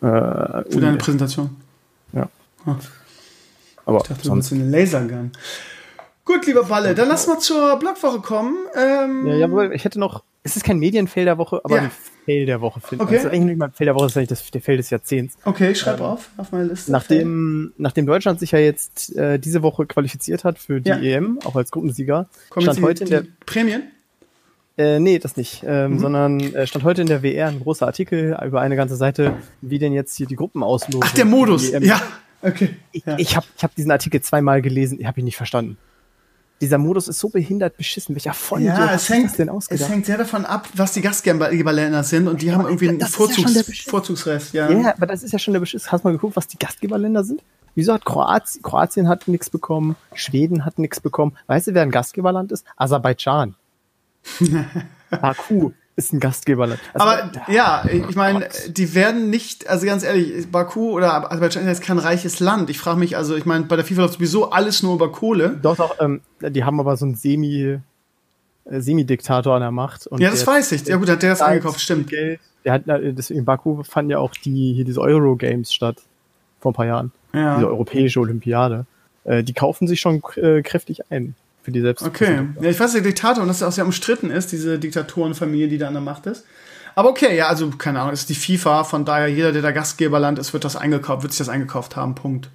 Äh, 0.00 0.04
Für 0.04 0.80
deine 0.80 0.98
Präsentation? 0.98 1.56
Ja. 2.12 2.28
Ah. 2.66 2.76
Aber 3.88 3.98
ich 3.98 4.08
dachte, 4.08 4.26
sonst 4.26 4.50
du 4.50 4.54
eine 4.54 4.68
Lasergun. 4.68 5.32
Gut, 6.26 6.46
lieber 6.46 6.64
Balle, 6.64 6.94
dann 6.94 7.08
lass 7.08 7.26
mal 7.26 7.38
zur 7.38 7.78
Blogwoche 7.78 8.20
kommen. 8.20 8.54
Ähm 8.76 9.26
ja, 9.26 9.46
ja, 9.46 9.70
ich 9.70 9.86
hätte 9.86 9.98
noch, 9.98 10.24
es 10.42 10.56
ist 10.56 10.62
kein 10.62 10.78
Medienfail 10.78 11.24
der 11.24 11.38
Woche, 11.38 11.62
aber 11.64 11.76
ja. 11.76 11.82
ein 11.84 11.90
Fail 12.26 12.44
der 12.44 12.60
Woche 12.60 12.80
finde 12.80 13.04
okay. 13.04 13.16
Also 13.16 13.28
eigentlich 13.28 13.44
nicht 13.44 13.58
mal 13.58 13.70
Fail 13.70 13.86
der 13.86 13.94
Woche, 13.94 14.04
das 14.04 14.12
ist 14.12 14.16
eigentlich 14.18 14.28
das, 14.28 14.50
der 14.50 14.60
Fail 14.60 14.76
des 14.76 14.90
Jahrzehnts. 14.90 15.38
Okay, 15.46 15.70
ich 15.70 15.78
schreibe 15.78 16.00
ähm, 16.00 16.04
auf, 16.04 16.28
auf 16.36 16.52
meine 16.52 16.64
Liste. 16.64 16.92
Nachdem, 16.92 17.72
nachdem 17.78 18.04
Deutschland 18.04 18.40
sich 18.40 18.50
ja 18.50 18.58
jetzt 18.58 19.16
äh, 19.16 19.38
diese 19.38 19.62
Woche 19.62 19.86
qualifiziert 19.86 20.44
hat 20.44 20.58
für 20.58 20.82
die 20.82 20.90
ja. 20.90 20.98
EM, 20.98 21.38
auch 21.46 21.56
als 21.56 21.70
Gruppensieger, 21.70 22.28
Kommen 22.50 22.64
stand 22.64 22.82
heute 22.82 23.04
in 23.04 23.10
der 23.10 23.24
Prämien? 23.46 23.84
Äh, 24.76 25.00
nee, 25.00 25.18
das 25.18 25.38
nicht. 25.38 25.64
Ähm, 25.66 25.94
mhm. 25.94 25.98
Sondern 25.98 26.40
äh, 26.40 26.66
stand 26.66 26.84
heute 26.84 27.00
in 27.00 27.08
der 27.08 27.22
WR 27.22 27.48
ein 27.48 27.60
großer 27.60 27.86
Artikel 27.86 28.38
über 28.44 28.60
eine 28.60 28.76
ganze 28.76 28.96
Seite, 28.96 29.36
wie 29.62 29.78
denn 29.78 29.94
jetzt 29.94 30.14
hier 30.14 30.26
die 30.26 30.36
Gruppen 30.36 30.62
auslosen. 30.62 31.00
Ach, 31.02 31.14
der 31.14 31.24
Modus, 31.24 31.70
e 31.70 31.78
ja. 31.82 32.02
Okay. 32.42 32.76
Ich, 32.92 33.04
ja. 33.04 33.18
ich 33.18 33.36
habe 33.36 33.46
ich 33.56 33.64
hab 33.64 33.74
diesen 33.74 33.90
Artikel 33.90 34.20
zweimal 34.20 34.62
gelesen, 34.62 35.00
ich 35.00 35.06
habe 35.06 35.20
ihn 35.20 35.24
nicht 35.24 35.36
verstanden. 35.36 35.76
Dieser 36.60 36.78
Modus 36.78 37.06
ist 37.06 37.20
so 37.20 37.28
behindert 37.28 37.76
beschissen. 37.76 38.16
Welcher 38.16 38.32
Vollidiot 38.32 38.76
ja, 38.76 38.94
es 38.94 39.08
hängt, 39.08 39.38
denn 39.38 39.48
es 39.48 39.88
hängt 39.88 40.06
sehr 40.06 40.18
davon 40.18 40.44
ab, 40.44 40.68
was 40.74 40.92
die 40.92 41.00
Gastgeberländer 41.00 42.02
sind 42.02 42.26
und 42.26 42.42
die 42.42 42.50
aber 42.50 42.64
haben 42.64 42.68
irgendwie 42.68 42.88
einen 42.88 43.00
Vorzugs 43.00 43.54
ja 43.54 43.62
Vorzugsrest. 43.88 44.54
Ja. 44.54 44.68
ja, 44.68 44.94
aber 44.96 45.06
das 45.06 45.22
ist 45.22 45.32
ja 45.32 45.38
schon 45.38 45.54
der 45.54 45.60
Beschiss. 45.60 45.92
Hast 45.92 46.02
du 46.02 46.08
mal 46.08 46.12
geguckt, 46.12 46.34
was 46.34 46.48
die 46.48 46.58
Gastgeberländer 46.58 47.22
sind? 47.22 47.42
Wieso 47.76 47.92
hat 47.92 48.04
Kroatien, 48.04 48.62
Kroatien 48.62 49.08
hat 49.08 49.28
nichts 49.28 49.50
bekommen, 49.50 49.94
Schweden 50.14 50.64
hat 50.64 50.80
nichts 50.80 50.98
bekommen. 50.98 51.36
Weißt 51.46 51.68
du, 51.68 51.74
wer 51.74 51.82
ein 51.82 51.92
Gastgeberland 51.92 52.50
ist? 52.50 52.66
Aserbaidschan. 52.76 53.54
Baku 55.10 55.70
ist 55.98 56.12
ein 56.12 56.20
Gastgeberland. 56.20 56.78
Also, 56.94 57.06
aber 57.06 57.32
ja, 57.52 57.84
ich 57.90 58.14
meine, 58.14 58.48
die 58.68 58.94
werden 58.94 59.30
nicht, 59.30 59.68
also 59.68 59.84
ganz 59.84 60.04
ehrlich, 60.04 60.48
Baku 60.50 60.92
oder 60.92 61.30
Aserbaidschan 61.30 61.66
ist 61.66 61.82
kein 61.82 61.98
reiches 61.98 62.38
Land. 62.38 62.70
Ich 62.70 62.78
frage 62.78 63.00
mich, 63.00 63.16
also 63.16 63.34
ich 63.34 63.44
meine, 63.44 63.64
bei 63.64 63.74
der 63.74 63.84
FIFA 63.84 64.02
läuft 64.02 64.14
sowieso 64.14 64.50
alles 64.50 64.84
nur 64.84 64.94
über 64.94 65.10
Kohle. 65.10 65.58
Doch, 65.60 65.76
doch, 65.76 65.96
ähm, 66.00 66.20
die 66.40 66.62
haben 66.62 66.78
aber 66.78 66.96
so 66.96 67.04
ein 67.04 67.16
Semi, 67.16 67.78
äh, 68.64 68.80
Semi-Diktator 68.80 69.56
an 69.56 69.60
der 69.60 69.72
Macht. 69.72 70.06
Und 70.06 70.20
ja, 70.20 70.30
das 70.30 70.46
weiß 70.46 70.70
ich. 70.70 70.86
Ja 70.86 70.96
gut, 70.96 71.10
hat 71.10 71.20
der 71.20 71.30
das 71.30 71.42
eingekauft, 71.42 71.80
stimmt. 71.80 72.08
Geld. 72.08 72.38
Der 72.64 72.74
hat, 72.74 72.86
äh, 72.86 73.12
deswegen 73.12 73.40
in 73.40 73.44
Baku 73.44 73.82
fanden 73.82 74.12
ja 74.12 74.18
auch 74.18 74.30
die, 74.30 74.74
hier 74.74 74.84
diese 74.84 75.00
Euro-Games 75.00 75.74
statt. 75.74 75.96
Vor 76.60 76.70
ein 76.70 76.74
paar 76.74 76.86
Jahren. 76.86 77.10
Ja. 77.34 77.56
Diese 77.56 77.66
europäische 77.66 78.20
Olympiade. 78.20 78.86
Äh, 79.24 79.42
die 79.42 79.52
kaufen 79.52 79.88
sich 79.88 80.00
schon 80.00 80.22
äh, 80.36 80.62
kräftig 80.62 81.10
ein. 81.10 81.34
Für 81.68 81.72
die 81.72 81.82
selbst. 81.82 82.02
Okay. 82.02 82.46
Ja, 82.62 82.70
ich 82.70 82.80
weiß, 82.80 82.94
der 82.94 83.02
Diktator 83.02 83.42
und 83.42 83.48
dass 83.48 83.60
er 83.60 83.68
auch 83.68 83.72
sehr 83.72 83.84
umstritten 83.84 84.30
ist, 84.30 84.52
diese 84.52 84.78
Diktatorenfamilie, 84.78 85.68
die 85.68 85.76
da 85.76 85.88
an 85.88 85.92
der 85.92 86.00
Macht 86.00 86.24
ist. 86.24 86.46
Aber 86.94 87.10
okay, 87.10 87.36
ja, 87.36 87.48
also 87.48 87.68
keine 87.68 88.00
Ahnung, 88.00 88.14
ist 88.14 88.30
die 88.30 88.34
FIFA, 88.34 88.84
von 88.84 89.04
daher 89.04 89.28
jeder, 89.28 89.52
der 89.52 89.60
da 89.60 89.70
Gastgeberland 89.70 90.38
ist, 90.38 90.54
wird 90.54 90.64
das 90.64 90.76
eingekauft, 90.76 91.24
wird 91.24 91.34
sich 91.34 91.40
das 91.40 91.50
eingekauft 91.50 91.94
haben, 91.94 92.14
Punkt. 92.14 92.48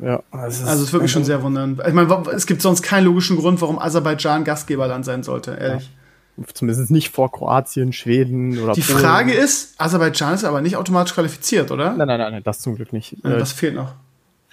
Ja, 0.00 0.24
also 0.32 0.66
es 0.66 0.80
ist 0.80 0.92
wirklich 0.92 1.12
schon 1.12 1.22
sehr 1.22 1.40
wundernd. 1.44 1.80
Ich 1.86 1.92
meine, 1.94 2.12
es 2.34 2.46
gibt 2.46 2.62
sonst 2.62 2.82
keinen 2.82 3.04
logischen 3.04 3.36
Grund, 3.36 3.60
warum 3.60 3.78
Aserbaidschan 3.78 4.42
Gastgeberland 4.42 5.04
sein 5.04 5.22
sollte, 5.22 5.52
ehrlich. 5.52 5.88
Ja. 6.36 6.44
Zumindest 6.52 6.90
nicht 6.90 7.10
vor 7.14 7.30
Kroatien, 7.30 7.92
Schweden 7.92 8.58
oder 8.58 8.72
Die 8.72 8.80
Polen. 8.80 8.98
Frage 8.98 9.34
ist, 9.34 9.80
Aserbaidschan 9.80 10.34
ist 10.34 10.42
aber 10.42 10.62
nicht 10.62 10.74
automatisch 10.74 11.14
qualifiziert, 11.14 11.70
oder? 11.70 11.92
Nein, 11.92 12.08
nein, 12.08 12.18
nein, 12.18 12.42
das 12.42 12.58
zum 12.58 12.74
Glück 12.74 12.92
nicht. 12.92 13.18
Ja, 13.22 13.36
das 13.36 13.52
fehlt 13.52 13.76
noch. 13.76 13.92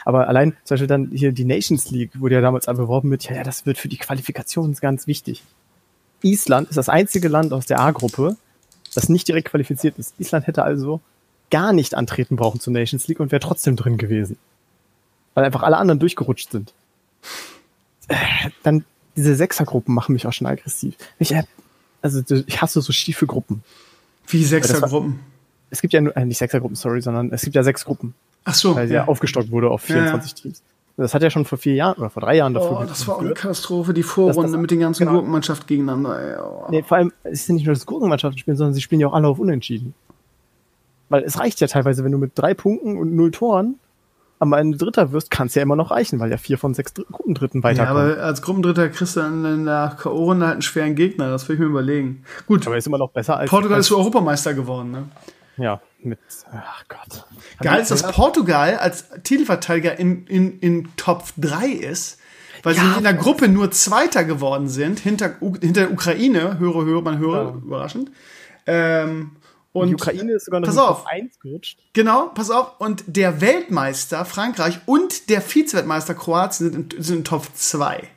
Aber 0.06 0.30
allein 0.30 0.56
zum 0.64 0.76
Beispiel 0.76 0.88
dann 0.88 1.10
hier 1.12 1.34
die 1.34 1.46
Nations 1.46 1.92
League 1.92 2.12
wurde 2.20 2.36
ja 2.36 2.42
damals 2.42 2.68
beworben 2.68 3.10
mit, 3.10 3.26
ja, 3.26 3.36
ja, 3.36 3.44
das 3.44 3.66
wird 3.66 3.78
für 3.78 3.90
die 3.90 3.98
Qualifikation 3.98 4.74
ganz 4.76 5.08
wichtig. 5.08 5.44
Island 6.22 6.70
ist 6.70 6.78
das 6.78 6.90
einzige 6.90 7.28
Land 7.28 7.52
aus 7.52 7.66
der 7.66 7.80
A-Gruppe, 7.80 8.38
das 8.94 9.10
nicht 9.10 9.28
direkt 9.28 9.50
qualifiziert 9.50 10.00
ist. 10.00 10.16
Island 10.20 10.48
hätte 10.48 10.64
also 10.64 11.02
gar 11.52 11.74
nicht 11.74 11.96
antreten 11.96 12.38
brauchen 12.38 12.60
zur 12.62 12.72
Nations 12.72 13.08
League 13.08 13.20
und 13.20 13.32
wäre 13.32 13.42
trotzdem 13.42 13.76
drin 13.76 13.98
gewesen 13.98 14.38
weil 15.36 15.46
einfach 15.46 15.62
alle 15.62 15.78
anderen 15.78 16.00
durchgerutscht 16.00 16.52
sind. 16.52 16.74
Äh, 18.08 18.16
dann 18.64 18.84
diese 19.16 19.36
Sechsergruppen 19.36 19.94
machen 19.94 20.14
mich 20.14 20.26
auch 20.26 20.34
schon 20.34 20.48
aggressiv. 20.48 20.96
Ich, 21.20 21.34
also 22.02 22.22
ich 22.48 22.62
hasse 22.62 22.82
so 22.82 22.92
schiefe 22.92 23.28
Gruppen. 23.28 23.64
Wie 24.28 24.44
Sechsergruppen? 24.44 25.20
Es 25.70 25.82
gibt 25.82 25.94
ja 25.94 26.02
nur, 26.02 26.16
äh, 26.18 26.26
nicht 26.26 26.38
Sechsergruppen, 26.38 26.76
sorry, 26.76 27.02
sondern 27.02 27.32
es 27.32 27.44
gibt 27.44 27.56
ja 27.56 27.64
sechs 27.64 27.86
Gruppen. 27.86 28.16
Ach 28.46 28.54
so. 28.54 28.76
Weil 28.76 28.88
sie 28.88 28.94
ja, 28.94 29.02
ja 29.02 29.08
aufgestockt 29.08 29.52
wurde 29.52 29.70
auf 29.70 29.82
24 29.82 30.32
ja. 30.32 30.38
Teams. 30.38 30.64
Das 30.98 31.14
hat 31.14 31.22
ja 31.22 31.30
schon 31.30 31.44
vor 31.44 31.58
vier 31.58 31.74
Jahren 31.74 31.98
oder 31.98 32.10
vor 32.10 32.22
drei 32.22 32.38
Jahren 32.38 32.54
dafür. 32.54 32.80
Oh, 32.82 32.86
das 32.86 33.06
war 33.06 33.18
auch 33.18 33.22
eine 33.22 33.34
Katastrophe, 33.34 33.94
die 33.94 34.04
Vorrunde 34.04 34.54
das, 34.54 34.62
mit 34.62 34.72
den 34.72 34.80
ganzen 34.80 35.00
genau. 35.00 35.18
Gurkenmannschaften 35.18 35.68
gegeneinander. 35.68 36.20
Ey, 36.20 36.40
oh. 36.40 36.68
Nee, 36.70 36.84
vor 36.84 36.98
allem, 36.98 37.12
es 37.24 37.42
ist 37.42 37.50
ja 37.50 37.56
nicht 37.56 37.66
nur 37.66 37.76
das 37.76 37.86
Gurkenmannschaften 37.86 38.38
spielen, 38.38 38.56
sondern 38.56 38.74
sie 38.74 38.82
spielen 38.82 39.02
ja 39.02 39.08
auch 39.08 39.14
alle 39.14 39.28
auf 39.28 39.38
Unentschieden. 39.38 39.94
Weil 41.10 41.24
es 41.24 41.38
reicht 41.38 41.60
ja 41.60 41.68
teilweise, 41.68 42.06
wenn 42.06 42.14
du 42.14 42.18
mit 42.18 42.32
drei 42.36 42.54
Punkten 42.54 42.98
und 42.98 43.14
null 43.14 43.32
Toren 43.32 43.76
am 44.40 44.54
Ende 44.54 44.78
Dritter 44.78 45.12
wirst, 45.12 45.32
kann 45.32 45.48
es 45.48 45.56
ja 45.56 45.62
immer 45.62 45.76
noch 45.76 45.92
reichen, 45.92 46.20
weil 46.20 46.32
ja 46.32 46.38
vier 46.38 46.58
von 46.58 46.74
sechs 46.74 46.94
Dr 46.94 47.06
Gruppendritten 47.12 47.64
weiterkommen. 47.64 48.08
Ja, 48.08 48.14
aber 48.14 48.24
als 48.24 48.42
Gruppendritter 48.42 48.90
kriegst 48.90 49.16
du 49.16 49.22
in 49.22 49.66
der 49.66 49.98
K.O.-Runde 49.98 50.44
halt 50.46 50.54
einen 50.54 50.62
schweren 50.62 50.96
Gegner, 50.96 51.30
das 51.30 51.48
will 51.48 51.56
ich 51.56 51.60
mir 51.60 51.68
überlegen. 51.68 52.24
Gut. 52.48 52.66
Aber 52.68 52.78
ist 52.78 52.88
immer 52.88 52.98
noch 52.98 53.12
besser 53.12 53.38
als. 53.38 53.50
Portugal 53.50 53.78
als 53.78 53.88
ist 53.88 53.92
Europameister 53.92 54.54
geworden, 54.54 54.92
ne? 54.92 55.04
Ja, 55.58 55.82
mit, 56.00 56.20
ach 56.52 56.84
Gott. 56.88 57.26
Geil 57.62 57.82
ist, 57.82 57.92
dass 57.92 58.12
Portugal 58.12 58.78
als 58.78 59.06
Titelverteidiger 59.24 59.98
in, 59.98 60.28
in, 60.28 60.60
in 60.60 60.96
Top 60.98 61.24
3 61.38 61.68
ist, 61.68 62.20
weil 62.64 62.76
ja, 62.76 62.82
sie 62.82 62.98
in 62.98 63.04
der 63.04 63.14
Gruppe 63.14 63.48
nur 63.48 63.72
Zweiter 63.72 64.24
geworden 64.24 64.68
sind, 64.68 65.00
hinter, 65.00 65.36
hinter 65.40 65.82
der 65.82 65.92
Ukraine, 65.92 66.60
höre, 66.60 66.86
höre, 66.86 67.02
man 67.02 67.20
höre, 67.20 67.44
ja. 67.44 67.50
überraschend. 67.52 68.12
Ähm, 68.66 69.32
und 69.72 69.90
die 69.90 69.96
Ukraine 69.96 70.34
ist 70.34 70.46
sogar 70.46 70.62
noch 70.62 70.68
pass 70.68 70.78
auf, 70.78 71.06
1 71.06 71.40
gerutscht. 71.40 71.80
Genau, 71.94 72.28
pass 72.28 72.50
auf. 72.50 72.80
Und 72.80 73.04
der 73.08 73.42
Weltmeister 73.42 74.24
Frankreich 74.24 74.80
und 74.86 75.30
der 75.30 75.42
Vize-Weltmeister 75.42 76.16
Kroatien 76.16 76.72
sind 76.72 76.94
in, 76.94 77.04
sind 77.04 77.18
in 77.18 77.24
Top 77.26 77.46
2. 77.54 78.08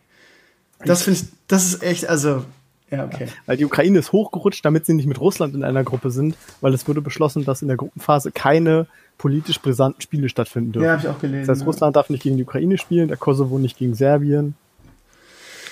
Das 0.84 1.03
finde 1.03 1.20
ich, 1.20 1.26
das 1.49 1.66
ist 1.66 1.82
echt, 1.82 2.09
also, 2.09 2.45
ja, 2.91 3.05
okay. 3.05 3.26
Ja, 3.26 3.32
weil 3.47 3.57
die 3.57 3.64
Ukraine 3.64 3.99
ist 3.99 4.12
hochgerutscht, 4.12 4.64
damit 4.64 4.86
sie 4.86 4.95
nicht 4.95 5.07
mit 5.07 5.20
Russland 5.20 5.55
in 5.55 5.64
einer 5.64 5.84
Gruppe 5.84 6.11
sind, 6.11 6.36
weil 6.61 6.72
es 6.74 6.86
wurde 6.89 7.01
beschlossen, 7.01 7.45
dass 7.45 7.62
in 7.62 7.68
der 7.68 7.76
Gruppenphase 7.76 8.32
keine 8.32 8.86
politisch 9.18 9.61
brisanten 9.61 10.01
Spiele 10.01 10.28
stattfinden 10.28 10.72
dürfen. 10.72 10.86
Ja, 10.86 10.93
habe 10.93 11.03
ich 11.03 11.09
auch 11.09 11.20
gelesen. 11.20 11.47
Das 11.47 11.59
heißt, 11.59 11.66
Russland 11.66 11.97
darf 11.97 12.09
nicht 12.09 12.22
gegen 12.22 12.36
die 12.36 12.45
Ukraine 12.45 12.78
spielen, 12.78 13.09
der 13.09 13.16
Kosovo 13.16 13.59
nicht 13.59 13.78
gegen 13.78 13.95
Serbien 13.95 14.55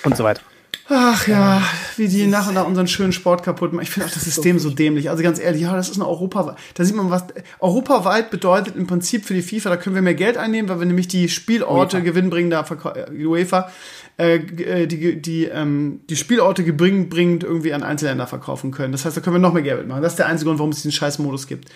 und 0.03 0.17
so 0.17 0.23
weiter. 0.23 0.41
Ach 0.89 1.27
ja, 1.27 1.61
wie 1.97 2.07
die 2.07 2.27
nach 2.27 2.47
und 2.47 2.53
nach 2.53 2.65
unseren 2.65 2.87
schönen 2.87 3.11
Sport 3.11 3.43
kaputt 3.43 3.73
machen. 3.73 3.83
Ich 3.83 3.89
finde 3.89 4.07
auch 4.07 4.13
das 4.13 4.23
System 4.23 4.57
so 4.57 4.69
dämlich. 4.69 5.09
Also 5.09 5.21
ganz 5.21 5.37
ehrlich, 5.37 5.63
ja, 5.63 5.75
das 5.75 5.89
ist 5.89 5.95
eine 5.95 6.07
Europa. 6.07 6.55
Da 6.75 6.85
sieht 6.85 6.95
man 6.95 7.09
was. 7.09 7.25
Europaweit 7.59 8.29
bedeutet 8.29 8.77
im 8.77 8.87
Prinzip 8.87 9.25
für 9.25 9.33
die 9.33 9.41
FIFA, 9.41 9.71
da 9.71 9.77
können 9.77 9.95
wir 9.95 10.01
mehr 10.01 10.13
Geld 10.13 10.37
einnehmen, 10.37 10.69
weil 10.69 10.79
wir 10.79 10.85
nämlich 10.85 11.09
die 11.09 11.27
Spielorte 11.27 12.01
gewinnbringender 12.01 12.65
äh, 12.95 13.25
UEFA 13.25 13.69
äh, 14.17 14.37
äh, 14.37 14.87
die 14.87 15.21
die 15.21 15.45
ähm, 15.45 16.01
die 16.09 16.15
Spielorte 16.15 16.63
gewinnbringend 16.63 17.43
irgendwie 17.43 17.73
an 17.73 17.83
Einzelländer 17.83 18.25
verkaufen 18.25 18.71
können. 18.71 18.91
Das 18.91 19.05
heißt, 19.05 19.15
da 19.15 19.21
können 19.21 19.35
wir 19.35 19.39
noch 19.39 19.53
mehr 19.53 19.61
Geld 19.61 19.79
mitmachen. 19.79 20.01
Das 20.01 20.13
ist 20.13 20.19
der 20.19 20.25
einzige 20.25 20.47
Grund, 20.47 20.59
warum 20.59 20.71
es 20.71 20.77
diesen 20.77 20.91
Scheißmodus 20.91 21.47
gibt. 21.47 21.69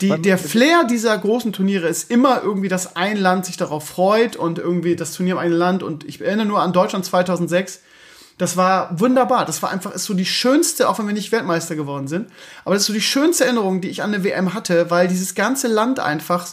Die, 0.00 0.08
der 0.22 0.38
Flair 0.38 0.84
dieser 0.88 1.18
großen 1.18 1.52
Turniere 1.52 1.88
ist 1.88 2.10
immer 2.10 2.40
irgendwie, 2.42 2.68
dass 2.68 2.96
ein 2.96 3.16
Land 3.16 3.44
sich 3.46 3.56
darauf 3.56 3.86
freut 3.86 4.36
und 4.36 4.58
irgendwie 4.58 4.96
das 4.96 5.12
Turnier 5.12 5.32
im 5.32 5.38
einen 5.38 5.52
Land. 5.52 5.82
Und 5.82 6.04
ich 6.04 6.20
erinnere 6.22 6.46
nur 6.46 6.62
an 6.62 6.72
Deutschland 6.72 7.04
2006 7.04 7.82
das 8.38 8.56
war 8.56 8.98
wunderbar. 8.98 9.44
Das 9.44 9.62
war 9.62 9.70
einfach, 9.70 9.92
ist 9.92 10.04
so 10.04 10.14
die 10.14 10.24
schönste, 10.24 10.88
auch 10.88 10.98
wenn 10.98 11.06
wir 11.06 11.14
nicht 11.14 11.30
Weltmeister 11.30 11.76
geworden 11.76 12.08
sind. 12.08 12.30
Aber 12.64 12.74
das 12.74 12.82
ist 12.82 12.86
so 12.88 12.92
die 12.92 13.00
schönste 13.00 13.44
Erinnerung, 13.44 13.80
die 13.80 13.88
ich 13.88 14.02
an 14.02 14.12
eine 14.12 14.24
WM 14.24 14.54
hatte, 14.54 14.90
weil 14.90 15.06
dieses 15.06 15.34
ganze 15.34 15.68
Land 15.68 16.00
einfach, 16.00 16.46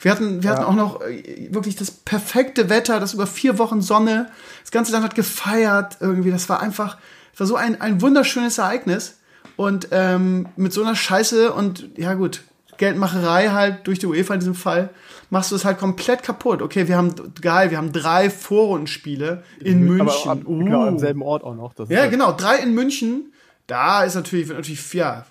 wir 0.00 0.10
hatten, 0.10 0.42
wir 0.42 0.50
ja. 0.50 0.56
hatten 0.56 0.66
auch 0.66 0.74
noch 0.74 1.00
äh, 1.02 1.48
wirklich 1.52 1.76
das 1.76 1.90
perfekte 1.90 2.68
Wetter, 2.70 2.98
das 2.98 3.14
über 3.14 3.26
vier 3.26 3.58
Wochen 3.58 3.82
Sonne. 3.82 4.30
Das 4.62 4.72
ganze 4.72 4.90
Land 4.92 5.04
hat 5.04 5.14
gefeiert 5.14 5.98
irgendwie. 6.00 6.32
Das 6.32 6.48
war 6.48 6.60
einfach, 6.60 6.96
das 7.32 7.40
war 7.40 7.46
so 7.46 7.56
ein, 7.56 7.80
ein 7.80 8.00
wunderschönes 8.02 8.58
Ereignis. 8.58 9.18
Und 9.56 9.88
ähm, 9.90 10.48
mit 10.56 10.72
so 10.72 10.82
einer 10.82 10.94
Scheiße 10.94 11.52
und 11.52 11.88
ja 11.96 12.14
gut, 12.14 12.42
Geldmacherei 12.78 13.48
halt 13.48 13.86
durch 13.86 13.98
die 13.98 14.06
UEFA 14.06 14.34
in 14.34 14.40
diesem 14.40 14.54
Fall, 14.54 14.90
machst 15.30 15.50
du 15.50 15.56
es 15.56 15.64
halt 15.64 15.78
komplett 15.78 16.22
kaputt. 16.22 16.62
Okay, 16.62 16.88
wir 16.88 16.96
haben 16.96 17.14
geil, 17.40 17.70
wir 17.70 17.78
haben 17.78 17.92
drei 17.92 18.30
Vorrundenspiele 18.30 19.42
in 19.60 19.84
München. 19.84 20.30
Aber, 20.30 20.48
uh. 20.48 20.58
Genau, 20.58 20.86
am 20.86 20.98
selben 20.98 21.22
Ort 21.22 21.44
auch 21.44 21.54
noch. 21.54 21.74
ja, 21.88 22.00
halt 22.00 22.10
genau, 22.10 22.32
drei 22.32 22.58
in 22.58 22.74
München. 22.74 23.32
Da 23.66 24.04
ist 24.04 24.14
natürlich, 24.14 24.48
natürlich, 24.48 24.94
ja, 24.94 25.26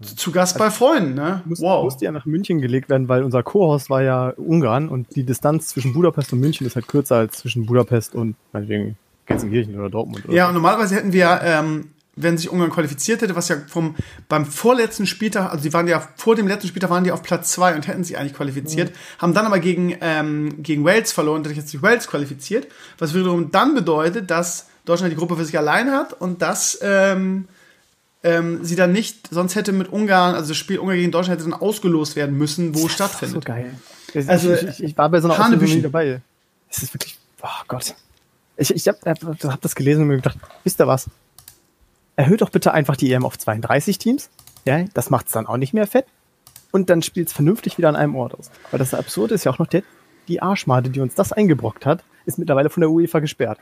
zu 0.00 0.32
Gast 0.32 0.58
bei 0.58 0.70
Freunden, 0.70 1.14
ne? 1.14 1.42
Muss, 1.44 1.60
wow. 1.60 1.84
Musste 1.84 2.06
ja 2.06 2.12
nach 2.12 2.24
München 2.24 2.60
gelegt 2.60 2.88
werden, 2.88 3.08
weil 3.08 3.22
unser 3.22 3.42
Co-Host 3.42 3.90
war 3.90 4.02
ja 4.02 4.30
Ungarn 4.30 4.88
und 4.88 5.14
die 5.14 5.24
Distanz 5.24 5.68
zwischen 5.68 5.92
Budapest 5.92 6.32
und 6.32 6.40
München 6.40 6.66
ist 6.66 6.74
halt 6.74 6.88
kürzer 6.88 7.16
als 7.16 7.38
zwischen 7.38 7.66
Budapest 7.66 8.14
und 8.14 8.34
meinetwegen 8.52 8.96
Gelsenkirchen 9.26 9.78
oder 9.78 9.90
Dortmund. 9.90 10.24
Oder 10.24 10.34
ja, 10.34 10.48
und 10.48 10.54
normalerweise 10.54 10.96
hätten 10.96 11.12
wir 11.12 11.40
ähm, 11.44 11.90
wenn 12.16 12.36
sich 12.36 12.50
Ungarn 12.50 12.70
qualifiziert 12.70 13.22
hätte, 13.22 13.36
was 13.36 13.48
ja 13.48 13.56
vom, 13.68 13.94
beim 14.28 14.44
vorletzten 14.44 15.06
Spieltag, 15.06 15.50
also 15.50 15.62
die 15.62 15.72
waren 15.72 15.88
ja 15.88 16.06
vor 16.16 16.36
dem 16.36 16.48
letzten 16.48 16.68
Spieltag 16.68 16.90
waren 16.90 17.04
die 17.04 17.12
auf 17.12 17.22
Platz 17.22 17.52
zwei 17.52 17.74
und 17.74 17.86
hätten 17.86 18.04
sich 18.04 18.18
eigentlich 18.18 18.34
qualifiziert, 18.34 18.90
mhm. 18.90 18.94
haben 19.18 19.34
dann 19.34 19.46
aber 19.46 19.60
gegen, 19.60 19.96
ähm, 20.00 20.62
gegen 20.62 20.84
Wales 20.84 21.12
verloren, 21.12 21.42
dadurch 21.42 21.58
hat 21.58 21.68
sich 21.68 21.82
Wales 21.82 22.08
qualifiziert, 22.08 22.66
was 22.98 23.14
wiederum 23.14 23.50
dann 23.50 23.74
bedeutet, 23.74 24.30
dass 24.30 24.66
Deutschland 24.84 25.12
die 25.12 25.16
Gruppe 25.16 25.36
für 25.36 25.44
sich 25.44 25.56
allein 25.56 25.90
hat 25.90 26.12
und 26.12 26.42
dass 26.42 26.78
ähm, 26.82 27.46
ähm, 28.22 28.64
sie 28.64 28.76
dann 28.76 28.92
nicht, 28.92 29.28
sonst 29.30 29.54
hätte 29.54 29.72
mit 29.72 29.88
Ungarn, 29.88 30.34
also 30.34 30.48
das 30.48 30.56
Spiel 30.56 30.78
Ungarn 30.78 30.98
gegen 30.98 31.12
Deutschland 31.12 31.40
hätte 31.40 31.48
dann 31.48 31.58
ausgelost 31.58 32.16
werden 32.16 32.36
müssen, 32.36 32.74
wo 32.74 32.86
es 32.86 32.92
stattfindet. 32.92 33.44
So 33.44 33.52
geil. 33.52 33.74
Also, 34.26 34.52
ich, 34.52 34.62
ich, 34.62 34.82
ich, 34.82 34.98
war 34.98 35.08
bei 35.08 35.20
so 35.20 35.30
einer 35.30 35.40
Auslösung 35.40 35.76
nie 35.76 35.82
dabei. 35.82 36.20
Es 36.68 36.82
ist 36.82 36.92
wirklich, 36.92 37.16
oh 37.42 37.48
Gott. 37.68 37.94
Ich, 38.56 38.74
ich 38.74 38.88
habe 38.88 38.98
hab 39.04 39.60
das 39.60 39.74
gelesen 39.74 40.02
und 40.02 40.08
mir 40.08 40.16
gedacht, 40.16 40.36
wisst 40.64 40.80
ihr 40.80 40.86
was? 40.86 41.06
Erhöht 42.20 42.42
doch 42.42 42.50
bitte 42.50 42.72
einfach 42.72 42.96
die 42.96 43.10
EM 43.12 43.24
auf 43.24 43.38
32 43.38 43.96
Teams. 43.96 44.28
Ja, 44.66 44.84
das 44.92 45.08
macht 45.08 45.26
es 45.26 45.32
dann 45.32 45.46
auch 45.46 45.56
nicht 45.56 45.72
mehr 45.72 45.86
fett. 45.86 46.04
Und 46.70 46.90
dann 46.90 47.02
spielt 47.02 47.28
es 47.28 47.32
vernünftig 47.32 47.78
wieder 47.78 47.88
an 47.88 47.96
einem 47.96 48.14
Ort 48.14 48.38
aus. 48.38 48.50
Weil 48.70 48.78
das 48.78 48.92
Absurde 48.92 49.34
ist 49.34 49.44
ja 49.44 49.52
auch 49.52 49.58
noch, 49.58 49.66
der, 49.66 49.82
die 50.28 50.42
Arschmade, 50.42 50.90
die 50.90 51.00
uns 51.00 51.14
das 51.14 51.32
eingebrockt 51.32 51.86
hat, 51.86 52.04
ist 52.26 52.38
mittlerweile 52.38 52.68
von 52.68 52.82
der 52.82 52.90
UEFA 52.90 53.20
gesperrt. 53.20 53.58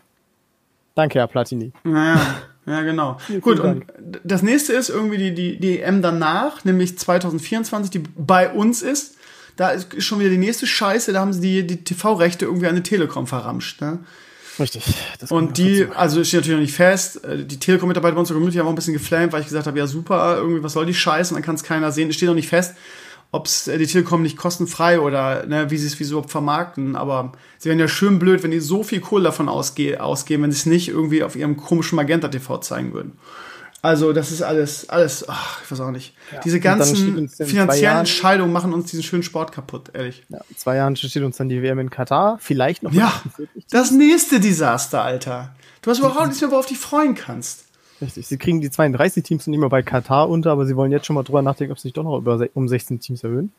Danke, 0.97 1.21
Herr 1.21 1.29
Platini. 1.29 1.73
Naja, 1.85 2.21
ja, 2.67 2.83
genau. 2.83 3.19
Vielen, 3.27 3.41
Gut, 3.41 3.61
vielen 3.61 3.83
und 3.83 4.21
das 4.25 4.43
nächste 4.43 4.73
ist 4.73 4.89
irgendwie 4.89 5.19
die, 5.19 5.35
die, 5.35 5.61
die 5.61 5.81
EM 5.81 6.03
danach, 6.03 6.65
nämlich 6.65 6.99
2024, 6.99 7.91
die 7.93 8.03
bei 8.17 8.53
uns 8.53 8.83
ist. 8.83 9.17
Da 9.55 9.71
ist 9.71 10.03
schon 10.03 10.19
wieder 10.19 10.31
die 10.31 10.39
nächste 10.39 10.67
Scheiße, 10.67 11.13
da 11.13 11.21
haben 11.21 11.33
sie 11.33 11.41
die, 11.41 11.67
die 11.67 11.85
TV-Rechte 11.85 12.45
irgendwie 12.45 12.67
an 12.67 12.73
eine 12.73 12.83
Telekom 12.83 13.29
verramscht. 13.29 13.81
Ne? 13.81 14.01
Richtig. 14.59 14.85
und 15.29 15.59
die, 15.59 15.87
also 15.95 16.23
steht 16.25 16.41
natürlich 16.41 16.57
noch 16.57 16.63
nicht 16.63 16.75
fest. 16.75 17.25
Äh, 17.25 17.45
die 17.45 17.59
Telekom-Mitarbeiter 17.59 18.15
bei 18.15 18.21
unserer 18.21 18.37
Community 18.37 18.59
haben 18.59 18.67
auch 18.67 18.73
ein 18.73 18.77
bisschen 18.77 18.95
geflammt, 18.95 19.33
weil 19.33 19.41
ich 19.41 19.47
gesagt 19.47 19.67
habe, 19.67 19.79
ja 19.79 19.87
super, 19.87 20.37
irgendwie, 20.39 20.63
was 20.63 20.73
soll 20.73 20.87
die 20.87 20.95
Scheiße? 20.95 21.33
Und 21.33 21.37
dann 21.37 21.45
kann 21.45 21.55
es 21.55 21.63
keiner 21.63 21.93
sehen. 21.93 22.09
Es 22.09 22.17
steht 22.17 22.29
noch 22.29 22.35
nicht 22.35 22.49
fest, 22.49 22.75
ob 23.31 23.47
es 23.47 23.69
äh, 23.69 23.79
die 23.79 23.87
Telekom 23.87 24.23
nicht 24.23 24.37
kostenfrei 24.37 25.01
oder 25.01 25.47
ne, 25.47 25.71
wie 25.71 25.77
sie 25.77 25.87
es 25.87 26.01
wie 26.01 26.05
so 26.05 26.23
vermarkten. 26.23 26.97
Aber 26.97 27.33
sie 27.59 27.69
wären 27.69 27.79
ja 27.79 27.89
schön 27.89 28.19
blöd, 28.19 28.43
wenn 28.43 28.51
die 28.51 28.61
so 28.61 28.83
viel 28.83 29.01
Kohle 29.01 29.25
davon 29.25 29.49
ausge 29.49 30.03
ausgeben, 30.03 30.45
wenn 30.45 30.53
sie 30.53 30.59
es 30.59 30.67
nicht 30.67 30.89
irgendwie 30.89 31.23
auf 31.23 31.37
ihrem 31.37 31.57
komischen 31.57 31.97
Magenta 31.97 32.29
TV 32.29 32.59
zeigen 32.59 32.93
würden. 32.93 33.19
Also, 33.81 34.13
das 34.13 34.33
ist 34.33 34.43
alles, 34.43 34.89
alles, 34.89 35.29
ach, 35.29 35.63
ich 35.63 35.71
weiß 35.71 35.81
auch 35.81 35.91
nicht. 35.93 36.15
Ja. 36.33 36.41
Diese 36.41 36.59
ganzen 36.59 37.29
finanziellen 37.29 37.99
Entscheidungen 37.99 38.53
machen 38.53 38.73
uns 38.73 38.91
diesen 38.91 39.05
schönen 39.05 39.23
Sport 39.23 39.53
kaputt, 39.53 39.91
ehrlich. 39.93 40.25
Ja, 40.29 40.41
in 40.49 40.57
zwei 40.57 40.77
Jahren 40.77 40.97
steht 40.97 41.23
uns 41.23 41.37
dann 41.37 41.49
die 41.49 41.63
WM 41.63 41.79
in 41.79 41.91
Katar, 41.91 42.39
vielleicht 42.41 42.83
noch. 42.83 42.93
Ja, 42.93 43.13
das 43.71 43.93
nächste 43.93 44.41
Desaster, 44.41 45.03
Alter. 45.03 45.55
Du 45.83 45.91
hast 45.91 45.99
überhaupt 45.99 46.27
nichts 46.27 46.41
mehr, 46.41 46.51
worauf 46.51 46.67
du 46.67 46.75
dich 46.75 46.83
freuen 46.83 47.15
kannst. 47.15 47.65
Richtig. 48.01 48.27
Sie 48.27 48.37
kriegen 48.37 48.61
die 48.61 48.71
32 48.71 49.23
Teams 49.23 49.47
nicht 49.47 49.59
mehr 49.59 49.69
bei 49.69 49.83
Katar 49.83 50.29
unter, 50.29 50.51
aber 50.53 50.67
sie 50.67 50.77
wollen 50.77 50.93
jetzt 50.93 51.07
schon 51.07 51.15
mal 51.15 51.23
drüber 51.23 51.43
nachdenken, 51.43 51.73
ob 51.73 51.79
sie 51.79 51.85
sich 51.85 51.93
doch 51.93 52.05
noch 52.05 52.19
über, 52.19 52.47
um 52.55 52.69
16 52.69 53.01
Teams 53.01 53.25
erhöhen. 53.25 53.53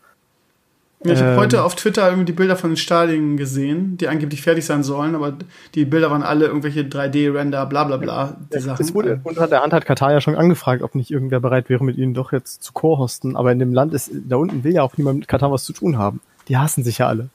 Ich 1.02 1.20
habe 1.20 1.32
ähm, 1.32 1.38
heute 1.38 1.64
auf 1.64 1.76
Twitter 1.76 2.08
irgendwie 2.08 2.26
die 2.26 2.34
Bilder 2.34 2.58
von 2.58 2.72
den 2.72 2.78
Stadien 2.78 3.38
gesehen, 3.38 3.96
die 3.96 4.10
angeblich 4.10 4.42
fertig 4.42 4.66
sein 4.66 4.84
sollen, 4.84 5.16
aber 5.16 5.34
die 5.74 5.86
Bilder 5.86 6.12
waren 6.12 6.24
alle 6.24 6.48
irgendwelche 6.48 6.82
3D-Render, 6.82 7.66
bla 7.68 7.86
bla 7.86 7.96
bla. 7.96 8.36
Die 8.54 8.60
Sachen. 8.60 8.84
Es 8.84 8.94
wurde, 8.94 9.22
unter 9.24 9.48
der 9.48 9.62
Hand 9.62 9.72
hat 9.72 9.86
Katar 9.86 10.12
ja 10.12 10.20
schon 10.20 10.36
angefragt, 10.36 10.84
ob 10.84 10.96
nicht 10.96 11.10
irgendwer 11.10 11.40
bereit 11.40 11.70
wäre, 11.70 11.86
mit 11.86 11.98
ihnen 11.98 12.14
doch 12.14 12.34
jetzt 12.34 12.64
zu 12.64 12.74
co-hosten. 12.74 13.38
Aber 13.38 13.52
in 13.54 13.60
dem 13.60 13.74
Land 13.74 13.94
ist, 13.94 14.12
da 14.14 14.36
unten 14.36 14.66
will 14.66 14.74
ja 14.74 14.84
auch 14.84 14.98
niemand 14.98 15.20
mit 15.20 15.28
Katar 15.30 15.52
was 15.52 15.64
zu 15.64 15.72
tun 15.72 15.98
haben. 15.98 16.20
Die 16.50 16.58
hassen 16.58 16.84
sich 16.84 16.98
ja 16.98 17.08
alle. 17.08 17.30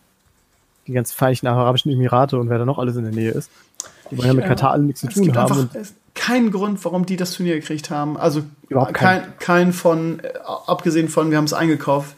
Die 0.87 0.93
ganzen 0.93 1.17
Vereinigten 1.17 1.47
Arabischen 1.47 1.91
Emirate 1.91 2.39
und 2.39 2.51
wer 2.51 2.59
da 2.59 2.67
noch 2.67 2.79
alles 2.79 2.97
in 2.97 3.05
der 3.05 3.13
Nähe 3.13 3.31
ist. 3.31 3.51
Die 4.11 4.19
wollen 4.19 4.29
ja 4.29 4.35
mit 4.35 4.45
Katar 4.45 4.73
alle 4.73 4.83
nichts 4.83 5.01
zu 5.01 5.09
tun 5.09 5.35
haben. 5.35 5.71
Einfach, 5.73 5.91
keinen 6.15 6.53
Grund, 6.53 6.85
warum 6.85 7.07
die 7.07 7.17
das 7.17 7.33
Turnier 7.33 7.55
gekriegt 7.55 7.91
haben. 7.91 8.17
Also 8.17 8.43
überhaupt 8.69 8.95
kein, 8.95 9.23
kein 9.39 9.73
von, 9.73 10.21
äh, 10.21 10.29
abgesehen 10.67 11.09
von, 11.09 11.31
wir 11.31 11.39
haben 11.39 11.45
es 11.45 11.53
eingekauft. 11.53 12.15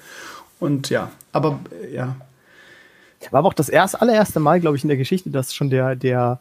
Und 0.59 0.91
ja, 0.91 1.11
aber 1.33 1.61
äh, 1.83 1.95
ja. 1.95 2.17
War 3.31 3.39
aber 3.41 3.49
auch 3.49 3.55
das 3.55 3.69
erste, 3.69 4.01
allererste 4.01 4.41
Mal, 4.41 4.61
glaube 4.61 4.77
ich, 4.77 4.85
in 4.85 4.89
der 4.89 4.97
Geschichte, 4.97 5.31
dass 5.31 5.53
schon 5.53 5.69
der, 5.69 5.97
der 5.97 6.41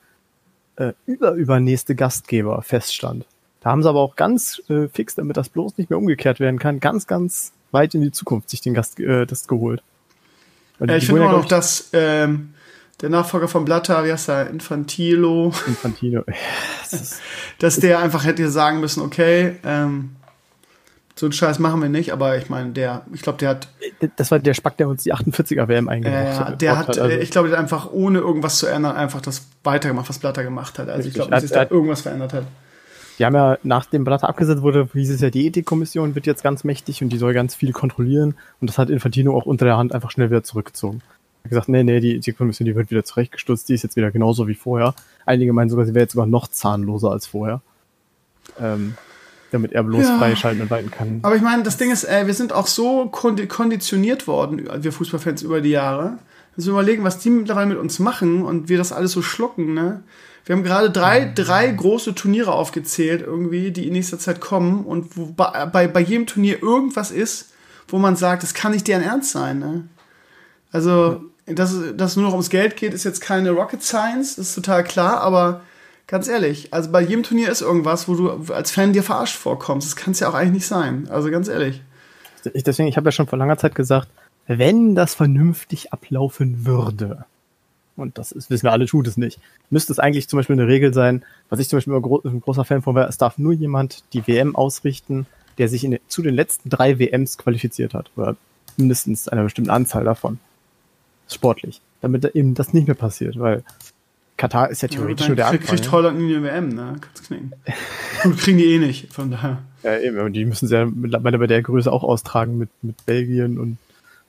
äh, 0.76 0.94
überübernächste 1.06 1.96
Gastgeber 1.96 2.62
feststand. 2.62 3.26
Da 3.62 3.72
haben 3.72 3.82
sie 3.82 3.90
aber 3.90 4.02
auch 4.02 4.16
ganz 4.16 4.62
äh, 4.70 4.88
fix, 4.90 5.16
damit 5.16 5.38
das 5.38 5.50
bloß 5.50 5.78
nicht 5.78 5.90
mehr 5.90 5.98
umgekehrt 5.98 6.40
werden 6.40 6.60
kann, 6.60 6.80
ganz, 6.80 7.08
ganz 7.08 7.54
weit 7.72 7.96
in 7.96 8.02
die 8.02 8.12
Zukunft 8.12 8.50
sich 8.50 8.62
den 8.62 8.74
Gast 8.74 9.00
äh, 9.00 9.26
das 9.26 9.48
geholt. 9.48 9.82
Ja, 10.80 10.96
ich 10.96 11.06
finde 11.06 11.26
auch 11.26 11.32
noch, 11.32 11.46
dass 11.46 11.90
ähm, 11.94 12.54
der 13.02 13.10
Nachfolger 13.10 13.48
von 13.48 13.66
Blatter, 13.66 14.04
wie 14.06 14.12
heißt 14.12 14.30
er, 14.30 14.50
Infantilo. 14.50 15.54
Infantilo. 15.68 16.24
dass 17.60 17.80
der 17.80 18.00
einfach 18.00 18.26
hätte 18.26 18.50
sagen 18.50 18.80
müssen, 18.82 19.02
okay, 19.02 19.56
ähm, 19.64 20.16
so 21.18 21.26
einen 21.26 21.34
Scheiß 21.34 21.60
machen 21.60 21.82
wir 21.82 21.88
nicht, 21.88 22.12
aber 22.12 22.38
ich 22.38 22.50
meine, 22.50 22.72
der, 22.72 23.06
ich 23.14 23.22
glaube, 23.22 23.38
der 23.38 23.50
hat. 23.50 23.70
Das 24.18 24.32
war 24.32 24.40
der 24.40 24.54
Spack, 24.54 24.76
der 24.78 24.90
uns 24.90 25.04
die 25.04 25.14
48er 25.14 25.68
WM 25.70 25.88
eingebracht 25.88 26.26
äh, 26.26 26.44
hat. 26.44 26.62
Der 26.62 26.78
hat, 26.78 27.00
also. 27.00 27.18
ich 27.18 27.32
glaube, 27.32 27.48
der 27.48 27.58
hat 27.58 27.64
einfach 27.64 27.92
ohne 27.92 28.20
irgendwas 28.20 28.58
zu 28.58 28.68
ändern 28.68 28.98
einfach 28.98 29.22
das 29.22 29.48
weitergemacht, 29.64 30.10
was 30.10 30.20
Blatter 30.20 30.44
gemacht 30.44 30.78
hat. 30.78 30.90
Also 30.90 30.98
Richtig. 30.98 31.12
ich 31.12 31.16
glaube, 31.16 31.32
dass 31.32 31.44
sich 31.44 31.52
da 31.52 31.64
irgendwas 31.70 32.02
verändert 32.02 32.34
hat. 32.34 32.44
Die 33.18 33.26
haben 33.26 33.34
ja, 33.34 33.58
nachdem 33.64 34.04
Blatter 34.04 34.28
abgesetzt 34.28 34.62
wurde, 34.62 34.90
hieß 34.92 35.10
es 35.10 35.22
ja, 35.22 35.30
die 35.30 35.48
Ethikkommission 35.48 36.16
wird 36.16 36.26
jetzt 36.26 36.44
ganz 36.44 36.66
mächtig 36.66 37.02
und 37.02 37.10
die 37.10 37.18
soll 37.18 37.34
ganz 37.34 37.56
viel 37.56 37.72
kontrollieren. 37.72 38.36
Und 38.60 38.70
das 38.70 38.78
hat 38.78 38.90
Infantino 38.90 39.38
auch 39.38 39.46
unter 39.46 39.64
der 39.64 39.78
Hand 39.78 39.94
einfach 39.94 40.12
schnell 40.12 40.30
wieder 40.30 40.44
zurückgezogen. 40.44 41.02
Er 41.02 41.44
hat 41.46 41.50
gesagt, 41.52 41.70
nee, 41.70 41.84
nee, 41.84 42.02
die 42.02 42.18
Ethikkommission, 42.18 42.66
die 42.66 42.76
wird 42.76 42.92
wieder 42.92 43.06
zurechtgestutzt, 43.06 43.70
die 43.70 43.74
ist 43.76 43.84
jetzt 43.84 43.96
wieder 43.96 44.12
genauso 44.12 44.50
wie 44.50 44.56
vorher. 44.56 44.96
Einige 45.26 45.54
meinen 45.54 45.70
sogar, 45.70 45.86
sie 45.86 45.94
wäre 45.94 46.04
jetzt 46.04 46.12
sogar 46.12 46.28
noch 46.28 46.50
zahnloser 46.50 47.12
als 47.12 47.26
vorher. 47.26 47.62
Ähm, 48.60 48.96
damit 49.56 49.72
er 49.72 49.84
bloß 49.84 50.04
ja. 50.04 50.18
freischalten 50.18 50.62
und 50.62 50.70
walten 50.70 50.92
kann. 50.92 51.20
Aber 51.24 51.36
ich 51.36 51.42
meine, 51.42 51.64
das 51.64 51.78
Ding 51.78 51.92
ist, 51.92 52.04
ey, 52.04 52.28
wir 52.28 52.34
sind 52.34 52.54
auch 52.54 52.68
so 52.68 53.08
konditioniert 53.08 54.28
worden, 54.28 54.70
wir 54.78 54.92
Fußballfans 54.92 55.42
über 55.42 55.62
die 55.62 55.72
Jahre. 55.72 56.18
Wenn 56.56 56.66
wir 56.66 56.72
überlegen, 56.72 57.04
was 57.04 57.20
die 57.20 57.30
mittlerweile 57.30 57.68
mit 57.68 57.78
uns 57.78 58.00
machen 58.00 58.44
und 58.44 58.70
wir 58.70 58.78
das 58.78 58.92
alles 58.92 59.12
so 59.12 59.22
schlucken, 59.22 59.74
ne? 59.74 60.04
Wir 60.46 60.56
haben 60.56 60.64
gerade 60.64 60.92
drei, 60.92 61.32
drei 61.34 61.72
große 61.72 62.14
Turniere 62.14 62.52
aufgezählt, 62.52 63.24
irgendwie, 63.26 63.72
die 63.72 63.88
in 63.88 63.94
nächster 63.94 64.20
Zeit 64.20 64.42
kommen 64.42 64.86
und 64.86 65.18
wo 65.18 65.26
bei, 65.26 65.88
bei, 65.88 66.00
jedem 66.02 66.28
Turnier 66.28 66.62
irgendwas 66.62 67.10
ist, 67.10 67.54
wo 67.88 67.98
man 67.98 68.16
sagt, 68.16 68.44
das 68.44 68.54
kann 68.54 68.72
nicht 68.72 68.88
deren 68.88 69.02
Ernst 69.02 69.32
sein, 69.32 69.58
ne? 69.58 69.88
Also, 70.72 71.24
dass, 71.48 71.74
dass 71.96 72.12
es 72.12 72.18
nur 72.18 72.26
noch 72.26 72.34
ums 72.34 72.50
Geld 72.50 72.76
geht, 72.76 72.94
ist 72.94 73.06
jetzt 73.06 73.22
keine 73.22 73.52
Rocket 73.52 73.82
Science, 73.82 74.38
ist 74.38 74.54
total 74.54 74.84
klar, 74.84 75.22
aber 75.22 75.62
Ganz 76.08 76.28
ehrlich, 76.28 76.72
also 76.72 76.92
bei 76.92 77.02
jedem 77.02 77.24
Turnier 77.24 77.50
ist 77.50 77.62
irgendwas, 77.62 78.08
wo 78.08 78.16
du 78.16 78.54
als 78.54 78.72
Fan 78.72 78.94
dir 78.94 79.02
verarscht 79.02 79.38
vorkommst. 79.38 79.88
Das 79.88 79.96
kann 79.96 80.12
es 80.12 80.20
ja 80.20 80.30
auch 80.30 80.36
eigentlich 80.36 80.54
nicht 80.54 80.68
sein. 80.68 81.08
Also 81.10 81.32
ganz 81.32 81.48
ehrlich. 81.48 81.82
Ich, 82.54 82.64
deswegen, 82.64 82.88
ich 82.88 82.98
habe 82.98 83.08
ja 83.08 83.12
schon 83.12 83.26
vor 83.26 83.40
langer 83.40 83.58
Zeit 83.58 83.74
gesagt, 83.74 84.08
wenn 84.46 84.94
das 84.94 85.16
vernünftig 85.16 85.92
ablaufen 85.94 86.66
würde, 86.66 87.26
und 87.96 88.18
das 88.20 88.32
ist, 88.32 88.52
wissen 88.52 88.66
wir 88.66 88.72
alle, 88.72 88.86
tut 88.86 89.08
es 89.08 89.18
nicht, 89.18 89.40
müsste 89.72 89.94
es 89.94 90.00
eigentlich 90.00 90.28
zum 90.28 90.38
Beispiel 90.38 90.60
eine 90.60 90.68
Regel 90.68 90.94
sein, 90.94 91.24
was 91.50 91.60
ich 91.60 91.70
zum 91.70 91.78
Beispiel 91.78 91.94
immer 91.94 92.06
ein 92.24 92.42
großer 92.42 92.66
Fan 92.66 92.84
von 92.84 92.94
war, 92.94 93.10
es 93.10 93.18
darf 93.18 93.40
nur 93.40 93.54
jemand 93.54 94.04
die 94.14 94.28
WM 94.28 94.56
ausrichten, 94.56 95.26
der 95.58 95.70
sich 95.70 95.84
in, 95.84 95.98
zu 96.08 96.22
den 96.22 96.36
letzten 96.36 96.70
drei 96.70 97.00
WMs 97.00 97.38
qualifiziert 97.38 97.94
hat. 97.94 98.12
Oder 98.16 98.36
mindestens 98.78 99.28
einer 99.28 99.44
bestimmten 99.44 99.70
Anzahl 99.70 100.04
davon. 100.04 100.40
Sportlich. 101.30 101.82
Damit 102.02 102.26
eben 102.36 102.54
das 102.54 102.74
nicht 102.74 102.88
mehr 102.88 102.96
passiert, 102.96 103.40
weil 103.40 103.64
Katar 104.38 104.70
ist 104.70 104.82
ja 104.82 104.88
theoretisch 104.88 105.26
ja, 105.26 105.30
nur 105.30 105.36
der 105.38 105.46
krieg, 105.46 105.62
Anfang. 105.62 105.76
Kriegt 105.78 105.92
Holland 105.92 106.20
nie 106.20 106.36
eine 106.36 106.44
WM, 106.44 106.70
ne? 106.70 106.96
Kannst 107.00 107.28
knicken. 107.28 107.54
Gut, 108.24 108.38
kriegen 108.38 108.58
die 108.58 108.66
eh 108.66 108.80
nicht, 108.80 109.14
von 109.14 109.32
daher. 109.32 109.60
Ja, 109.84 109.98
eben, 110.00 110.20
aber 110.20 110.30
die 110.30 110.46
müssen 110.46 110.68
sie 110.68 110.76
ja 110.76 110.86
mittlerweile 110.86 111.38
bei 111.38 111.48
der 111.48 111.62
Größe 111.62 111.92
auch 111.92 112.04
austragen 112.04 112.58
mit, 112.58 112.70
mit 112.82 113.06
Belgien 113.06 113.60
und 113.60 113.78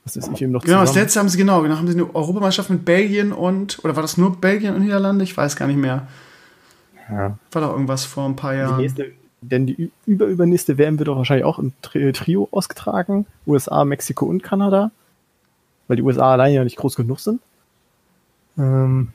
was 0.05 0.17
ist 0.17 0.31
ich 0.33 0.43
eben 0.43 0.53
noch 0.53 0.63
Genau, 0.63 0.81
zusammen. 0.81 0.87
das 0.87 0.95
letzte 0.95 1.21
haben 1.21 1.29
sie 1.29 1.39
genau, 1.39 1.63
genau, 1.63 1.77
haben 1.77 1.89
sie 1.89 1.95
eine 1.95 2.15
Europameisterschaft 2.15 2.71
mit 2.71 2.85
Belgien 2.85 3.33
und, 3.33 3.83
oder 3.83 3.97
war 3.97 4.03
das 4.03 4.17
nur 4.17 4.41
Belgien 4.41 4.75
und 4.75 4.83
Niederlande? 4.83 5.25
Ich 5.25 5.37
weiß 5.37 5.57
gar 5.57 5.67
nicht 5.67 5.79
mehr. 5.79 6.07
Ja. 7.11 7.39
War 7.51 7.63
doch 7.63 7.73
irgendwas 7.73 8.05
vor 8.05 8.25
ein 8.27 8.37
paar 8.37 8.55
Jahren. 8.55 8.77
Die 8.77 8.83
nächste, 8.83 9.13
denn 9.41 9.67
die 9.67 9.91
überübernächste 10.07 10.79
WM 10.79 10.99
wird 10.99 11.09
auch 11.09 11.17
wahrscheinlich 11.17 11.45
auch 11.45 11.59
im 11.59 11.73
Trio 11.83 12.49
ausgetragen. 12.53 13.27
USA, 13.47 13.85
Mexiko 13.85 14.27
und 14.27 14.43
Kanada. 14.43 14.91
Weil 15.89 15.97
die 15.97 16.03
USA 16.03 16.33
allein 16.33 16.53
ja 16.53 16.65
nicht 16.65 16.77
groß 16.77 16.97
genug 16.97 17.21
sind. 17.21 17.41
Ähm, 18.59 19.09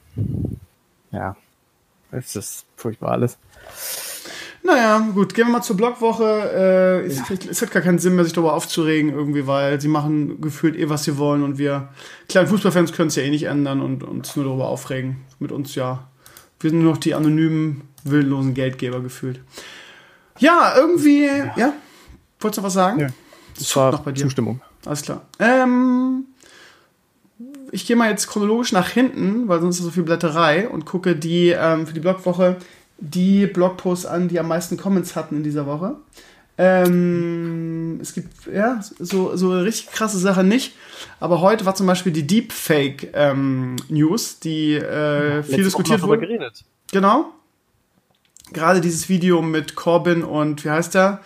ja, 1.11 1.35
es 2.11 2.35
ist 2.35 2.65
furchtbar 2.75 3.11
alles. 3.11 3.37
Naja, 4.63 4.99
gut, 5.13 5.33
gehen 5.33 5.47
wir 5.47 5.53
mal 5.53 5.61
zur 5.63 5.75
Blogwoche. 5.75 6.23
Äh, 6.23 7.05
es, 7.07 7.17
ja. 7.17 7.35
es, 7.49 7.61
hat 7.61 7.71
gar 7.71 7.81
keinen 7.81 7.97
Sinn 7.97 8.15
mehr, 8.15 8.23
sich 8.23 8.33
darüber 8.33 8.53
aufzuregen, 8.53 9.11
irgendwie, 9.11 9.47
weil 9.47 9.81
sie 9.81 9.87
machen 9.87 10.39
gefühlt 10.39 10.75
eh, 10.75 10.87
was 10.89 11.03
sie 11.03 11.17
wollen 11.17 11.41
und 11.41 11.57
wir 11.57 11.89
kleinen 12.29 12.47
Fußballfans 12.47 12.93
können 12.93 13.07
es 13.07 13.15
ja 13.15 13.23
eh 13.23 13.29
nicht 13.29 13.43
ändern 13.43 13.81
und 13.81 14.03
uns 14.03 14.35
nur 14.35 14.45
darüber 14.45 14.67
aufregen. 14.67 15.25
Mit 15.39 15.51
uns 15.51 15.73
ja. 15.75 16.07
Wir 16.59 16.69
sind 16.69 16.83
nur 16.83 16.93
noch 16.93 16.99
die 16.99 17.15
anonymen, 17.15 17.81
willenlosen 18.03 18.53
Geldgeber 18.53 19.01
gefühlt. 19.01 19.41
Ja, 20.37 20.75
irgendwie, 20.77 21.25
ja. 21.25 21.53
ja. 21.55 21.73
Wolltest 22.39 22.59
du 22.59 22.63
was 22.63 22.73
sagen? 22.73 22.99
Ja. 22.99 23.07
Das 23.57 23.75
war 23.75 23.91
noch 23.91 24.01
bei 24.01 24.11
dir. 24.11 24.23
Zustimmung. 24.23 24.61
Alles 24.85 25.01
klar. 25.01 25.21
Ähm, 25.39 26.25
ich 27.71 27.85
gehe 27.85 27.95
mal 27.95 28.09
jetzt 28.09 28.27
chronologisch 28.27 28.71
nach 28.71 28.89
hinten, 28.89 29.47
weil 29.47 29.61
sonst 29.61 29.79
ist 29.79 29.85
so 29.85 29.91
viel 29.91 30.03
Blätterei 30.03 30.67
und 30.67 30.85
gucke 30.85 31.15
die 31.15 31.49
ähm, 31.49 31.87
für 31.87 31.93
die 31.93 31.99
Blogwoche 31.99 32.57
die 33.01 33.47
Blogposts 33.47 34.05
an, 34.05 34.27
die 34.27 34.39
am 34.39 34.47
meisten 34.47 34.77
Comments 34.77 35.15
hatten 35.15 35.37
in 35.37 35.43
dieser 35.43 35.65
Woche. 35.65 35.95
Ähm, 36.57 37.97
es 38.01 38.13
gibt 38.13 38.29
ja 38.53 38.79
so, 38.99 39.35
so 39.35 39.51
eine 39.51 39.63
richtig 39.63 39.91
krasse 39.91 40.19
Sache 40.19 40.43
nicht. 40.43 40.75
Aber 41.19 41.41
heute 41.41 41.65
war 41.65 41.73
zum 41.73 41.87
Beispiel 41.87 42.11
die 42.11 42.27
Deepfake 42.27 43.09
ähm, 43.13 43.77
News, 43.89 44.39
die 44.39 44.75
äh, 44.75 45.41
viel 45.41 45.63
diskutiert 45.63 46.03
wurde. 46.03 46.21
Geredet. 46.21 46.63
Genau. 46.91 47.33
Gerade 48.53 48.81
dieses 48.81 49.09
Video 49.09 49.41
mit 49.41 49.75
Corbin 49.75 50.23
und 50.23 50.63
wie 50.63 50.69
heißt 50.69 50.93
der? 50.93 51.21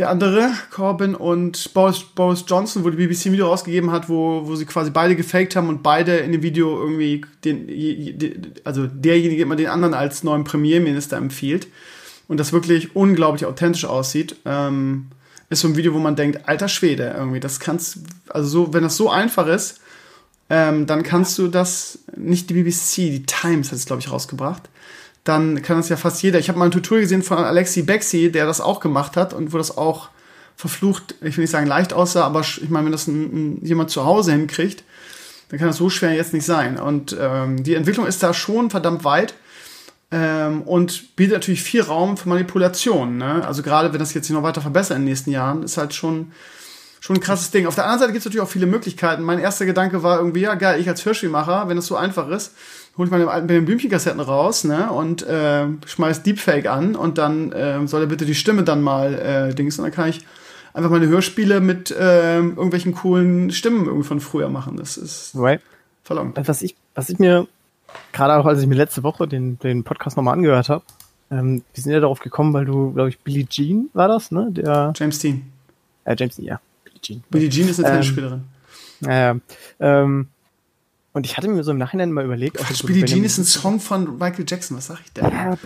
Der 0.00 0.08
andere, 0.08 0.50
Corbyn 0.70 1.14
und 1.14 1.74
Boris, 1.74 2.00
Boris 2.00 2.44
Johnson, 2.46 2.84
wo 2.84 2.90
die 2.90 2.96
BBC 2.96 3.26
ein 3.26 3.32
Video 3.32 3.48
rausgegeben 3.48 3.90
hat, 3.90 4.08
wo, 4.08 4.46
wo 4.46 4.56
sie 4.56 4.64
quasi 4.64 4.90
beide 4.90 5.14
gefaked 5.14 5.54
haben 5.54 5.68
und 5.68 5.82
beide 5.82 6.16
in 6.16 6.32
dem 6.32 6.42
Video 6.42 6.80
irgendwie 6.80 7.22
den, 7.44 8.54
also 8.64 8.86
derjenige 8.86 9.42
immer 9.42 9.56
den 9.56 9.66
anderen 9.66 9.92
als 9.92 10.24
neuen 10.24 10.44
Premierminister 10.44 11.18
empfiehlt. 11.18 11.68
Und 12.28 12.40
das 12.40 12.52
wirklich 12.52 12.96
unglaublich 12.96 13.44
authentisch 13.44 13.84
aussieht, 13.84 14.36
ähm, 14.46 15.08
ist 15.50 15.60
so 15.60 15.68
ein 15.68 15.76
Video, 15.76 15.92
wo 15.92 15.98
man 15.98 16.16
denkt, 16.16 16.48
alter 16.48 16.68
Schwede, 16.68 17.14
irgendwie, 17.16 17.40
das 17.40 17.60
kannst, 17.60 17.98
also 18.28 18.48
so, 18.48 18.72
wenn 18.72 18.82
das 18.82 18.96
so 18.96 19.10
einfach 19.10 19.48
ist, 19.48 19.80
ähm, 20.48 20.86
dann 20.86 21.02
kannst 21.02 21.38
du 21.38 21.48
das, 21.48 21.98
nicht 22.16 22.48
die 22.48 22.54
BBC, 22.54 22.94
die 23.10 23.26
Times 23.26 23.70
hat 23.70 23.78
es, 23.78 23.84
glaube 23.84 24.00
ich, 24.00 24.10
rausgebracht, 24.10 24.70
dann 25.30 25.62
kann 25.62 25.76
das 25.76 25.88
ja 25.88 25.96
fast 25.96 26.22
jeder. 26.22 26.38
Ich 26.38 26.48
habe 26.48 26.58
mal 26.58 26.66
ein 26.66 26.70
Tutorial 26.70 27.02
gesehen 27.02 27.22
von 27.22 27.38
Alexi 27.38 27.82
Bexi, 27.82 28.32
der 28.32 28.46
das 28.46 28.60
auch 28.60 28.80
gemacht 28.80 29.16
hat 29.16 29.32
und 29.32 29.52
wo 29.52 29.58
das 29.58 29.76
auch 29.78 30.08
verflucht, 30.56 31.14
ich 31.22 31.36
will 31.36 31.44
nicht 31.44 31.50
sagen 31.50 31.66
leicht 31.66 31.92
aussah, 31.92 32.24
aber 32.24 32.40
ich 32.40 32.68
meine, 32.68 32.86
wenn 32.86 32.92
das 32.92 33.06
ein, 33.06 33.22
ein, 33.22 33.64
jemand 33.64 33.90
zu 33.90 34.04
Hause 34.04 34.32
hinkriegt, 34.32 34.84
dann 35.48 35.58
kann 35.58 35.68
das 35.68 35.78
so 35.78 35.88
schwer 35.88 36.12
jetzt 36.12 36.32
nicht 36.32 36.44
sein. 36.44 36.78
Und 36.78 37.16
ähm, 37.18 37.62
die 37.62 37.74
Entwicklung 37.74 38.06
ist 38.06 38.22
da 38.22 38.34
schon 38.34 38.70
verdammt 38.70 39.04
weit 39.04 39.34
ähm, 40.10 40.62
und 40.62 41.16
bietet 41.16 41.34
natürlich 41.34 41.62
viel 41.62 41.82
Raum 41.82 42.16
für 42.16 42.28
Manipulation. 42.28 43.16
Ne? 43.16 43.46
Also 43.46 43.62
gerade 43.62 43.92
wenn 43.92 44.00
das 44.00 44.12
jetzt 44.12 44.26
sich 44.26 44.34
noch 44.34 44.42
weiter 44.42 44.60
verbessert 44.60 44.96
in 44.96 45.02
den 45.02 45.08
nächsten 45.08 45.30
Jahren, 45.30 45.62
ist 45.62 45.76
halt 45.76 45.94
schon 45.94 46.32
schon 47.00 47.16
ein 47.16 47.20
krasses 47.20 47.50
Ding. 47.50 47.66
Auf 47.66 47.74
der 47.74 47.84
anderen 47.84 48.00
Seite 48.00 48.12
gibt 48.12 48.20
es 48.20 48.26
natürlich 48.26 48.46
auch 48.46 48.50
viele 48.50 48.66
Möglichkeiten. 48.66 49.22
Mein 49.22 49.38
erster 49.38 49.64
Gedanke 49.64 50.02
war 50.02 50.18
irgendwie, 50.18 50.42
ja 50.42 50.54
geil, 50.54 50.78
ich 50.78 50.88
als 50.88 51.04
Hörspielmacher, 51.04 51.66
wenn 51.68 51.78
es 51.78 51.86
so 51.86 51.96
einfach 51.96 52.28
ist, 52.28 52.52
hole 53.00 53.06
ich 53.06 53.10
meine 53.10 53.30
alten 53.30 53.46
Benjamin 53.46 53.64
Blümchen-Kassetten 53.66 54.20
raus 54.20 54.64
ne, 54.64 54.92
und 54.92 55.22
äh, 55.22 55.64
schmeiß 55.86 56.22
Deepfake 56.22 56.66
an 56.66 56.94
und 56.94 57.16
dann 57.16 57.50
äh, 57.50 57.86
soll 57.86 58.02
er 58.02 58.06
bitte 58.06 58.26
die 58.26 58.34
Stimme 58.34 58.62
dann 58.62 58.82
mal 58.82 59.14
äh, 59.14 59.54
Dings 59.54 59.78
und 59.78 59.84
dann 59.84 59.92
kann 59.92 60.10
ich 60.10 60.20
einfach 60.74 60.90
meine 60.90 61.08
Hörspiele 61.08 61.62
mit 61.62 61.90
äh, 61.90 62.36
irgendwelchen 62.36 62.92
coolen 62.94 63.52
Stimmen 63.52 63.86
irgendwie 63.86 64.06
von 64.06 64.20
früher 64.20 64.50
machen. 64.50 64.76
Das 64.76 64.98
ist 64.98 65.32
right. 65.34 65.62
verlangt. 66.04 66.36
Was 66.46 66.60
ich, 66.60 66.76
was 66.94 67.08
ich 67.08 67.18
mir, 67.18 67.48
gerade 68.12 68.36
auch 68.36 68.44
als 68.44 68.60
ich 68.60 68.66
mir 68.66 68.74
letzte 68.74 69.02
Woche 69.02 69.26
den, 69.26 69.58
den 69.60 69.82
Podcast 69.82 70.18
nochmal 70.18 70.34
angehört 70.34 70.68
habe, 70.68 70.84
ähm, 71.30 71.62
wir 71.72 71.82
sind 71.82 71.92
ja 71.92 72.00
darauf 72.00 72.20
gekommen, 72.20 72.52
weil 72.52 72.66
du, 72.66 72.92
glaube 72.92 73.08
ich, 73.08 73.18
Billie 73.20 73.46
Jean 73.46 73.88
war 73.94 74.08
das, 74.08 74.30
ne? 74.30 74.48
Der 74.50 74.92
James 74.94 75.18
Dean. 75.20 75.42
Äh, 76.04 76.16
James 76.18 76.36
Dean, 76.36 76.46
ja. 76.46 76.60
Billie 76.84 77.00
Jean. 77.00 77.24
Billie 77.30 77.48
Jean 77.48 77.68
ist 77.68 77.78
eine 77.78 77.88
ähm, 77.88 77.94
Tennisspielerin. 77.94 78.44
Naja, 79.00 79.36
ähm, 79.80 80.28
und 81.12 81.26
ich 81.26 81.36
hatte 81.36 81.48
mir 81.48 81.62
so 81.64 81.72
im 81.72 81.78
Nachhinein 81.78 82.12
mal 82.12 82.24
überlegt. 82.24 82.56
Quatsch, 82.56 82.84
Billie 82.86 83.04
Jean 83.04 83.24
ist 83.24 83.38
ein 83.38 83.44
Song 83.44 83.80
von 83.80 84.18
Michael 84.18 84.44
Jackson, 84.46 84.76
was 84.76 84.86
sag 84.86 85.00
ich 85.04 85.12
denn? 85.12 85.24
Ja, 85.24 85.56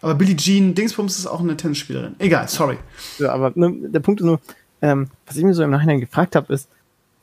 aber 0.00 0.14
Billie 0.16 0.36
Jean 0.36 0.74
Dingsbums 0.74 1.18
ist 1.18 1.26
auch 1.26 1.40
eine 1.40 1.56
Tennisspielerin. 1.56 2.16
Egal, 2.18 2.46
sorry. 2.48 2.76
Ja, 3.18 3.32
aber 3.32 3.52
ne, 3.54 3.72
der 3.88 4.00
Punkt 4.00 4.20
ist 4.20 4.26
nur, 4.26 4.38
ähm, 4.82 5.08
was 5.26 5.36
ich 5.36 5.44
mir 5.44 5.54
so 5.54 5.62
im 5.62 5.70
Nachhinein 5.70 6.00
gefragt 6.00 6.36
habe, 6.36 6.52
ist, 6.52 6.68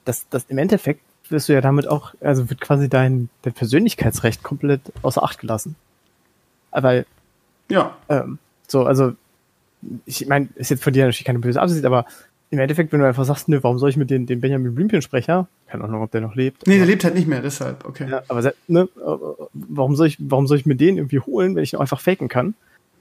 dass, 0.05 0.27
dass 0.29 0.45
im 0.45 0.57
Endeffekt 0.57 1.01
wirst 1.29 1.47
du 1.47 1.53
ja 1.53 1.61
damit 1.61 1.87
auch, 1.87 2.15
also 2.21 2.49
wird 2.49 2.59
quasi 2.59 2.89
dein, 2.89 3.29
dein 3.43 3.53
Persönlichkeitsrecht 3.53 4.41
komplett 4.41 4.81
außer 5.03 5.21
Acht 5.21 5.39
gelassen. 5.39 5.75
Aber 6.71 7.05
ja. 7.69 7.95
Ähm, 8.09 8.39
so, 8.67 8.85
also 8.85 9.13
ich 10.05 10.25
meine, 10.27 10.49
ist 10.55 10.71
jetzt 10.71 10.83
von 10.83 10.93
dir 10.93 11.05
natürlich 11.05 11.23
keine 11.23 11.39
böse 11.39 11.61
Absicht, 11.61 11.85
aber 11.85 12.05
im 12.51 12.59
Endeffekt, 12.59 12.91
wenn 12.91 12.99
du 12.99 13.07
einfach 13.07 13.23
sagst, 13.23 13.47
ne, 13.47 13.63
warum 13.63 13.79
soll 13.79 13.89
ich 13.89 13.97
mit 13.97 14.09
den, 14.09 14.25
den 14.25 14.41
Benjamin 14.41 14.75
Blümchen-Sprecher, 14.75 15.47
keine 15.67 15.85
Ahnung, 15.85 16.03
ob 16.03 16.11
der 16.11 16.19
noch 16.19 16.35
lebt. 16.35 16.67
Nee, 16.67 16.77
der 16.77 16.85
lebt 16.85 17.03
halt 17.05 17.15
nicht 17.15 17.27
mehr, 17.27 17.41
deshalb, 17.41 17.85
okay. 17.85 18.07
Ja, 18.09 18.23
aber 18.27 18.53
ne, 18.67 18.89
warum 19.53 19.95
soll 19.95 20.07
ich, 20.07 20.17
warum 20.19 20.47
soll 20.47 20.57
ich 20.57 20.65
mir 20.65 20.75
den 20.75 20.97
irgendwie 20.97 21.19
holen, 21.19 21.55
wenn 21.55 21.63
ich 21.63 21.73
ihn 21.73 21.79
einfach 21.79 22.01
faken 22.01 22.27
kann? 22.27 22.53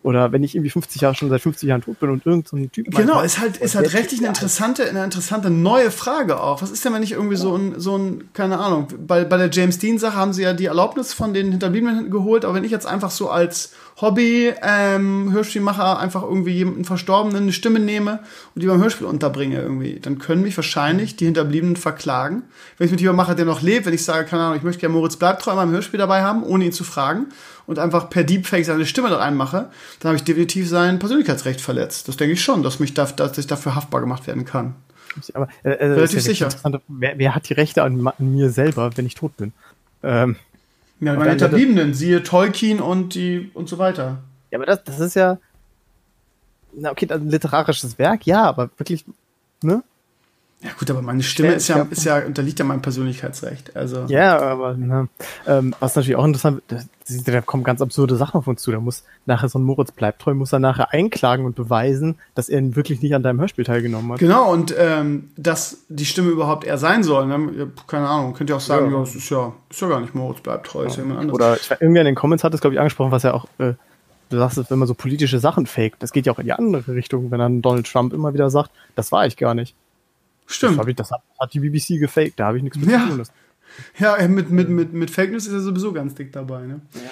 Oder 0.03 0.33
wenn 0.33 0.43
ich 0.43 0.55
irgendwie 0.55 0.71
50 0.71 1.03
Jahre 1.03 1.15
schon 1.15 1.29
seit 1.29 1.43
50 1.43 1.69
Jahren 1.69 1.83
tot 1.83 2.01
bin 2.01 2.09
und 2.09 2.25
irgend 2.25 2.49
so 2.49 2.57
ein 2.57 2.73
Typ. 2.73 2.91
Genau, 2.91 3.21
ist 3.21 3.39
halt, 3.39 3.59
ist 3.59 3.75
halt 3.75 3.93
rechtlich 3.93 4.21
eine 4.21 4.29
interessante, 4.29 4.89
eine 4.89 5.05
interessante 5.05 5.51
neue 5.51 5.91
Frage 5.91 6.41
auch. 6.41 6.63
Was 6.63 6.71
ist 6.71 6.83
denn, 6.85 6.95
wenn 6.95 7.03
ich 7.03 7.13
irgendwie 7.13 7.37
so 7.37 7.55
ein, 7.55 7.79
so 7.79 7.99
ein, 7.99 8.33
keine 8.33 8.59
Ahnung, 8.59 8.89
bei, 9.07 9.25
bei 9.25 9.37
der 9.37 9.51
James 9.51 9.79
Dean-Sache 9.79 10.17
haben 10.17 10.33
sie 10.33 10.43
ja 10.43 10.55
die 10.55 10.65
Erlaubnis 10.67 11.13
von 11.13 11.35
den 11.35 11.51
Hinterbliebenen 11.51 12.11
geholt, 12.11 12.47
aber 12.47 12.55
wenn 12.55 12.65
ich 12.65 12.71
jetzt 12.71 12.87
einfach 12.87 13.11
so 13.11 13.29
als 13.29 13.73
Hobby, 14.01 14.55
ähm, 14.63 15.31
Hörspielmacher 15.33 15.99
einfach 15.99 16.23
irgendwie 16.23 16.53
jemanden 16.53 16.87
Verstorbenen 16.87 17.43
eine 17.43 17.53
Stimme 17.53 17.79
nehme 17.79 18.21
und 18.55 18.63
die 18.63 18.67
beim 18.67 18.81
Hörspiel 18.81 19.07
unterbringe 19.07 19.61
irgendwie, 19.61 20.01
dann 20.01 20.19
können 20.19 20.41
mich 20.41 20.57
wahrscheinlich 20.57 21.17
die 21.17 21.27
Hinterbliebenen 21.27 21.77
verklagen. 21.77 22.45
Wenn 22.79 22.87
ich 22.87 22.91
mit 22.91 23.01
jemandem 23.03 23.17
mache, 23.19 23.35
der 23.35 23.45
noch 23.45 23.61
lebt, 23.61 23.85
wenn 23.85 23.93
ich 23.93 24.05
sage, 24.05 24.25
keine 24.25 24.45
Ahnung, 24.45 24.57
ich 24.57 24.63
möchte 24.63 24.81
gerne 24.81 24.95
Moritz 24.95 25.17
Bleibtreu 25.17 25.51
in 25.51 25.57
meinem 25.59 25.73
Hörspiel 25.73 25.99
dabei 25.99 26.23
haben, 26.23 26.43
ohne 26.43 26.65
ihn 26.65 26.73
zu 26.73 26.85
fragen 26.85 27.27
und 27.71 27.79
einfach 27.79 28.11
per 28.11 28.25
Deepfake 28.25 28.65
seine 28.65 28.85
Stimme 28.85 29.11
da 29.11 29.19
reinmache, 29.19 29.71
dann 30.01 30.09
habe 30.09 30.17
ich 30.17 30.25
definitiv 30.25 30.69
sein 30.69 30.99
Persönlichkeitsrecht 30.99 31.61
verletzt. 31.61 32.09
Das 32.09 32.17
denke 32.17 32.33
ich 32.33 32.43
schon, 32.43 32.65
dass 32.65 32.81
mich 32.81 32.95
da, 32.95 33.05
dass 33.05 33.39
ich 33.39 33.47
dafür 33.47 33.77
haftbar 33.77 34.01
gemacht 34.01 34.27
werden 34.27 34.45
kann. 34.45 34.75
Aber 35.35 35.47
äh, 35.63 35.71
äh, 35.71 35.87
relativ 35.93 36.21
sicher. 36.21 36.49
Wer, 36.89 37.17
wer, 37.19 37.33
hat 37.37 37.49
die 37.49 37.53
Rechte 37.53 37.85
an, 37.85 38.05
an, 38.05 38.33
mir 38.35 38.51
selber, 38.51 38.91
wenn 38.97 39.07
ich 39.07 39.15
tot 39.15 39.37
bin? 39.37 39.53
Ähm, 40.03 40.35
ja, 40.99 41.15
meine 41.15 41.31
Hinterbliebenen, 41.31 41.95
siehe 41.95 42.25
Tolkien 42.25 42.81
und 42.81 43.15
die 43.15 43.53
und 43.55 43.69
so 43.69 43.79
weiter. 43.79 44.19
Ja, 44.51 44.59
aber 44.59 44.67
das, 44.67 44.83
das 44.83 44.99
ist 44.99 45.15
ja. 45.15 45.39
Na, 46.73 46.91
okay, 46.91 47.07
ein 47.09 47.29
literarisches 47.29 48.01
Werk, 48.01 48.27
ja, 48.27 48.43
aber 48.43 48.71
wirklich, 48.79 49.05
ne? 49.63 49.85
Ja 50.63 50.71
gut, 50.79 50.91
aber 50.91 51.01
meine 51.01 51.23
Stimme 51.23 51.55
ist 51.55 51.69
ja, 51.69 51.87
ist 51.91 52.05
ja, 52.05 52.19
unterliegt 52.19 52.59
ja 52.59 52.65
meinem 52.67 52.83
Persönlichkeitsrecht. 52.83 53.77
Also. 53.77 54.05
Ja, 54.09 54.39
aber 54.41 54.75
ne, 54.75 55.09
ähm, 55.47 55.75
was 55.81 55.97
natürlich 55.97 56.17
auch 56.17 56.25
interessant 56.25 56.63
da, 56.69 57.33
da 57.33 57.41
kommen 57.41 57.65
ganz 57.65 57.81
absurde 57.81 58.17
Sachen 58.17 58.39
auf 58.39 58.47
uns 58.47 58.63
zu. 58.63 58.71
Da 58.71 58.81
muss 58.81 59.05
nachher 59.27 59.49
so 59.49 59.59
ein 59.59 59.63
Moritz 59.63 59.93
Bleibtreu, 59.93 60.35
muss 60.35 60.53
er 60.53 60.59
nachher 60.59 60.93
einklagen 60.93 61.45
und 61.45 61.57
beweisen, 61.57 62.17
dass 62.35 62.49
er 62.49 62.77
wirklich 62.77 63.03
nicht 63.03 63.15
an 63.15 63.23
deinem 63.23 63.41
Hörspiel 63.41 63.65
teilgenommen 63.65 64.13
hat. 64.13 64.19
Genau, 64.19 64.53
und 64.53 64.75
ähm, 64.77 65.31
dass 65.37 65.85
die 65.89 66.05
Stimme 66.05 66.31
überhaupt 66.31 66.65
er 66.65 66.79
sein 66.79 67.03
soll. 67.03 67.27
Ne? 67.27 67.71
Keine 67.87 68.09
Ahnung, 68.09 68.35
könnt 68.35 68.51
ihr 68.51 68.57
auch 68.57 68.61
sagen, 68.61 68.91
ja, 68.91 68.99
ja, 68.99 69.03
es 69.03 69.15
ist 69.15 69.31
ja, 69.31 69.53
ist 69.69 69.81
ja 69.81 69.89
gar 69.89 70.01
nicht 70.01 70.15
Moritz 70.15 70.41
Bleibtreu, 70.41 70.83
ja. 70.83 70.89
ist 70.89 70.97
ja 70.97 71.03
jemand 71.03 71.21
anderes. 71.21 71.35
Oder 71.35 71.57
ich, 71.57 71.71
irgendwie 71.81 72.01
in 72.01 72.07
den 72.07 72.15
Comments 72.15 72.43
hat 72.45 72.55
es, 72.55 72.61
glaube 72.61 72.75
ich, 72.75 72.81
angesprochen, 72.81 73.13
was 73.13 73.23
ja 73.23 73.35
auch, 73.35 73.47
äh, 73.59 73.75
du 74.29 74.39
sagst, 74.39 74.71
wenn 74.71 74.79
man 74.79 74.89
so 74.89 74.95
politische 74.95 75.39
Sachen 75.39 75.67
faked, 75.67 76.03
das 76.03 76.13
geht 76.13 76.27
ja 76.27 76.33
auch 76.33 76.39
in 76.39 76.47
die 76.47 76.53
andere 76.53 76.95
Richtung, 76.95 77.31
wenn 77.31 77.39
dann 77.39 77.63
Donald 77.63 77.91
Trump 77.91 78.13
immer 78.13 78.35
wieder 78.35 78.51
sagt, 78.51 78.71
das 78.95 79.11
war 79.11 79.27
ich 79.27 79.37
gar 79.37 79.55
nicht. 79.55 79.75
Stimmt. 80.51 80.79
Das, 80.79 80.87
ich, 80.87 80.97
das 80.97 81.11
hat, 81.11 81.23
hat, 81.39 81.55
die 81.55 81.61
BBC 81.61 82.01
gefaked, 82.01 82.39
da 82.39 82.47
habe 82.47 82.59
ich 82.59 82.63
nichts 82.63 82.79
mit 82.79 82.91
ja. 82.91 83.09
zu 83.09 83.17
tun. 83.17 83.23
Ja, 83.99 84.17
äh, 84.17 84.29
mit, 84.29 84.51
mit, 84.51 84.69
mit, 84.69 84.93
mit 84.93 85.11
Fake 85.11 85.31
News 85.31 85.47
ist 85.47 85.53
er 85.53 85.61
sowieso 85.61 85.93
ganz 85.93 86.15
dick 86.15 86.33
dabei. 86.33 86.63
Ne? 86.63 86.81
Ja. 86.95 87.11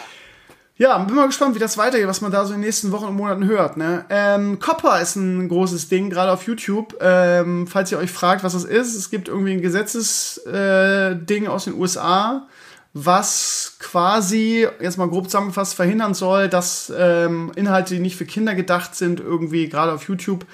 Ja, 0.77 0.97
bin 0.99 1.17
mal 1.17 1.27
gespannt, 1.27 1.57
wie 1.57 1.59
das 1.59 1.77
weitergeht, 1.77 2.07
was 2.07 2.21
man 2.21 2.31
da 2.31 2.45
so 2.45 2.55
in 2.55 2.61
den 2.61 2.67
nächsten 2.67 2.93
Wochen 2.93 3.07
und 3.07 3.17
Monaten 3.17 3.47
hört. 3.47 3.77
Ne? 3.77 4.05
Ähm, 4.11 4.61
Copper 4.61 5.01
ist 5.01 5.17
ein 5.17 5.49
großes 5.49 5.89
Ding, 5.89 6.09
gerade 6.09 6.31
auf 6.31 6.45
YouTube. 6.45 6.97
Ähm, 7.01 7.67
falls 7.67 7.91
ihr 7.91 7.99
euch 7.99 8.13
fragt, 8.13 8.45
was 8.45 8.53
das 8.53 8.63
ist, 8.63 8.95
es 8.95 9.11
gibt 9.11 9.27
irgendwie 9.27 9.55
ein 9.55 9.61
Gesetzesding 9.61 11.45
äh, 11.45 11.49
aus 11.49 11.65
den 11.65 11.75
USA, 11.75 12.47
was 12.93 13.77
quasi, 13.81 14.69
jetzt 14.81 14.99
mal 14.99 15.09
grob 15.09 15.25
zusammengefasst, 15.25 15.75
verhindern 15.75 16.15
soll, 16.15 16.49
dass 16.49 16.93
ähm, 16.97 17.51
Inhalte, 17.57 17.95
die 17.95 18.01
nicht 18.01 18.17
für 18.17 18.25
Kinder 18.25 18.55
gedacht 18.55 18.95
sind, 18.95 19.19
irgendwie 19.19 19.69
gerade 19.69 19.93
auf 19.93 20.07
YouTube 20.07 20.47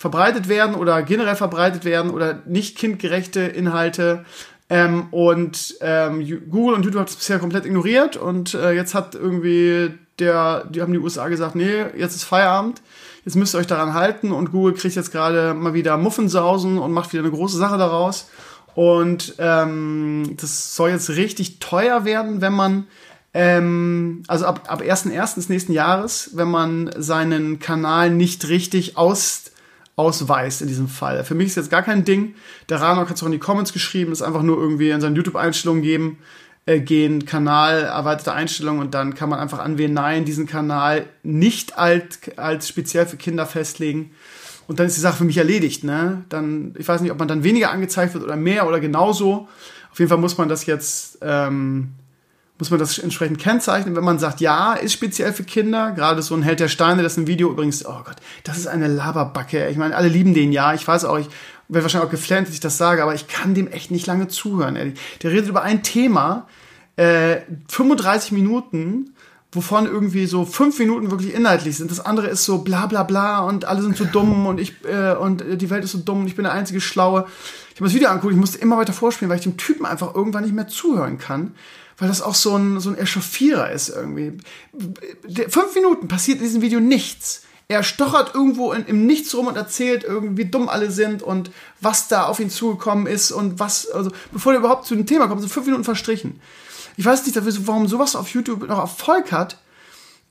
verbreitet 0.00 0.48
werden 0.48 0.74
oder 0.74 1.02
generell 1.02 1.36
verbreitet 1.36 1.84
werden 1.84 2.10
oder 2.10 2.38
nicht 2.46 2.78
kindgerechte 2.78 3.40
Inhalte. 3.40 4.24
Ähm, 4.70 5.08
und 5.10 5.74
ähm, 5.82 6.26
Google 6.48 6.76
und 6.76 6.84
YouTube 6.84 7.02
hat 7.02 7.10
es 7.10 7.16
bisher 7.16 7.38
komplett 7.38 7.66
ignoriert 7.66 8.16
und 8.16 8.54
äh, 8.54 8.72
jetzt 8.72 8.94
hat 8.94 9.14
irgendwie 9.14 9.90
der, 10.18 10.64
die 10.70 10.80
haben 10.80 10.94
die 10.94 10.98
USA 10.98 11.28
gesagt, 11.28 11.54
nee, 11.54 11.84
jetzt 11.98 12.16
ist 12.16 12.24
Feierabend, 12.24 12.80
jetzt 13.26 13.34
müsst 13.36 13.54
ihr 13.54 13.58
euch 13.58 13.66
daran 13.66 13.92
halten 13.92 14.32
und 14.32 14.52
Google 14.52 14.72
kriegt 14.72 14.96
jetzt 14.96 15.12
gerade 15.12 15.52
mal 15.52 15.74
wieder 15.74 15.98
Muffensausen 15.98 16.78
und 16.78 16.92
macht 16.92 17.12
wieder 17.12 17.22
eine 17.22 17.32
große 17.32 17.58
Sache 17.58 17.76
daraus. 17.76 18.30
Und 18.74 19.34
ähm, 19.38 20.34
das 20.40 20.76
soll 20.76 20.90
jetzt 20.90 21.10
richtig 21.10 21.58
teuer 21.58 22.06
werden, 22.06 22.40
wenn 22.40 22.54
man 22.54 22.86
ähm, 23.34 24.22
also 24.28 24.46
ab, 24.46 24.62
ab 24.68 24.80
1.1. 24.80 25.34
des 25.34 25.50
nächsten 25.50 25.72
Jahres, 25.72 26.30
wenn 26.34 26.48
man 26.48 26.90
seinen 26.96 27.58
Kanal 27.58 28.08
nicht 28.08 28.48
richtig 28.48 28.96
aus 28.96 29.49
ausweist 30.00 30.62
in 30.62 30.68
diesem 30.68 30.88
Fall. 30.88 31.24
Für 31.24 31.34
mich 31.34 31.48
ist 31.48 31.56
jetzt 31.56 31.70
gar 31.70 31.82
kein 31.82 32.04
Ding. 32.04 32.34
Der 32.70 32.80
Ranok 32.80 33.10
hat 33.10 33.16
es 33.16 33.22
auch 33.22 33.26
in 33.26 33.32
die 33.32 33.38
Comments 33.38 33.72
geschrieben, 33.72 34.12
ist 34.12 34.22
einfach 34.22 34.42
nur 34.42 34.58
irgendwie 34.58 34.90
in 34.90 35.00
seinen 35.00 35.14
YouTube-Einstellungen 35.14 35.82
geben, 35.82 36.18
äh, 36.64 36.80
gehen, 36.80 37.26
Kanal, 37.26 37.82
erweiterte 37.82 38.32
Einstellungen 38.32 38.80
und 38.80 38.94
dann 38.94 39.14
kann 39.14 39.28
man 39.28 39.38
einfach 39.38 39.58
anwählen, 39.58 39.92
nein, 39.92 40.24
diesen 40.24 40.46
Kanal 40.46 41.06
nicht 41.22 41.76
als, 41.78 42.20
als 42.36 42.68
speziell 42.68 43.06
für 43.06 43.16
Kinder 43.16 43.44
festlegen. 43.44 44.12
Und 44.66 44.78
dann 44.78 44.86
ist 44.86 44.96
die 44.96 45.00
Sache 45.00 45.18
für 45.18 45.24
mich 45.24 45.36
erledigt, 45.36 45.84
ne? 45.84 46.24
Dann, 46.28 46.74
ich 46.78 46.86
weiß 46.86 47.00
nicht, 47.00 47.10
ob 47.10 47.18
man 47.18 47.28
dann 47.28 47.42
weniger 47.42 47.70
angezeigt 47.70 48.14
wird 48.14 48.24
oder 48.24 48.36
mehr 48.36 48.68
oder 48.68 48.78
genauso. 48.78 49.48
Auf 49.90 49.98
jeden 49.98 50.08
Fall 50.08 50.18
muss 50.18 50.38
man 50.38 50.48
das 50.48 50.64
jetzt 50.66 51.18
ähm, 51.22 51.94
muss 52.60 52.70
man 52.70 52.78
das 52.78 52.98
entsprechend 52.98 53.38
kennzeichnen. 53.38 53.96
Wenn 53.96 54.04
man 54.04 54.18
sagt, 54.18 54.40
ja, 54.40 54.74
ist 54.74 54.92
speziell 54.92 55.32
für 55.32 55.44
Kinder, 55.44 55.92
gerade 55.92 56.22
so 56.22 56.34
ein 56.34 56.42
Held 56.42 56.60
der 56.60 56.68
Steine, 56.68 57.02
das 57.02 57.12
ist 57.12 57.18
ein 57.18 57.26
Video 57.26 57.50
übrigens, 57.50 57.84
oh 57.84 58.02
Gott, 58.04 58.16
das 58.44 58.58
ist 58.58 58.66
eine 58.66 58.86
Laberbacke. 58.86 59.68
Ich 59.68 59.78
meine, 59.78 59.96
alle 59.96 60.08
lieben 60.08 60.34
den 60.34 60.52
ja. 60.52 60.74
Ich 60.74 60.86
weiß 60.86 61.06
auch, 61.06 61.18
ich 61.18 61.28
werde 61.68 61.84
wahrscheinlich 61.84 62.06
auch 62.06 62.12
geflennt, 62.12 62.48
dass 62.48 62.54
ich 62.54 62.60
das 62.60 62.76
sage, 62.76 63.02
aber 63.02 63.14
ich 63.14 63.28
kann 63.28 63.54
dem 63.54 63.66
echt 63.68 63.90
nicht 63.90 64.06
lange 64.06 64.28
zuhören. 64.28 64.76
Ehrlich. 64.76 65.00
Der 65.22 65.30
redet 65.30 65.48
über 65.48 65.62
ein 65.62 65.82
Thema, 65.82 66.46
äh, 66.96 67.38
35 67.68 68.32
Minuten, 68.32 69.14
wovon 69.52 69.86
irgendwie 69.86 70.26
so 70.26 70.44
fünf 70.44 70.78
Minuten 70.78 71.10
wirklich 71.10 71.34
inhaltlich 71.34 71.76
sind. 71.76 71.90
Das 71.90 72.04
andere 72.04 72.28
ist 72.28 72.44
so 72.44 72.58
bla 72.58 72.86
bla 72.86 73.04
bla 73.04 73.40
und 73.40 73.64
alle 73.64 73.80
sind 73.80 73.96
so 73.96 74.04
dumm 74.12 74.46
und 74.46 74.60
ich 74.60 74.74
äh, 74.84 75.14
und 75.14 75.42
die 75.54 75.70
Welt 75.70 75.82
ist 75.82 75.92
so 75.92 75.98
dumm 75.98 76.20
und 76.20 76.26
ich 76.26 76.36
bin 76.36 76.44
der 76.44 76.52
einzige 76.52 76.80
Schlaue. 76.80 77.26
Ich 77.70 77.80
habe 77.80 77.86
das 77.86 77.94
Video 77.94 78.10
angeguckt, 78.10 78.34
ich 78.34 78.38
musste 78.38 78.58
immer 78.58 78.76
weiter 78.76 78.92
vorspielen, 78.92 79.30
weil 79.30 79.38
ich 79.38 79.44
dem 79.44 79.56
Typen 79.56 79.86
einfach 79.86 80.14
irgendwann 80.14 80.44
nicht 80.44 80.54
mehr 80.54 80.68
zuhören 80.68 81.16
kann 81.16 81.54
weil 82.00 82.08
das 82.08 82.22
auch 82.22 82.34
so 82.34 82.56
ein, 82.56 82.80
so 82.80 82.90
ein 82.90 82.98
Echauffierer 82.98 83.70
ist 83.70 83.90
irgendwie. 83.90 84.38
Fünf 85.48 85.74
Minuten 85.74 86.08
passiert 86.08 86.38
in 86.38 86.44
diesem 86.44 86.62
Video 86.62 86.80
nichts. 86.80 87.42
Er 87.68 87.84
stochert 87.84 88.34
irgendwo 88.34 88.72
in, 88.72 88.86
im 88.86 89.06
Nichts 89.06 89.32
rum 89.34 89.46
und 89.46 89.56
erzählt 89.56 90.02
irgendwie, 90.02 90.36
wie 90.38 90.50
dumm 90.50 90.68
alle 90.68 90.90
sind 90.90 91.22
und 91.22 91.52
was 91.80 92.08
da 92.08 92.24
auf 92.24 92.40
ihn 92.40 92.50
zugekommen 92.50 93.06
ist 93.06 93.30
und 93.30 93.60
was, 93.60 93.88
also 93.88 94.10
bevor 94.32 94.54
er 94.54 94.58
überhaupt 94.58 94.86
zu 94.86 94.96
dem 94.96 95.06
Thema 95.06 95.28
kommt, 95.28 95.40
sind 95.40 95.52
fünf 95.52 95.66
Minuten 95.66 95.84
verstrichen. 95.84 96.40
Ich 96.96 97.04
weiß 97.04 97.24
nicht, 97.24 97.38
warum 97.68 97.86
sowas 97.86 98.16
auf 98.16 98.28
YouTube 98.30 98.66
noch 98.66 98.78
Erfolg 98.78 99.30
hat, 99.30 99.58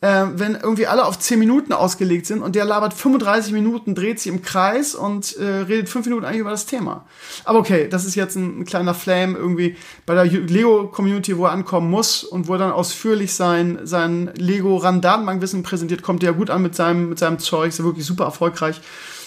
äh, 0.02 0.26
wenn 0.34 0.56
irgendwie 0.56 0.88
alle 0.88 1.06
auf 1.06 1.20
10 1.20 1.38
Minuten 1.40 1.74
ausgelegt 1.74 2.26
sind 2.26 2.42
und 2.42 2.56
der 2.56 2.64
labert 2.64 2.94
35 2.94 3.52
Minuten, 3.52 3.96
dreht 3.96 4.20
sich 4.20 4.32
im 4.32 4.42
Kreis 4.42 4.96
und 4.96 5.36
äh, 5.38 5.44
redet 5.44 5.90
5 5.90 6.06
Minuten 6.06 6.26
eigentlich 6.26 6.40
über 6.40 6.52
das 6.52 6.66
Thema. 6.66 7.06
Aber 7.44 7.60
okay, 7.60 7.90
das 7.90 8.06
ist 8.06 8.16
jetzt 8.16 8.36
ein, 8.36 8.62
ein 8.62 8.66
kleiner 8.66 8.94
Flame 8.94 9.38
irgendwie 9.38 9.76
bei 10.06 10.16
der 10.16 10.26
Lego-Community, 10.26 11.38
wo 11.38 11.46
er 11.46 11.52
ankommen 11.52 11.90
muss 11.90 12.24
und 12.24 12.48
wo 12.48 12.54
er 12.54 12.60
dann 12.60 12.72
ausführlich 12.72 13.34
sein, 13.34 13.80
sein 13.84 14.32
Lego-Ran-Datenbankwissen 14.36 15.64
präsentiert, 15.64 16.02
kommt 16.02 16.24
der 16.24 16.32
gut 16.32 16.50
an 16.50 16.62
mit 16.62 16.76
seinem, 16.76 17.10
mit 17.10 17.20
seinem 17.20 17.40
Zeug, 17.40 17.70
ist 17.70 17.80
ja 17.80 17.86
wirklich 17.86 18.06
super 18.06 18.24
erfolgreich. 18.24 18.80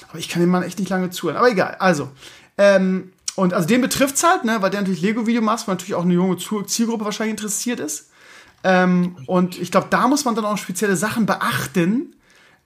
Aber 0.09 0.19
ich 0.19 0.29
kann 0.29 0.41
dem 0.41 0.51
Mann 0.51 0.63
echt 0.63 0.79
nicht 0.79 0.89
lange 0.89 1.11
zuhören. 1.11 1.37
Aber 1.37 1.51
egal, 1.51 1.77
also. 1.81 2.09
Ähm, 2.57 3.13
und 3.35 3.55
also 3.55 3.67
den 3.67 3.81
betrifft's 3.81 4.23
halt, 4.25 4.45
ne, 4.45 4.59
weil 4.61 4.71
der 4.71 4.81
natürlich 4.81 5.01
Lego-Video 5.03 5.43
macht, 5.43 5.67
weil 5.67 5.75
natürlich 5.75 5.95
auch 5.95 6.03
eine 6.03 6.15
junge 6.15 6.37
Zielgruppe 6.37 7.05
wahrscheinlich 7.05 7.33
interessiert 7.33 7.81
ist. 7.81 8.11
Ähm, 8.65 9.17
und 9.27 9.61
ich 9.61 9.71
glaube, 9.71 9.89
da 9.91 10.09
muss 10.09 10.25
man 10.25 10.35
dann 10.35 10.45
auch 10.45 10.59
spezielle 10.59 10.97
Sachen 10.97 11.27
beachten, 11.27 12.15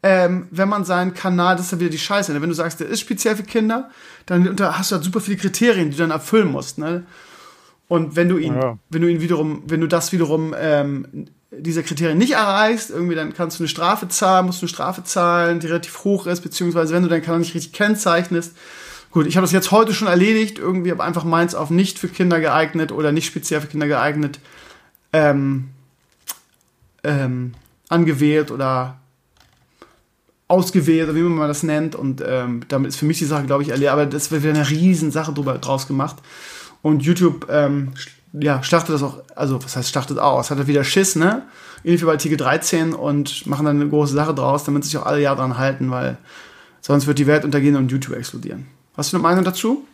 ähm, 0.02 0.46
wenn 0.50 0.68
man 0.68 0.84
seinen 0.84 1.14
Kanal, 1.14 1.56
das 1.56 1.66
ist 1.66 1.72
ja 1.72 1.80
wieder 1.80 1.90
die 1.90 1.98
Scheiße. 1.98 2.32
Ne? 2.32 2.42
Wenn 2.42 2.48
du 2.48 2.54
sagst, 2.54 2.80
der 2.80 2.88
ist 2.88 3.00
speziell 3.00 3.36
für 3.36 3.42
Kinder, 3.42 3.90
dann 4.26 4.56
hast 4.60 4.90
du 4.90 4.96
halt 4.96 5.04
super 5.04 5.20
viele 5.20 5.38
Kriterien, 5.38 5.90
die 5.90 5.96
du 5.96 6.02
dann 6.02 6.10
erfüllen 6.10 6.50
musst. 6.50 6.78
Ne? 6.78 7.04
Und 7.88 8.14
wenn 8.14 8.28
du 8.28 8.36
ihn, 8.36 8.54
ja. 8.54 8.78
wenn 8.90 9.02
du 9.02 9.08
ihn 9.08 9.20
wiederum, 9.20 9.62
wenn 9.66 9.80
du 9.80 9.86
das 9.86 10.12
wiederum 10.12 10.54
ähm, 10.58 11.26
diese 11.50 11.82
Kriterien 11.82 12.18
nicht 12.18 12.32
erreichst, 12.32 12.90
irgendwie 12.90 13.14
dann 13.14 13.32
kannst 13.32 13.58
du 13.58 13.62
eine 13.62 13.68
Strafe 13.68 14.08
zahlen, 14.08 14.46
musst 14.46 14.60
du 14.60 14.66
eine 14.66 14.70
Strafe 14.70 15.04
zahlen, 15.04 15.60
die 15.60 15.68
relativ 15.68 16.04
hoch 16.04 16.26
ist, 16.26 16.40
beziehungsweise 16.42 16.94
wenn 16.94 17.02
du 17.02 17.08
deinen 17.08 17.22
Kanal 17.22 17.40
nicht 17.40 17.54
richtig 17.54 17.72
kennzeichnest. 17.72 18.56
Gut, 19.12 19.26
ich 19.26 19.36
habe 19.36 19.44
das 19.44 19.52
jetzt 19.52 19.70
heute 19.70 19.94
schon 19.94 20.08
erledigt, 20.08 20.58
irgendwie 20.58 20.90
habe 20.90 21.02
einfach 21.02 21.24
meins 21.24 21.54
auf 21.54 21.70
nicht 21.70 21.98
für 21.98 22.08
Kinder 22.08 22.40
geeignet 22.40 22.92
oder 22.92 23.12
nicht 23.12 23.26
speziell 23.26 23.60
für 23.60 23.68
Kinder 23.68 23.86
geeignet 23.86 24.40
ähm, 25.12 25.70
ähm, 27.06 27.52
angewählt 27.88 28.50
oder 28.50 28.98
ausgewählt, 30.48 31.08
oder 31.08 31.18
wie 31.18 31.22
man 31.22 31.48
das 31.48 31.62
nennt. 31.62 31.94
Und 31.94 32.22
ähm, 32.26 32.62
damit 32.68 32.90
ist 32.90 32.96
für 32.96 33.06
mich 33.06 33.18
die 33.18 33.24
Sache, 33.24 33.46
glaube 33.46 33.62
ich, 33.62 33.70
erledigt. 33.70 33.92
Aber 33.92 34.06
das 34.06 34.30
wird 34.30 34.42
wieder 34.42 34.54
eine 34.54 34.68
riesen 34.68 35.10
Sache 35.10 35.32
draus 35.32 35.86
gemacht. 35.86 36.16
Und 36.82 37.02
YouTube 37.02 37.48
ähm, 37.50 37.92
ja, 38.32 38.62
schlachtet 38.62 38.94
das 38.94 39.02
auch, 39.02 39.18
also 39.34 39.62
was 39.62 39.76
heißt 39.76 39.88
schlachtet 39.88 40.18
aus? 40.18 40.50
Hat 40.50 40.58
er 40.58 40.66
wieder 40.66 40.84
Schiss, 40.84 41.16
ne? 41.16 41.42
Ähnlich 41.84 42.02
wie 42.02 42.06
bei 42.06 42.12
Artikel 42.12 42.36
13 42.36 42.92
und 42.92 43.46
machen 43.46 43.66
dann 43.66 43.80
eine 43.80 43.88
große 43.88 44.14
Sache 44.14 44.34
draus, 44.34 44.64
damit 44.64 44.84
sich 44.84 44.96
auch 44.98 45.06
alle 45.06 45.20
ja 45.20 45.34
dran 45.34 45.58
halten, 45.58 45.90
weil 45.90 46.18
sonst 46.80 47.06
wird 47.06 47.18
die 47.18 47.26
Welt 47.26 47.44
untergehen 47.44 47.76
und 47.76 47.90
YouTube 47.90 48.16
explodieren. 48.16 48.66
Hast 48.96 49.12
du 49.12 49.16
eine 49.16 49.22
Meinung 49.22 49.44
dazu? 49.44 49.86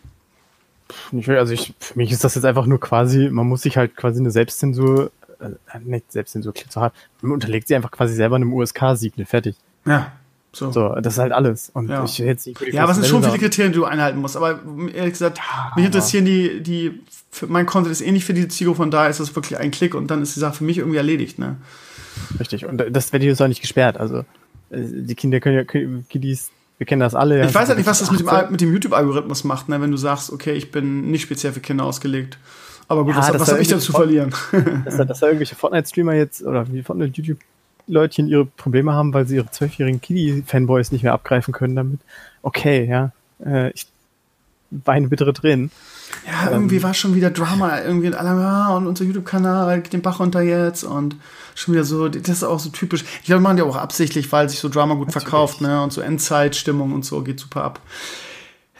Also 1.13 1.53
ich, 1.53 1.75
für 1.79 1.99
mich 1.99 2.13
ist 2.13 2.25
das 2.25 2.35
jetzt 2.35 2.45
einfach 2.45 2.67
nur 2.67 2.81
quasi, 2.81 3.29
man 3.31 3.47
muss 3.47 3.63
sich 3.63 3.77
halt 3.77 3.97
quasi 3.97 4.21
eine 4.21 4.31
Selbstzensur, 4.31 5.11
äh, 5.43 5.79
nicht 5.83 6.11
Selbstzensur 6.13 6.53
klingt 6.53 6.73
so 6.73 6.81
hart, 6.81 6.95
man 7.21 7.33
unterlegt 7.33 7.69
sie 7.69 7.75
einfach 7.75 7.91
quasi 7.91 8.15
selber 8.15 8.37
einem 8.37 8.53
USK-Siegel, 8.53 9.27
fertig. 9.27 9.57
Ja. 9.85 10.13
So. 10.55 10.71
so, 10.71 10.95
das 11.01 11.15
ist 11.15 11.19
halt 11.19 11.33
alles. 11.33 11.71
Und 11.73 11.89
ja. 11.89 12.05
ich 12.05 12.19
jetzt 12.19 12.47
nicht 12.47 12.61
Ja, 12.61 12.83
aber 12.83 12.93
es 12.93 12.99
sind 12.99 13.07
schon 13.07 13.23
viele 13.23 13.39
Kriterien, 13.39 13.73
die 13.73 13.79
du 13.79 13.87
einhalten 13.87 14.21
musst. 14.21 14.37
Aber 14.37 14.61
ehrlich 14.93 15.13
gesagt, 15.13 15.41
mich 15.77 15.87
interessieren 15.87 16.27
die, 16.27 16.63
die, 16.63 17.01
mein 17.49 17.65
Content 17.65 17.91
ist 17.91 18.03
ähnlich 18.03 18.27
für 18.27 18.35
die 18.35 18.49
Zielgruppe, 18.49 18.77
von 18.77 18.91
daher 18.91 19.09
ist 19.09 19.19
das 19.19 19.35
wirklich 19.35 19.59
ein 19.59 19.71
Klick 19.71 19.95
und 19.95 20.11
dann 20.11 20.21
ist 20.21 20.37
die 20.37 20.41
Sache 20.41 20.57
für 20.57 20.65
mich 20.65 20.79
irgendwie 20.79 20.99
erledigt, 20.99 21.39
ne? 21.39 21.57
Richtig. 22.39 22.67
Und 22.67 22.85
das 22.91 23.15
wird 23.15 23.23
jetzt 23.23 23.41
auch 23.41 23.49
nicht 23.49 23.63
gesperrt. 23.63 23.97
Also, 23.99 24.19
äh, 24.71 24.83
die 24.83 25.15
Kinder 25.15 25.41
können 25.41 25.57
ja, 25.57 25.65
Kiddies, 25.65 26.51
wir 26.77 26.87
kennen 26.87 27.01
das 27.01 27.15
alle. 27.15 27.47
Ich 27.47 27.55
weiß 27.55 27.69
halt 27.69 27.79
nicht, 27.79 27.87
was 27.87 28.01
das 28.01 28.11
mit 28.11 28.21
dem, 28.21 28.29
mit 28.51 28.61
dem 28.61 28.73
YouTube-Algorithmus 28.73 29.45
macht, 29.45 29.71
ne? 29.71 29.81
Wenn 29.81 29.91
du 29.91 29.97
sagst, 29.97 30.31
okay, 30.31 30.53
ich 30.53 30.71
bin 30.71 31.11
nicht 31.11 31.23
speziell 31.23 31.55
für 31.55 31.61
Kinder 31.61 31.85
ausgelegt. 31.85 32.37
Aber 32.89 33.05
gut, 33.05 33.15
ja, 33.15 33.21
was, 33.21 33.41
was 33.41 33.51
habe 33.53 33.63
ich 33.63 33.69
da 33.69 33.79
zu 33.79 33.93
verlieren? 33.93 34.35
dass, 34.85 34.97
da, 34.97 35.05
dass 35.05 35.21
da 35.21 35.27
irgendwelche 35.27 35.55
Fortnite-Streamer 35.55 36.15
jetzt 36.15 36.43
oder 36.43 36.71
wie 36.73 36.83
Fortnite-YouTube 36.83 37.39
Leutchen 37.89 38.29
ihre 38.29 38.45
Probleme 38.47 38.93
haben, 38.93 39.13
weil 39.13 39.27
sie 39.27 39.37
ihre 39.37 39.51
zwölfjährigen 39.51 40.01
Kiddie-Fanboys 40.01 40.93
nicht 40.93 41.03
mehr 41.03 41.13
abgreifen 41.13 41.53
können 41.53 41.75
damit. 41.75 42.01
Okay, 42.43 42.87
ja. 42.87 43.13
Äh, 43.45 43.71
ich 43.71 43.87
weine 44.85 45.09
bittere 45.09 45.33
Tränen. 45.33 45.71
Ja, 46.27 46.51
irgendwie 46.51 46.77
ähm, 46.77 46.83
war 46.83 46.95
schon 46.95 47.15
wieder 47.15 47.31
Drama, 47.31 47.81
irgendwie 47.81 48.07
in 48.07 48.15
allem, 48.15 48.39
ja, 48.39 48.75
und 48.77 48.87
unser 48.87 49.05
YouTube-Kanal 49.05 49.81
geht 49.83 49.93
den 49.93 50.03
Bach 50.03 50.21
runter 50.21 50.41
jetzt 50.41 50.85
und 50.85 51.17
schon 51.55 51.75
wieder 51.75 51.85
so, 51.85 52.09
das 52.09 52.29
ist 52.29 52.45
auch 52.45 52.59
so 52.59 52.71
typisch. 52.71 53.05
Ich 53.21 53.27
glaube, 53.27 53.43
machen 53.43 53.57
die 53.57 53.63
auch 53.63 53.77
absichtlich, 53.77 54.31
weil 54.33 54.49
sich 54.49 54.61
so 54.61 54.69
Drama 54.69 54.95
gut 54.95 55.09
Natürlich. 55.09 55.29
verkauft, 55.29 55.61
ne, 55.61 55.83
und 55.83 55.93
so 55.93 56.01
Endzeitstimmung 56.01 56.93
und 56.93 57.05
so 57.05 57.23
geht 57.23 57.41
super 57.41 57.65
ab. 57.65 57.81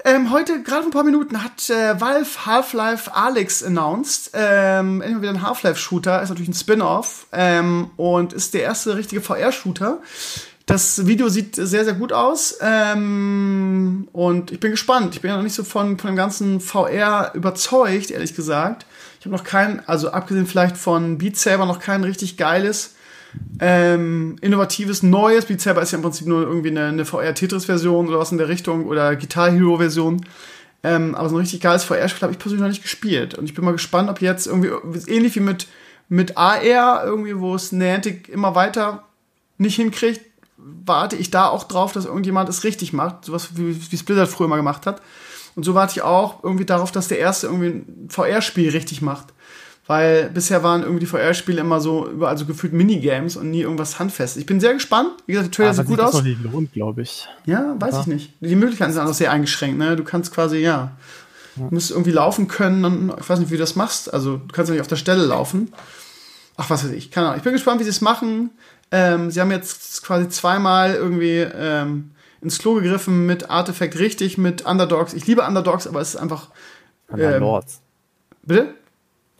Ähm, 0.05 0.33
heute, 0.33 0.63
gerade 0.63 0.83
vor 0.83 0.91
ein 0.91 0.93
paar 0.93 1.05
Minuten, 1.05 1.45
hat 1.45 1.71
äh, 1.71 2.01
Valve 2.01 2.47
Half-Life 2.47 3.15
Alex 3.15 3.63
announced. 3.63 4.33
Ähm, 4.35 5.01
wieder 5.01 5.31
ein 5.31 5.43
Half-Life-Shooter, 5.43 6.23
ist 6.23 6.31
natürlich 6.31 6.49
ein 6.49 6.55
Spin-off 6.55 7.27
ähm, 7.31 7.91
und 7.97 8.33
ist 8.33 8.53
der 8.55 8.63
erste 8.63 8.97
richtige 8.97 9.21
VR-Shooter. 9.21 10.01
Das 10.67 11.07
Video 11.07 11.29
sieht 11.29 11.55
sehr, 11.55 11.85
sehr 11.85 11.95
gut 11.95 12.13
aus 12.13 12.57
ähm, 12.61 14.09
und 14.13 14.51
ich 14.51 14.59
bin 14.59 14.73
gespannt. 14.73 15.15
Ich 15.15 15.21
bin 15.21 15.31
ja 15.31 15.37
noch 15.37 15.43
nicht 15.45 15.55
so 15.55 15.65
von, 15.65 15.99
von 15.99 16.11
dem 16.11 16.17
ganzen 16.17 16.61
VR 16.61 17.33
überzeugt, 17.35 18.11
ehrlich 18.11 18.35
gesagt. 18.35 18.87
Ich 19.21 19.27
habe 19.27 19.37
noch 19.37 19.45
kein, 19.45 19.87
also 19.89 20.11
abgesehen 20.11 20.47
vielleicht 20.47 20.77
von 20.77 21.19
Beat 21.19 21.37
Saber, 21.37 21.67
noch 21.67 21.79
kein 21.79 22.03
richtig 22.03 22.37
geiles 22.37 22.95
ähm, 23.61 24.37
innovatives, 24.41 25.03
neues. 25.03 25.47
Beat 25.47 25.61
Saber 25.61 25.83
ist 25.83 25.93
ja 25.93 25.97
im 25.97 26.03
Prinzip 26.03 26.27
nur 26.27 26.43
irgendwie 26.43 26.71
eine, 26.71 26.87
eine 26.87 27.05
VR-Tetris-Version 27.05 28.09
oder 28.09 28.19
was 28.19 28.33
in 28.33 28.39
der 28.39 28.49
Richtung 28.49 28.87
oder 28.87 29.15
Guitar 29.17 29.51
Hero-Version. 29.51 30.25
Ähm, 30.85 31.15
aber 31.15 31.29
so 31.29 31.37
ein 31.37 31.41
richtig 31.41 31.61
geiles 31.61 31.85
VR-Spiel 31.85 32.23
habe 32.23 32.33
ich 32.33 32.39
persönlich 32.39 32.63
noch 32.63 32.69
nicht 32.69 32.83
gespielt. 32.83 33.35
Und 33.35 33.45
ich 33.45 33.55
bin 33.55 33.65
mal 33.65 33.73
gespannt, 33.73 34.11
ob 34.11 34.21
jetzt 34.21 34.47
irgendwie, 34.47 34.71
ähnlich 35.07 35.37
wie 35.37 35.41
mit, 35.41 35.69
mit 36.09 36.37
AR, 36.37 37.05
irgendwie, 37.05 37.39
wo 37.39 37.55
es 37.55 37.73
Niantic 37.73 38.29
immer 38.29 38.55
weiter 38.55 39.05
nicht 39.59 39.77
hinkriegt, 39.77 40.21
warte 40.57 41.17
ich 41.17 41.31
da 41.31 41.49
auch 41.49 41.65
drauf, 41.65 41.93
dass 41.93 42.05
irgendjemand 42.05 42.49
es 42.49 42.65
richtig 42.65 42.93
macht. 42.93 43.25
Sowas 43.25 43.51
wie, 43.55 43.77
wie 43.93 43.97
Blizzard 43.97 44.29
früher 44.29 44.49
mal 44.49 44.57
gemacht 44.57 44.87
hat. 44.87 45.01
Und 45.55 45.65
so 45.65 45.75
warte 45.75 45.93
ich 45.93 46.03
auch 46.03 46.43
irgendwie 46.43 46.65
darauf, 46.65 46.93
dass 46.93 47.09
der 47.09 47.19
erste 47.19 47.47
irgendwie 47.47 47.69
ein 47.69 48.09
VR-Spiel 48.09 48.71
richtig 48.71 49.03
macht. 49.03 49.29
Weil 49.87 50.31
bisher 50.31 50.63
waren 50.63 50.83
irgendwie 50.83 51.01
die 51.01 51.07
VR-Spiele 51.07 51.61
immer 51.61 51.81
so 51.81 52.09
überall 52.09 52.39
so 52.39 52.47
gefühlt 52.47 52.73
Minigames 52.73 53.37
und 53.37 53.51
nie 53.51 53.63
irgendwas 53.63 53.99
handfest. 53.99 54.37
Ich 54.37 54.47
bin 54.47 54.61
sehr 54.61 54.75
gespannt. 54.75 55.11
Wie 55.27 55.33
gesagt, 55.33 55.49
der 55.49 55.57
Trailer 55.57 55.75
sieht 55.75 55.87
gut 55.87 56.01
aus. 56.01 56.13
Das 56.13 56.23
nicht 56.23 56.43
lohnt, 56.43 56.73
glaube 56.73 57.03
ich. 57.03 57.27
Ja, 57.47 57.75
weiß 57.81 57.95
ja. 57.95 58.01
ich 58.03 58.07
nicht. 58.07 58.33
Die 58.41 58.55
Möglichkeiten 58.55 58.93
sind 58.93 59.03
auch 59.03 59.13
sehr 59.13 59.33
eingeschränkt. 59.33 59.79
Ne? 59.79 59.97
Du 59.97 60.05
kannst 60.05 60.33
quasi, 60.33 60.59
ja, 60.59 60.93
ja. 61.57 61.69
du 61.69 61.75
musst 61.75 61.91
irgendwie 61.91 62.13
laufen 62.13 62.47
können. 62.47 62.85
Und, 62.85 63.15
ich 63.19 63.29
weiß 63.29 63.41
nicht, 63.41 63.51
wie 63.51 63.57
du 63.57 63.61
das 63.61 63.75
machst. 63.75 64.13
Also 64.13 64.37
du 64.37 64.53
kannst 64.53 64.69
ja 64.69 64.75
nicht 64.75 64.83
auf 64.83 64.87
der 64.87 64.97
Stelle 64.97 65.25
laufen. 65.25 65.73
Ach, 66.57 66.71
was 66.71 66.85
weiß 66.85 66.93
ich. 66.93 67.11
Keine 67.11 67.27
Ahnung. 67.27 67.39
Ich 67.39 67.45
bin 67.45 67.53
gespannt, 67.53 67.81
wie 67.81 67.85
sie 67.85 67.91
es 67.91 68.01
machen. 68.01 68.51
Ähm, 68.93 69.33
sie 69.33 69.41
haben 69.41 69.51
jetzt 69.51 70.05
quasi 70.05 70.29
zweimal 70.29 70.95
irgendwie 70.95 71.39
ähm, 71.39 72.13
ins 72.41 72.61
Klo 72.61 72.75
gegriffen 72.75 73.27
mit 73.27 73.51
Artefakt 73.51 73.99
richtig, 73.99 74.39
mit 74.39 74.65
Underdogs. 74.65 75.13
Ich 75.13 75.27
liebe 75.27 75.43
Underdogs, 75.43 75.89
aber 75.89 76.01
es 76.01 76.11
ist 76.11 76.17
einfach. 76.17 76.51
Ähm, 77.09 77.15
Underlords. 77.15 77.81
Bitte? 78.45 78.75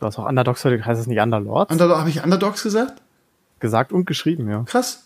Du 0.03 0.07
hast 0.07 0.19
auch 0.19 0.27
Underdogs, 0.27 0.65
heißt 0.65 0.99
es 0.99 1.07
nicht 1.07 1.21
Underlords? 1.21 1.71
Underdog, 1.71 1.97
habe 1.97 2.09
ich 2.09 2.21
Underdogs 2.21 2.61
gesagt? 2.61 3.01
Gesagt 3.61 3.93
und 3.93 4.03
geschrieben, 4.03 4.49
ja. 4.49 4.63
Krass. 4.63 5.05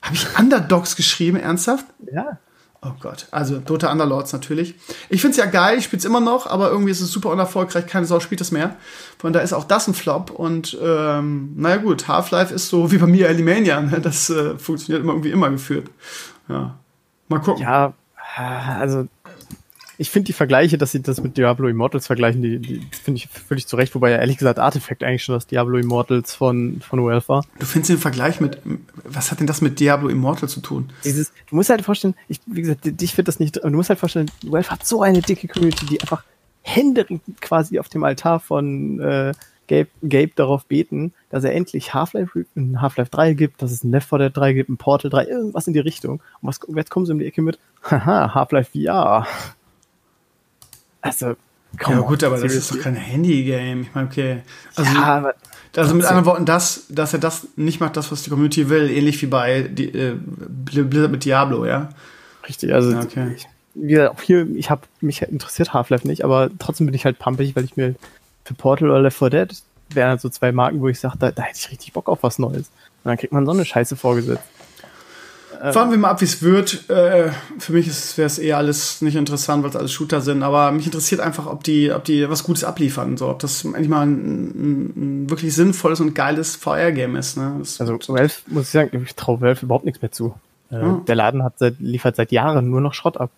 Habe 0.00 0.14
ich 0.14 0.38
Underdogs 0.38 0.94
geschrieben, 0.94 1.36
ernsthaft? 1.36 1.84
Ja. 2.12 2.38
Oh 2.80 2.92
Gott, 3.00 3.26
also 3.32 3.58
Dota 3.58 3.90
Underlords 3.90 4.32
natürlich. 4.32 4.76
Ich 5.08 5.20
finde 5.20 5.32
es 5.32 5.38
ja 5.38 5.46
geil, 5.46 5.78
ich 5.78 5.84
spiele 5.84 5.98
es 5.98 6.04
immer 6.04 6.20
noch, 6.20 6.46
aber 6.46 6.70
irgendwie 6.70 6.92
ist 6.92 7.00
es 7.00 7.10
super 7.10 7.30
unerfolgreich, 7.30 7.88
keine 7.88 8.06
Sau 8.06 8.20
spielt 8.20 8.40
es 8.40 8.52
mehr. 8.52 8.76
Von 9.18 9.32
da 9.32 9.40
ist 9.40 9.52
auch 9.52 9.64
das 9.64 9.88
ein 9.88 9.94
Flop 9.94 10.30
und 10.30 10.78
ähm, 10.80 11.54
naja 11.56 11.78
gut, 11.78 12.06
Half-Life 12.06 12.54
ist 12.54 12.68
so 12.68 12.92
wie 12.92 12.98
bei 12.98 13.08
mir 13.08 13.26
Alimania, 13.28 13.80
ne? 13.80 14.00
das 14.00 14.30
äh, 14.30 14.56
funktioniert 14.58 15.02
immer 15.02 15.14
irgendwie 15.14 15.32
immer 15.32 15.50
geführt. 15.50 15.90
Ja, 16.48 16.78
mal 17.26 17.40
gucken. 17.40 17.64
Ja, 17.64 17.94
also 18.36 19.08
ich 19.98 20.10
finde 20.10 20.26
die 20.26 20.32
Vergleiche, 20.32 20.78
dass 20.78 20.92
sie 20.92 21.00
das 21.00 21.22
mit 21.22 21.36
Diablo 21.36 21.68
Immortals 21.68 22.06
vergleichen, 22.06 22.42
die, 22.42 22.58
die 22.58 22.80
finde 22.90 23.18
ich 23.18 23.28
völlig 23.28 23.66
zurecht, 23.66 23.94
wobei 23.94 24.10
ja 24.10 24.18
ehrlich 24.18 24.38
gesagt 24.38 24.58
Artifact 24.58 25.02
eigentlich 25.02 25.24
schon 25.24 25.34
das 25.34 25.46
Diablo 25.46 25.78
Immortals 25.78 26.34
von, 26.34 26.80
von 26.80 27.04
Valve 27.04 27.28
war. 27.28 27.44
Du 27.58 27.66
findest 27.66 27.90
den 27.90 27.98
Vergleich 27.98 28.40
mit, 28.40 28.58
was 29.04 29.30
hat 29.30 29.40
denn 29.40 29.46
das 29.46 29.60
mit 29.60 29.80
Diablo 29.80 30.08
Immortal 30.08 30.48
zu 30.48 30.60
tun? 30.60 30.90
Dieses, 31.04 31.32
du 31.48 31.56
musst 31.56 31.70
halt 31.70 31.82
vorstellen, 31.82 32.14
ich, 32.28 32.40
wie 32.46 32.62
gesagt, 32.62 32.80
dich 32.84 33.16
wird 33.16 33.28
das 33.28 33.40
nicht, 33.40 33.56
du 33.56 33.70
musst 33.70 33.88
halt 33.88 33.98
vorstellen, 33.98 34.30
Valve 34.42 34.70
hat 34.70 34.86
so 34.86 35.02
eine 35.02 35.22
dicke 35.22 35.48
Community, 35.48 35.86
die 35.86 36.00
einfach 36.00 36.24
händeringend 36.62 37.40
quasi 37.40 37.78
auf 37.78 37.88
dem 37.88 38.04
Altar 38.04 38.40
von 38.40 39.00
äh, 39.00 39.32
Gabe, 39.68 39.88
Gabe 40.02 40.32
darauf 40.34 40.66
beten, 40.66 41.12
dass 41.30 41.44
er 41.44 41.54
endlich 41.54 41.94
Half-Life 41.94 42.44
Half-Life 42.76 43.10
3 43.10 43.34
gibt, 43.34 43.62
dass 43.62 43.72
es 43.72 43.84
ein 43.84 43.90
Left 43.90 44.08
4 44.08 44.18
Dead 44.18 44.36
3 44.36 44.52
gibt, 44.52 44.70
ein 44.70 44.76
Portal 44.76 45.10
3, 45.10 45.26
irgendwas 45.26 45.66
in 45.66 45.72
die 45.72 45.80
Richtung. 45.80 46.20
Und 46.40 46.48
was, 46.48 46.60
jetzt 46.74 46.90
kommen 46.90 47.06
sie 47.06 47.12
um 47.12 47.18
die 47.18 47.26
Ecke 47.26 47.42
mit, 47.42 47.58
haha, 47.82 48.34
Half-Life 48.34 48.78
VR. 48.78 49.26
Also, 51.06 51.36
ja, 51.80 52.00
gut, 52.00 52.24
aber 52.24 52.38
das 52.38 52.54
ist 52.54 52.70
doch 52.70 52.80
kein 52.80 52.94
Handy-Game. 52.94 53.82
Ich 53.82 53.94
meine, 53.94 54.06
okay. 54.06 54.42
Also, 54.74 54.94
ja, 54.94 55.02
aber 55.02 55.34
also 55.76 55.94
mit 55.94 56.06
anderen 56.06 56.24
Worten, 56.24 56.46
das, 56.46 56.86
dass 56.88 57.12
er 57.12 57.18
das 57.18 57.48
nicht 57.56 57.80
macht, 57.80 57.96
das, 57.96 58.10
was 58.10 58.22
die 58.22 58.30
Community 58.30 58.68
will, 58.70 58.90
ähnlich 58.90 59.20
wie 59.20 59.26
bei 59.26 59.62
die, 59.62 59.88
äh, 59.88 60.16
Blizzard 60.16 61.10
mit 61.10 61.24
Diablo, 61.24 61.66
ja? 61.66 61.90
Richtig, 62.48 62.72
also 62.72 62.96
okay. 62.96 63.34
ich, 63.36 63.46
wie 63.74 63.88
gesagt, 63.88 64.10
auch 64.16 64.22
hier, 64.22 64.46
ich 64.54 64.70
habe 64.70 64.82
mich 65.00 65.20
interessiert 65.22 65.74
Half-Life 65.74 66.06
nicht, 66.06 66.24
aber 66.24 66.50
trotzdem 66.58 66.86
bin 66.86 66.94
ich 66.94 67.04
halt 67.04 67.18
pumpig, 67.18 67.54
weil 67.56 67.64
ich 67.64 67.76
mir 67.76 67.94
für 68.44 68.54
Portal 68.54 68.90
oder 68.90 69.02
Left 69.02 69.18
4 69.18 69.30
Dead 69.30 69.62
wären 69.90 70.10
halt 70.10 70.20
so 70.20 70.28
zwei 70.28 70.50
Marken, 70.50 70.80
wo 70.80 70.88
ich 70.88 70.98
sage, 70.98 71.18
da, 71.18 71.30
da 71.30 71.42
hätte 71.42 71.58
ich 71.58 71.70
richtig 71.70 71.92
Bock 71.92 72.08
auf 72.08 72.22
was 72.22 72.38
Neues. 72.38 72.68
Und 73.04 73.10
dann 73.10 73.18
kriegt 73.18 73.32
man 73.32 73.44
so 73.44 73.52
eine 73.52 73.64
Scheiße 73.64 73.96
vorgesetzt. 73.96 74.42
Fahren 75.72 75.90
wir 75.90 75.98
mal 75.98 76.10
ab, 76.10 76.20
wie 76.20 76.26
es 76.26 76.42
wird. 76.42 76.88
Äh, 76.90 77.30
für 77.58 77.72
mich 77.72 77.86
wäre 78.16 78.26
es 78.26 78.38
eher 78.38 78.58
alles 78.58 79.02
nicht 79.02 79.16
interessant, 79.16 79.62
weil 79.62 79.70
es 79.70 79.76
alles 79.76 79.92
Shooter 79.92 80.20
sind. 80.20 80.42
Aber 80.42 80.70
mich 80.72 80.86
interessiert 80.86 81.20
einfach, 81.20 81.46
ob 81.46 81.64
die, 81.64 81.92
ob 81.92 82.04
die 82.04 82.28
was 82.28 82.44
Gutes 82.44 82.64
abliefern. 82.64 83.16
So, 83.16 83.28
ob 83.28 83.38
das 83.38 83.64
endlich 83.64 83.88
mal 83.88 84.06
ein, 84.06 84.14
ein, 84.14 84.92
ein 84.96 85.30
wirklich 85.30 85.54
sinnvolles 85.54 86.00
und 86.00 86.14
geiles 86.14 86.56
VR-Game 86.56 87.16
ist. 87.16 87.36
Ne? 87.36 87.62
also 87.78 87.98
Valve, 88.08 88.34
muss 88.46 88.64
ich 88.64 88.70
sagen, 88.70 89.02
ich 89.04 89.14
traue 89.14 89.40
Valve 89.40 89.64
überhaupt 89.64 89.84
nichts 89.84 90.02
mehr 90.02 90.12
zu. 90.12 90.34
Äh, 90.70 90.80
hm. 90.80 91.04
Der 91.06 91.14
Laden 91.14 91.42
hat 91.42 91.58
seit, 91.58 91.78
liefert 91.78 92.16
seit 92.16 92.32
Jahren 92.32 92.70
nur 92.70 92.80
noch 92.80 92.94
Schrott 92.94 93.16
ab. 93.16 93.30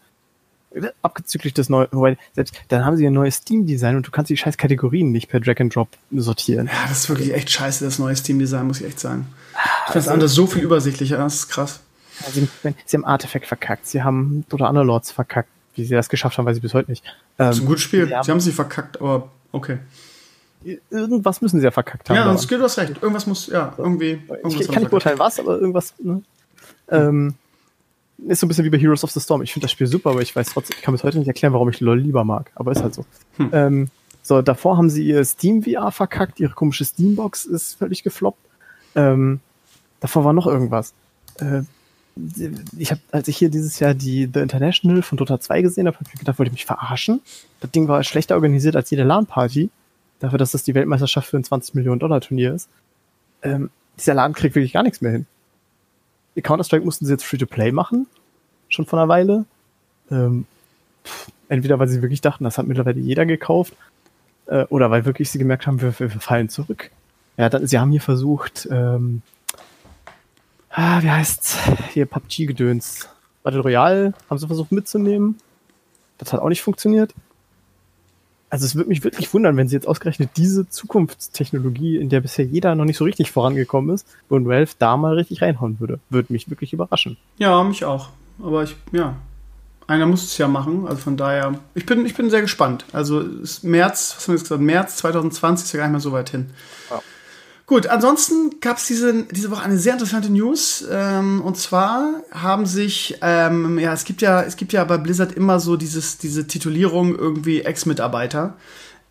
Abgezüglich 1.00 1.54
des 1.54 1.70
neuen, 1.70 1.88
wobei, 1.92 2.18
selbst 2.34 2.54
dann 2.68 2.84
haben 2.84 2.96
sie 2.96 3.06
ein 3.06 3.14
neues 3.14 3.36
Steam-Design 3.36 3.96
und 3.96 4.06
du 4.06 4.10
kannst 4.10 4.28
die 4.28 4.36
scheiß 4.36 4.58
Kategorien 4.58 5.10
nicht 5.12 5.28
per 5.28 5.40
Drag 5.40 5.58
and 5.60 5.74
Drop 5.74 5.88
sortieren. 6.12 6.66
Ja, 6.66 6.88
das 6.88 6.98
ist 6.98 7.08
wirklich 7.08 7.32
echt 7.32 7.50
scheiße, 7.50 7.84
das 7.84 7.98
neue 7.98 8.14
Steam-Design, 8.14 8.66
muss 8.66 8.80
ich 8.80 8.86
echt 8.86 9.00
sagen. 9.00 9.28
Ich 9.54 9.56
finde 9.56 9.94
das 9.94 9.96
also, 9.96 10.10
andere 10.10 10.28
so 10.28 10.46
viel 10.46 10.62
übersichtlicher, 10.62 11.16
das 11.16 11.34
ist 11.36 11.48
krass. 11.48 11.80
Sie, 12.32 12.48
sie 12.84 12.96
haben 12.96 13.04
Artefakt 13.04 13.46
verkackt, 13.46 13.86
sie 13.86 14.02
haben 14.02 14.44
Dota 14.48 14.68
Underlords 14.68 15.10
verkackt. 15.10 15.48
Wie 15.74 15.84
sie 15.84 15.94
das 15.94 16.08
geschafft 16.08 16.36
haben, 16.38 16.44
weiß 16.46 16.56
ich 16.56 16.62
bis 16.62 16.74
heute 16.74 16.90
nicht. 16.90 17.04
Ähm, 17.06 17.12
das 17.36 17.56
ist 17.56 17.62
ein 17.62 17.66
gutes 17.66 17.82
Spiel. 17.82 18.06
Sie 18.06 18.14
haben, 18.14 18.24
sie 18.24 18.30
haben 18.32 18.40
sie 18.40 18.52
verkackt, 18.52 19.00
aber 19.00 19.30
okay. 19.52 19.78
irgendwas 20.90 21.40
müssen 21.40 21.60
sie 21.60 21.64
ja 21.64 21.70
verkackt 21.70 22.10
haben. 22.10 22.16
Ja, 22.16 22.24
sonst 22.24 22.50
du 22.50 22.60
hast 22.60 22.78
recht. 22.78 23.00
Irgendwas 23.00 23.26
muss, 23.26 23.46
ja, 23.46 23.74
irgendwie. 23.78 24.20
Ich 24.48 24.68
kann 24.68 24.82
nicht 24.82 24.90
beurteilen, 24.90 25.18
was, 25.20 25.38
aber 25.38 25.58
irgendwas. 25.58 25.94
Ne? 26.00 26.22
Ähm, 26.90 27.34
ist 28.26 28.40
so 28.40 28.46
ein 28.46 28.48
bisschen 28.48 28.64
wie 28.64 28.70
bei 28.70 28.78
Heroes 28.78 29.04
of 29.04 29.12
the 29.12 29.20
Storm. 29.20 29.42
Ich 29.42 29.52
finde 29.52 29.64
das 29.64 29.72
Spiel 29.72 29.86
super, 29.86 30.10
aber 30.10 30.22
ich 30.22 30.34
weiß 30.34 30.48
trotzdem, 30.48 30.76
ich 30.76 30.82
kann 30.82 30.92
bis 30.92 31.04
heute 31.04 31.18
nicht 31.18 31.28
erklären, 31.28 31.52
warum 31.52 31.68
ich 31.68 31.78
LOL 31.78 32.00
lieber 32.00 32.24
mag. 32.24 32.50
Aber 32.56 32.72
ist 32.72 32.82
halt 32.82 32.94
so. 32.94 33.04
Hm. 33.36 33.50
Ähm, 33.52 33.88
so, 34.22 34.42
davor 34.42 34.76
haben 34.76 34.90
sie 34.90 35.06
ihr 35.06 35.24
Steam 35.24 35.62
VR 35.62 35.92
verkackt, 35.92 36.40
ihre 36.40 36.52
komische 36.52 36.84
Steambox 36.84 37.44
ist 37.44 37.78
völlig 37.78 38.02
gefloppt. 38.02 38.40
Ähm, 38.96 39.40
davor 40.00 40.24
war 40.24 40.32
noch 40.32 40.46
irgendwas. 40.46 40.92
Äh, 41.36 41.62
ich 42.76 42.90
habe, 42.90 43.00
als 43.12 43.28
ich 43.28 43.36
hier 43.36 43.50
dieses 43.50 43.78
Jahr 43.78 43.94
die 43.94 44.28
The 44.32 44.40
International 44.40 45.02
von 45.02 45.18
Dota 45.18 45.40
2 45.40 45.62
gesehen 45.62 45.86
habe, 45.86 45.96
habe 45.96 46.08
ich 46.12 46.18
gedacht, 46.18 46.38
wollte 46.38 46.48
ich 46.48 46.54
mich 46.54 46.66
verarschen. 46.66 47.20
Das 47.60 47.70
Ding 47.70 47.88
war 47.88 48.02
schlechter 48.04 48.34
organisiert 48.34 48.76
als 48.76 48.90
jede 48.90 49.04
LAN-Party. 49.04 49.70
Dafür, 50.20 50.38
dass 50.38 50.52
das 50.52 50.64
die 50.64 50.74
Weltmeisterschaft 50.74 51.28
für 51.28 51.36
ein 51.36 51.44
20 51.44 51.74
Millionen 51.74 52.00
Dollar 52.00 52.20
Turnier 52.20 52.54
ist. 52.54 52.68
Ähm, 53.42 53.70
dieser 53.98 54.14
Laden 54.14 54.34
kriegt 54.34 54.54
wirklich 54.54 54.72
gar 54.72 54.82
nichts 54.82 55.00
mehr 55.00 55.12
hin. 55.12 55.26
Die 56.36 56.42
Counter-Strike 56.42 56.84
mussten 56.84 57.06
sie 57.06 57.12
jetzt 57.12 57.24
Free-to-Play 57.24 57.72
machen. 57.72 58.06
Schon 58.68 58.86
vor 58.86 58.98
einer 58.98 59.08
Weile. 59.08 59.44
Ähm, 60.10 60.46
pff, 61.04 61.30
entweder 61.48 61.78
weil 61.78 61.88
sie 61.88 62.02
wirklich 62.02 62.20
dachten, 62.20 62.44
das 62.44 62.58
hat 62.58 62.66
mittlerweile 62.66 63.00
jeder 63.00 63.26
gekauft. 63.26 63.74
Äh, 64.46 64.64
oder 64.64 64.90
weil 64.90 65.04
wirklich 65.04 65.30
sie 65.30 65.38
gemerkt 65.38 65.66
haben, 65.66 65.80
wir, 65.80 65.98
wir, 65.98 66.12
wir 66.12 66.20
fallen 66.20 66.48
zurück. 66.48 66.90
Ja, 67.36 67.48
dann, 67.48 67.66
sie 67.66 67.78
haben 67.78 67.92
hier 67.92 68.00
versucht, 68.00 68.68
ähm, 68.70 69.22
ah, 70.70 71.02
wie 71.02 71.10
heißt's? 71.10 71.56
Hier 71.92 72.06
PUBG-Gedöns. 72.06 73.08
Battle 73.42 73.60
Royale 73.60 74.14
haben 74.28 74.38
sie 74.38 74.46
versucht 74.46 74.72
mitzunehmen. 74.72 75.38
Das 76.18 76.32
hat 76.32 76.40
auch 76.40 76.48
nicht 76.48 76.62
funktioniert. 76.62 77.14
Also 78.50 78.64
es 78.64 78.74
würde 78.74 78.88
mich 78.88 79.04
wirklich 79.04 79.32
wundern, 79.34 79.56
wenn 79.56 79.68
sie 79.68 79.76
jetzt 79.76 79.86
ausgerechnet 79.86 80.30
diese 80.36 80.68
Zukunftstechnologie, 80.68 81.98
in 81.98 82.08
der 82.08 82.20
bisher 82.20 82.46
jeder 82.46 82.74
noch 82.74 82.86
nicht 82.86 82.96
so 82.96 83.04
richtig 83.04 83.30
vorangekommen 83.30 83.94
ist, 83.94 84.06
und 84.28 84.48
Valve 84.48 84.72
da 84.78 84.96
mal 84.96 85.14
richtig 85.14 85.42
reinhauen 85.42 85.80
würde. 85.80 86.00
Würde 86.08 86.32
mich 86.32 86.48
wirklich 86.48 86.72
überraschen. 86.72 87.18
Ja, 87.36 87.62
mich 87.62 87.84
auch. 87.84 88.08
Aber 88.42 88.62
ich, 88.62 88.76
ja. 88.92 89.16
Einer 89.86 90.06
muss 90.06 90.22
es 90.24 90.36
ja 90.36 90.48
machen, 90.48 90.86
also 90.86 91.00
von 91.00 91.16
daher. 91.16 91.58
Ich 91.74 91.86
bin, 91.86 92.04
ich 92.04 92.14
bin 92.14 92.28
sehr 92.28 92.42
gespannt. 92.42 92.84
Also 92.92 93.24
März, 93.62 94.14
was 94.16 94.24
haben 94.24 94.34
wir 94.34 94.38
jetzt 94.38 94.42
gesagt? 94.44 94.60
März 94.60 94.96
2020 94.96 95.64
ist 95.64 95.72
ja 95.72 95.78
gar 95.78 95.86
nicht 95.86 95.92
mehr 95.92 96.00
so 96.00 96.12
weit 96.12 96.28
hin. 96.28 96.50
Ja. 96.90 97.00
Gut, 97.68 97.86
ansonsten 97.86 98.60
gab 98.60 98.78
es 98.78 98.86
diese, 98.86 99.24
diese 99.24 99.50
Woche 99.50 99.62
eine 99.62 99.76
sehr 99.76 99.92
interessante 99.92 100.32
News. 100.32 100.86
Ähm, 100.90 101.42
und 101.42 101.58
zwar 101.58 102.22
haben 102.32 102.64
sich, 102.64 103.18
ähm, 103.20 103.78
ja, 103.78 103.92
es 103.92 104.06
gibt 104.06 104.22
ja, 104.22 104.42
es 104.42 104.56
gibt 104.56 104.72
ja 104.72 104.82
bei 104.84 104.96
Blizzard 104.96 105.32
immer 105.32 105.60
so 105.60 105.76
dieses, 105.76 106.16
diese 106.16 106.46
Titulierung 106.46 107.14
irgendwie 107.14 107.60
Ex-Mitarbeiter. 107.60 108.56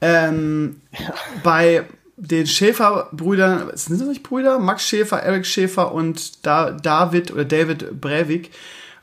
Ähm, 0.02 0.82
ja. 0.92 1.14
Bei 1.44 1.86
den 2.16 2.48
Schäfer-Brüdern, 2.48 3.70
sind 3.76 4.02
das 4.02 4.08
nicht 4.08 4.24
Brüder? 4.24 4.58
Max 4.58 4.88
Schäfer, 4.88 5.22
Eric 5.22 5.46
Schäfer 5.46 5.92
und 5.94 6.44
da 6.44 6.72
David 6.72 7.32
oder 7.32 7.46
David 7.46 8.02
Breivik 8.02 8.50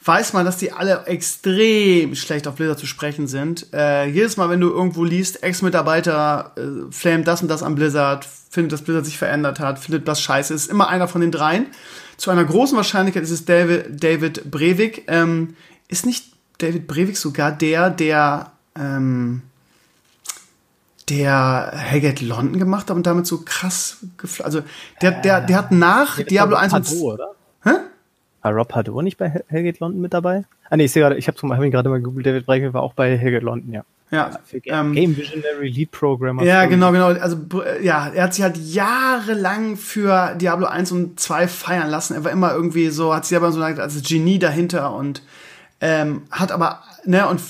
weiß 0.05 0.35
man, 0.35 0.45
dass 0.45 0.59
die 0.59 0.73
alle 0.73 1.07
extrem 1.07 2.15
schlecht 2.15 2.47
auf 2.47 2.57
Blizzard 2.57 2.79
zu 2.79 2.87
sprechen 2.87 3.27
sind. 3.27 3.73
Äh, 3.73 4.07
jedes 4.09 4.37
Mal, 4.37 4.51
wenn 4.51 4.61
du 4.61 4.69
irgendwo 4.69 5.03
liest, 5.05 5.43
Ex-Mitarbeiter 5.43 6.53
äh, 6.57 6.93
flamet 6.93 7.27
das 7.27 7.43
und 7.43 7.49
das 7.49 7.63
an 7.63 7.75
Blizzard, 7.75 8.27
findet, 8.51 8.73
dass 8.73 8.83
Blizzard 8.83 9.07
sich 9.07 9.19
verändert 9.19 9.61
hat, 9.61 9.79
findet 9.79 10.07
das 10.07 10.21
scheiße, 10.21 10.53
ist 10.53 10.71
immer 10.71 10.89
einer 10.89 11.09
von 11.09 11.21
den 11.21 11.33
dreien. 11.33 11.67
Zu 12.17 12.31
einer 12.31 12.45
großen 12.45 12.77
Wahrscheinlichkeit 12.77 13.23
ist 13.23 13.31
es 13.31 13.45
David, 13.45 14.03
David 14.03 14.51
Breivik. 14.51 15.05
Ähm, 15.09 15.57
ist 15.89 16.07
nicht 16.07 16.33
David 16.59 16.87
Breivik 16.87 17.17
sogar 17.17 17.51
der, 17.51 17.91
der 17.91 18.53
ähm, 18.77 19.43
der 21.09 21.73
Hellgate 21.75 22.25
London 22.25 22.59
gemacht 22.59 22.89
hat 22.89 22.97
und 22.97 23.07
damit 23.07 23.27
so 23.27 23.43
krass 23.45 23.99
also 24.43 24.63
der 25.03 25.11
der 25.21 25.43
der 25.43 25.59
hat 25.59 25.71
nach 25.71 26.19
äh, 26.19 26.25
Diablo 26.25 26.57
1 26.57 26.73
und 26.73 27.03
oder? 27.03 27.35
Hä? 27.63 27.73
War 28.45 28.53
Rob 28.53 28.75
Hardot 28.75 29.03
nicht 29.03 29.17
bei 29.17 29.43
Hellgate 29.49 29.81
London 29.81 30.03
mit 30.03 30.13
dabei? 30.13 30.45
Ah 30.69 30.77
nee, 30.77 30.85
ich 30.85 30.93
sehe 30.93 31.03
gerade, 31.03 31.17
ich 31.17 31.29
habe 31.29 31.39
hab 31.49 31.63
ihn 31.63 31.71
gerade 31.71 31.89
mal 31.89 31.97
gegoogelt, 31.97 32.27
David 32.27 32.45
Breike 32.45 32.75
war 32.75 32.83
auch 32.83 32.93
bei 32.93 33.17
Hellgate 33.17 33.43
London, 33.43 33.73
ja. 33.73 33.85
Ja, 34.11 34.39
für 34.45 34.61
Game, 34.61 34.75
ähm, 34.75 34.93
Game 34.93 35.17
Visionary 35.17 35.69
Lead 35.69 35.91
Programmer. 35.91 36.45
Ja, 36.45 36.67
genau, 36.67 36.93
genau. 36.93 37.07
Also 37.07 37.39
ja, 37.81 38.09
er 38.15 38.25
hat 38.25 38.35
sich 38.35 38.45
halt 38.45 38.59
jahrelang 38.59 39.77
für 39.77 40.35
Diablo 40.35 40.67
1 40.67 40.93
und 40.93 41.19
2 41.19 41.49
feiern 41.49 41.89
lassen. 41.89 42.15
Er 42.15 42.23
war 42.23 42.31
immer 42.33 42.53
irgendwie 42.53 42.89
so, 42.89 43.15
hat 43.15 43.25
sich 43.25 43.35
aber 43.35 43.51
so 43.51 43.63
als 43.63 44.03
Genie 44.03 44.39
dahinter 44.39 44.95
und 44.95 45.23
ähm, 45.81 46.23
hat 46.31 46.53
aber, 46.53 46.83
ne, 47.07 47.27
und 47.27 47.41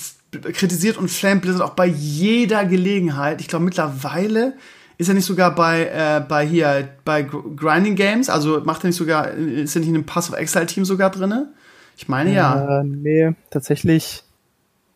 kritisiert 0.53 0.97
und 0.97 1.11
flamed 1.11 1.41
Blizzard 1.41 1.61
auch 1.61 1.75
bei 1.75 1.87
jeder 1.87 2.63
Gelegenheit. 2.63 3.41
Ich 3.41 3.49
glaube 3.49 3.65
mittlerweile 3.65 4.53
ist 4.97 5.09
er 5.09 5.13
nicht 5.13 5.25
sogar 5.25 5.53
bei, 5.53 5.87
äh, 5.87 6.23
bei 6.27 6.45
hier, 6.45 6.87
bei 7.03 7.23
Grinding 7.23 7.95
Games? 7.95 8.29
Also 8.29 8.61
macht 8.63 8.83
er 8.83 8.87
nicht 8.87 8.95
sogar, 8.95 9.31
ist 9.31 9.75
er 9.75 9.79
nicht 9.79 9.89
in 9.89 9.95
einem 9.95 10.05
Pass 10.05 10.29
of 10.29 10.37
Exile 10.37 10.65
Team 10.65 10.85
sogar 10.85 11.09
drinne? 11.09 11.49
Ich 11.97 12.07
meine 12.07 12.33
ja. 12.33 12.81
Äh, 12.81 12.83
nee, 12.83 13.33
tatsächlich 13.49 14.23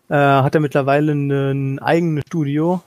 äh, 0.09 0.15
hat 0.15 0.55
er 0.55 0.61
mittlerweile 0.61 1.11
ein 1.13 1.79
eigenes 1.79 2.23
Studio, 2.27 2.81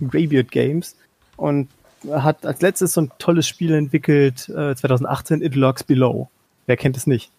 Greybeard 0.00 0.50
Games, 0.50 0.96
und 1.36 1.68
hat 2.10 2.46
als 2.46 2.60
letztes 2.60 2.92
so 2.92 3.02
ein 3.02 3.10
tolles 3.18 3.46
Spiel 3.46 3.72
entwickelt, 3.74 4.48
äh, 4.48 4.74
2018, 4.74 5.42
It 5.42 5.54
Logs 5.54 5.84
Below. 5.84 6.28
Wer 6.66 6.76
kennt 6.76 6.96
es 6.96 7.06
nicht? 7.06 7.30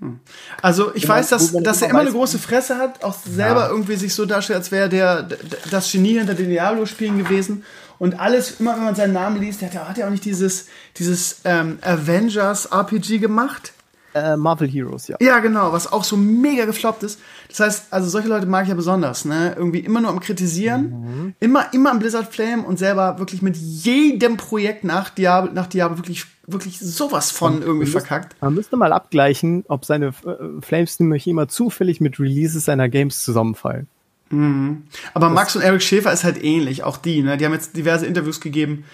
Hm. 0.00 0.20
Also 0.60 0.94
ich 0.94 1.08
weiß, 1.08 1.28
dass, 1.28 1.52
dass 1.52 1.82
er 1.82 1.90
immer 1.90 2.00
eine 2.00 2.10
große 2.10 2.38
Fresse 2.38 2.76
hat, 2.78 3.04
auch 3.04 3.14
selber 3.14 3.60
ja. 3.60 3.68
irgendwie 3.68 3.96
sich 3.96 4.14
so 4.14 4.26
darstellt, 4.26 4.58
als 4.58 4.72
wäre 4.72 4.88
der 4.88 5.28
das 5.70 5.90
Genie 5.90 6.18
hinter 6.18 6.34
den 6.34 6.48
Diablo-Spielen 6.48 7.18
gewesen 7.18 7.64
und 8.02 8.18
alles, 8.18 8.58
immer 8.58 8.74
wenn 8.74 8.82
man 8.82 8.96
seinen 8.96 9.12
Namen 9.12 9.40
liest, 9.40 9.62
hat 9.62 9.74
ja, 9.74 9.88
hat 9.88 9.96
ja 9.96 10.06
auch 10.06 10.10
nicht 10.10 10.24
dieses, 10.24 10.66
dieses 10.96 11.42
ähm, 11.44 11.78
Avengers 11.82 12.66
RPG 12.66 13.18
gemacht. 13.18 13.74
Äh, 14.12 14.36
Marvel 14.36 14.68
Heroes, 14.68 15.06
ja. 15.06 15.16
Ja, 15.20 15.38
genau, 15.38 15.72
was 15.72 15.92
auch 15.92 16.02
so 16.02 16.16
mega 16.16 16.64
gefloppt 16.64 17.04
ist. 17.04 17.20
Das 17.48 17.60
heißt, 17.60 17.92
also 17.92 18.08
solche 18.08 18.26
Leute 18.26 18.46
mag 18.46 18.64
ich 18.64 18.70
ja 18.70 18.74
besonders, 18.74 19.24
ne? 19.24 19.54
Irgendwie 19.56 19.78
immer 19.78 20.00
nur 20.00 20.10
am 20.10 20.18
Kritisieren, 20.18 20.82
mhm. 20.82 21.34
immer, 21.38 21.72
immer 21.72 21.92
am 21.92 22.00
Blizzard 22.00 22.34
Flame 22.34 22.64
und 22.64 22.76
selber 22.76 23.20
wirklich 23.20 23.40
mit 23.40 23.56
jedem 23.56 24.36
Projekt 24.36 24.82
nach 24.82 25.08
Diablo, 25.10 25.52
nach 25.52 25.68
Diablo 25.68 25.98
wirklich, 25.98 26.24
wirklich 26.48 26.80
sowas 26.80 27.30
von 27.30 27.58
und 27.58 27.62
irgendwie 27.62 27.86
verkackt. 27.86 28.34
Man 28.42 28.54
müsste 28.54 28.76
mal 28.76 28.92
abgleichen, 28.92 29.64
ob 29.68 29.84
seine 29.84 30.06
äh, 30.06 30.60
Flames 30.60 30.98
nämlich 30.98 31.28
immer 31.28 31.46
zufällig 31.46 32.00
mit 32.00 32.18
Releases 32.18 32.64
seiner 32.64 32.88
Games 32.88 33.22
zusammenfallen. 33.22 33.86
Mhm. 34.32 34.84
Aber 35.14 35.26
das 35.26 35.34
Max 35.34 35.56
und 35.56 35.62
Eric 35.62 35.82
Schäfer 35.82 36.12
ist 36.12 36.24
halt 36.24 36.42
ähnlich, 36.42 36.82
auch 36.82 36.96
die, 36.96 37.22
ne? 37.22 37.36
Die 37.36 37.44
haben 37.44 37.52
jetzt 37.52 37.76
diverse 37.76 38.06
Interviews 38.06 38.40
gegeben, 38.40 38.84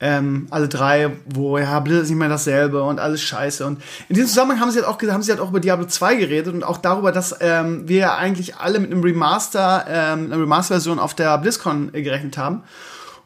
ähm, 0.00 0.48
alle 0.50 0.68
drei, 0.68 1.12
wo 1.26 1.56
ja, 1.56 1.80
Blizzard 1.80 2.04
ist 2.04 2.10
nicht 2.10 2.18
mehr 2.18 2.28
dasselbe 2.28 2.82
und 2.82 2.98
alles 2.98 3.22
scheiße. 3.22 3.64
Und 3.64 3.80
in 4.08 4.16
diesem 4.16 4.28
Zusammenhang 4.28 4.60
haben 4.60 4.70
sie 4.70 4.80
halt 4.80 4.88
auch, 4.88 5.00
haben 5.02 5.22
sie 5.22 5.30
halt 5.30 5.40
auch 5.40 5.50
über 5.50 5.60
Diablo 5.60 5.86
2 5.86 6.16
geredet 6.16 6.52
und 6.52 6.64
auch 6.64 6.78
darüber, 6.78 7.12
dass 7.12 7.36
ähm, 7.40 7.88
wir 7.88 7.98
ja 7.98 8.16
eigentlich 8.16 8.56
alle 8.56 8.80
mit 8.80 8.90
einem 8.90 9.02
Remaster, 9.02 9.86
ähm, 9.88 10.26
einer 10.26 10.40
Remaster-Version 10.40 10.98
auf 10.98 11.14
der 11.14 11.38
BlizzCon 11.38 11.92
gerechnet 11.92 12.36
haben. 12.36 12.64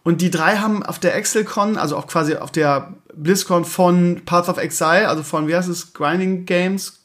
Und 0.05 0.21
die 0.21 0.31
drei 0.31 0.57
haben 0.57 0.83
auf 0.83 0.99
der 0.99 1.17
ExcelCon, 1.17 1.77
also 1.77 1.97
auch 1.97 2.07
quasi 2.07 2.37
auf 2.37 2.51
der 2.51 2.95
BlizzCon 3.15 3.65
von 3.65 4.23
Path 4.25 4.49
of 4.49 4.59
Exile, 4.59 5.09
also 5.09 5.23
von, 5.23 5.49
wie 5.49 5.57
heißt 5.57 5.69
es, 5.69 5.93
Grinding 5.93 6.45
Games, 6.45 7.01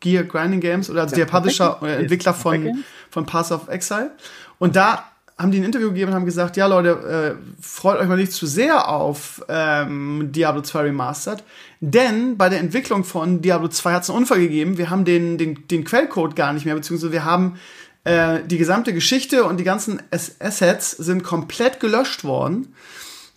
Gear 0.00 0.22
Grinding 0.22 0.60
Games, 0.60 0.88
oder 0.88 1.02
also 1.02 1.16
ja, 1.16 1.24
der 1.24 1.30
Publisher 1.30 1.82
oder 1.82 1.98
Entwickler 1.98 2.34
von, 2.34 2.84
von 3.10 3.26
Path 3.26 3.52
of 3.52 3.68
Exile. 3.68 4.12
Und 4.58 4.76
da 4.76 5.04
haben 5.38 5.52
die 5.52 5.58
ein 5.58 5.64
Interview 5.64 5.88
gegeben 5.88 6.10
und 6.10 6.16
haben 6.16 6.24
gesagt, 6.24 6.56
ja 6.56 6.66
Leute, 6.66 7.38
äh, 7.38 7.62
freut 7.62 8.00
euch 8.00 8.08
mal 8.08 8.16
nicht 8.16 8.32
zu 8.32 8.46
sehr 8.46 8.88
auf 8.88 9.44
ähm, 9.48 10.30
Diablo 10.32 10.62
2 10.62 10.80
Remastered, 10.80 11.44
denn 11.80 12.36
bei 12.36 12.48
der 12.48 12.58
Entwicklung 12.58 13.04
von 13.04 13.40
Diablo 13.40 13.68
2 13.68 13.92
hat 13.92 14.02
es 14.02 14.10
einen 14.10 14.18
Unfall 14.18 14.40
gegeben. 14.40 14.78
Wir 14.78 14.90
haben 14.90 15.04
den, 15.04 15.38
den, 15.38 15.68
den 15.68 15.84
Quellcode 15.84 16.34
gar 16.34 16.52
nicht 16.52 16.66
mehr, 16.66 16.74
beziehungsweise 16.74 17.12
wir 17.12 17.24
haben 17.24 17.56
äh, 18.02 18.40
die 18.44 18.58
gesamte 18.58 18.92
Geschichte 18.92 19.44
und 19.44 19.58
die 19.58 19.64
ganzen 19.64 20.02
Assets 20.10 20.90
sind 20.90 21.22
komplett 21.22 21.78
gelöscht 21.78 22.24
worden 22.24 22.74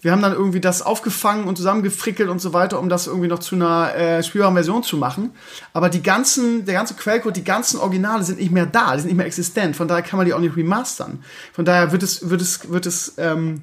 wir 0.01 0.11
haben 0.11 0.21
dann 0.21 0.33
irgendwie 0.33 0.59
das 0.59 0.81
aufgefangen 0.81 1.45
und 1.45 1.57
zusammengefrickelt 1.57 2.27
und 2.29 2.39
so 2.39 2.53
weiter, 2.53 2.79
um 2.79 2.89
das 2.89 3.05
irgendwie 3.05 3.27
noch 3.27 3.39
zu 3.39 3.55
einer 3.55 3.95
äh, 3.95 4.23
spielbaren 4.23 4.55
Version 4.55 4.81
zu 4.81 4.97
machen. 4.97 5.31
Aber 5.73 5.89
die 5.89 6.01
ganzen, 6.01 6.65
der 6.65 6.73
ganze 6.73 6.95
Quellcode, 6.95 7.37
die 7.37 7.43
ganzen 7.43 7.79
Originale 7.79 8.23
sind 8.23 8.39
nicht 8.39 8.51
mehr 8.51 8.65
da, 8.65 8.93
die 8.93 9.01
sind 9.01 9.09
nicht 9.09 9.17
mehr 9.17 9.27
existent. 9.27 9.75
Von 9.75 9.87
daher 9.87 10.01
kann 10.01 10.17
man 10.17 10.25
die 10.25 10.33
auch 10.33 10.39
nicht 10.39 10.57
remastern. 10.57 11.23
Von 11.53 11.65
daher 11.65 11.91
wird 11.91 12.01
es, 12.01 12.29
wird 12.29 12.41
es, 12.41 12.71
wird 12.71 12.87
es 12.87 13.13
ähm, 13.17 13.61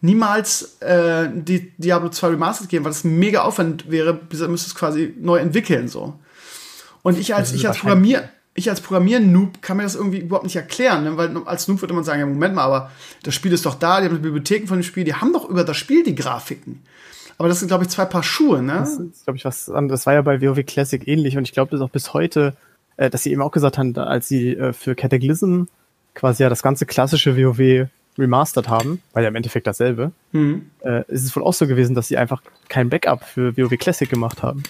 niemals 0.00 0.80
äh, 0.80 1.28
die 1.32 1.72
Diablo 1.78 2.08
2 2.08 2.28
Remastered 2.28 2.68
geben, 2.68 2.84
weil 2.84 2.92
das 2.92 3.04
ein 3.04 3.18
mega 3.18 3.42
Aufwand 3.42 3.88
wäre, 3.88 4.12
bis 4.12 4.40
müsste 4.40 4.68
es 4.68 4.74
quasi 4.74 5.14
neu 5.20 5.38
entwickeln 5.38 5.86
so. 5.86 6.18
Und 7.02 7.16
ich 7.16 7.36
als 7.36 7.52
ich 7.52 7.68
als 7.68 7.78
Programmier 7.78 8.28
ich 8.56 8.70
als 8.70 8.80
Programmieren-Noob 8.80 9.62
kann 9.62 9.76
mir 9.76 9.82
das 9.84 9.94
irgendwie 9.94 10.18
überhaupt 10.18 10.44
nicht 10.44 10.56
erklären, 10.56 11.04
ne? 11.04 11.16
weil 11.16 11.36
als 11.44 11.68
Noob 11.68 11.80
würde 11.82 11.94
man 11.94 12.04
sagen, 12.04 12.20
ja, 12.20 12.26
Moment 12.26 12.54
mal, 12.54 12.64
aber 12.64 12.90
das 13.22 13.34
Spiel 13.34 13.52
ist 13.52 13.66
doch 13.66 13.74
da, 13.74 14.00
die 14.00 14.06
haben 14.06 14.16
die 14.16 14.22
Bibliotheken 14.22 14.66
von 14.66 14.78
dem 14.78 14.82
Spiel, 14.82 15.04
die 15.04 15.14
haben 15.14 15.32
doch 15.32 15.48
über 15.48 15.64
das 15.64 15.76
Spiel 15.76 16.02
die 16.02 16.14
Grafiken. 16.14 16.82
Aber 17.38 17.48
das 17.48 17.58
sind, 17.60 17.68
glaube 17.68 17.84
ich, 17.84 17.90
zwei 17.90 18.06
Paar 18.06 18.22
Schuhe, 18.22 18.62
ne? 18.62 18.78
Das 18.78 18.94
ist, 18.94 19.24
glaube 19.24 19.36
ich, 19.36 19.44
was 19.44 19.68
anderes. 19.68 20.00
Das 20.00 20.06
war 20.06 20.14
ja 20.14 20.22
bei 20.22 20.40
WoW 20.40 20.64
Classic 20.64 21.06
ähnlich 21.06 21.36
und 21.36 21.44
ich 21.44 21.52
glaube, 21.52 21.70
das 21.70 21.80
ist 21.80 21.84
auch 21.84 21.90
bis 21.90 22.14
heute, 22.14 22.54
äh, 22.96 23.10
dass 23.10 23.22
sie 23.22 23.32
eben 23.32 23.42
auch 23.42 23.52
gesagt 23.52 23.76
haben, 23.76 23.96
als 23.98 24.26
sie 24.26 24.52
äh, 24.52 24.72
für 24.72 24.94
Cataclysm 24.94 25.64
quasi 26.14 26.42
ja 26.42 26.48
das 26.48 26.62
ganze 26.62 26.86
klassische 26.86 27.36
WoW 27.36 27.88
remastered 28.18 28.68
haben, 28.68 29.02
weil 29.12 29.22
ja 29.22 29.28
im 29.28 29.36
Endeffekt 29.36 29.66
dasselbe, 29.66 30.12
mhm. 30.32 30.70
äh, 30.80 31.04
ist 31.08 31.24
es 31.24 31.36
wohl 31.36 31.42
auch 31.42 31.52
so 31.52 31.66
gewesen, 31.66 31.94
dass 31.94 32.08
sie 32.08 32.16
einfach 32.16 32.42
kein 32.68 32.88
Backup 32.88 33.24
für 33.24 33.54
WoW 33.56 33.76
Classic 33.76 34.08
gemacht 34.08 34.42
haben. 34.42 34.62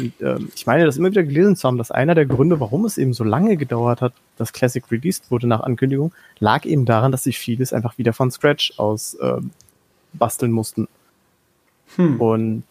Und, 0.00 0.12
ähm, 0.20 0.50
ich 0.54 0.66
meine, 0.66 0.84
das 0.84 0.96
immer 0.96 1.10
wieder 1.10 1.22
gelesen 1.22 1.56
zu 1.56 1.68
haben, 1.68 1.78
dass 1.78 1.90
einer 1.90 2.14
der 2.14 2.26
Gründe, 2.26 2.60
warum 2.60 2.84
es 2.84 2.98
eben 2.98 3.12
so 3.12 3.24
lange 3.24 3.56
gedauert 3.56 4.00
hat, 4.00 4.12
dass 4.36 4.52
Classic 4.52 4.82
released 4.90 5.30
wurde 5.30 5.46
nach 5.46 5.60
Ankündigung, 5.60 6.12
lag 6.38 6.64
eben 6.64 6.86
daran, 6.86 7.12
dass 7.12 7.24
sie 7.24 7.32
vieles 7.32 7.72
einfach 7.72 7.98
wieder 7.98 8.12
von 8.12 8.30
Scratch 8.30 8.72
aus 8.78 9.16
ähm, 9.20 9.50
basteln 10.12 10.52
mussten. 10.52 10.88
Hm. 11.96 12.20
Und 12.20 12.62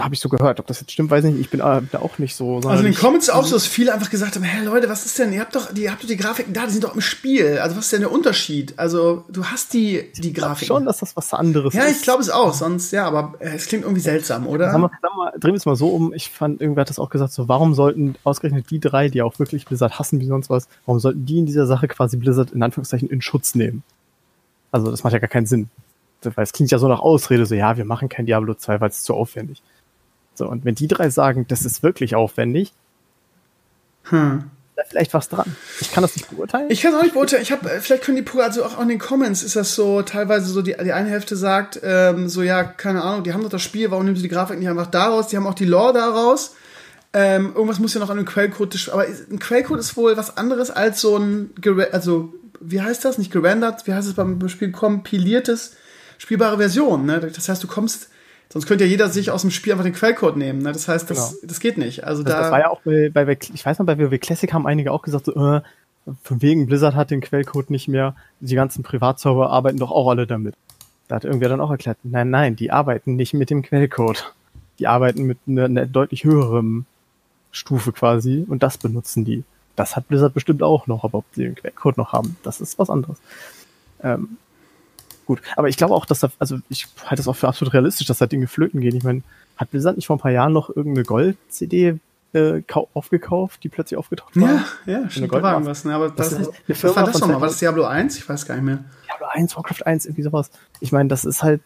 habe 0.00 0.14
ich 0.14 0.20
so 0.20 0.28
gehört. 0.28 0.60
Ob 0.60 0.66
das 0.66 0.80
jetzt 0.80 0.92
stimmt, 0.92 1.10
weiß 1.10 1.24
ich 1.24 1.32
nicht. 1.32 1.40
Ich 1.40 1.50
bin 1.50 1.60
äh, 1.60 1.82
da 1.90 1.98
auch 1.98 2.18
nicht 2.18 2.36
so. 2.36 2.56
Also 2.56 2.70
in 2.70 2.84
den 2.84 2.94
Comments 2.94 3.28
auch 3.30 3.44
so, 3.44 3.56
dass 3.56 3.66
viele 3.66 3.92
einfach 3.92 4.10
gesagt 4.10 4.36
haben, 4.36 4.44
hey 4.44 4.64
Leute, 4.64 4.88
was 4.88 5.04
ist 5.04 5.18
denn? 5.18 5.32
Ihr 5.32 5.40
habt 5.40 5.56
doch, 5.56 5.72
die, 5.72 5.82
ihr 5.82 5.90
habt 5.90 6.02
doch 6.02 6.08
die 6.08 6.16
Grafiken 6.16 6.52
da, 6.52 6.66
die 6.66 6.72
sind 6.72 6.84
doch 6.84 6.94
im 6.94 7.00
Spiel. 7.00 7.58
Also 7.58 7.76
was 7.76 7.86
ist 7.86 7.92
denn 7.92 8.02
der 8.02 8.12
Unterschied? 8.12 8.78
Also 8.78 9.24
du 9.28 9.44
hast 9.44 9.72
die, 9.72 10.10
die 10.16 10.32
Grafiken. 10.32 10.66
schon, 10.66 10.84
dass 10.84 10.98
das 10.98 11.16
was 11.16 11.34
anderes 11.34 11.74
ja, 11.74 11.82
ist. 11.82 11.86
Ja, 11.86 11.96
ich 11.96 12.02
glaube 12.02 12.22
es 12.22 12.30
auch. 12.30 12.54
Sonst, 12.54 12.92
ja, 12.92 13.06
aber 13.06 13.34
äh, 13.40 13.56
es 13.56 13.66
klingt 13.66 13.82
irgendwie 13.84 14.00
seltsam, 14.00 14.46
oder? 14.46 14.70
Sag 14.70 14.80
mal, 14.80 14.90
sag 15.02 15.16
mal, 15.16 15.32
drehen 15.36 15.52
wir 15.52 15.58
es 15.58 15.66
mal 15.66 15.76
so 15.76 15.88
um. 15.88 16.12
Ich 16.14 16.30
fand, 16.30 16.60
irgendwer 16.60 16.82
hat 16.82 16.90
das 16.90 17.00
auch 17.00 17.10
gesagt, 17.10 17.32
so 17.32 17.48
warum 17.48 17.74
sollten 17.74 18.14
ausgerechnet 18.22 18.70
die 18.70 18.78
drei, 18.78 19.08
die 19.08 19.22
auch 19.22 19.38
wirklich 19.40 19.66
Blizzard 19.66 19.98
hassen 19.98 20.20
wie 20.20 20.26
sonst 20.26 20.48
was, 20.48 20.68
warum 20.86 21.00
sollten 21.00 21.26
die 21.26 21.38
in 21.38 21.46
dieser 21.46 21.66
Sache 21.66 21.88
quasi 21.88 22.16
Blizzard 22.16 22.52
in 22.52 22.62
Anführungszeichen 22.62 23.08
in 23.08 23.20
Schutz 23.20 23.56
nehmen? 23.56 23.82
Also 24.70 24.92
das 24.92 25.02
macht 25.02 25.12
ja 25.12 25.18
gar 25.18 25.28
keinen 25.28 25.46
Sinn. 25.46 25.70
Weil 26.22 26.44
es 26.44 26.52
klingt 26.52 26.70
ja 26.70 26.78
so 26.78 26.88
nach 26.88 27.00
Ausrede, 27.00 27.46
so 27.46 27.54
ja, 27.54 27.76
wir 27.76 27.84
machen 27.84 28.08
kein 28.08 28.26
Diablo 28.26 28.54
2, 28.54 28.80
weil 28.80 28.90
es 28.90 29.02
zu 29.02 29.14
aufwendig. 29.14 29.62
So, 30.38 30.48
und 30.48 30.64
wenn 30.64 30.74
die 30.74 30.88
drei 30.88 31.10
sagen, 31.10 31.46
das 31.48 31.64
ist 31.64 31.82
wirklich 31.82 32.14
aufwendig, 32.14 32.72
hm. 34.04 34.44
da 34.76 34.82
vielleicht 34.88 35.12
was 35.12 35.28
dran. 35.28 35.56
Ich 35.80 35.92
kann 35.92 36.02
das 36.02 36.16
nicht 36.16 36.30
beurteilen. 36.30 36.70
Ich 36.70 36.80
kann 36.80 36.92
es 36.92 36.98
auch 36.98 37.02
nicht 37.02 37.14
beurteilen. 37.14 37.42
Ich 37.42 37.52
habe, 37.52 37.70
äh, 37.70 37.80
vielleicht 37.80 38.04
können 38.04 38.24
die, 38.24 38.40
also 38.40 38.64
auch 38.64 38.80
in 38.80 38.88
den 38.88 39.00
Comments 39.00 39.42
ist 39.42 39.56
das 39.56 39.74
so, 39.74 40.02
teilweise 40.02 40.46
so, 40.46 40.62
die, 40.62 40.76
die 40.82 40.92
eine 40.92 41.10
Hälfte 41.10 41.36
sagt, 41.36 41.80
ähm, 41.82 42.28
so, 42.28 42.42
ja, 42.42 42.62
keine 42.62 43.02
Ahnung, 43.02 43.24
die 43.24 43.32
haben 43.32 43.42
doch 43.42 43.50
das 43.50 43.62
Spiel, 43.62 43.90
warum 43.90 44.04
nehmen 44.04 44.16
sie 44.16 44.22
die 44.22 44.28
Grafik 44.28 44.58
nicht 44.58 44.68
einfach 44.68 44.86
daraus? 44.86 45.26
Die 45.26 45.36
haben 45.36 45.46
auch 45.46 45.54
die 45.54 45.66
Lore 45.66 45.92
daraus. 45.92 46.54
Ähm, 47.12 47.52
irgendwas 47.54 47.80
muss 47.80 47.94
ja 47.94 48.00
noch 48.00 48.10
an 48.10 48.18
dem 48.18 48.26
Quellcode, 48.26 48.90
aber 48.92 49.06
ein 49.06 49.38
Quellcode 49.38 49.80
ist 49.80 49.96
wohl 49.96 50.16
was 50.16 50.36
anderes 50.36 50.70
als 50.70 51.00
so 51.00 51.16
ein, 51.16 51.50
also, 51.90 52.32
wie 52.60 52.80
heißt 52.80 53.04
das? 53.04 53.18
Nicht 53.18 53.32
gerendert, 53.32 53.86
wie 53.86 53.94
heißt 53.94 54.06
es 54.06 54.14
beim 54.14 54.48
Spiel? 54.48 54.70
Kompiliertes, 54.70 55.74
spielbare 56.18 56.58
Version, 56.58 57.06
ne? 57.06 57.20
Das 57.20 57.48
heißt, 57.48 57.62
du 57.62 57.66
kommst, 57.66 58.08
Sonst 58.50 58.66
könnte 58.66 58.84
ja 58.84 58.90
jeder 58.90 59.08
sich 59.08 59.30
aus 59.30 59.42
dem 59.42 59.50
Spiel 59.50 59.72
einfach 59.72 59.84
den 59.84 59.92
Quellcode 59.92 60.36
nehmen. 60.36 60.62
Ne? 60.62 60.72
Das 60.72 60.88
heißt, 60.88 61.10
das, 61.10 61.32
genau. 61.32 61.40
das 61.46 61.60
geht 61.60 61.76
nicht. 61.76 62.04
Also 62.04 62.22
das, 62.22 62.32
da 62.32 62.40
das 62.40 62.50
war 62.50 62.60
ja 62.60 62.70
auch 62.70 62.80
bei, 62.82 63.10
bei, 63.10 63.38
ich 63.52 63.64
weiß 63.64 63.78
noch, 63.78 63.86
bei 63.86 63.98
WoW 63.98 64.18
Classic 64.18 64.52
haben 64.52 64.66
einige 64.66 64.92
auch 64.92 65.02
gesagt, 65.02 65.26
so, 65.26 65.34
äh, 65.34 65.60
von 66.22 66.40
wegen 66.40 66.66
Blizzard 66.66 66.94
hat 66.94 67.10
den 67.10 67.20
Quellcode 67.20 67.70
nicht 67.70 67.88
mehr. 67.88 68.16
Die 68.40 68.54
ganzen 68.54 68.82
Privatserver 68.82 69.50
arbeiten 69.50 69.78
doch 69.78 69.90
auch 69.90 70.08
alle 70.08 70.26
damit. 70.26 70.54
Da 71.08 71.16
hat 71.16 71.24
irgendwer 71.24 71.48
dann 71.50 71.60
auch 71.60 71.70
erklärt, 71.70 71.98
nein, 72.02 72.30
nein, 72.30 72.56
die 72.56 72.70
arbeiten 72.70 73.16
nicht 73.16 73.34
mit 73.34 73.50
dem 73.50 73.62
Quellcode. 73.62 74.32
Die 74.78 74.86
arbeiten 74.86 75.24
mit 75.24 75.38
einer, 75.46 75.64
einer 75.64 75.86
deutlich 75.86 76.24
höheren 76.24 76.86
Stufe 77.50 77.92
quasi 77.92 78.44
und 78.48 78.62
das 78.62 78.78
benutzen 78.78 79.24
die. 79.24 79.44
Das 79.76 79.96
hat 79.96 80.08
Blizzard 80.08 80.34
bestimmt 80.34 80.62
auch 80.62 80.86
noch, 80.86 81.04
aber 81.04 81.18
ob 81.18 81.24
sie 81.32 81.44
den 81.44 81.54
Quellcode 81.54 81.98
noch 81.98 82.12
haben, 82.12 82.36
das 82.42 82.60
ist 82.60 82.78
was 82.78 82.90
anderes. 82.90 83.18
Ähm, 84.02 84.38
gut. 85.28 85.40
Aber 85.56 85.68
ich 85.68 85.76
glaube 85.76 85.94
auch, 85.94 86.06
dass 86.06 86.20
da, 86.20 86.30
also 86.40 86.58
ich 86.68 86.88
halte 87.04 87.16
das 87.16 87.28
auch 87.28 87.36
für 87.36 87.46
absolut 87.46 87.74
realistisch, 87.74 88.06
dass 88.06 88.18
da 88.18 88.26
Dinge 88.26 88.48
flöten 88.48 88.80
gehen. 88.80 88.96
Ich 88.96 89.04
meine, 89.04 89.22
hat 89.56 89.70
Blizzard 89.70 89.96
nicht 89.96 90.06
vor 90.06 90.16
ein 90.16 90.20
paar 90.20 90.32
Jahren 90.32 90.52
noch 90.52 90.74
irgendeine 90.74 91.04
Gold-CD 91.04 91.98
äh, 92.32 92.62
aufgekauft, 92.94 93.62
die 93.62 93.68
plötzlich 93.68 93.98
aufgetaucht 93.98 94.34
war? 94.36 94.64
Ja, 94.86 95.00
ja, 95.00 95.10
stimmt, 95.10 95.32
da 95.32 95.42
war 95.42 95.52
irgendwas. 95.52 95.84
Ne? 95.84 95.94
Aber 95.94 96.10
das, 96.10 96.30
das, 96.30 96.50
das 96.66 96.84
was 96.84 96.96
war 96.96 97.04
das 97.04 97.20
nochmal? 97.20 97.40
War 97.40 97.48
das 97.48 97.58
Diablo 97.58 97.84
1? 97.84 98.16
Ich 98.16 98.28
weiß 98.28 98.46
gar 98.46 98.54
nicht 98.54 98.64
mehr. 98.64 98.84
Diablo 99.06 99.26
1, 99.30 99.54
Warcraft 99.56 99.86
1, 99.86 100.06
irgendwie 100.06 100.22
sowas. 100.22 100.50
Ich 100.80 100.90
meine, 100.90 101.08
das 101.08 101.24
ist 101.24 101.42
halt, 101.42 101.60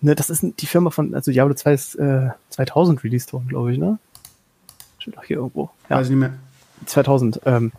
ne, 0.00 0.14
das 0.14 0.30
ist 0.30 0.44
die 0.60 0.66
Firma 0.66 0.90
von, 0.90 1.14
also 1.14 1.32
Diablo 1.32 1.54
2 1.54 1.74
ist 1.74 1.94
äh, 1.96 2.30
2000 2.50 3.02
released 3.04 3.32
worden, 3.32 3.48
glaube 3.48 3.72
ich, 3.72 3.78
ne? 3.78 3.98
Steht 4.98 5.16
doch 5.16 5.24
hier 5.24 5.38
irgendwo. 5.38 5.70
Ja. 5.90 5.96
Weiß 5.96 6.06
ich 6.06 6.10
nicht 6.10 6.20
mehr. 6.20 6.34
2000. 6.86 7.40
Ähm, 7.44 7.72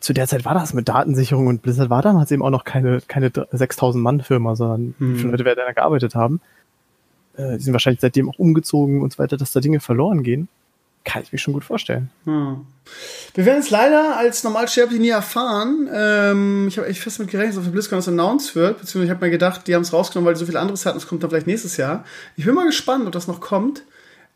zu 0.00 0.12
der 0.12 0.26
Zeit 0.26 0.44
war 0.44 0.54
das 0.54 0.74
mit 0.74 0.88
Datensicherung 0.88 1.48
und 1.48 1.62
Blizzard 1.62 1.90
war 1.90 2.02
damals 2.02 2.30
eben 2.30 2.42
auch 2.42 2.50
noch 2.50 2.64
keine, 2.64 3.00
keine 3.06 3.32
6000 3.50 4.02
Mann 4.02 4.20
Firma, 4.20 4.54
sondern 4.54 4.94
hm. 4.98 5.14
wie 5.14 5.18
viele 5.18 5.30
Leute 5.32 5.44
werden 5.44 5.64
da 5.66 5.72
gearbeitet 5.72 6.14
haben. 6.14 6.40
Äh, 7.36 7.56
die 7.56 7.64
sind 7.64 7.72
wahrscheinlich 7.72 8.00
seitdem 8.00 8.28
auch 8.28 8.38
umgezogen 8.38 9.02
und 9.02 9.12
so 9.12 9.18
weiter, 9.18 9.36
dass 9.36 9.52
da 9.52 9.60
Dinge 9.60 9.80
verloren 9.80 10.22
gehen. 10.22 10.48
Kann 11.04 11.22
ich 11.22 11.32
mir 11.32 11.38
schon 11.38 11.54
gut 11.54 11.64
vorstellen. 11.64 12.10
Hm. 12.24 12.66
Wir 13.34 13.46
werden 13.46 13.60
es 13.60 13.70
leider 13.70 14.16
als 14.16 14.44
Normalsterbliche 14.44 15.00
nie 15.00 15.08
erfahren. 15.08 15.88
Ähm, 15.92 16.68
ich 16.68 16.76
habe 16.76 16.86
echt 16.86 17.00
fest 17.00 17.18
mit 17.18 17.30
gerechnet, 17.30 17.52
dass 17.52 17.58
auf 17.58 17.64
der 17.64 17.72
BlizzCon 17.72 17.98
das 17.98 18.08
announced 18.08 18.54
wird. 18.54 18.78
Beziehungsweise 18.78 19.04
ich 19.04 19.10
habe 19.10 19.24
mir 19.24 19.30
gedacht, 19.30 19.66
die 19.66 19.74
haben 19.74 19.82
es 19.82 19.92
rausgenommen, 19.92 20.26
weil 20.26 20.34
die 20.34 20.40
so 20.40 20.46
viel 20.46 20.56
anderes 20.56 20.84
hatten. 20.86 20.98
Es 20.98 21.06
kommt 21.06 21.22
dann 21.22 21.30
vielleicht 21.30 21.46
nächstes 21.46 21.76
Jahr. 21.76 22.04
Ich 22.36 22.44
bin 22.44 22.54
mal 22.54 22.66
gespannt, 22.66 23.06
ob 23.06 23.12
das 23.12 23.26
noch 23.26 23.40
kommt 23.40 23.82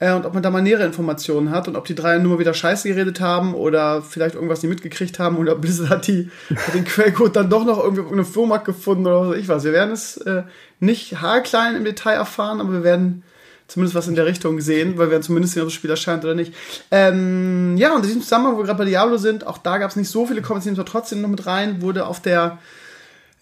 äh, 0.02 0.12
und 0.12 0.26
ob 0.26 0.34
man 0.34 0.42
da 0.42 0.50
mal 0.50 0.62
nähere 0.62 0.84
Informationen 0.84 1.50
hat 1.50 1.68
und 1.68 1.76
ob 1.76 1.84
die 1.84 1.94
drei 1.94 2.18
nur 2.18 2.40
wieder 2.40 2.54
Scheiße 2.54 2.88
geredet 2.88 3.20
haben 3.20 3.54
oder 3.54 4.02
vielleicht 4.02 4.34
irgendwas 4.34 4.60
nicht 4.60 4.70
mitgekriegt 4.70 5.20
haben 5.20 5.36
oder 5.36 5.54
Blizzard 5.56 5.90
hat, 5.90 6.06
die, 6.08 6.28
hat 6.56 6.74
den 6.74 6.84
Quellcode 6.84 7.36
dann 7.36 7.48
doch 7.48 7.64
noch 7.64 7.82
irgendwie 7.82 8.02
auf 8.02 8.10
einem 8.10 8.24
Flohmarkt 8.24 8.64
gefunden 8.64 9.06
oder 9.06 9.30
was 9.30 9.36
ich 9.36 9.46
weiß. 9.46 9.62
Wir 9.62 9.72
werden 9.72 9.92
es 9.92 10.16
äh, 10.16 10.42
nicht 10.80 11.20
haarklein 11.20 11.76
im 11.76 11.84
Detail 11.84 12.14
erfahren, 12.14 12.60
aber 12.60 12.72
wir 12.72 12.82
werden 12.82 13.22
zumindest 13.68 13.94
was 13.94 14.08
in 14.08 14.16
der 14.16 14.26
Richtung 14.26 14.60
sehen, 14.60 14.98
weil 14.98 15.10
wir 15.12 15.20
zumindest 15.20 15.54
sehen, 15.54 15.62
ob 15.62 15.68
das 15.68 15.74
Spiel 15.74 15.90
erscheint 15.90 16.24
oder 16.24 16.34
nicht. 16.34 16.52
Ähm, 16.90 17.76
ja, 17.76 17.92
und 17.94 18.00
in 18.00 18.06
diesem 18.08 18.22
Zusammenhang, 18.22 18.54
wo 18.54 18.58
wir 18.58 18.64
gerade 18.64 18.78
bei 18.78 18.84
Diablo 18.84 19.18
sind, 19.18 19.46
auch 19.46 19.58
da 19.58 19.78
gab 19.78 19.90
es 19.90 19.96
nicht 19.96 20.10
so 20.10 20.26
viele 20.26 20.42
Comments, 20.42 20.66
die 20.66 20.74
trotzdem 20.84 21.20
noch 21.20 21.28
mit 21.28 21.46
rein, 21.46 21.80
wurde 21.80 22.06
auf 22.06 22.20
der 22.20 22.58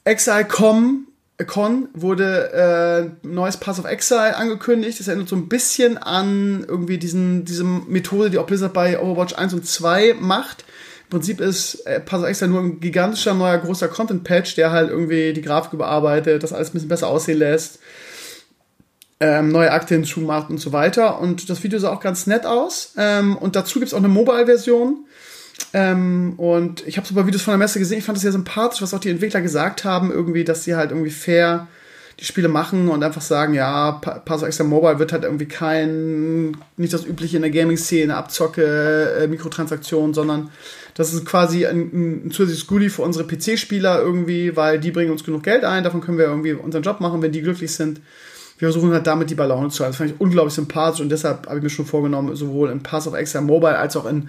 Exile.com 0.05 1.07
Con 1.45 1.89
wurde 1.95 3.13
äh, 3.23 3.27
neues 3.27 3.57
Pass 3.57 3.79
of 3.79 3.85
Exile 3.85 4.37
angekündigt. 4.37 5.01
Das 5.01 5.09
erinnert 5.09 5.29
so 5.29 5.37
ein 5.37 5.49
bisschen 5.49 5.99
an 5.99 6.65
irgendwie 6.67 6.99
diesen, 6.99 7.45
diese 7.45 7.65
Methode, 7.65 8.31
die 8.31 8.39
auch 8.39 8.47
Blizzard 8.47 8.73
bei 8.73 9.01
Overwatch 9.01 9.35
1 9.35 9.55
und 9.55 9.67
2 9.67 10.17
macht. 10.21 10.65
Im 11.05 11.11
Prinzip 11.11 11.41
ist 11.41 11.87
äh, 11.87 12.01
Pass 12.01 12.21
of 12.21 12.29
Exile 12.29 12.51
nur 12.51 12.61
ein 12.61 12.81
gigantischer 12.81 13.35
neuer 13.35 13.59
großer 13.59 13.89
Content-Patch, 13.89 14.55
der 14.57 14.71
halt 14.71 14.91
irgendwie 14.91 15.33
die 15.33 15.43
Grafik 15.43 15.73
überarbeitet, 15.73 16.43
das 16.43 16.53
alles 16.53 16.71
ein 16.71 16.73
bisschen 16.75 16.89
besser 16.89 17.09
aussehen 17.09 17.39
lässt, 17.39 17.79
ähm, 19.19 19.51
neue 19.51 19.73
Akte 19.73 19.95
hinzu 19.95 20.21
macht 20.21 20.51
und 20.51 20.59
so 20.59 20.73
weiter. 20.73 21.21
Und 21.21 21.51
das 21.51 21.63
Video 21.63 21.79
sah 21.79 21.93
auch 21.93 22.01
ganz 22.01 22.27
nett 22.27 22.47
aus. 22.47 22.95
Ähm, 22.97 23.37
und 23.37 23.57
dazu 23.57 23.79
gibt 23.79 23.89
es 23.89 23.95
auch 23.95 23.99
eine 23.99 24.09
Mobile-Version 24.09 25.05
ähm, 25.73 26.35
und 26.37 26.87
ich 26.87 26.97
habe 26.97 27.07
so 27.07 27.13
ein 27.13 27.17
paar 27.17 27.27
Videos 27.27 27.43
von 27.43 27.53
der 27.53 27.59
Messe 27.59 27.79
gesehen. 27.79 27.99
Ich 27.99 28.05
fand 28.05 28.17
das 28.17 28.23
sehr 28.23 28.33
sympathisch, 28.33 28.83
was 28.83 28.95
auch 28.95 29.01
die 29.01 29.11
Entwickler 29.11 29.41
gesagt 29.41 29.85
haben, 29.85 30.11
irgendwie, 30.11 30.45
dass 30.45 30.65
sie 30.65 30.75
halt 30.75 30.91
irgendwie 30.91 31.11
fair 31.11 31.69
die 32.19 32.25
Spiele 32.27 32.49
machen 32.49 32.89
und 32.89 33.03
einfach 33.03 33.23
sagen, 33.23 33.55
ja, 33.55 33.93
Paso 33.93 34.45
Extra 34.45 34.65
Mobile 34.65 34.99
wird 34.99 35.13
halt 35.13 35.25
irgendwie 35.25 35.47
kein, 35.47 36.57
nicht 36.77 36.93
das 36.93 37.07
übliche 37.07 37.37
in 37.37 37.43
der 37.43 37.51
Gaming-Szene, 37.51 38.15
Abzocke, 38.15 39.21
äh, 39.21 39.27
Mikrotransaktionen, 39.27 40.13
sondern 40.13 40.51
das 40.95 41.15
ist 41.15 41.25
quasi 41.25 41.65
ein, 41.65 42.27
ein 42.27 42.31
zusätzliches 42.31 42.67
Goodie 42.67 42.91
für 42.91 43.03
unsere 43.03 43.27
PC-Spieler 43.27 44.01
irgendwie, 44.01 44.55
weil 44.55 44.79
die 44.79 44.91
bringen 44.91 45.13
uns 45.13 45.25
genug 45.25 45.45
Geld 45.45 45.65
ein, 45.65 45.83
davon 45.83 46.03
können 46.03 46.19
wir 46.19 46.27
irgendwie 46.27 46.53
unseren 46.53 46.83
Job 46.83 47.01
machen, 47.01 47.23
wenn 47.23 47.33
die 47.33 47.41
glücklich 47.41 47.73
sind 47.73 48.03
wir 48.61 48.71
versuchen 48.71 48.93
halt 48.93 49.07
damit 49.07 49.31
die 49.31 49.35
Ballone 49.35 49.71
zu 49.71 49.83
halten. 49.83 49.93
Das 49.93 49.97
fand 49.97 50.11
ich 50.11 50.21
unglaublich 50.21 50.53
sympathisch 50.55 51.01
und 51.01 51.09
deshalb 51.09 51.47
habe 51.47 51.57
ich 51.57 51.63
mir 51.63 51.71
schon 51.71 51.87
vorgenommen, 51.87 52.37
sowohl 52.37 52.71
in 52.71 52.83
Pass 52.83 53.09
of 53.09 53.15
Exile 53.15 53.43
Mobile 53.43 53.79
als 53.79 53.97
auch 53.97 54.05
in 54.05 54.29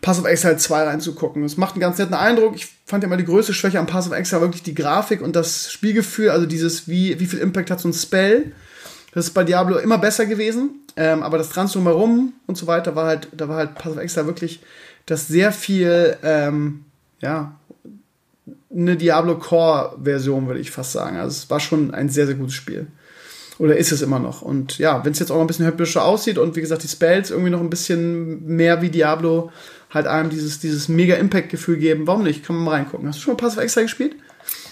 Pass 0.00 0.20
of 0.20 0.24
Exile 0.24 0.56
2 0.56 0.84
reinzugucken. 0.84 1.42
Es 1.42 1.56
macht 1.56 1.74
einen 1.74 1.80
ganz 1.80 1.98
netten 1.98 2.14
Eindruck. 2.14 2.54
Ich 2.54 2.68
fand 2.86 3.02
ja 3.02 3.08
mal 3.08 3.16
die 3.16 3.24
größte 3.24 3.52
Schwäche 3.52 3.80
am 3.80 3.86
Pass 3.86 4.06
of 4.06 4.12
Exile 4.12 4.40
wirklich 4.40 4.62
die 4.62 4.74
Grafik 4.74 5.20
und 5.20 5.34
das 5.34 5.72
Spielgefühl, 5.72 6.30
also 6.30 6.46
dieses, 6.46 6.86
wie, 6.86 7.18
wie 7.18 7.26
viel 7.26 7.40
Impact 7.40 7.72
hat 7.72 7.80
so 7.80 7.88
ein 7.88 7.92
Spell. 7.92 8.52
Das 9.14 9.26
ist 9.26 9.34
bei 9.34 9.42
Diablo 9.42 9.78
immer 9.78 9.98
besser 9.98 10.26
gewesen, 10.26 10.80
ähm, 10.96 11.24
aber 11.24 11.36
das 11.36 11.48
Trans 11.48 11.72
drumherum 11.72 12.34
und 12.46 12.56
so 12.56 12.68
weiter 12.68 12.94
war 12.94 13.06
halt, 13.06 13.28
da 13.36 13.48
war 13.48 13.56
halt 13.56 13.74
Pass 13.74 13.92
of 13.92 13.98
Exile 13.98 14.26
wirklich 14.26 14.60
das 15.06 15.26
sehr 15.26 15.50
viel, 15.50 16.16
ähm, 16.22 16.84
ja, 17.20 17.56
eine 18.70 18.96
Diablo 18.96 19.38
Core 19.38 19.96
Version, 20.02 20.46
würde 20.46 20.60
ich 20.60 20.70
fast 20.70 20.92
sagen. 20.92 21.16
Also 21.16 21.30
es 21.30 21.50
war 21.50 21.58
schon 21.58 21.92
ein 21.92 22.08
sehr, 22.08 22.26
sehr 22.26 22.36
gutes 22.36 22.54
Spiel. 22.54 22.86
Oder 23.62 23.76
ist 23.76 23.92
es 23.92 24.02
immer 24.02 24.18
noch? 24.18 24.42
Und 24.42 24.78
ja, 24.78 25.04
wenn 25.04 25.12
es 25.12 25.20
jetzt 25.20 25.30
auch 25.30 25.36
noch 25.36 25.42
ein 25.42 25.46
bisschen 25.46 25.66
hübscher 25.66 26.04
aussieht 26.04 26.36
und 26.36 26.56
wie 26.56 26.60
gesagt, 26.60 26.82
die 26.82 26.88
Spells 26.88 27.30
irgendwie 27.30 27.50
noch 27.50 27.60
ein 27.60 27.70
bisschen 27.70 28.44
mehr 28.44 28.82
wie 28.82 28.90
Diablo 28.90 29.52
halt 29.88 30.08
einem 30.08 30.30
dieses, 30.30 30.58
dieses 30.58 30.88
mega 30.88 31.14
Impact-Gefühl 31.14 31.76
geben, 31.76 32.08
warum 32.08 32.24
nicht? 32.24 32.44
Kann 32.44 32.56
man 32.56 32.64
mal 32.64 32.70
reingucken. 32.72 33.06
Hast 33.06 33.18
du 33.18 33.22
schon 33.22 33.34
mal 33.34 33.36
Pass 33.36 33.56
of 33.56 33.62
Extra 33.62 33.82
gespielt? 33.82 34.16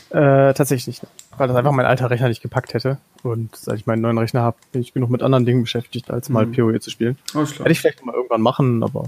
Äh, 0.08 0.54
tatsächlich 0.54 0.88
nicht. 0.88 1.02
Weil 1.38 1.46
das 1.46 1.56
einfach 1.56 1.70
mein 1.70 1.86
alter 1.86 2.10
Rechner 2.10 2.26
nicht 2.26 2.42
gepackt 2.42 2.74
hätte. 2.74 2.98
Und 3.22 3.54
seit 3.54 3.78
ich 3.78 3.86
meinen 3.86 4.02
neuen 4.02 4.18
Rechner 4.18 4.40
habe, 4.40 4.56
bin 4.72 4.82
ich 4.82 4.92
genug 4.92 5.08
mit 5.08 5.22
anderen 5.22 5.46
Dingen 5.46 5.62
beschäftigt, 5.62 6.10
als 6.10 6.28
mal 6.28 6.46
mhm. 6.46 6.52
PoE 6.52 6.80
zu 6.80 6.90
spielen. 6.90 7.16
Alles 7.32 7.52
klar. 7.52 7.66
Hätte 7.66 7.70
ich 7.70 7.80
vielleicht 7.80 8.04
mal 8.04 8.16
irgendwann 8.16 8.42
machen, 8.42 8.82
aber. 8.82 9.04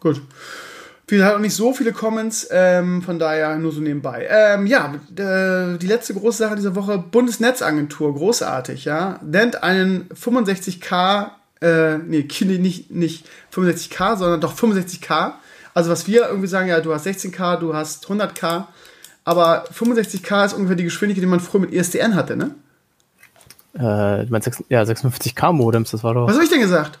Gut. 0.00 0.20
Wir 1.08 1.24
haben 1.24 1.36
auch 1.36 1.40
nicht 1.40 1.54
so 1.54 1.72
viele 1.72 1.92
Comments, 1.92 2.48
ähm, 2.50 3.00
von 3.00 3.20
daher 3.20 3.56
nur 3.58 3.70
so 3.70 3.80
nebenbei. 3.80 4.26
Ähm, 4.28 4.66
ja, 4.66 4.94
äh, 5.16 5.78
die 5.78 5.86
letzte 5.86 6.14
große 6.14 6.38
Sache 6.38 6.56
dieser 6.56 6.74
Woche, 6.74 6.98
Bundesnetzagentur, 6.98 8.12
großartig, 8.12 8.84
ja, 8.86 9.20
nennt 9.22 9.62
einen 9.62 10.08
65k, 10.08 11.30
äh, 11.60 11.98
nee, 11.98 12.26
nicht, 12.58 12.90
nicht 12.90 13.28
65k, 13.54 14.16
sondern 14.16 14.40
doch 14.40 14.56
65k. 14.56 15.34
Also 15.74 15.90
was 15.90 16.08
wir 16.08 16.26
irgendwie 16.28 16.48
sagen, 16.48 16.68
ja, 16.68 16.80
du 16.80 16.92
hast 16.92 17.06
16k, 17.06 17.60
du 17.60 17.72
hast 17.72 18.06
100k, 18.06 18.64
aber 19.24 19.64
65K 19.66 20.46
ist 20.46 20.54
ungefähr 20.54 20.76
die 20.76 20.84
Geschwindigkeit, 20.84 21.22
die 21.22 21.28
man 21.28 21.40
früher 21.40 21.60
mit 21.60 21.72
ISDN 21.72 22.12
e 22.12 22.14
hatte, 22.14 22.36
ne? 22.36 22.54
Äh, 23.74 24.24
meinst 24.24 24.46
6, 24.46 24.64
ja, 24.70 24.82
56K 24.82 25.52
Modems, 25.52 25.92
das 25.92 26.02
war 26.02 26.14
doch. 26.14 26.26
Was 26.26 26.34
habe 26.34 26.44
ich 26.44 26.50
denn 26.50 26.60
gesagt? 26.60 26.98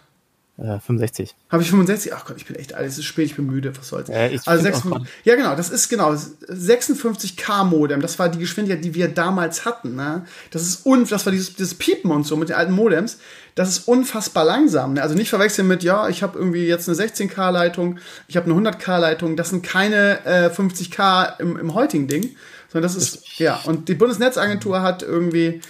Äh, 0.58 0.80
65. 0.80 1.34
Habe 1.50 1.62
ich 1.62 1.68
65? 1.68 2.14
Ach 2.14 2.24
Gott, 2.24 2.38
ich 2.38 2.46
bin 2.46 2.56
echt 2.56 2.72
alt. 2.72 2.88
Es 2.88 2.96
ist 2.96 3.04
spät, 3.04 3.26
ich 3.26 3.36
bin 3.36 3.44
müde. 3.46 3.76
Was 3.76 3.88
soll's. 3.88 4.08
Äh, 4.08 4.38
also 4.46 4.62
56, 4.62 5.06
ja, 5.24 5.36
genau, 5.36 5.54
das 5.54 5.68
ist 5.68 5.90
genau 5.90 6.12
56K 6.12 7.64
Modem. 7.64 8.00
Das 8.00 8.18
war 8.18 8.30
die 8.30 8.38
Geschwindigkeit, 8.38 8.82
die 8.82 8.94
wir 8.94 9.08
damals 9.08 9.66
hatten. 9.66 9.96
Ne? 9.96 10.24
Das 10.50 10.62
ist 10.62 10.86
un, 10.86 11.06
das 11.06 11.26
war 11.26 11.32
dieses, 11.32 11.56
dieses 11.56 11.74
Piepen 11.74 12.10
und 12.10 12.26
so 12.26 12.38
mit 12.38 12.48
den 12.48 12.56
alten 12.56 12.72
Modems. 12.72 13.18
Das 13.54 13.68
ist 13.68 13.86
unfassbar 13.86 14.46
langsam. 14.46 14.94
Ne? 14.94 15.02
Also 15.02 15.14
nicht 15.14 15.28
verwechseln 15.28 15.68
mit, 15.68 15.82
ja, 15.82 16.08
ich 16.08 16.22
habe 16.22 16.38
irgendwie 16.38 16.66
jetzt 16.66 16.88
eine 16.88 16.96
16K 16.96 17.50
Leitung, 17.50 17.98
ich 18.26 18.38
habe 18.38 18.50
eine 18.50 18.70
100K 18.70 18.98
Leitung. 18.98 19.36
Das 19.36 19.50
sind 19.50 19.62
keine 19.62 20.24
äh, 20.24 20.48
50K 20.48 21.38
im, 21.38 21.58
im 21.58 21.74
heutigen 21.74 22.08
Ding, 22.08 22.34
sondern 22.72 22.90
das 22.90 22.96
ist 22.96 23.38
ja. 23.38 23.60
Und 23.64 23.90
die 23.90 23.94
Bundesnetzagentur 23.94 24.80
hat 24.80 25.02
irgendwie 25.02 25.60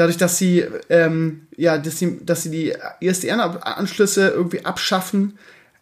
dadurch, 0.00 0.16
dass 0.16 0.38
sie, 0.38 0.64
ähm, 0.88 1.46
ja, 1.56 1.76
dass 1.76 1.98
sie, 1.98 2.24
dass 2.24 2.42
sie 2.42 2.50
die 2.50 2.72
ISDN-Anschlüsse 3.00 4.28
irgendwie 4.28 4.64
abschaffen, 4.64 5.38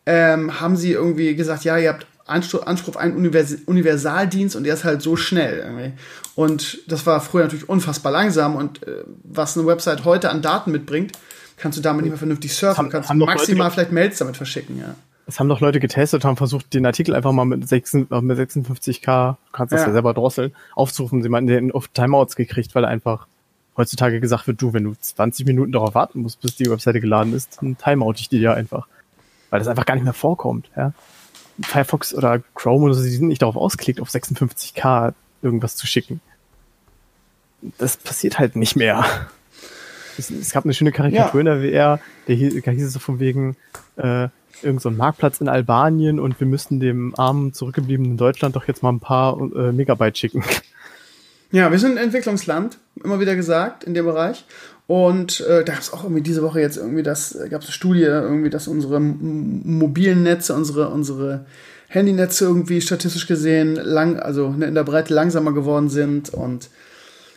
ähm, 0.06 0.60
haben 0.60 0.76
sie 0.76 0.92
irgendwie 0.92 1.36
gesagt, 1.36 1.64
ja, 1.64 1.78
ihr 1.78 1.90
habt 1.90 2.06
Anspruch, 2.26 2.66
Anspruch 2.66 2.96
auf 2.96 2.96
einen 2.96 3.14
Univers 3.14 3.54
Universaldienst 3.66 4.56
und 4.56 4.64
der 4.64 4.74
ist 4.74 4.84
halt 4.84 5.02
so 5.02 5.16
schnell. 5.16 5.58
Irgendwie. 5.58 5.92
Und 6.34 6.78
das 6.88 7.06
war 7.06 7.20
früher 7.20 7.44
natürlich 7.44 7.68
unfassbar 7.68 8.10
langsam 8.10 8.56
und 8.56 8.86
äh, 8.86 9.04
was 9.22 9.56
eine 9.56 9.66
Website 9.66 10.04
heute 10.04 10.30
an 10.30 10.42
Daten 10.42 10.72
mitbringt, 10.72 11.12
kannst 11.56 11.78
du 11.78 11.82
damit 11.82 12.02
nicht 12.02 12.10
mehr 12.10 12.18
vernünftig 12.18 12.54
surfen, 12.54 12.84
haben, 12.84 12.90
kannst 12.90 13.08
haben 13.08 13.18
maximal 13.18 13.70
vielleicht 13.70 13.92
Mails 13.92 14.18
damit 14.18 14.36
verschicken, 14.36 14.78
ja. 14.78 14.94
Es 15.26 15.38
haben 15.38 15.48
doch 15.50 15.60
Leute 15.60 15.78
getestet, 15.78 16.24
haben 16.24 16.38
versucht, 16.38 16.72
den 16.72 16.86
Artikel 16.86 17.14
einfach 17.14 17.32
mal 17.32 17.44
mit, 17.44 17.68
6, 17.68 17.92
mit 17.92 18.10
56k, 18.10 19.32
du 19.32 19.52
kannst 19.52 19.72
das 19.72 19.82
ja. 19.82 19.86
ja 19.88 19.92
selber 19.92 20.14
drosseln, 20.14 20.54
aufzurufen. 20.74 21.22
Sie 21.22 21.28
meinten, 21.28 21.48
den 21.48 21.70
auf 21.70 21.88
Timeouts 21.88 22.34
gekriegt, 22.34 22.74
weil 22.74 22.84
er 22.84 22.88
einfach 22.88 23.26
heutzutage 23.78 24.20
gesagt 24.20 24.46
wird, 24.46 24.60
du, 24.60 24.74
wenn 24.74 24.84
du 24.84 24.94
20 25.00 25.46
Minuten 25.46 25.72
darauf 25.72 25.94
warten 25.94 26.20
musst, 26.20 26.40
bis 26.42 26.56
die 26.56 26.68
Webseite 26.68 27.00
geladen 27.00 27.32
ist, 27.32 27.62
dann 27.62 27.78
timeout 27.78 28.14
ich 28.16 28.28
die 28.28 28.40
ja 28.40 28.52
einfach. 28.52 28.86
Weil 29.48 29.60
das 29.60 29.68
einfach 29.68 29.86
gar 29.86 29.94
nicht 29.94 30.04
mehr 30.04 30.12
vorkommt, 30.12 30.70
ja. 30.76 30.92
Firefox 31.62 32.14
oder 32.14 32.40
Chrome 32.54 32.84
oder 32.84 32.94
so, 32.94 33.02
die 33.02 33.08
sind 33.08 33.28
nicht 33.28 33.42
darauf 33.42 33.56
ausgelegt, 33.56 34.00
auf 34.00 34.10
56k 34.10 35.14
irgendwas 35.42 35.76
zu 35.76 35.86
schicken. 35.86 36.20
Das 37.78 37.96
passiert 37.96 38.38
halt 38.38 38.54
nicht 38.54 38.76
mehr. 38.76 39.04
Es, 40.16 40.30
es 40.30 40.52
gab 40.52 40.64
eine 40.64 40.74
schöne 40.74 40.92
Karikatur 40.92 41.40
ja. 41.42 41.52
in 41.52 41.60
der 41.60 41.62
WR, 41.62 42.00
der 42.28 42.36
hieß, 42.36 42.62
da 42.62 42.70
hieß 42.70 42.84
es 42.84 42.92
so 42.92 42.98
von 42.98 43.18
wegen, 43.18 43.56
äh, 43.96 44.28
irgend 44.62 44.82
so 44.82 44.88
ein 44.88 44.96
Marktplatz 44.96 45.40
in 45.40 45.48
Albanien 45.48 46.20
und 46.20 46.38
wir 46.38 46.46
müssten 46.46 46.80
dem 46.80 47.14
armen, 47.16 47.52
zurückgebliebenen 47.52 48.16
Deutschland 48.16 48.56
doch 48.56 48.66
jetzt 48.66 48.82
mal 48.82 48.90
ein 48.90 49.00
paar 49.00 49.38
äh, 49.40 49.72
Megabyte 49.72 50.18
schicken. 50.18 50.44
Ja, 51.50 51.70
wir 51.70 51.78
sind 51.78 51.92
ein 51.92 52.04
Entwicklungsland, 52.04 52.78
immer 53.02 53.20
wieder 53.20 53.36
gesagt, 53.36 53.84
in 53.84 53.94
dem 53.94 54.04
Bereich. 54.04 54.44
Und 54.86 55.40
äh, 55.40 55.64
da 55.64 55.72
gab 55.72 55.82
es 55.82 55.92
auch 55.92 56.04
irgendwie 56.04 56.22
diese 56.22 56.42
Woche 56.42 56.60
jetzt 56.60 56.78
irgendwie 56.78 57.02
das, 57.02 57.34
äh, 57.34 57.48
gab 57.50 57.60
es 57.60 57.68
eine 57.68 57.74
Studie, 57.74 58.02
irgendwie, 58.02 58.50
dass 58.50 58.68
unsere 58.68 59.00
mobilen 59.00 60.22
Netze, 60.22 60.54
unsere, 60.54 60.88
unsere 60.88 61.44
Handynetze 61.88 62.46
irgendwie 62.46 62.80
statistisch 62.80 63.26
gesehen 63.26 63.76
lang, 63.76 64.18
also 64.18 64.54
in 64.58 64.74
der 64.74 64.84
Breite 64.84 65.12
langsamer 65.12 65.52
geworden 65.52 65.90
sind 65.90 66.30
und 66.30 66.70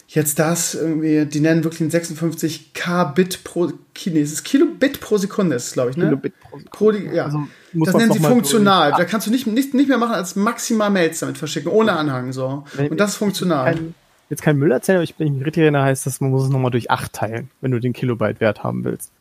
jetzt 0.07 0.39
das 0.39 0.75
irgendwie, 0.75 1.25
die 1.25 1.39
nennen 1.39 1.63
wirklich 1.63 1.81
ein 1.81 1.89
56 1.89 2.73
K-Bit 2.73 3.45
pro, 3.45 3.71
nee, 4.05 4.21
es 4.21 4.33
ist 4.33 4.43
Kilobit 4.43 4.99
pro 4.99 5.17
Sekunde, 5.17 5.55
ist 5.55 5.73
glaube 5.73 5.91
ich, 5.91 5.97
ne? 5.97 6.05
Kilobit 6.05 6.33
pro 6.39 6.57
Sekunde. 6.57 6.99
Pro, 6.99 7.13
ja. 7.13 7.25
Also 7.25 7.47
das 7.73 7.95
nennen 7.95 8.11
sie 8.11 8.19
funktional. 8.19 8.91
Da 8.91 9.05
kannst 9.05 9.27
du 9.27 9.31
nicht, 9.31 9.47
nicht, 9.47 9.73
nicht 9.73 9.87
mehr 9.87 9.97
machen 9.97 10.13
als 10.13 10.35
maximal 10.35 10.89
Mails 10.89 11.19
damit 11.19 11.37
verschicken, 11.37 11.71
ohne 11.71 11.93
Anhang, 11.93 12.33
so. 12.33 12.65
Und 12.77 12.99
das 12.99 13.11
ist 13.11 13.17
funktional. 13.17 13.73
Kein, 13.73 13.95
jetzt 14.31 14.41
kein 14.41 14.57
Müll 14.57 14.71
erzählen, 14.71 14.95
aber 14.95 15.03
ich 15.03 15.15
bin 15.15 15.35
mich 15.35 15.45
richtig 15.45 15.61
erinnere, 15.61 15.83
heißt 15.83 16.05
das, 16.05 16.21
man 16.21 16.31
muss 16.31 16.45
es 16.45 16.49
nochmal 16.49 16.71
durch 16.71 16.89
8 16.89 17.11
teilen, 17.11 17.51
wenn 17.59 17.71
du 17.71 17.79
den 17.79 17.91
Kilobyte-Wert 17.91 18.63
haben 18.63 18.85
willst. 18.85 19.11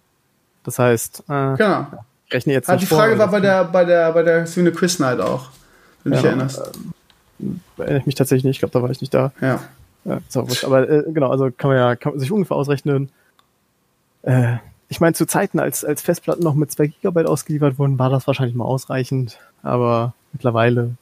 Das 0.62 0.78
heißt, 0.78 1.24
äh, 1.28 1.56
genau. 1.56 1.86
ich 2.26 2.32
rechne 2.32 2.52
jetzt 2.52 2.70
also 2.70 2.80
Die 2.80 2.86
Frage 2.86 3.16
vor, 3.16 3.18
war 3.18 3.30
bei 3.32 3.40
der, 3.40 3.64
bei 3.64 3.84
der, 3.84 4.12
bei 4.12 4.22
der 4.22 4.46
Swine 4.46 4.70
Quiz 4.70 5.00
Night 5.00 5.20
auch, 5.20 5.50
wenn 6.04 6.12
du 6.12 6.16
ja, 6.16 6.22
dich 6.22 6.30
erinnerst. 6.30 6.58
Äh, 6.58 7.42
erinnere 7.78 7.98
ich 7.98 8.06
mich 8.06 8.14
tatsächlich 8.14 8.44
nicht, 8.44 8.56
ich 8.56 8.60
glaube, 8.60 8.72
da 8.72 8.82
war 8.82 8.90
ich 8.90 9.00
nicht 9.00 9.12
da. 9.12 9.32
Ja. 9.40 9.60
ja 10.04 10.20
so, 10.28 10.46
aber 10.64 10.88
äh, 10.88 11.02
genau, 11.08 11.30
also 11.30 11.50
kann 11.50 11.70
man 11.70 11.76
ja 11.76 11.96
kann 11.96 12.12
man 12.12 12.20
sich 12.20 12.30
ungefähr 12.30 12.56
ausrechnen. 12.56 13.10
Äh, 14.22 14.58
ich 14.88 15.00
meine, 15.00 15.14
zu 15.14 15.26
Zeiten, 15.26 15.58
als, 15.58 15.84
als 15.84 16.02
Festplatten 16.02 16.44
noch 16.44 16.54
mit 16.54 16.70
2 16.70 16.86
Gigabyte 16.86 17.26
ausgeliefert 17.26 17.80
wurden, 17.80 17.98
war 17.98 18.10
das 18.10 18.28
wahrscheinlich 18.28 18.54
mal 18.54 18.64
ausreichend, 18.64 19.38
aber 19.64 20.14
mittlerweile. 20.32 20.92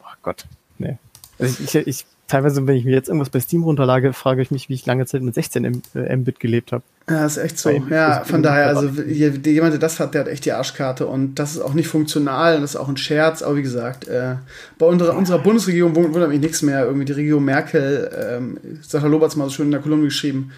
Oh 0.00 0.16
Gott, 0.22 0.46
nee. 0.78 0.96
Also 1.38 1.62
ich, 1.62 1.74
ich, 1.74 1.86
ich 1.86 2.06
teilweise, 2.28 2.66
wenn 2.66 2.76
ich 2.76 2.84
mir 2.84 2.92
jetzt 2.92 3.08
irgendwas 3.08 3.30
bei 3.30 3.40
Steam 3.40 3.64
runterlage, 3.64 4.12
frage 4.12 4.42
ich 4.42 4.50
mich, 4.50 4.68
wie 4.68 4.74
ich 4.74 4.86
lange 4.86 5.06
Zeit 5.06 5.22
mit 5.22 5.34
16 5.34 5.82
äh, 5.94 6.16
Mbit 6.16 6.38
gelebt 6.38 6.72
habe. 6.72 6.84
Ja, 7.08 7.24
ist 7.24 7.38
echt 7.38 7.58
so. 7.58 7.70
Ja, 7.90 8.22
von 8.24 8.42
daher, 8.42 8.66
also 8.68 8.86
jemand, 9.02 9.72
der 9.72 9.80
das 9.80 9.98
hat, 9.98 10.14
der 10.14 10.20
hat 10.22 10.28
echt 10.28 10.44
die 10.44 10.52
Arschkarte 10.52 11.06
und 11.06 11.36
das 11.36 11.52
ist 11.52 11.60
auch 11.60 11.72
nicht 11.72 11.88
funktional, 11.88 12.60
das 12.60 12.70
ist 12.70 12.76
auch 12.76 12.88
ein 12.88 12.98
Scherz, 12.98 13.42
aber 13.42 13.56
wie 13.56 13.62
gesagt, 13.62 14.06
äh, 14.06 14.34
bei 14.78 14.86
unserer, 14.86 15.16
unserer 15.16 15.38
Bundesregierung 15.38 15.96
wundert 15.96 16.28
mich 16.28 16.40
nichts 16.40 16.60
mehr. 16.62 16.84
Irgendwie 16.84 17.06
die 17.06 17.12
Regierung 17.12 17.44
Merkel, 17.44 18.10
ähm, 18.30 18.58
Sascha 18.82 19.06
Loberts 19.06 19.36
mal 19.36 19.46
so 19.46 19.50
schön 19.50 19.66
in 19.66 19.72
der 19.72 19.80
Kolumne 19.80 20.04
geschrieben, 20.04 20.52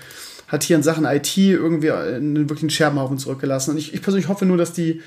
hat 0.49 0.65
hier 0.65 0.77
in 0.77 0.83
Sachen 0.83 1.05
IT 1.05 1.39
irgendwie 1.39 1.93
einen 1.93 2.49
wirklichen 2.49 2.71
Scherbenhaufen 2.71 3.19
zurückgelassen. 3.19 3.71
Und 3.71 3.77
ich, 3.79 3.95
ich 3.95 4.03
persönlich 4.03 4.29
hoffe 4.29 4.45
nur, 4.45 4.57
dass 4.57 4.73
die 4.73 5.01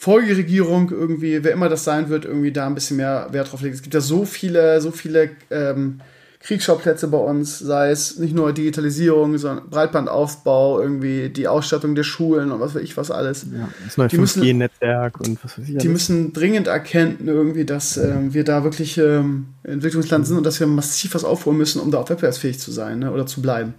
Folgeregierung 0.00 0.90
irgendwie, 0.90 1.44
wer 1.44 1.52
immer 1.52 1.68
das 1.68 1.84
sein 1.84 2.08
wird, 2.08 2.24
irgendwie 2.24 2.52
da 2.52 2.66
ein 2.66 2.74
bisschen 2.74 2.96
mehr 2.96 3.28
Wert 3.32 3.52
drauf 3.52 3.60
legt. 3.60 3.74
Es 3.74 3.82
gibt 3.82 3.92
ja 3.92 4.00
so 4.00 4.24
viele, 4.24 4.80
so 4.80 4.92
viele 4.92 5.28
ähm, 5.50 6.00
Kriegsschauplätze 6.40 7.08
bei 7.08 7.18
uns, 7.18 7.58
sei 7.58 7.90
es 7.90 8.16
nicht 8.16 8.34
nur 8.34 8.54
Digitalisierung, 8.54 9.36
sondern 9.36 9.68
Breitbandaufbau, 9.68 10.80
irgendwie 10.80 11.28
die 11.28 11.46
Ausstattung 11.46 11.94
der 11.94 12.04
Schulen 12.04 12.50
und 12.50 12.60
was 12.60 12.74
weiß 12.74 12.80
ich 12.80 12.96
was 12.96 13.10
alles. 13.10 13.44
Ja, 13.52 13.68
das 13.84 13.98
neue 13.98 14.08
5G-Netzwerk 14.08 15.20
und 15.20 15.44
was 15.44 15.58
weiß 15.58 15.68
ich. 15.68 15.72
Die 15.72 15.80
alles. 15.80 15.84
müssen 15.84 16.32
dringend 16.32 16.66
erkennen, 16.66 17.18
irgendwie, 17.26 17.66
dass 17.66 17.98
ähm, 17.98 18.32
wir 18.32 18.44
da 18.44 18.64
wirklich 18.64 18.96
ähm, 18.96 19.48
Entwicklungsland 19.64 20.26
sind 20.26 20.38
und 20.38 20.46
dass 20.46 20.60
wir 20.60 20.66
massiv 20.66 21.14
was 21.14 21.24
aufholen 21.24 21.58
müssen, 21.58 21.78
um 21.78 21.90
da 21.90 21.98
auch 21.98 22.08
wettbewerbsfähig 22.08 22.58
zu 22.58 22.72
sein 22.72 23.00
ne, 23.00 23.12
oder 23.12 23.26
zu 23.26 23.42
bleiben. 23.42 23.74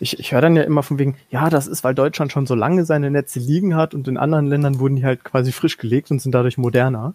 Ich, 0.00 0.18
ich 0.18 0.32
höre 0.32 0.40
dann 0.40 0.56
ja 0.56 0.62
immer 0.62 0.82
von 0.82 0.98
wegen, 0.98 1.16
ja, 1.30 1.48
das 1.48 1.66
ist, 1.66 1.84
weil 1.84 1.94
Deutschland 1.94 2.32
schon 2.32 2.46
so 2.46 2.54
lange 2.54 2.84
seine 2.84 3.10
Netze 3.10 3.38
liegen 3.38 3.76
hat 3.76 3.94
und 3.94 4.08
in 4.08 4.16
anderen 4.16 4.46
Ländern 4.46 4.78
wurden 4.78 4.96
die 4.96 5.04
halt 5.04 5.24
quasi 5.24 5.52
frisch 5.52 5.78
gelegt 5.78 6.10
und 6.10 6.20
sind 6.20 6.32
dadurch 6.34 6.58
moderner, 6.58 7.14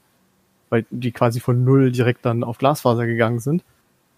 weil 0.70 0.86
die 0.90 1.12
quasi 1.12 1.40
von 1.40 1.64
null 1.64 1.92
direkt 1.92 2.26
dann 2.26 2.44
auf 2.44 2.58
Glasfaser 2.58 3.06
gegangen 3.06 3.40
sind. 3.40 3.64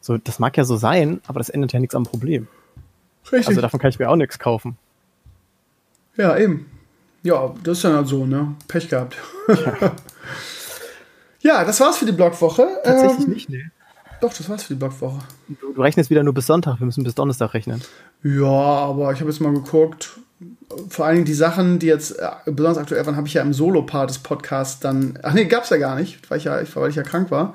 So, 0.02 0.18
das 0.18 0.40
mag 0.40 0.58
ja 0.58 0.66
so 0.66 0.78
sein, 0.78 1.22
aber 1.28 1.40
das 1.40 1.50
ändert 1.50 1.74
ja 1.74 1.80
nichts 1.80 1.96
am 1.96 2.04
Problem. 2.04 2.48
Richtig. 3.32 3.48
Also 3.48 3.62
davon 3.62 3.80
kann 3.80 3.90
ich 3.90 4.00
mir 4.00 4.10
auch 4.10 4.16
nichts 4.16 4.38
kaufen. 4.38 4.78
Ja, 6.18 6.38
eben. 6.38 6.70
Ja, 7.24 7.54
das 7.64 7.78
ist 7.78 7.84
dann 7.86 7.96
halt 7.96 8.08
so, 8.08 8.26
ne? 8.26 8.56
Pech 8.68 8.90
gehabt. 8.90 9.16
Ja, 9.48 9.92
ja 11.42 11.64
das 11.64 11.80
war's 11.80 11.98
für 11.98 12.06
die 12.06 12.12
Blogwoche. 12.12 12.68
Tatsächlich 12.84 13.28
ähm, 13.28 13.34
nicht, 13.34 13.50
ne? 13.50 13.72
Doch, 14.24 14.34
das 14.34 14.48
war's 14.48 14.64
für 14.64 14.74
die 14.74 14.80
Blogwoche. 14.80 15.20
Du, 15.50 15.74
du, 15.74 15.82
rechnest 15.82 16.10
wieder 16.10 16.24
nur 16.24 16.34
bis 16.34 16.46
Sonntag, 16.46 16.80
wir 16.80 16.86
müssen 16.86 17.04
bis 17.04 17.14
Donnerstag 17.14 17.54
rechnen. 17.54 17.82
Ja, 18.24 18.46
aber 18.46 19.12
ich 19.12 19.20
habe 19.20 19.30
jetzt 19.30 19.42
mal 19.42 19.52
geguckt. 19.52 20.12
Vor 20.88 21.06
allen 21.06 21.16
Dingen 21.16 21.26
die 21.26 21.34
Sachen, 21.34 21.78
die 21.78 21.88
jetzt 21.88 22.18
äh, 22.18 22.30
besonders 22.46 22.78
aktuell 22.78 23.06
waren, 23.06 23.18
habe 23.18 23.28
ich 23.28 23.34
ja 23.34 23.42
im 23.42 23.52
Solo-Part 23.52 24.10
des 24.10 24.20
Podcasts 24.20 24.80
dann. 24.80 25.20
Ach 25.24 25.34
nee, 25.34 25.44
gab's 25.44 25.72
ja 25.72 25.78
gar 25.78 26.00
nicht, 26.00 26.20
weil 26.32 26.38
ich 26.38 26.46
ja, 26.46 26.58
weil 26.76 26.90
ich 26.90 26.96
ja 26.96 27.04
krank 27.04 27.32
war. 27.32 27.54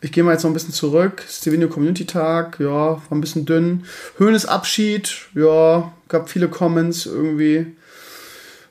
Ich 0.00 0.12
gehe 0.12 0.22
mal 0.22 0.30
jetzt 0.30 0.44
noch 0.44 0.50
ein 0.50 0.54
bisschen 0.54 0.72
zurück. 0.72 1.24
Stevenio 1.28 1.68
Community 1.68 2.06
Tag, 2.06 2.60
ja, 2.60 2.68
war 2.70 3.02
ein 3.10 3.20
bisschen 3.20 3.44
dünn. 3.44 3.82
Höhnes 4.16 4.46
Abschied, 4.46 5.12
ja, 5.34 5.92
gab 6.06 6.28
viele 6.28 6.46
Comments 6.46 7.04
irgendwie. 7.04 7.66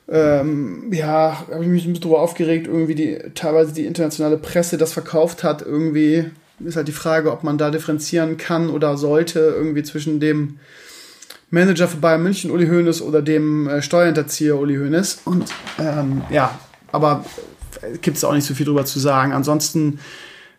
Ähm, 0.08 0.90
ja, 0.90 1.44
habe 1.50 1.64
ich 1.64 1.68
mich 1.68 1.84
ein 1.84 1.92
bisschen 1.92 2.04
drüber 2.04 2.22
aufgeregt, 2.22 2.66
irgendwie 2.66 2.94
die 2.94 3.18
teilweise 3.34 3.74
die 3.74 3.84
internationale 3.84 4.38
Presse 4.38 4.78
das 4.78 4.94
verkauft 4.94 5.44
hat. 5.44 5.60
Irgendwie 5.60 6.30
ist 6.58 6.76
halt 6.76 6.88
die 6.88 6.92
Frage, 6.92 7.32
ob 7.32 7.42
man 7.42 7.58
da 7.58 7.70
differenzieren 7.70 8.36
kann 8.36 8.70
oder 8.70 8.96
sollte, 8.96 9.40
irgendwie 9.40 9.82
zwischen 9.82 10.20
dem 10.20 10.58
Manager 11.50 11.88
für 11.88 11.98
Bayern 11.98 12.22
München, 12.22 12.50
Uli 12.50 12.66
Hoeneß, 12.66 13.02
oder 13.02 13.22
dem 13.22 13.68
äh, 13.68 13.82
Steuerhinterzieher 13.82 14.58
Uli 14.58 14.76
Hoeneß. 14.76 15.20
Und 15.24 15.52
ähm, 15.78 16.22
ja, 16.30 16.58
aber 16.92 17.24
äh, 17.82 17.98
gibt 17.98 18.16
es 18.16 18.24
auch 18.24 18.32
nicht 18.32 18.46
so 18.46 18.54
viel 18.54 18.66
drüber 18.66 18.84
zu 18.84 18.98
sagen. 18.98 19.32
Ansonsten 19.32 20.00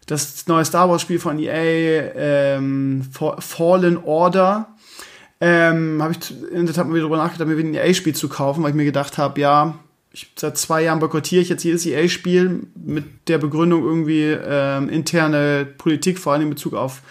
das 0.06 0.48
neue 0.48 0.64
Star 0.64 0.90
Wars 0.90 1.02
Spiel 1.02 1.19
von 1.19 1.38
EA, 1.38 2.11
ähm, 2.15 3.06
Fallen 3.11 3.98
Order, 3.98 4.69
ähm, 5.41 6.02
habe 6.02 6.14
ich 6.14 6.52
in 6.52 6.65
der 6.65 6.74
Tat 6.74 6.88
mal 6.88 6.94
wieder 6.94 7.02
darüber 7.02 7.18
nachgedacht, 7.18 7.48
mir 7.48 7.57
wieder 7.57 7.69
ein 7.69 7.74
EA-Spiel 7.74 8.15
zu 8.15 8.30
kaufen, 8.30 8.64
weil 8.64 8.69
ich 8.69 8.76
mir 8.76 8.86
gedacht 8.86 9.18
habe, 9.18 9.40
ja, 9.40 9.78
ich, 10.18 10.31
seit 10.35 10.57
zwei 10.57 10.81
Jahren 10.81 10.98
boykottiere 10.98 11.44
ich 11.44 11.49
jetzt 11.49 11.64
jedes 11.64 11.85
EA-Spiel 11.85 12.64
mit 12.73 13.06
der 13.27 13.38
Begründung 13.38 13.84
irgendwie 13.84 14.23
ähm, 14.23 14.89
interne 14.89 15.68
Politik, 15.77 16.18
vor 16.18 16.34
allem 16.34 16.44
in 16.44 16.49
Bezug 16.49 16.73
auf 16.73 17.03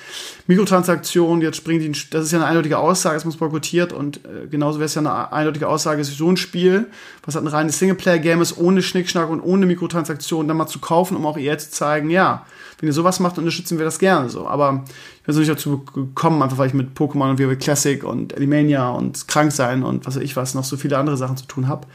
Mikrotransaktionen. 0.49 1.41
Jetzt 1.41 1.59
springen 1.59 1.81
die, 1.81 1.93
das 2.11 2.25
ist 2.25 2.33
ja 2.33 2.39
eine 2.39 2.49
eindeutige 2.49 2.79
Aussage, 2.79 3.17
es 3.17 3.25
muss 3.25 3.37
boykottiert 3.37 3.93
und 3.93 4.25
äh, 4.25 4.49
genauso 4.51 4.81
wäre 4.81 4.87
es 4.87 4.97
ja 4.97 5.03
eine 5.03 5.33
eindeutige 5.33 5.69
Aussage, 5.69 6.01
es 6.01 6.09
ist 6.09 6.19
so 6.19 6.29
ein 6.29 6.37
Spiel, 6.37 6.87
was 7.25 7.37
halt 7.37 7.45
ein 7.45 7.49
reines 7.49 7.79
Singleplayer-Game 7.79 8.43
ist, 8.43 8.59
ohne 8.59 8.83
Schnickschnack 8.83 9.31
und 9.31 9.41
ohne 9.41 9.67
Mikrotransaktionen, 9.67 10.49
dann 10.49 10.57
mal 10.57 10.67
zu 10.67 10.81
kaufen, 10.81 11.17
um 11.17 11.27
auch 11.27 11.39
EA 11.39 11.57
zu 11.59 11.71
zeigen, 11.71 12.11
ja, 12.11 12.45
wenn 12.81 12.89
ihr 12.89 12.93
sowas 12.93 13.21
macht, 13.21 13.39
unterstützen 13.39 13.79
wir 13.79 13.85
das 13.85 14.01
gerne 14.01 14.29
so. 14.29 14.49
Aber 14.49 14.85
ich 15.19 15.23
bin 15.23 15.33
so 15.33 15.39
nicht 15.39 15.51
dazu 15.51 15.85
gekommen, 15.85 16.43
einfach 16.43 16.59
weil 16.59 16.67
ich 16.67 16.75
mit 16.75 16.99
Pokémon 16.99 17.31
und 17.31 17.39
WoW 17.39 17.57
Classic 17.57 18.03
und 18.03 18.37
Elimania 18.37 18.91
und 18.91 19.29
krank 19.29 19.53
sein 19.53 19.85
und 19.85 20.07
was 20.07 20.17
weiß 20.17 20.23
ich 20.25 20.35
was 20.35 20.55
noch 20.55 20.65
so 20.65 20.77
viele 20.77 20.99
andere 20.99 21.17
Sachen 21.17 21.37
zu 21.37 21.47
tun 21.47 21.69
habe. 21.69 21.87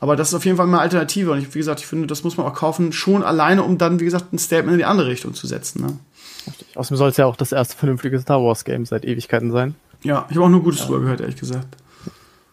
Aber 0.00 0.16
das 0.16 0.28
ist 0.28 0.34
auf 0.34 0.44
jeden 0.44 0.56
Fall 0.56 0.66
eine 0.66 0.78
Alternative. 0.78 1.32
Und 1.32 1.38
ich, 1.38 1.54
wie 1.54 1.58
gesagt, 1.58 1.80
ich 1.80 1.86
finde, 1.86 2.06
das 2.06 2.24
muss 2.24 2.36
man 2.36 2.46
auch 2.46 2.54
kaufen, 2.54 2.92
schon 2.92 3.22
alleine, 3.22 3.62
um 3.62 3.78
dann, 3.78 4.00
wie 4.00 4.04
gesagt, 4.04 4.32
ein 4.32 4.38
Statement 4.38 4.74
in 4.74 4.78
die 4.78 4.84
andere 4.84 5.08
Richtung 5.08 5.34
zu 5.34 5.46
setzen. 5.46 5.82
Ne? 5.82 5.98
Richtig. 6.46 6.76
Außerdem 6.76 6.96
soll 6.96 7.10
es 7.10 7.16
ja 7.16 7.26
auch 7.26 7.36
das 7.36 7.52
erste 7.52 7.76
vernünftige 7.76 8.18
Star 8.20 8.42
Wars 8.42 8.64
Game 8.64 8.84
seit 8.86 9.04
Ewigkeiten 9.04 9.50
sein. 9.50 9.74
Ja, 10.02 10.26
ich 10.28 10.36
habe 10.36 10.46
auch 10.46 10.50
nur 10.50 10.62
Gutes 10.62 10.80
ja. 10.80 10.86
drüber 10.86 11.00
gehört, 11.00 11.20
ehrlich 11.20 11.36
gesagt. 11.36 11.76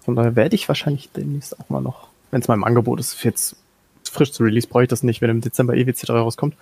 Von 0.05 0.15
daher 0.15 0.35
werde 0.35 0.55
ich 0.55 0.67
wahrscheinlich 0.67 1.09
demnächst 1.11 1.59
auch 1.59 1.69
mal 1.69 1.81
noch, 1.81 2.07
wenn 2.31 2.41
es 2.41 2.47
mal 2.47 2.53
im 2.53 2.63
Angebot 2.63 2.99
ist, 2.99 3.23
jetzt 3.23 3.55
frisch 4.09 4.31
zu 4.31 4.43
Release, 4.43 4.67
brauche 4.67 4.83
ich 4.83 4.89
das 4.89 5.03
nicht, 5.03 5.21
wenn 5.21 5.29
im 5.29 5.41
Dezember 5.41 5.75
EWC 5.75 6.05
3 6.05 6.13
rauskommt. 6.13 6.55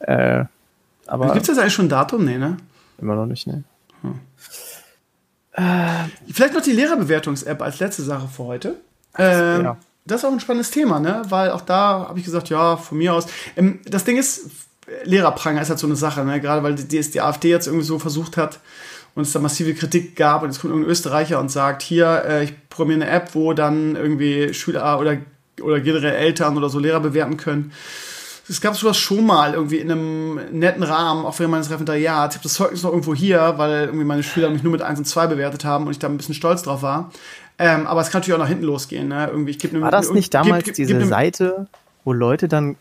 Äh, 0.00 0.44
aber 1.06 1.32
Gibt 1.32 1.42
es 1.42 1.48
jetzt 1.48 1.58
eigentlich 1.58 1.74
schon 1.74 1.86
ein 1.86 1.90
Datum? 1.90 2.24
Nee, 2.24 2.38
ne? 2.38 2.56
Immer 3.00 3.16
noch 3.16 3.26
nicht, 3.26 3.46
ne. 3.46 3.64
Hm. 4.02 4.20
Äh, 5.52 6.32
Vielleicht 6.32 6.54
noch 6.54 6.62
die 6.62 6.72
Lehrerbewertungs-App 6.72 7.60
als 7.62 7.80
letzte 7.80 8.02
Sache 8.02 8.28
für 8.28 8.44
heute. 8.44 8.76
Ähm, 9.16 9.64
ja 9.64 9.76
das 10.10 10.20
ist 10.20 10.24
auch 10.24 10.32
ein 10.32 10.40
spannendes 10.40 10.70
Thema, 10.70 11.00
ne? 11.00 11.22
Weil 11.28 11.50
auch 11.50 11.60
da 11.60 12.06
habe 12.08 12.18
ich 12.18 12.24
gesagt, 12.24 12.48
ja, 12.48 12.76
von 12.76 12.98
mir 12.98 13.14
aus. 13.14 13.26
Ähm, 13.56 13.80
das 13.84 14.04
Ding 14.04 14.16
ist, 14.16 14.50
Lehrerpranger 15.04 15.60
ist 15.60 15.68
halt 15.68 15.78
so 15.78 15.86
eine 15.86 15.96
Sache, 15.96 16.24
ne? 16.24 16.40
Gerade 16.40 16.62
weil 16.62 16.74
die, 16.74 17.00
die 17.00 17.20
AfD 17.20 17.50
jetzt 17.50 17.66
irgendwie 17.66 17.84
so 17.84 17.98
versucht 17.98 18.36
hat 18.36 18.60
und 19.14 19.22
es 19.22 19.32
da 19.32 19.40
massive 19.40 19.74
Kritik 19.74 20.16
gab 20.16 20.42
und 20.42 20.50
jetzt 20.50 20.60
kommt 20.60 20.72
irgendein 20.72 20.92
Österreicher 20.92 21.40
und 21.40 21.50
sagt, 21.50 21.82
hier, 21.82 22.24
äh, 22.26 22.44
ich 22.44 22.68
programmiere 22.68 23.02
eine 23.02 23.10
App, 23.10 23.34
wo 23.34 23.52
dann 23.52 23.96
irgendwie 23.96 24.54
Schüler 24.54 24.98
oder, 24.98 25.16
oder 25.60 25.80
generell 25.80 26.14
Eltern 26.14 26.56
oder 26.56 26.68
so 26.68 26.78
Lehrer 26.78 27.00
bewerten 27.00 27.36
können. 27.36 27.72
Es 28.50 28.62
gab 28.62 28.76
sowas 28.76 28.96
schon 28.96 29.26
mal 29.26 29.52
irgendwie 29.52 29.76
in 29.76 29.90
einem 29.90 30.40
netten 30.52 30.82
Rahmen, 30.82 31.26
auch 31.26 31.38
während 31.38 31.50
meines 31.50 31.68
Referendariats. 31.68 32.34
Ich 32.34 32.38
habe 32.38 32.44
das 32.44 32.54
Zeugnis 32.54 32.82
noch 32.82 32.90
irgendwo 32.90 33.14
hier, 33.14 33.54
weil 33.58 33.86
irgendwie 33.86 34.06
meine 34.06 34.22
Schüler 34.22 34.48
mich 34.48 34.62
nur 34.62 34.72
mit 34.72 34.80
1 34.80 35.00
und 35.00 35.04
2 35.04 35.26
bewertet 35.26 35.66
haben 35.66 35.84
und 35.84 35.90
ich 35.90 35.98
da 35.98 36.06
ein 36.06 36.16
bisschen 36.16 36.34
stolz 36.34 36.62
drauf 36.62 36.80
war. 36.80 37.10
Ähm, 37.58 37.86
aber 37.86 38.00
es 38.00 38.10
kann 38.10 38.20
natürlich 38.20 38.34
auch 38.34 38.42
nach 38.42 38.48
hinten 38.48 38.64
losgehen. 38.64 39.08
Ne? 39.08 39.28
Irgendwie, 39.28 39.50
ich 39.50 39.80
War 39.80 39.90
das 39.90 40.12
nicht 40.12 40.32
damals 40.32 40.64
gib, 40.64 40.74
gib, 40.76 40.86
diese 40.86 40.98
gib 40.98 41.08
Seite, 41.08 41.66
wo 42.04 42.12
Leute 42.12 42.48
dann 42.48 42.76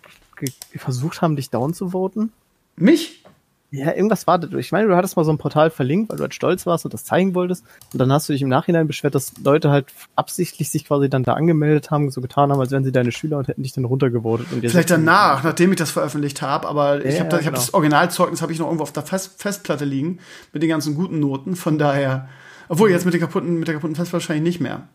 versucht 0.76 1.22
haben, 1.22 1.36
dich 1.36 1.50
down 1.50 1.74
zu 1.74 1.90
voten? 1.90 2.32
Mich? 2.76 3.24
Ja, 3.70 3.94
irgendwas 3.94 4.28
war 4.28 4.40
das. 4.40 4.54
Ich 4.54 4.72
meine, 4.72 4.88
du 4.88 4.96
hattest 4.96 5.18
mal 5.18 5.26
so 5.26 5.32
ein 5.32 5.38
Portal 5.38 5.70
verlinkt, 5.72 6.10
weil 6.10 6.18
du 6.18 6.24
halt 6.24 6.34
stolz 6.34 6.66
warst 6.66 6.86
und 6.86 6.94
das 6.94 7.04
zeigen 7.04 7.36
wolltest. 7.36 7.66
Und 7.92 8.00
dann 8.00 8.14
hast 8.14 8.30
du 8.30 8.34
dich 8.34 8.42
im 8.42 8.48
Nachhinein 8.48 8.88
beschwert, 8.88 9.14
dass 9.14 9.34
Leute 9.44 9.70
halt 9.72 9.88
absichtlich 10.16 10.70
sich 10.70 10.86
quasi 10.86 11.10
dann 11.10 11.24
da 11.24 11.34
angemeldet 11.34 11.92
haben, 11.92 12.10
so 12.10 12.22
getan 12.22 12.50
haben, 12.50 12.62
als 12.62 12.72
wären 12.72 12.86
sie 12.86 12.94
deine 12.94 13.12
Schüler 13.12 13.38
und 13.38 13.50
hätten 13.50 13.64
dich 13.64 13.74
dann 13.74 13.84
runtergevotet. 13.84 14.48
Vielleicht 14.48 14.90
danach, 14.90 15.44
nachdem 15.44 15.72
ich 15.72 15.78
das 15.78 15.92
veröffentlicht 15.92 16.42
habe, 16.42 16.66
aber 16.66 17.04
ja, 17.04 17.10
ich 17.10 17.20
habe 17.20 17.30
ja, 17.30 17.38
genau. 17.40 17.48
hab 17.48 17.56
das 17.56 17.74
Originalzeugnis 17.74 18.42
habe 18.42 18.54
ich 18.54 18.60
noch 18.60 18.68
irgendwo 18.68 18.84
auf 18.84 18.94
der 18.94 19.04
Fest 19.04 19.42
Festplatte 19.42 19.84
liegen 19.84 20.20
mit 20.54 20.64
den 20.64 20.70
ganzen 20.70 20.96
guten 20.96 21.20
Noten. 21.20 21.58
Von 21.58 21.78
daher 21.78 22.30
obwohl, 22.70 22.90
jetzt 22.90 23.06
mit 23.06 23.14
der 23.14 23.22
kaputten, 23.22 23.60
mit 23.60 23.68
der 23.68 23.76
kaputten 23.76 23.96
Fest 23.96 24.14
wahrscheinlich 24.14 24.44
nicht 24.44 24.62
mehr. 24.62 24.88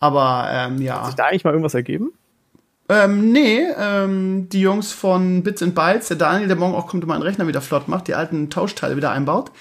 Aber 0.00 0.48
ähm, 0.50 0.80
ja. 0.82 1.00
Hat 1.00 1.06
sich 1.06 1.14
da 1.14 1.26
eigentlich 1.26 1.44
mal 1.44 1.50
irgendwas 1.50 1.74
ergeben? 1.74 2.12
Ähm, 2.88 3.32
nee, 3.32 3.60
ähm, 3.78 4.48
die 4.50 4.60
Jungs 4.60 4.92
von 4.92 5.42
Bits 5.42 5.62
and 5.62 5.74
Bytes, 5.74 6.08
der 6.08 6.16
Daniel, 6.16 6.48
der 6.48 6.56
morgen 6.56 6.74
auch 6.74 6.88
kommt 6.88 7.04
und 7.04 7.08
meinen 7.08 7.22
Rechner 7.22 7.46
wieder 7.46 7.60
flott 7.60 7.88
macht, 7.88 8.08
die 8.08 8.14
alten 8.14 8.50
Tauschteile 8.50 8.96
wieder 8.96 9.12
einbaut, 9.12 9.52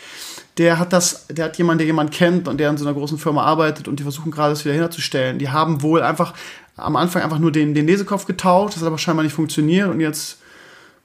der 0.57 0.79
hat 0.79 0.91
das, 0.91 1.27
der 1.27 1.45
hat 1.45 1.57
jemanden, 1.57 1.77
der 1.77 1.87
jemanden 1.87 2.11
kennt 2.11 2.47
und 2.47 2.57
der 2.57 2.69
in 2.69 2.77
so 2.77 2.85
einer 2.85 2.93
großen 2.93 3.17
Firma 3.17 3.43
arbeitet 3.43 3.87
und 3.87 3.99
die 3.99 4.03
versuchen 4.03 4.31
gerade 4.31 4.49
das 4.49 4.65
wieder 4.65 4.73
herzustellen. 4.73 5.37
Die 5.37 5.49
haben 5.49 5.81
wohl 5.81 6.01
einfach 6.01 6.33
am 6.75 6.95
Anfang 6.95 7.21
einfach 7.21 7.39
nur 7.39 7.51
den, 7.51 7.73
den 7.73 7.85
Lesekopf 7.85 8.25
getauscht, 8.25 8.75
das 8.75 8.81
hat 8.81 8.87
aber 8.87 8.97
scheinbar 8.97 9.23
nicht 9.23 9.35
funktioniert 9.35 9.89
und 9.89 9.99
jetzt 10.01 10.39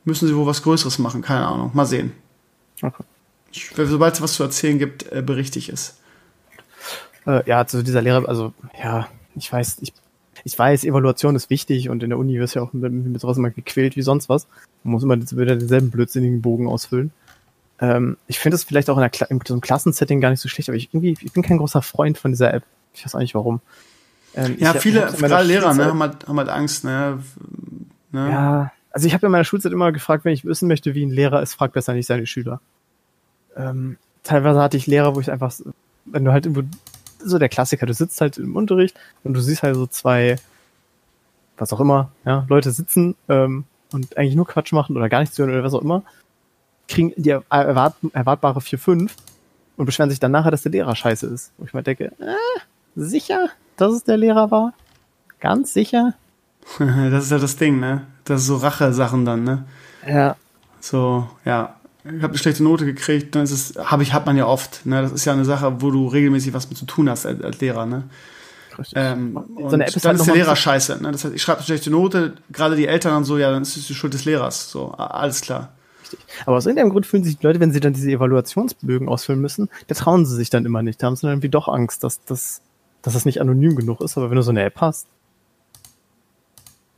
müssen 0.04 0.26
sie 0.26 0.34
wohl 0.34 0.46
was 0.46 0.62
Größeres 0.62 0.98
machen, 0.98 1.22
keine 1.22 1.46
Ahnung. 1.46 1.70
Mal 1.74 1.86
sehen. 1.86 2.12
Okay. 2.82 3.04
Sobald 3.76 4.14
es 4.14 4.22
was 4.22 4.34
zu 4.34 4.42
erzählen 4.42 4.78
gibt, 4.78 5.12
äh, 5.12 5.22
berichte 5.22 5.58
ich 5.58 5.68
es. 5.68 5.98
Äh, 7.26 7.42
ja, 7.46 7.66
zu 7.66 7.82
dieser 7.82 8.02
Lehre, 8.02 8.28
also 8.28 8.52
ja, 8.82 9.08
ich 9.34 9.52
weiß, 9.52 9.78
ich, 9.80 9.92
ich 10.44 10.58
weiß, 10.58 10.84
Evaluation 10.84 11.36
ist 11.36 11.50
wichtig 11.50 11.88
und 11.88 12.02
in 12.02 12.10
der 12.10 12.18
Uni 12.18 12.38
wirst 12.38 12.54
du 12.54 12.60
ja 12.60 12.64
auch 12.64 12.72
mit, 12.72 12.92
mit 12.92 13.20
sowas 13.20 13.36
immer 13.36 13.50
gequält 13.50 13.96
wie 13.96 14.02
sonst 14.02 14.28
was. 14.28 14.46
Man 14.84 14.92
muss 14.92 15.02
immer 15.02 15.16
wieder 15.18 15.56
denselben 15.56 15.90
blödsinnigen 15.90 16.42
Bogen 16.42 16.68
ausfüllen. 16.68 17.10
Ähm, 17.80 18.16
ich 18.26 18.38
finde 18.38 18.54
es 18.54 18.64
vielleicht 18.64 18.88
auch 18.88 18.96
in, 18.96 19.02
der, 19.02 19.30
in 19.30 19.40
so 19.46 19.54
einem 19.54 19.60
Klassensetting 19.60 20.20
gar 20.20 20.30
nicht 20.30 20.40
so 20.40 20.48
schlecht, 20.48 20.68
aber 20.68 20.76
ich 20.76 20.88
irgendwie, 20.92 21.16
ich 21.20 21.32
bin 21.32 21.42
kein 21.42 21.58
großer 21.58 21.82
Freund 21.82 22.16
von 22.16 22.30
dieser 22.30 22.54
App. 22.54 22.62
Ich 22.94 23.04
weiß 23.04 23.14
auch 23.14 23.20
nicht 23.20 23.34
warum. 23.34 23.60
Ähm, 24.34 24.56
ja, 24.58 24.74
viele, 24.74 25.00
gerade 25.18 25.46
Lehrer, 25.46 25.74
ne, 25.74 25.86
haben 25.86 26.00
halt, 26.00 26.28
haben 26.28 26.38
halt 26.38 26.48
Angst, 26.48 26.84
ne? 26.84 27.22
ne? 28.12 28.30
Ja, 28.30 28.72
also 28.90 29.06
ich 29.06 29.14
habe 29.14 29.26
in 29.26 29.32
meiner 29.32 29.44
Schulzeit 29.44 29.72
immer 29.72 29.92
gefragt, 29.92 30.24
wenn 30.24 30.32
ich 30.32 30.44
wissen 30.44 30.68
möchte, 30.68 30.94
wie 30.94 31.04
ein 31.04 31.10
Lehrer 31.10 31.42
ist, 31.42 31.54
fragt 31.54 31.74
besser 31.74 31.92
nicht 31.92 32.06
seine 32.06 32.26
Schüler. 32.26 32.60
Ähm, 33.56 33.96
teilweise 34.22 34.60
hatte 34.60 34.76
ich 34.76 34.86
Lehrer, 34.86 35.14
wo 35.14 35.20
ich 35.20 35.30
einfach, 35.30 35.52
wenn 36.04 36.24
du 36.24 36.32
halt 36.32 36.46
irgendwo 36.46 36.68
so 37.30 37.38
der 37.38 37.48
Klassiker, 37.48 37.86
du 37.86 37.94
sitzt 37.94 38.20
halt 38.20 38.38
im 38.38 38.56
Unterricht 38.56 38.98
und 39.24 39.34
du 39.34 39.40
siehst 39.40 39.62
halt 39.62 39.74
so 39.74 39.86
zwei, 39.86 40.36
was 41.56 41.72
auch 41.72 41.80
immer, 41.80 42.10
ja, 42.24 42.46
Leute 42.48 42.70
sitzen 42.70 43.16
ähm, 43.28 43.64
und 43.92 44.16
eigentlich 44.16 44.36
nur 44.36 44.46
Quatsch 44.46 44.72
machen 44.72 44.96
oder 44.96 45.08
gar 45.08 45.20
nichts 45.20 45.38
hören 45.38 45.50
oder 45.50 45.64
was 45.64 45.74
auch 45.74 45.82
immer, 45.82 46.02
kriegen 46.88 47.12
die 47.16 47.30
erwart 47.30 47.96
erwartbare 48.12 48.60
4-5 48.60 49.10
und 49.76 49.86
beschweren 49.86 50.10
sich 50.10 50.20
dann 50.20 50.32
nachher, 50.32 50.50
dass 50.50 50.62
der 50.62 50.72
Lehrer 50.72 50.94
scheiße 50.94 51.26
ist. 51.26 51.52
Wo 51.58 51.64
ich 51.64 51.74
mal 51.74 51.82
denke, 51.82 52.12
äh, 52.18 52.60
sicher, 52.94 53.48
dass 53.76 53.92
es 53.92 54.04
der 54.04 54.16
Lehrer 54.16 54.50
war? 54.50 54.72
Ganz 55.40 55.72
sicher? 55.72 56.14
das 56.78 57.24
ist 57.24 57.30
ja 57.30 57.38
das 57.38 57.56
Ding, 57.56 57.80
ne? 57.80 58.06
Das 58.24 58.40
ist 58.40 58.46
so 58.46 58.56
Rache-Sachen 58.56 59.24
dann, 59.24 59.44
ne? 59.44 59.64
Ja. 60.06 60.36
So, 60.80 61.28
ja 61.44 61.75
ich 62.16 62.22
habe 62.22 62.32
eine 62.32 62.38
schlechte 62.38 62.62
Note 62.62 62.84
gekriegt, 62.84 63.34
dann 63.34 63.42
ist 63.44 63.50
es, 63.50 63.74
habe 63.76 64.02
ich, 64.02 64.12
hat 64.12 64.26
man 64.26 64.36
ja 64.36 64.46
oft. 64.46 64.86
Ne? 64.86 65.02
Das 65.02 65.12
ist 65.12 65.24
ja 65.24 65.32
eine 65.32 65.44
Sache, 65.44 65.80
wo 65.80 65.90
du 65.90 66.06
regelmäßig 66.06 66.54
was 66.54 66.68
mit 66.68 66.78
zu 66.78 66.86
tun 66.86 67.10
hast 67.10 67.26
als, 67.26 67.42
als 67.42 67.60
Lehrer. 67.60 67.86
Ne? 67.86 68.04
Ähm, 68.94 69.38
so 69.58 69.68
eine 69.68 69.86
App 69.86 69.96
ist 69.96 70.04
dann 70.04 70.12
halt 70.12 70.20
ist 70.20 70.26
der 70.26 70.34
Lehrer 70.34 70.56
scheiße. 70.56 71.02
Ne? 71.02 71.12
Das 71.12 71.24
heißt, 71.24 71.34
ich 71.34 71.42
schreibe 71.42 71.58
eine 71.58 71.66
schlechte 71.66 71.90
Note, 71.90 72.34
gerade 72.50 72.76
die 72.76 72.86
Eltern 72.86 73.16
und 73.16 73.24
so, 73.24 73.38
ja, 73.38 73.50
dann 73.50 73.62
ist 73.62 73.76
es 73.76 73.86
die 73.86 73.94
Schuld 73.94 74.14
des 74.14 74.24
Lehrers. 74.24 74.70
So, 74.70 74.92
alles 74.92 75.40
klar. 75.40 75.72
Richtig. 76.02 76.20
Aber 76.44 76.56
aus 76.56 76.66
irgendeinem 76.66 76.90
Grund 76.90 77.06
fühlen 77.06 77.24
sich 77.24 77.38
die 77.38 77.46
Leute, 77.46 77.60
wenn 77.60 77.72
sie 77.72 77.80
dann 77.80 77.92
diese 77.92 78.10
Evaluationsbögen 78.10 79.08
ausfüllen 79.08 79.40
müssen, 79.40 79.68
da 79.88 79.94
trauen 79.94 80.24
sie 80.24 80.36
sich 80.36 80.50
dann 80.50 80.64
immer 80.64 80.82
nicht. 80.82 81.02
Da 81.02 81.06
haben 81.06 81.16
sie 81.16 81.22
dann 81.22 81.32
irgendwie 81.32 81.48
doch 81.48 81.68
Angst, 81.68 82.04
dass, 82.04 82.22
dass, 82.24 82.60
dass 83.02 83.14
das 83.14 83.24
nicht 83.24 83.40
anonym 83.40 83.76
genug 83.76 84.00
ist. 84.00 84.16
Aber 84.16 84.30
wenn 84.30 84.36
du 84.36 84.42
so 84.42 84.50
eine 84.50 84.62
App 84.62 84.80
hast, 84.80 85.06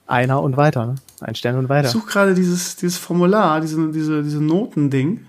einer 0.07 0.43
und 0.43 0.57
weiter, 0.57 0.87
ne? 0.87 0.95
Ein 1.21 1.35
Stern 1.35 1.57
und 1.57 1.69
weiter. 1.69 1.89
Ich 1.89 1.93
suche 1.93 2.11
gerade 2.11 2.35
dieses, 2.35 2.77
dieses 2.77 2.99
Formular, 2.99 3.61
diese, 3.61 3.91
diese, 3.91 4.23
diese 4.23 4.43
Notending. 4.43 5.27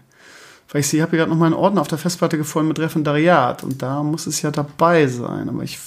Weil 0.72 0.82
ich 0.82 0.88
sehe, 0.88 1.00
ich 1.00 1.02
habe 1.02 1.12
hier 1.12 1.20
gerade 1.20 1.32
noch 1.32 1.38
mal 1.38 1.48
einen 1.48 1.56
Ordner 1.56 1.82
auf 1.82 1.88
der 1.88 1.98
Festplatte 1.98 2.38
gefunden 2.38 2.68
mit 2.68 2.80
Referendariat 2.80 3.64
und 3.64 3.82
da 3.82 4.04
muss 4.04 4.28
es 4.28 4.42
ja 4.44 4.52
dabei 4.52 5.08
sein. 5.08 5.50
Aber 5.50 5.64
ich 5.64 5.80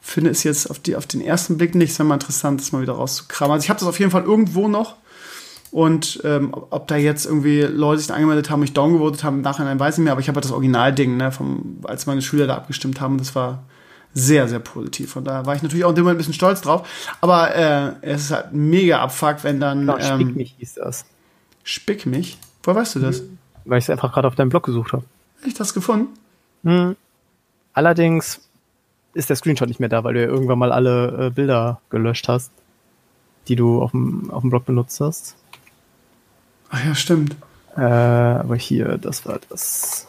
finde 0.00 0.30
es 0.30 0.42
jetzt 0.42 0.68
auf, 0.68 0.80
die, 0.80 0.96
auf 0.96 1.06
den 1.06 1.20
ersten 1.20 1.56
Blick 1.56 1.76
nicht. 1.76 1.92
Es 1.92 1.98
wäre 1.98 2.08
mal 2.08 2.14
interessant, 2.14 2.60
das 2.60 2.72
mal 2.72 2.82
wieder 2.82 2.94
rauszukramen. 2.94 3.52
Also 3.52 3.64
ich 3.64 3.70
habe 3.70 3.78
das 3.78 3.88
auf 3.88 4.00
jeden 4.00 4.10
Fall 4.10 4.24
irgendwo 4.24 4.66
noch. 4.66 4.96
Und 5.70 6.20
ähm, 6.24 6.52
ob 6.52 6.86
da 6.88 6.96
jetzt 6.96 7.24
irgendwie 7.24 7.62
Leute 7.62 8.02
sich 8.02 8.12
angemeldet 8.12 8.50
haben, 8.50 8.60
mich 8.60 8.74
downgevotet 8.74 9.24
haben, 9.24 9.36
im 9.36 9.42
Nachhinein 9.42 9.80
weiß 9.80 9.94
ich 9.94 9.98
nicht 9.98 10.04
mehr, 10.04 10.12
aber 10.12 10.20
ich 10.20 10.28
habe 10.28 10.36
halt 10.36 10.44
das 10.44 10.52
Originalding, 10.52 11.16
ne, 11.16 11.32
vom, 11.32 11.78
als 11.84 12.04
meine 12.04 12.20
Schüler 12.20 12.46
da 12.46 12.56
abgestimmt 12.56 13.00
haben, 13.00 13.16
das 13.16 13.34
war 13.34 13.62
sehr, 14.14 14.48
sehr 14.48 14.58
positiv. 14.58 15.12
Von 15.12 15.24
daher 15.24 15.46
war 15.46 15.56
ich 15.56 15.62
natürlich 15.62 15.84
auch 15.84 15.90
in 15.90 15.96
dem 15.96 16.04
Moment 16.04 16.16
ein 16.16 16.18
bisschen 16.18 16.34
stolz 16.34 16.60
drauf. 16.60 16.88
Aber 17.20 17.54
äh, 17.54 17.92
es 18.02 18.24
ist 18.24 18.30
halt 18.30 18.52
mega 18.52 19.00
abfuck, 19.00 19.42
wenn 19.42 19.60
dann. 19.60 19.80
Genau, 19.80 19.98
ähm, 19.98 20.20
Spick 20.20 20.36
mich 20.36 20.54
hieß 20.58 20.74
das. 20.74 21.04
Spick 21.64 22.06
mich? 22.06 22.38
Woher 22.62 22.80
weißt 22.80 22.96
du 22.96 23.00
das? 23.00 23.22
Weil 23.64 23.78
ich 23.78 23.84
es 23.84 23.90
einfach 23.90 24.12
gerade 24.12 24.28
auf 24.28 24.34
deinem 24.34 24.50
Blog 24.50 24.64
gesucht 24.64 24.92
habe. 24.92 25.04
Echt 25.46 25.58
das 25.58 25.74
gefunden? 25.74 26.08
Hm. 26.64 26.96
Allerdings 27.72 28.40
ist 29.14 29.28
der 29.28 29.36
Screenshot 29.36 29.68
nicht 29.68 29.80
mehr 29.80 29.88
da, 29.88 30.04
weil 30.04 30.14
du 30.14 30.20
ja 30.20 30.28
irgendwann 30.28 30.58
mal 30.58 30.72
alle 30.72 31.26
äh, 31.26 31.30
Bilder 31.30 31.80
gelöscht 31.90 32.28
hast, 32.28 32.50
die 33.48 33.56
du 33.56 33.82
auf 33.82 33.92
dem, 33.92 34.30
auf 34.30 34.42
dem 34.42 34.50
Blog 34.50 34.64
benutzt 34.66 35.00
hast. 35.00 35.36
Ach 36.70 36.84
ja, 36.84 36.94
stimmt. 36.94 37.36
Äh, 37.76 37.80
aber 37.82 38.56
hier, 38.56 38.98
das 38.98 39.26
war 39.26 39.40
das. 39.48 40.06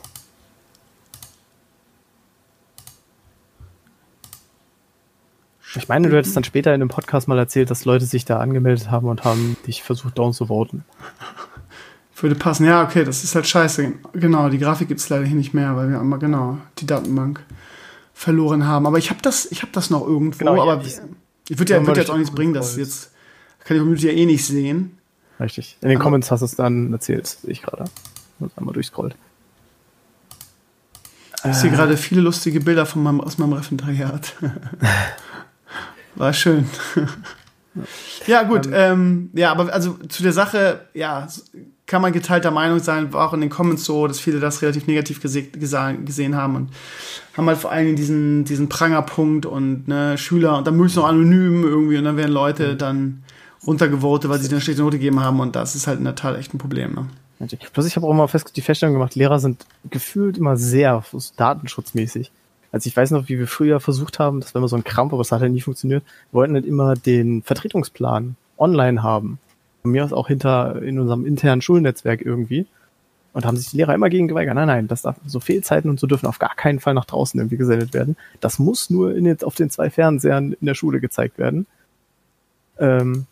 Ich 5.75 5.87
meine, 5.87 6.09
du 6.09 6.15
hättest 6.15 6.35
dann 6.35 6.43
später 6.43 6.73
in 6.73 6.81
einem 6.81 6.89
Podcast 6.89 7.27
mal 7.27 7.37
erzählt, 7.37 7.71
dass 7.71 7.85
Leute 7.85 8.05
sich 8.05 8.25
da 8.25 8.39
angemeldet 8.39 8.91
haben 8.91 9.07
und 9.07 9.23
haben 9.23 9.57
dich 9.65 9.81
versucht, 9.83 10.17
down 10.17 10.33
zu 10.33 10.47
voten. 10.47 10.85
Würde 12.15 12.35
passen. 12.35 12.65
Ja, 12.65 12.83
okay, 12.83 13.03
das 13.03 13.25
ist 13.25 13.35
halt 13.35 13.45
scheiße. 13.45 13.91
Genau, 14.13 14.47
die 14.47 14.57
Grafik 14.57 14.87
gibt 14.87 15.01
es 15.01 15.09
leider 15.09 15.25
hier 15.25 15.35
nicht 15.35 15.53
mehr, 15.53 15.75
weil 15.75 15.89
wir 15.89 15.99
einmal 15.99 16.19
genau 16.19 16.57
die 16.77 16.85
Datenbank 16.85 17.43
verloren 18.13 18.65
haben. 18.65 18.87
Aber 18.87 18.97
ich 18.97 19.09
habe 19.09 19.21
das, 19.21 19.45
ich 19.51 19.61
habe 19.61 19.73
das 19.73 19.89
noch 19.89 20.07
irgendwo. 20.07 20.37
Genau, 20.37 20.61
aber 20.61 20.81
ich, 20.85 20.99
Ich 21.49 21.59
würde 21.59 21.73
ja, 21.73 21.85
würd 21.85 21.97
jetzt 21.97 22.09
auch 22.09 22.15
nichts 22.15 22.33
bringen, 22.33 22.53
dass 22.53 22.77
jetzt 22.77 23.11
kann 23.65 23.75
die 23.75 23.79
Community 23.79 24.07
ja 24.07 24.13
eh 24.13 24.25
nicht 24.25 24.45
sehen. 24.45 24.97
Richtig. 25.37 25.77
In 25.81 25.89
den 25.89 25.97
Aber 25.97 26.03
Comments 26.03 26.31
hast 26.31 26.39
du 26.39 26.45
es 26.45 26.55
dann 26.55 26.93
erzählt, 26.93 27.27
sehe 27.27 27.51
ich 27.51 27.61
gerade. 27.61 27.85
Und 28.39 28.57
einmal 28.57 28.73
durchscrollt. 28.73 29.15
Ich 31.45 31.55
sehe 31.55 31.71
gerade 31.71 31.97
viele 31.97 32.21
lustige 32.21 32.61
Bilder 32.61 32.85
von 32.85 33.03
meinem, 33.03 33.19
aus 33.19 33.37
meinem 33.37 33.51
Referendariat. 33.51 34.33
War 36.15 36.33
schön. 36.33 36.67
ja, 38.27 38.43
gut. 38.43 38.67
Ähm, 38.67 38.73
ähm, 38.73 39.29
ja, 39.33 39.51
aber 39.51 39.73
also 39.73 39.93
zu 40.09 40.23
der 40.23 40.33
Sache, 40.33 40.81
ja, 40.93 41.27
kann 41.85 42.01
man 42.01 42.13
geteilter 42.13 42.51
Meinung 42.51 42.79
sein, 42.79 43.11
war 43.13 43.27
auch 43.27 43.33
in 43.33 43.41
den 43.41 43.49
Comments 43.49 43.83
so, 43.83 44.07
dass 44.07 44.19
viele 44.19 44.39
das 44.39 44.61
relativ 44.61 44.87
negativ 44.87 45.21
gese 45.21 45.43
gesehen 45.43 46.35
haben 46.35 46.55
und 46.55 46.69
haben 47.35 47.47
halt 47.47 47.57
vor 47.57 47.71
allem 47.71 47.95
diesen, 47.95 48.45
diesen 48.45 48.69
Prangerpunkt 48.69 49.45
und 49.45 49.87
ne, 49.87 50.17
Schüler 50.17 50.57
und 50.57 50.65
dann 50.65 50.75
möglichst 50.75 50.97
noch 50.97 51.07
anonym 51.07 51.63
irgendwie 51.63 51.97
und 51.97 52.05
dann 52.05 52.17
werden 52.17 52.31
Leute 52.31 52.73
mhm. 52.73 52.77
dann 52.77 53.23
runtergevotet, 53.65 54.29
weil 54.29 54.39
sie 54.39 54.49
eine 54.49 54.61
schlechte 54.61 54.81
Note 54.81 54.97
gegeben 54.97 55.19
haben 55.19 55.39
und 55.39 55.55
das 55.55 55.75
ist 55.75 55.87
halt 55.87 55.99
in 55.99 56.05
der 56.05 56.15
Tat 56.15 56.37
echt 56.37 56.53
ein 56.53 56.57
Problem. 56.57 56.93
Ne? 56.93 57.07
Plus 57.73 57.85
ich 57.85 57.95
habe 57.95 58.07
auch 58.07 58.11
immer 58.11 58.27
fest 58.27 58.55
die 58.55 58.61
Feststellung 58.61 58.93
gemacht, 58.93 59.15
Lehrer 59.15 59.39
sind 59.39 59.65
gefühlt 59.89 60.37
immer 60.37 60.55
sehr 60.55 61.03
datenschutzmäßig. 61.35 62.31
Also 62.73 62.87
ich 62.87 62.97
weiß 62.97 63.11
noch, 63.11 63.29
wie 63.29 63.37
wir 63.37 63.47
früher 63.47 63.79
versucht 63.79 64.17
haben, 64.17 64.41
das 64.41 64.53
war 64.53 64.59
immer 64.59 64.67
so 64.67 64.75
ein 64.75 64.83
Krampf, 64.83 65.13
aber 65.13 65.21
es 65.21 65.31
hat 65.31 65.41
halt 65.41 65.53
nie 65.53 65.61
funktioniert, 65.61 66.03
wir 66.31 66.39
wollten 66.39 66.55
halt 66.55 66.65
immer 66.65 66.95
den 66.95 67.43
Vertretungsplan 67.43 68.35
online 68.57 69.03
haben. 69.03 69.37
Von 69.83 69.91
mir 69.91 70.03
aus 70.03 70.11
auch 70.11 70.27
hinter 70.27 70.81
in 70.81 70.99
unserem 70.99 71.25
internen 71.25 71.61
Schulnetzwerk 71.61 72.21
irgendwie. 72.21 72.65
Und 73.31 73.45
haben 73.45 73.57
sich 73.57 73.69
die 73.69 73.77
Lehrer 73.77 73.93
immer 73.93 74.09
gegen 74.09 74.27
geweigert. 74.27 74.55
Nein, 74.55 74.67
nein, 74.67 74.87
das 74.87 75.03
darf, 75.03 75.17
so 75.25 75.39
Fehlzeiten 75.39 75.89
und 75.89 75.99
so 75.99 76.07
dürfen 76.07 76.25
auf 76.25 76.39
gar 76.39 76.55
keinen 76.55 76.79
Fall 76.79 76.95
nach 76.95 77.05
draußen 77.05 77.39
irgendwie 77.39 77.57
gesendet 77.57 77.93
werden. 77.93 78.17
Das 78.41 78.57
muss 78.57 78.89
nur 78.89 79.15
in 79.15 79.25
jetzt 79.25 79.45
auf 79.45 79.55
den 79.55 79.69
zwei 79.69 79.91
Fernsehern 79.91 80.53
in 80.53 80.65
der 80.65 80.75
Schule 80.75 80.99
gezeigt 80.99 81.37
werden. 81.37 81.67
Ähm, 82.79 83.27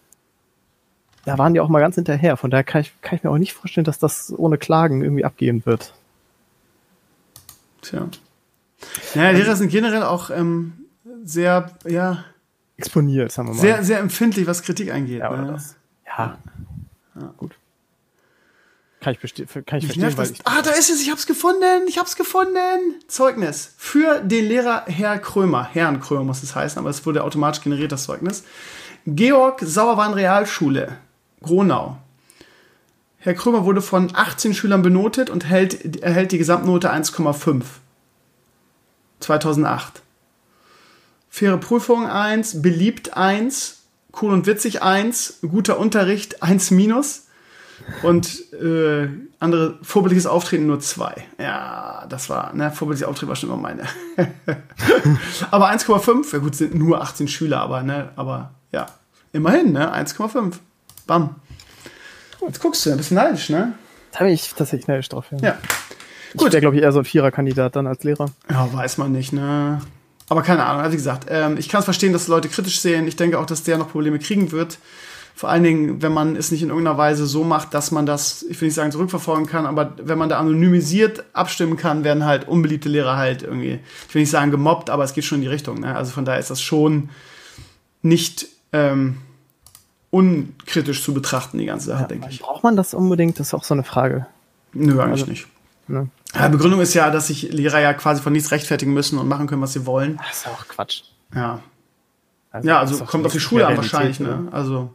da 1.26 1.38
waren 1.40 1.56
die 1.56 1.60
auch 1.60 1.70
mal 1.70 1.80
ganz 1.80 1.96
hinterher. 1.96 2.38
Von 2.38 2.52
daher 2.52 2.64
kann 2.64 2.82
ich, 2.82 2.94
kann 3.02 3.18
ich 3.18 3.24
mir 3.24 3.32
auch 3.32 3.38
nicht 3.38 3.54
vorstellen, 3.54 3.86
dass 3.86 3.98
das 3.98 4.32
ohne 4.38 4.60
Klagen 4.60 5.04
irgendwie 5.04 5.26
abgehen 5.26 5.66
wird. 5.66 5.94
Tja. 7.82 8.08
Naja, 9.16 9.32
Lehrer 9.38 9.56
sind 9.56 9.70
generell 9.70 10.03
auch 10.03 10.30
ähm, 10.30 10.74
sehr, 11.24 11.72
ja. 11.88 12.24
Exponiert, 12.78 13.32
sagen 13.32 13.49
wir 13.49 13.56
mal. 13.56 13.62
Sehr, 13.62 13.84
sehr 13.84 13.99
empfindlich, 13.99 14.48
was 14.48 14.64
Kritik 14.64 14.91
angeht. 14.91 15.20
Ja, 15.20 15.36
ne? 15.36 15.62
ja. 16.08 16.38
ja. 17.16 17.34
Gut. 17.38 17.56
Kann 19.02 19.16
ich, 19.16 19.20
kann 19.66 19.80
ich 19.80 19.86
verstehen, 19.88 20.16
weil 20.16 20.30
ich 20.30 20.41
Ah, 20.45 20.62
da 20.62 20.72
ist 20.72 20.91
es, 20.91 21.02
ich 21.02 21.10
hab's 21.10 21.26
gefunden, 21.26 21.88
ich 21.88 21.98
hab's 21.98 22.16
gefunden. 22.16 23.02
Zeugnis 23.08 23.74
für 23.78 24.20
den 24.20 24.45
Lehrer 24.45 24.84
Herr 24.86 25.18
Krömer. 25.18 25.68
Herrn 25.74 25.99
Krömer 25.99 26.24
muss 26.24 26.44
es 26.44 26.56
heißen, 26.56 26.78
aber 26.78 26.91
es 26.91 27.03
wurde 27.03 27.24
automatisch 27.24 27.64
generiert, 27.64 27.91
das 27.91 28.03
Zeugnis. 28.03 28.44
Georg 29.08 29.60
Sauerwein 29.62 30.14
Realschule. 30.14 30.98
Gronau. 31.41 31.98
Herr 33.18 33.34
Krömer 33.34 33.66
wurde 33.66 33.82
von 33.82 34.10
18 34.14 34.53
Schülern 34.53 34.84
benotet 34.84 35.32
und 35.32 35.45
hält, 35.45 36.03
erhält 36.03 36.32
die 36.32 36.38
Gesamtnote 36.38 36.94
1,5. 36.94 37.64
2008. 39.22 40.02
Faire 41.30 41.57
Prüfung 41.57 42.07
1, 42.07 42.61
beliebt 42.61 43.15
1, 43.15 43.84
cool 44.22 44.34
und 44.34 44.48
witzig 44.48 44.81
1, 44.81 45.39
guter 45.41 45.80
Unterricht 45.80 46.43
1 46.43 46.72
minus 46.72 47.27
und 48.03 48.52
äh, 48.53 49.07
andere 49.39 49.77
vorbildliches 49.81 50.26
Auftreten 50.27 50.68
nur 50.68 50.80
2. 50.80 51.15
Ja, 51.39 52.06
das 52.10 52.30
war, 52.30 52.53
ne, 52.53 52.72
vorbildliches 52.72 53.07
Auftreten 53.07 53.30
war 53.30 53.35
schon 53.35 53.49
immer 53.49 53.57
meine. 53.57 53.84
aber 55.52 55.72
1,5, 55.72 56.34
ja 56.34 56.39
gut, 56.39 56.56
sind 56.56 56.76
nur 56.76 57.02
18 57.02 57.27
Schüler, 57.27 57.61
aber, 57.61 57.84
ne, 57.84 58.10
aber 58.15 58.52
ja, 58.72 58.88
immerhin, 59.31 59.72
ne, 59.72 59.93
1,5. 59.93 60.53
Bam. 61.07 61.35
Jetzt 62.45 62.60
guckst 62.60 62.85
du, 62.85 62.91
ein 62.91 62.98
bisschen 62.98 63.15
neidisch, 63.15 63.49
ne? 63.49 63.73
Da 64.11 64.19
bin 64.19 64.30
ich 64.30 64.53
tatsächlich 64.53 64.88
neidisch 64.88 65.10
drauf. 65.10 65.26
Ja. 65.31 65.38
ja. 65.41 65.57
Gut. 66.36 66.53
Der 66.53 66.62
glaube 66.62 66.76
ich 66.78 66.82
eher 66.82 66.91
so 66.91 66.99
ein 66.99 67.06
Viererkandidat 67.06 67.76
dann 67.76 67.88
als 67.88 68.03
Lehrer. 68.03 68.28
Ja, 68.49 68.72
weiß 68.72 68.98
man 68.98 69.12
nicht, 69.12 69.34
ne? 69.34 69.82
Aber 70.30 70.44
keine 70.44 70.66
Ahnung, 70.66 70.82
also 70.82 70.94
wie 70.94 70.98
gesagt, 70.98 71.28
ähm, 71.30 71.58
ich 71.58 71.68
kann 71.68 71.80
es 71.80 71.86
verstehen, 71.86 72.14
dass 72.14 72.30
Leute 72.30 72.48
kritisch 72.48 72.80
sehen. 72.80 73.06
Ich 73.08 73.18
denke 73.18 73.38
auch, 73.38 73.45
dass 73.45 73.64
der 73.64 73.78
noch 73.78 73.91
Probleme 73.91 74.18
kriegen 74.18 74.52
wird. 74.53 74.78
Vor 75.36 75.49
allen 75.49 75.64
Dingen, 75.64 76.02
wenn 76.02 76.14
man 76.14 76.36
es 76.36 76.52
nicht 76.52 76.62
in 76.62 76.70
irgendeiner 76.70 76.98
Weise 76.98 77.26
so 77.26 77.44
macht, 77.44 77.74
dass 77.74 77.91
man 77.91 78.06
das, 78.06 78.44
ich 78.44 78.62
will 78.62 78.68
nicht 78.68 78.76
sagen, 78.76 78.91
zurückverfolgen 78.91 79.45
kann, 79.45 79.66
aber 79.66 79.94
wenn 79.98 80.18
man 80.18 80.30
da 80.30 80.40
anonymisiert 80.40 81.24
abstimmen 81.34 81.78
kann, 81.78 82.03
werden 82.03 82.26
halt 82.26 82.48
unbeliebte 82.48 82.90
Lehrer 82.90 83.18
halt 83.18 83.44
irgendwie, 83.44 83.80
ich 84.08 84.16
will 84.16 84.22
nicht 84.22 84.30
sagen 84.30 84.52
gemobbt, 84.52 84.90
aber 84.90 85.03
es 85.03 85.14
geht 85.14 85.26
schon 85.26 85.40
in 85.40 85.41
die 85.41 85.48
Richtung. 85.48 85.80
Ne? 85.80 85.95
Also 85.95 86.12
von 86.12 86.26
daher 86.26 86.40
ist 86.40 86.49
das 86.49 86.62
schon 86.62 87.10
nicht 88.02 88.48
ähm, 88.72 89.18
unkritisch 90.12 91.03
zu 91.03 91.14
betrachten, 91.14 91.58
die 91.58 91.66
ganze 91.66 91.88
Sache, 91.88 92.03
ja, 92.03 92.08
denke 92.08 92.28
ich. 92.30 92.40
Braucht 92.40 92.64
man 92.64 92.76
das 92.76 92.94
unbedingt? 92.94 93.40
Das 93.40 93.48
ist 93.48 93.53
auch 93.53 93.64
so 93.64 93.74
eine 93.74 93.84
Frage. 93.84 94.28
Nö, 94.74 95.02
eigentlich 95.02 95.22
also, 95.22 95.26
nicht. 95.26 95.48
Ne? 95.88 96.08
Ja, 96.36 96.48
Begründung 96.48 96.80
ist 96.80 96.94
ja, 96.94 97.10
dass 97.12 97.28
sich 97.28 97.52
Lehrer 97.52 97.80
ja 97.80 97.94
quasi 97.94 98.22
von 98.22 98.34
nichts 98.34 98.52
rechtfertigen 98.52 98.94
müssen 98.94 99.18
und 99.18 99.28
machen 99.28 99.48
können, 99.48 99.62
was 99.62 99.74
sie 99.74 99.86
wollen. 99.86 100.18
Das 100.28 100.38
ist 100.38 100.48
auch 100.48 100.68
Quatsch. 100.68 101.03
Ja. 101.36 101.62
Also, 102.52 102.68
ja, 102.68 102.80
also 102.80 103.06
kommt 103.06 103.26
auf 103.26 103.32
die 103.32 103.40
Schule 103.40 103.66
an 103.68 103.78
wahrscheinlich. 103.78 104.20
Ne? 104.20 104.48
Also 104.52 104.94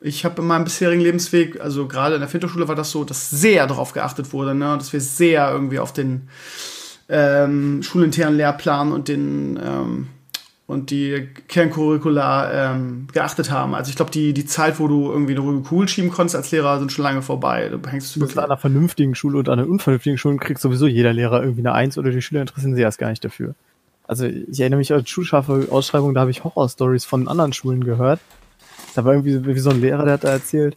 ich 0.00 0.24
habe 0.24 0.42
in 0.42 0.48
meinem 0.48 0.64
bisherigen 0.64 1.00
Lebensweg, 1.00 1.60
also 1.60 1.88
gerade 1.88 2.14
in 2.14 2.20
der 2.20 2.28
Finterschule 2.28 2.68
war 2.68 2.74
das 2.74 2.90
so, 2.90 3.04
dass 3.04 3.30
sehr 3.30 3.66
darauf 3.66 3.92
geachtet 3.92 4.32
wurde, 4.32 4.54
ne? 4.54 4.76
dass 4.78 4.92
wir 4.92 5.00
sehr 5.00 5.50
irgendwie 5.50 5.78
auf 5.78 5.92
den 5.92 6.28
ähm, 7.08 7.82
schulinternen 7.82 8.36
Lehrplan 8.36 8.92
und 8.92 9.08
den 9.08 9.58
ähm, 9.62 10.08
und 10.68 10.90
die 10.90 11.30
Kerncurricula 11.48 12.74
ähm, 12.74 13.08
geachtet 13.10 13.50
haben. 13.50 13.74
Also 13.74 13.88
ich 13.88 13.96
glaube, 13.96 14.10
die, 14.10 14.34
die 14.34 14.44
Zeit, 14.44 14.78
wo 14.78 14.86
du 14.86 15.10
irgendwie 15.10 15.32
eine 15.32 15.40
ruhige 15.40 15.62
Kugel 15.62 15.88
schieben 15.88 16.10
konntest 16.10 16.36
als 16.36 16.50
Lehrer, 16.50 16.78
sind 16.78 16.92
schon 16.92 17.04
lange 17.04 17.22
vorbei. 17.22 17.70
Du 17.70 17.80
hängst 17.88 18.14
du 18.14 18.20
bist 18.20 18.36
an 18.36 18.44
einer 18.44 18.58
vernünftigen 18.58 19.14
Schule 19.14 19.38
und 19.38 19.48
an 19.48 19.58
einer 19.58 19.68
unvernünftigen 19.68 20.18
Schule 20.18 20.36
kriegt 20.36 20.60
sowieso 20.60 20.86
jeder 20.86 21.14
Lehrer 21.14 21.40
irgendwie 21.40 21.62
eine 21.62 21.72
Eins 21.72 21.96
oder 21.96 22.10
die 22.10 22.20
Schüler 22.20 22.42
interessieren 22.42 22.74
sich 22.74 22.82
erst 22.82 22.98
gar 22.98 23.08
nicht 23.08 23.24
dafür. 23.24 23.54
Also 24.06 24.26
ich 24.26 24.60
erinnere 24.60 24.76
mich 24.78 24.92
an 24.92 25.00
die 25.00 25.10
schulscharfe 25.10 25.68
Ausschreibung, 25.70 26.12
da 26.12 26.20
habe 26.20 26.30
ich 26.30 26.44
Horrorstories 26.44 27.06
von 27.06 27.28
anderen 27.28 27.54
Schulen 27.54 27.82
gehört. 27.82 28.20
Da 28.94 29.06
war 29.06 29.14
irgendwie 29.14 29.46
wie 29.46 29.58
so 29.58 29.70
ein 29.70 29.80
Lehrer, 29.80 30.04
der 30.04 30.14
hat 30.14 30.24
da 30.24 30.28
erzählt, 30.28 30.76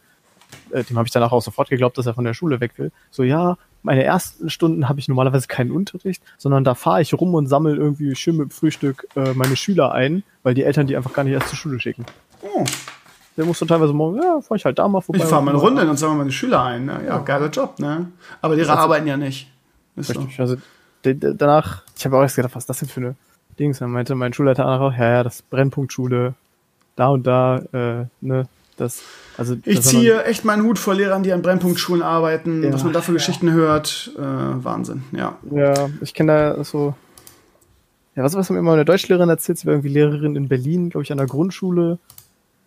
äh, 0.70 0.86
dem 0.86 0.98
habe 0.98 1.08
ich 1.08 1.12
danach 1.12 1.34
auch 1.34 1.42
sofort 1.42 1.70
geglaubt, 1.70 1.98
dass 1.98 2.06
er 2.06 2.14
von 2.14 2.24
der 2.24 2.34
Schule 2.34 2.62
weg 2.62 2.72
will. 2.78 2.94
So, 3.10 3.24
ja, 3.24 3.58
meine 3.84 4.04
ersten 4.04 4.50
Stunden 4.50 4.88
habe 4.88 5.00
ich 5.00 5.08
normalerweise 5.08 5.48
keinen 5.48 5.72
Unterricht, 5.72 6.22
sondern 6.38 6.64
da 6.64 6.76
fahre 6.76 7.02
ich 7.02 7.14
rum 7.14 7.34
und 7.34 7.48
sammle 7.48 7.76
irgendwie 7.76 8.16
schön 8.16 8.38
mit 8.38 8.50
dem 8.50 8.52
Frühstück 8.52 9.08
äh, 9.16 9.34
meine 9.34 9.56
Schüler 9.56 9.92
ein, 9.92 10.24
weil 10.44 10.54
die 10.54 10.64
Eltern 10.64 10.88
die 10.88 10.96
einfach 10.96 11.14
gar 11.14 11.24
nicht 11.24 11.34
erst 11.34 11.50
zur 11.50 11.58
Schule 11.58 11.80
schicken. 11.80 12.06
Oh. 12.42 12.64
Der 13.38 13.46
muss 13.46 13.60
dann 13.60 13.68
teilweise 13.68 13.94
morgen, 13.94 14.22
ja, 14.22 14.42
fahre 14.42 14.58
ich 14.58 14.66
halt 14.66 14.78
da 14.78 14.88
mal 14.88 15.02
vorbei. 15.02 15.20
Ich 15.24 15.26
fahre 15.26 15.42
mal 15.42 15.52
eine 15.52 15.60
Runde 15.60 15.90
und 15.90 15.98
sammle 15.98 16.18
meine 16.18 16.32
Schüler 16.32 16.64
ein. 16.64 16.86
Ne? 16.86 17.02
Ja, 17.06 17.16
ja, 17.16 17.18
geiler 17.20 17.50
Job, 17.50 17.80
ne? 17.80 18.08
Aber 18.42 18.56
die 18.56 18.62
also, 18.62 18.74
arbeiten 18.74 19.08
ja 19.08 19.18
nicht. 19.18 19.50
Ist 19.96 20.10
richtig. 20.10 20.36
So. 20.36 20.44
Also 20.44 20.58
danach, 21.04 21.84
ich 21.98 22.06
habe 22.06 22.18
auch 22.18 22.22
erst 22.22 22.36
gedacht, 22.36 22.56
was 22.56 22.64
ist 22.64 22.70
das 22.70 22.80
denn 22.80 22.90
für 22.90 23.00
eine 23.00 23.16
Dings? 23.58 23.80
Dann 23.80 23.92
meinte 23.92 24.16
mein 24.16 24.34
Schulleiter 24.34 24.68
auch, 24.68 24.94
ja, 24.94 25.10
ja, 25.12 25.24
das 25.24 25.42
Brennpunktschule, 25.44 26.34
da 26.96 27.08
und 27.08 27.26
da, 27.26 27.58
äh, 27.74 28.06
ne, 28.20 28.48
das 28.82 29.02
also, 29.38 29.56
ich 29.66 29.82
ziehe 29.82 30.24
echt 30.26 30.46
meinen 30.46 30.64
Hut 30.64 30.78
vor 30.78 30.94
Lehrern, 30.94 31.24
die 31.24 31.32
an 31.32 31.42
Brennpunktschulen 31.42 32.04
arbeiten, 32.04 32.64
ja, 32.64 32.74
was 32.74 32.84
man 32.84 32.94
da 32.94 33.02
für 33.02 33.14
Geschichten 33.14 33.48
ja. 33.48 33.54
hört. 33.54 34.12
Äh, 34.18 34.22
Wahnsinn, 34.22 35.04
ja. 35.14 35.38
Ja, 35.50 35.90
ich 36.02 36.14
kenne 36.14 36.56
da 36.56 36.64
so. 36.64 36.94
Ja, 38.16 38.24
was, 38.24 38.36
was 38.36 38.50
mir 38.50 38.60
immer 38.60 38.74
eine 38.74 38.84
Deutschlehrerin 38.84 39.30
erzählt, 39.30 39.58
sie 39.58 39.66
war 39.66 39.74
irgendwie 39.74 39.90
Lehrerin 39.90 40.36
in 40.36 40.50
Berlin, 40.50 40.90
glaube 40.90 41.04
ich, 41.04 41.12
an 41.12 41.18
der 41.18 41.28
Grundschule. 41.28 41.98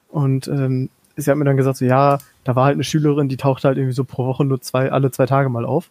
Und 0.09 0.49
ähm, 0.49 0.89
sie 1.17 1.31
hat 1.31 1.37
mir 1.37 1.45
dann 1.45 1.59
gesagt, 1.59 1.77
so 1.77 1.85
ja, 1.85 2.19
da 2.45 2.57
war 2.57 2.65
halt 2.65 2.75
eine 2.75 2.85
Schülerin, 2.85 3.29
die 3.29 3.37
tauchte 3.37 3.69
halt 3.69 3.77
irgendwie 3.77 3.95
so 3.95 4.05
pro 4.05 4.25
Woche 4.25 4.45
nur 4.45 4.61
zwei, 4.61 4.91
alle 4.91 5.11
zwei 5.11 5.27
Tage 5.27 5.51
mal 5.51 5.67
auf. 5.67 5.91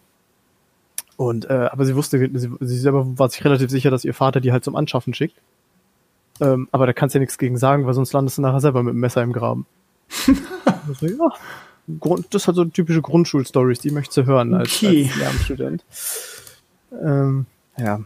Und 1.16 1.48
äh, 1.48 1.68
aber 1.70 1.84
sie 1.84 1.94
wusste, 1.94 2.18
sie, 2.18 2.50
sie 2.58 2.78
selber 2.78 3.06
war 3.16 3.28
sich 3.28 3.44
relativ 3.44 3.70
sicher, 3.70 3.90
dass 3.90 4.04
ihr 4.04 4.14
Vater 4.14 4.40
die 4.40 4.50
halt 4.50 4.64
zum 4.64 4.74
Anschaffen 4.74 5.14
schickt. 5.14 5.36
Ähm, 6.40 6.68
aber 6.72 6.86
da 6.86 6.92
kannst 6.92 7.14
du 7.14 7.18
ja 7.18 7.20
nichts 7.20 7.38
gegen 7.38 7.56
sagen, 7.56 7.86
weil 7.86 7.94
sonst 7.94 8.12
landest 8.12 8.38
du 8.38 8.42
nachher 8.42 8.60
selber 8.60 8.82
mit 8.82 8.94
dem 8.94 9.00
Messer 9.00 9.22
im 9.22 9.32
Graben. 9.32 9.66
also, 10.88 11.06
ja, 11.06 11.32
das 12.30 12.42
ist 12.42 12.46
halt 12.46 12.56
so 12.56 12.64
typische 12.64 13.02
Grundschulstories, 13.02 13.80
die 13.80 13.90
möchtest 13.90 14.16
du 14.18 14.26
hören 14.26 14.54
als, 14.54 14.76
okay. 14.76 15.04
als 15.08 15.16
Lehramtsstudent. 15.16 15.84
Ähm, 16.92 17.46
ja. 17.76 18.00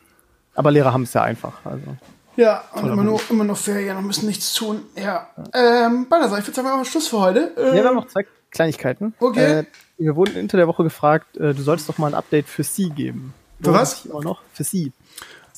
Aber 0.55 0.71
Lehrer 0.71 0.93
haben 0.93 1.03
es 1.03 1.13
ja 1.13 1.23
einfach. 1.23 1.65
Also. 1.65 1.97
Ja, 2.37 2.65
und 2.75 2.89
immer, 2.89 3.05
nur, 3.05 3.21
immer 3.31 3.45
noch 3.45 3.57
Ferien 3.57 3.97
und 3.97 4.07
müssen 4.07 4.27
nichts 4.27 4.55
tun. 4.55 4.83
Ja. 4.97 5.29
Ähm, 5.53 6.09
Balthasar, 6.09 6.39
ich 6.39 6.47
würde 6.47 6.55
sagen, 6.57 6.69
wir 6.69 6.73
machen 6.73 6.85
Schluss 6.85 7.09
für 7.09 7.19
heute. 7.19 7.53
Ähm, 7.57 7.67
ja, 7.67 7.75
wir 7.75 7.85
haben 7.85 7.97
noch 7.97 8.09
zwei 8.09 8.27
Kleinigkeiten. 8.51 9.15
Okay. 9.19 9.61
Äh, 9.61 9.65
wir 9.99 10.17
wurden 10.17 10.35
hinter 10.35 10.57
der 10.57 10.69
Woche 10.69 10.85
gefragt, 10.85 11.37
äh, 11.37 11.55
du 11.55 11.63
solltest 11.63 11.89
doch 11.89 11.99
mal 11.99 12.09
ein 12.09 12.15
Update 12.15 12.47
für 12.47 12.63
Sie 12.63 12.91
geben. 12.91 13.35
Für 13.61 13.73
was? 13.73 14.09
Auch 14.11 14.23
noch 14.23 14.43
für 14.53 14.65
Sie. 14.65 14.93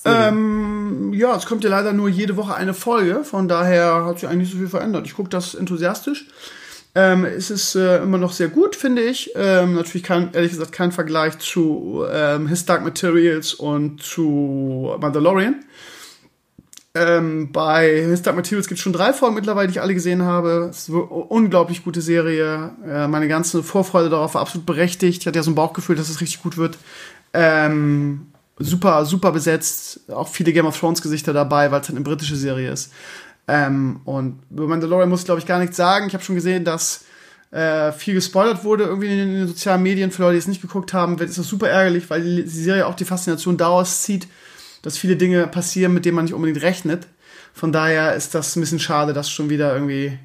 Ähm, 0.04 1.12
ja, 1.12 1.36
es 1.36 1.46
kommt 1.46 1.64
ja 1.64 1.70
leider 1.70 1.92
nur 1.92 2.08
jede 2.08 2.36
Woche 2.36 2.54
eine 2.54 2.74
Folge, 2.74 3.24
von 3.24 3.48
daher 3.48 4.04
hat 4.04 4.20
sich 4.20 4.28
eigentlich 4.28 4.48
nicht 4.48 4.52
so 4.52 4.58
viel 4.58 4.68
verändert. 4.68 5.06
Ich 5.06 5.14
gucke 5.14 5.28
das 5.28 5.54
enthusiastisch. 5.54 6.26
Ähm, 6.94 7.24
es 7.24 7.50
ist 7.50 7.76
äh, 7.76 8.02
immer 8.02 8.18
noch 8.18 8.32
sehr 8.32 8.48
gut, 8.48 8.74
finde 8.74 9.02
ich. 9.02 9.30
Ähm, 9.36 9.74
natürlich 9.74 10.02
kein, 10.02 10.32
ehrlich 10.32 10.50
gesagt 10.50 10.72
kein 10.72 10.90
Vergleich 10.90 11.38
zu 11.38 12.04
ähm, 12.10 12.48
His 12.48 12.66
Dark 12.66 12.82
Materials 12.82 13.54
und 13.54 14.02
zu 14.02 14.96
Mandalorian. 15.00 15.64
Ähm, 16.92 17.52
bei 17.52 18.04
Mr. 18.08 18.32
Materials 18.32 18.66
gibt 18.66 18.78
es 18.78 18.80
schon 18.80 18.92
drei 18.92 19.12
Folgen 19.12 19.36
mittlerweile, 19.36 19.68
die 19.68 19.74
ich 19.74 19.80
alle 19.80 19.94
gesehen 19.94 20.22
habe. 20.22 20.68
Es 20.70 20.88
ist 20.88 20.90
eine 20.90 21.02
unglaublich 21.02 21.84
gute 21.84 22.00
Serie. 22.00 22.72
Äh, 22.84 23.06
meine 23.06 23.28
ganze 23.28 23.62
Vorfreude 23.62 24.10
darauf 24.10 24.34
war 24.34 24.40
absolut 24.40 24.66
berechtigt. 24.66 25.20
Ich 25.20 25.26
hatte 25.28 25.38
ja 25.38 25.44
so 25.44 25.52
ein 25.52 25.54
Bauchgefühl, 25.54 25.94
dass 25.94 26.08
es 26.08 26.20
richtig 26.20 26.42
gut 26.42 26.56
wird. 26.56 26.78
Ähm, 27.32 28.26
super, 28.60 29.04
super 29.04 29.32
besetzt. 29.32 30.00
Auch 30.10 30.28
viele 30.28 30.52
Game 30.52 30.66
of 30.66 30.78
Thrones 30.78 31.02
Gesichter 31.02 31.32
dabei, 31.32 31.70
weil 31.70 31.80
es 31.80 31.88
halt 31.88 31.96
eine 31.96 32.04
britische 32.04 32.36
Serie 32.36 32.70
ist. 32.70 32.92
Ähm, 33.48 34.00
und 34.04 34.40
über 34.50 34.68
Mandalorian 34.68 35.08
muss 35.08 35.20
ich, 35.20 35.24
glaube 35.24 35.40
ich, 35.40 35.46
gar 35.46 35.58
nichts 35.58 35.76
sagen. 35.76 36.06
Ich 36.06 36.14
habe 36.14 36.22
schon 36.22 36.36
gesehen, 36.36 36.64
dass 36.64 37.04
äh, 37.50 37.90
viel 37.90 38.14
gespoilert 38.14 38.62
wurde 38.62 38.84
irgendwie 38.84 39.08
in 39.08 39.34
den, 39.34 39.48
sozialen 39.48 39.82
Medien. 39.82 40.12
Für 40.12 40.22
Leute, 40.22 40.34
die 40.34 40.38
es 40.38 40.46
nicht 40.46 40.62
geguckt 40.62 40.92
haben, 40.92 41.18
ist 41.18 41.38
das 41.38 41.48
super 41.48 41.68
ärgerlich, 41.68 42.08
weil 42.10 42.22
die 42.22 42.42
Serie 42.46 42.86
auch 42.86 42.94
die 42.94 43.04
Faszination 43.04 43.56
daraus 43.56 44.02
zieht, 44.02 44.28
dass 44.82 44.96
viele 44.96 45.16
Dinge 45.16 45.46
passieren, 45.46 45.92
mit 45.92 46.04
denen 46.04 46.14
man 46.14 46.26
nicht 46.26 46.34
unbedingt 46.34 46.62
rechnet. 46.62 47.08
Von 47.52 47.72
daher 47.72 48.14
ist 48.14 48.34
das 48.34 48.54
ein 48.54 48.60
bisschen 48.60 48.78
schade, 48.78 49.12
dass 49.12 49.30
schon 49.30 49.50
wieder 49.50 49.74
irgendwie, 49.74 50.16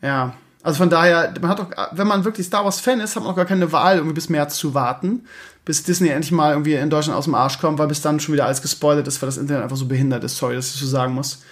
ja. 0.00 0.34
Also 0.66 0.78
von 0.78 0.90
daher, 0.90 1.32
man 1.40 1.48
hat 1.48 1.60
doch, 1.60 1.70
wenn 1.92 2.08
man 2.08 2.24
wirklich 2.24 2.44
Star 2.44 2.64
Wars 2.64 2.80
Fan 2.80 2.98
ist, 2.98 3.14
hat 3.14 3.22
man 3.22 3.30
auch 3.30 3.36
gar 3.36 3.44
keine 3.44 3.70
Wahl, 3.70 3.98
irgendwie 3.98 4.16
bis 4.16 4.28
März 4.28 4.56
zu 4.56 4.74
warten, 4.74 5.24
bis 5.64 5.84
Disney 5.84 6.08
endlich 6.08 6.32
mal 6.32 6.50
irgendwie 6.50 6.74
in 6.74 6.90
Deutschland 6.90 7.16
aus 7.16 7.26
dem 7.26 7.36
Arsch 7.36 7.60
kommt, 7.60 7.78
weil 7.78 7.86
bis 7.86 8.02
dann 8.02 8.18
schon 8.18 8.34
wieder 8.34 8.46
alles 8.46 8.62
gespoilert 8.62 9.06
ist, 9.06 9.22
weil 9.22 9.28
das 9.28 9.36
Internet 9.36 9.62
einfach 9.62 9.76
so 9.76 9.86
behindert 9.86 10.24
ist. 10.24 10.36
Sorry, 10.36 10.56
dass 10.56 10.74
ich 10.74 10.80
so 10.80 10.88
sagen 10.88 11.14
muss. 11.14 11.44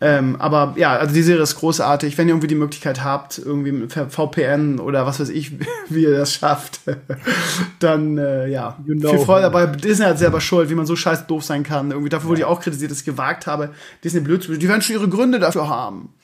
Ähm, 0.00 0.36
aber 0.38 0.74
ja, 0.76 0.94
also 0.94 1.12
die 1.12 1.24
Serie 1.24 1.42
ist 1.42 1.56
großartig. 1.56 2.16
Wenn 2.18 2.28
ihr 2.28 2.34
irgendwie 2.34 2.46
die 2.46 2.54
Möglichkeit 2.54 3.02
habt, 3.02 3.36
irgendwie 3.36 3.72
mit 3.72 3.92
VPN 3.92 4.78
oder 4.78 5.06
was 5.06 5.18
weiß 5.18 5.30
ich, 5.30 5.50
wie 5.88 6.04
ihr 6.04 6.16
das 6.16 6.32
schafft, 6.32 6.82
dann 7.80 8.16
äh, 8.16 8.46
ja, 8.46 8.78
you 8.86 8.94
know. 8.94 9.10
viel 9.10 9.18
Freude 9.18 9.42
dabei. 9.42 9.66
Disney 9.66 10.04
hat 10.04 10.20
selber 10.20 10.40
schuld, 10.40 10.70
wie 10.70 10.76
man 10.76 10.86
so 10.86 10.94
scheiß 10.94 11.26
doof 11.26 11.42
sein 11.42 11.64
kann. 11.64 11.90
Irgendwie 11.90 12.10
dafür 12.10 12.28
wurde 12.28 12.42
ich 12.42 12.46
auch 12.46 12.60
kritisiert, 12.60 12.92
dass 12.92 13.00
ich 13.00 13.06
gewagt 13.06 13.48
habe, 13.48 13.70
Disney 14.04 14.20
blöd 14.20 14.44
zu 14.44 14.56
Die 14.56 14.68
werden 14.68 14.82
schon 14.82 14.94
ihre 14.94 15.08
Gründe 15.08 15.40
dafür 15.40 15.68
haben. 15.68 16.14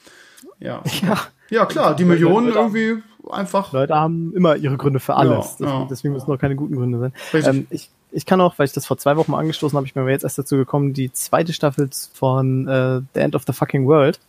Ja. 0.61 0.85
Ja, 1.03 1.19
ja 1.52 1.66
klar, 1.66 1.94
die 1.94 2.04
Millionen 2.04 2.48
Leute 2.48 2.58
irgendwie 2.58 3.02
einfach. 3.30 3.72
Leute 3.72 3.94
haben 3.94 4.32
immer 4.34 4.56
ihre 4.56 4.76
Gründe 4.76 5.00
für 5.00 5.14
alles. 5.14 5.58
Ja, 5.58 5.66
ja. 5.66 5.86
Deswegen 5.90 6.14
müssen 6.14 6.30
noch 6.30 6.38
keine 6.38 6.56
guten 6.56 6.76
Gründe 6.76 6.98
sein. 6.98 7.12
Ähm, 7.44 7.66
ich 7.70 7.90
ich 8.12 8.26
kann 8.26 8.40
auch, 8.40 8.58
weil 8.58 8.66
ich 8.66 8.72
das 8.72 8.86
vor 8.86 8.98
zwei 8.98 9.16
Wochen 9.16 9.32
mal 9.32 9.38
angestoßen 9.38 9.76
habe, 9.76 9.86
ich 9.86 9.94
bin 9.94 10.04
mir 10.04 10.10
jetzt 10.10 10.22
erst 10.22 10.38
dazu 10.38 10.56
gekommen, 10.56 10.92
die 10.92 11.12
zweite 11.12 11.52
Staffel 11.52 11.88
von 12.12 12.68
äh, 12.68 13.00
The 13.14 13.20
End 13.20 13.34
of 13.34 13.44
the 13.46 13.52
Fucking 13.52 13.86
World. 13.86 14.20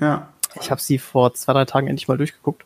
Ja. 0.00 0.28
Ich 0.60 0.70
habe 0.70 0.80
sie 0.80 0.98
vor 0.98 1.32
zwei, 1.34 1.52
drei 1.52 1.64
Tagen 1.64 1.86
endlich 1.86 2.08
mal 2.08 2.18
durchgeguckt 2.18 2.64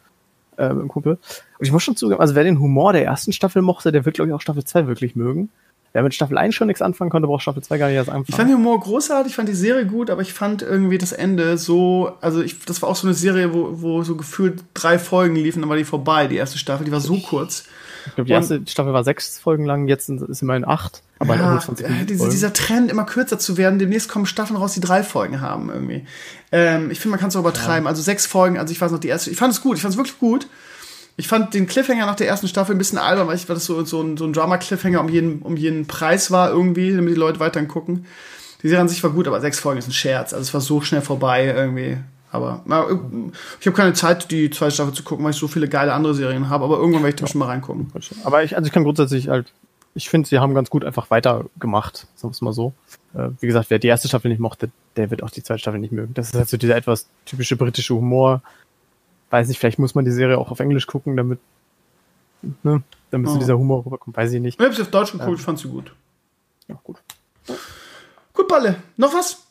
äh, 0.57 0.71
mit 0.71 0.83
dem 0.83 0.89
Kumpel. 0.89 1.19
Und 1.59 1.67
ich 1.67 1.73
muss 1.73 1.83
schon 1.83 1.97
zugeben, 1.97 2.21
also 2.21 2.35
wer 2.35 2.45
den 2.45 2.59
Humor 2.59 2.93
der 2.95 3.05
ersten 3.05 3.33
Staffel 3.33 3.63
mochte, 3.63 3.93
der 3.93 4.05
wird, 4.05 4.17
glaube 4.17 4.29
ich, 4.29 4.35
auch 4.35 4.41
Staffel 4.41 4.65
2 4.65 4.87
wirklich 4.87 5.15
mögen. 5.15 5.51
Wer 5.97 6.03
mit 6.03 6.13
Staffel 6.13 6.37
1 6.37 6.55
schon 6.55 6.67
nichts 6.67 6.83
anfangen 6.83 7.09
konnte, 7.09 7.27
braucht 7.27 7.41
Staffel 7.41 7.63
2 7.63 7.79
gar 7.79 7.87
nicht 7.87 7.97
erst 7.97 8.11
anfangen. 8.11 8.27
Ich 8.29 8.37
fand 8.37 8.51
den 8.51 8.59
Humor 8.59 8.79
großartig, 8.79 9.31
ich 9.31 9.37
fand 9.37 9.49
die 9.49 9.55
Serie 9.55 9.87
gut, 9.87 10.11
aber 10.11 10.21
ich 10.21 10.35
fand 10.35 10.61
irgendwie 10.61 10.99
das 10.99 11.13
Ende 11.13 11.57
so, 11.57 12.13
also 12.21 12.43
ich, 12.43 12.63
das 12.67 12.83
war 12.83 12.91
auch 12.91 12.97
so 12.97 13.07
eine 13.07 13.15
Serie, 13.15 13.55
wo, 13.55 13.81
wo 13.81 14.03
so 14.03 14.15
gefühlt 14.15 14.63
drei 14.75 14.99
Folgen 14.99 15.37
liefen, 15.37 15.63
dann 15.63 15.71
war 15.71 15.77
die 15.79 15.85
vorbei, 15.85 16.27
die 16.27 16.37
erste 16.37 16.59
Staffel, 16.59 16.85
die 16.85 16.93
war 16.93 17.01
so 17.01 17.17
kurz. 17.21 17.65
Ich 18.09 18.15
glaube, 18.15 18.27
die 18.29 18.35
erste 18.35 18.59
und, 18.59 18.69
Staffel 18.69 18.93
war 18.93 19.05
sechs 19.05 19.39
Folgen 19.39 19.65
lang, 19.65 19.89
jetzt 19.89 20.05
sind, 20.05 20.21
ist 20.21 20.43
immerhin 20.43 20.67
acht. 20.67 21.03
Aber 21.19 21.35
ja, 21.35 21.57
äh, 21.57 22.05
diese, 22.05 22.29
dieser 22.29 22.53
Trend, 22.53 22.91
immer 22.91 23.05
kürzer 23.05 23.39
zu 23.39 23.57
werden, 23.57 23.79
demnächst 23.79 24.11
kommen 24.11 24.27
Staffeln 24.27 24.59
raus, 24.59 24.75
die 24.75 24.81
drei 24.81 25.03
Folgen 25.03 25.41
haben 25.41 25.71
irgendwie. 25.71 26.05
Ähm, 26.53 26.91
ich 26.91 27.01
finde, 27.01 27.13
man 27.13 27.21
kann 27.21 27.31
es 27.31 27.37
auch 27.37 27.41
übertreiben. 27.41 27.85
Ja. 27.85 27.89
Also 27.89 28.03
sechs 28.03 28.27
Folgen, 28.27 28.59
also 28.59 28.71
ich 28.71 28.79
weiß 28.83 28.93
noch, 28.93 28.99
die 28.99 29.09
erste, 29.09 29.31
ich 29.31 29.39
fand 29.39 29.55
es 29.55 29.63
gut, 29.63 29.77
ich 29.77 29.83
fand 29.83 29.95
es 29.95 29.99
wirklich 29.99 30.19
gut. 30.19 30.47
Ich 31.19 31.29
fand 31.29 31.55
den 31.55 31.67
Cliffhanger 31.67 32.05
nach 32.07 32.17
der 32.17 32.29
ersten 32.29 32.47
Staffel 32.47 32.75
ein 32.75 32.79
bisschen 32.79 32.99
albern, 32.99 33.27
weil 33.27 33.37
ich, 33.37 33.49
weil 33.49 33.57
das 33.57 33.65
so, 33.65 33.83
so 33.85 34.03
ein, 34.03 34.17
so 34.17 34.25
ein 34.25 34.33
Drama-Cliffhanger 34.33 35.01
um 35.01 35.09
jeden, 35.09 35.41
um 35.41 35.57
jeden 35.57 35.87
Preis 35.87 36.31
war 36.31 36.51
irgendwie, 36.51 36.95
damit 36.95 37.15
die 37.15 37.19
Leute 37.19 37.41
weiterhin 37.41 37.69
gucken. 37.69 38.07
Die 38.63 38.69
Serie 38.69 38.83
an 38.83 38.89
sich 38.89 39.03
war 39.03 39.11
gut, 39.11 39.27
aber 39.27 39.41
sechs 39.41 39.59
Folgen 39.59 39.79
ist 39.79 39.89
ein 39.89 39.93
Scherz. 39.93 40.33
Also 40.33 40.43
es 40.43 40.53
war 40.53 40.61
so 40.61 40.81
schnell 40.81 41.01
vorbei 41.01 41.47
irgendwie. 41.47 41.99
Aber 42.33 42.63
na, 42.67 42.87
ich 43.61 43.67
habe 43.67 43.77
keine 43.77 43.95
Zeit, 43.95 44.31
die 44.31 44.51
zweite 44.51 44.73
Staffel 44.73 44.93
zu 44.93 45.05
gucken, 45.05 45.25
weil 45.25 45.33
ich 45.33 45.39
so 45.39 45.49
viele 45.49 45.69
geile 45.69 45.95
andere 45.95 46.15
Serien 46.15 46.51
habe. 46.51 46.65
Aber 46.65 46.77
irgendwann 46.77 47.03
werde 47.03 47.15
ich 47.15 47.21
da 47.21 47.27
schon 47.27 47.39
mal 47.39 47.47
reingucken. 47.47 47.91
Aber 48.25 48.43
ich, 48.45 48.57
also 48.57 48.67
ich 48.67 48.73
kann 48.73 48.85
grundsätzlich 48.85 49.29
halt, 49.29 49.53
ich 49.95 50.11
finde, 50.11 50.29
sie 50.29 50.39
haben 50.39 50.53
ganz 50.53 50.69
gut 50.69 50.85
einfach 50.85 51.11
weitergemacht, 51.11 52.07
sagen 52.17 52.29
wir 52.29 52.31
es 52.33 52.43
mal 52.43 52.53
so. 52.53 52.75
Äh, 53.15 53.29
wie 53.41 53.47
gesagt, 53.47 53.71
wer 53.71 53.79
die 53.79 53.89
erste 53.89 54.09
Staffel 54.09 54.29
nicht 54.29 54.41
mochte, 54.41 54.71
der 54.97 55.11
wird 55.11 55.23
auch 55.23 55.31
die 55.31 55.43
zweite 55.43 55.61
Staffel 55.61 55.81
nicht 55.81 55.93
mögen. 55.93 56.13
Das 56.13 56.29
ist 56.29 56.35
halt 56.35 56.49
so 56.49 56.59
dieser 56.59 56.77
etwas 56.77 57.07
typische 57.25 57.57
britische 57.57 57.95
Humor. 57.95 58.43
Weiß 59.31 59.49
nicht, 59.49 59.59
vielleicht 59.59 59.79
muss 59.79 59.95
man 59.95 60.05
die 60.05 60.13
Serie 60.13 60.39
auch 60.39 60.51
auf 60.51 60.61
Englisch 60.61 60.87
gucken, 60.87 61.17
damit, 61.17 61.39
ne, 62.63 62.83
damit 63.11 63.29
oh. 63.29 63.33
so 63.33 63.39
dieser 63.39 63.59
Humor 63.59 63.85
rüberkommt. 63.85 64.17
Weiß 64.17 64.33
ich 64.33 64.41
nicht. 64.41 64.59
Ich 64.61 64.65
habe 64.65 64.75
sie 64.75 64.83
auf 64.83 64.91
Deutsch 64.91 65.13
geguckt, 65.13 65.39
ähm, 65.39 65.39
fand 65.39 65.59
sie 65.59 65.69
gut. 65.69 65.93
Ja, 66.69 66.79
gut. 66.83 66.97
Gut, 68.33 68.49
Balle. 68.49 68.77
Noch 68.97 69.15
was? 69.15 69.47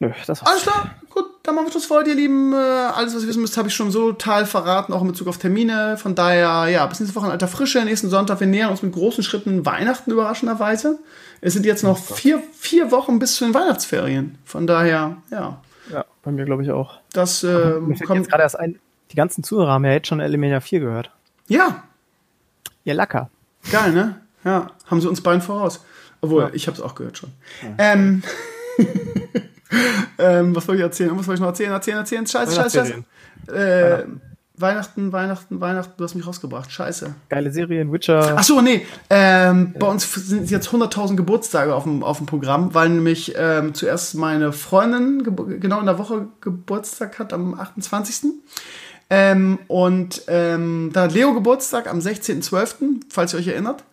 Nö, 0.00 0.10
das 0.26 0.40
war's. 0.40 0.50
Alles 0.50 0.62
klar, 0.62 0.94
gut, 1.10 1.26
dann 1.42 1.54
machen 1.54 1.66
wir 1.66 1.72
Schluss 1.72 1.84
vor, 1.84 2.04
ihr 2.06 2.14
Lieben. 2.14 2.54
Äh, 2.54 2.56
alles, 2.56 3.14
was 3.14 3.22
ihr 3.22 3.28
wissen 3.28 3.42
müsst, 3.42 3.58
habe 3.58 3.68
ich 3.68 3.74
schon 3.74 3.90
so 3.90 4.12
total 4.12 4.46
verraten, 4.46 4.94
auch 4.94 5.02
in 5.02 5.08
Bezug 5.08 5.28
auf 5.28 5.36
Termine. 5.36 5.98
Von 5.98 6.14
daher, 6.14 6.68
ja, 6.68 6.86
bis 6.86 7.00
nächste 7.00 7.14
Woche 7.14 7.26
in 7.26 7.32
alter 7.32 7.48
Frische, 7.48 7.84
nächsten 7.84 8.08
Sonntag. 8.08 8.40
Wir 8.40 8.46
nähern 8.46 8.70
uns 8.70 8.82
mit 8.82 8.94
großen 8.94 9.22
Schritten 9.22 9.66
Weihnachten 9.66 10.10
überraschenderweise. 10.10 10.98
Es 11.42 11.52
sind 11.52 11.66
jetzt 11.66 11.84
noch 11.84 11.98
oh 11.98 12.14
vier, 12.14 12.42
vier 12.52 12.90
Wochen 12.90 13.18
bis 13.18 13.36
zu 13.36 13.44
den 13.44 13.52
Weihnachtsferien. 13.52 14.38
Von 14.44 14.66
daher, 14.66 15.18
ja. 15.30 15.60
Ja, 15.92 16.04
bei 16.22 16.30
mir 16.30 16.46
glaube 16.46 16.62
ich 16.62 16.70
auch. 16.70 16.98
Das 17.12 17.44
äh, 17.44 17.74
kommt 18.06 18.20
jetzt 18.20 18.30
gerade 18.30 18.42
erst 18.42 18.58
ein, 18.58 18.78
die 19.10 19.16
ganzen 19.16 19.42
Zuhörer 19.42 19.72
haben 19.72 19.84
ja 19.84 19.92
jetzt 19.92 20.08
schon 20.08 20.20
Elemania 20.20 20.60
4 20.60 20.80
gehört. 20.80 21.10
Ja. 21.48 21.84
Ihr 22.84 22.94
Lacker. 22.94 23.30
Geil, 23.70 23.92
ne? 23.92 24.20
Ja, 24.44 24.70
haben 24.86 25.00
sie 25.00 25.08
uns 25.08 25.20
beiden 25.20 25.42
voraus. 25.42 25.84
Obwohl, 26.20 26.42
ja. 26.44 26.50
ich 26.52 26.66
habe 26.66 26.76
es 26.76 26.82
auch 26.82 26.94
gehört 26.94 27.18
schon. 27.18 27.30
Ja. 27.62 27.74
Ähm. 27.78 28.22
ähm, 30.18 30.56
was 30.56 30.64
soll 30.66 30.76
ich 30.76 30.82
erzählen? 30.82 31.16
Was 31.16 31.26
soll 31.26 31.34
ich 31.34 31.40
noch 31.40 31.48
erzählen? 31.48 31.72
Erzählen, 31.72 31.98
erzählen. 31.98 32.26
Scheiße, 32.26 32.54
scheiße, 32.54 33.04
scheiße. 33.46 33.54
Äh, 33.54 34.04
Weihnachten, 34.60 35.12
Weihnachten, 35.12 35.60
Weihnachten, 35.60 35.94
du 35.96 36.04
hast 36.04 36.14
mich 36.14 36.26
rausgebracht. 36.26 36.70
Scheiße. 36.70 37.14
Geile 37.28 37.50
Serien, 37.50 37.92
Witcher. 37.92 38.34
Ach 38.36 38.42
so, 38.42 38.60
nee. 38.60 38.86
Ähm, 39.08 39.70
ja. 39.72 39.78
Bei 39.78 39.86
uns 39.86 40.12
sind 40.12 40.50
jetzt 40.50 40.68
100.000 40.68 41.16
Geburtstage 41.16 41.74
auf 41.74 41.84
dem, 41.84 42.02
auf 42.02 42.18
dem 42.18 42.26
Programm, 42.26 42.74
weil 42.74 42.90
nämlich 42.90 43.34
ähm, 43.36 43.74
zuerst 43.74 44.14
meine 44.14 44.52
Freundin 44.52 45.22
genau 45.60 45.80
in 45.80 45.86
der 45.86 45.98
Woche 45.98 46.28
Geburtstag 46.40 47.18
hat, 47.18 47.32
am 47.32 47.58
28. 47.58 48.32
Ähm, 49.10 49.58
und 49.66 50.22
ähm, 50.28 50.90
dann 50.92 51.04
hat 51.04 51.12
Leo 51.12 51.34
Geburtstag 51.34 51.88
am 51.88 51.98
16.12., 51.98 53.00
falls 53.08 53.34
ihr 53.34 53.40
euch 53.40 53.48
erinnert 53.48 53.84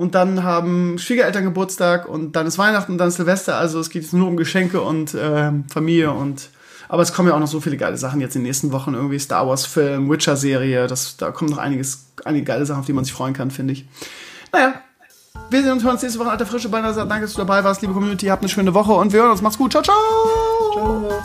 und 0.00 0.14
dann 0.14 0.44
haben 0.44 0.96
Schwiegereltern 0.98 1.44
Geburtstag 1.44 2.08
und 2.08 2.32
dann 2.32 2.46
ist 2.46 2.56
Weihnachten 2.56 2.92
und 2.92 2.98
dann 2.98 3.08
ist 3.08 3.16
Silvester. 3.16 3.58
Also 3.58 3.80
es 3.80 3.90
geht 3.90 4.02
jetzt 4.02 4.14
nur 4.14 4.28
um 4.28 4.38
Geschenke 4.38 4.80
und 4.80 5.12
äh, 5.12 5.52
Familie 5.68 6.12
und 6.12 6.48
aber 6.88 7.02
es 7.02 7.12
kommen 7.12 7.28
ja 7.28 7.34
auch 7.34 7.38
noch 7.38 7.46
so 7.46 7.60
viele 7.60 7.76
geile 7.76 7.98
Sachen 7.98 8.20
jetzt 8.22 8.34
in 8.34 8.40
den 8.40 8.46
nächsten 8.46 8.72
Wochen 8.72 8.94
irgendwie 8.94 9.18
Star 9.18 9.46
Wars 9.46 9.66
Film, 9.66 10.10
Witcher 10.10 10.36
Serie. 10.36 10.86
Das 10.86 11.18
da 11.18 11.30
kommen 11.32 11.50
noch 11.50 11.58
einiges, 11.58 12.06
einige 12.24 12.46
geile 12.46 12.64
Sachen, 12.64 12.80
auf 12.80 12.86
die 12.86 12.94
man 12.94 13.04
sich 13.04 13.12
freuen 13.12 13.34
kann, 13.34 13.50
finde 13.50 13.74
ich. 13.74 13.86
Naja, 14.52 14.74
wir 15.50 15.62
sehen 15.62 15.72
uns, 15.72 15.84
hören 15.84 15.92
uns 15.92 16.02
nächste 16.02 16.18
Woche 16.18 16.30
alter 16.30 16.46
Frische. 16.46 16.70
Beinahe 16.70 16.94
danke, 16.94 17.20
dass 17.20 17.34
du 17.34 17.38
dabei 17.38 17.62
warst, 17.62 17.82
liebe 17.82 17.92
Community. 17.92 18.26
Habt 18.26 18.42
eine 18.42 18.48
schöne 18.48 18.72
Woche 18.72 18.92
und 18.92 19.12
wir 19.12 19.20
hören 19.20 19.32
uns. 19.32 19.42
Macht's 19.42 19.58
gut. 19.58 19.72
Ciao, 19.72 19.82
ciao. 19.82 19.96
Ciao. 20.72 21.22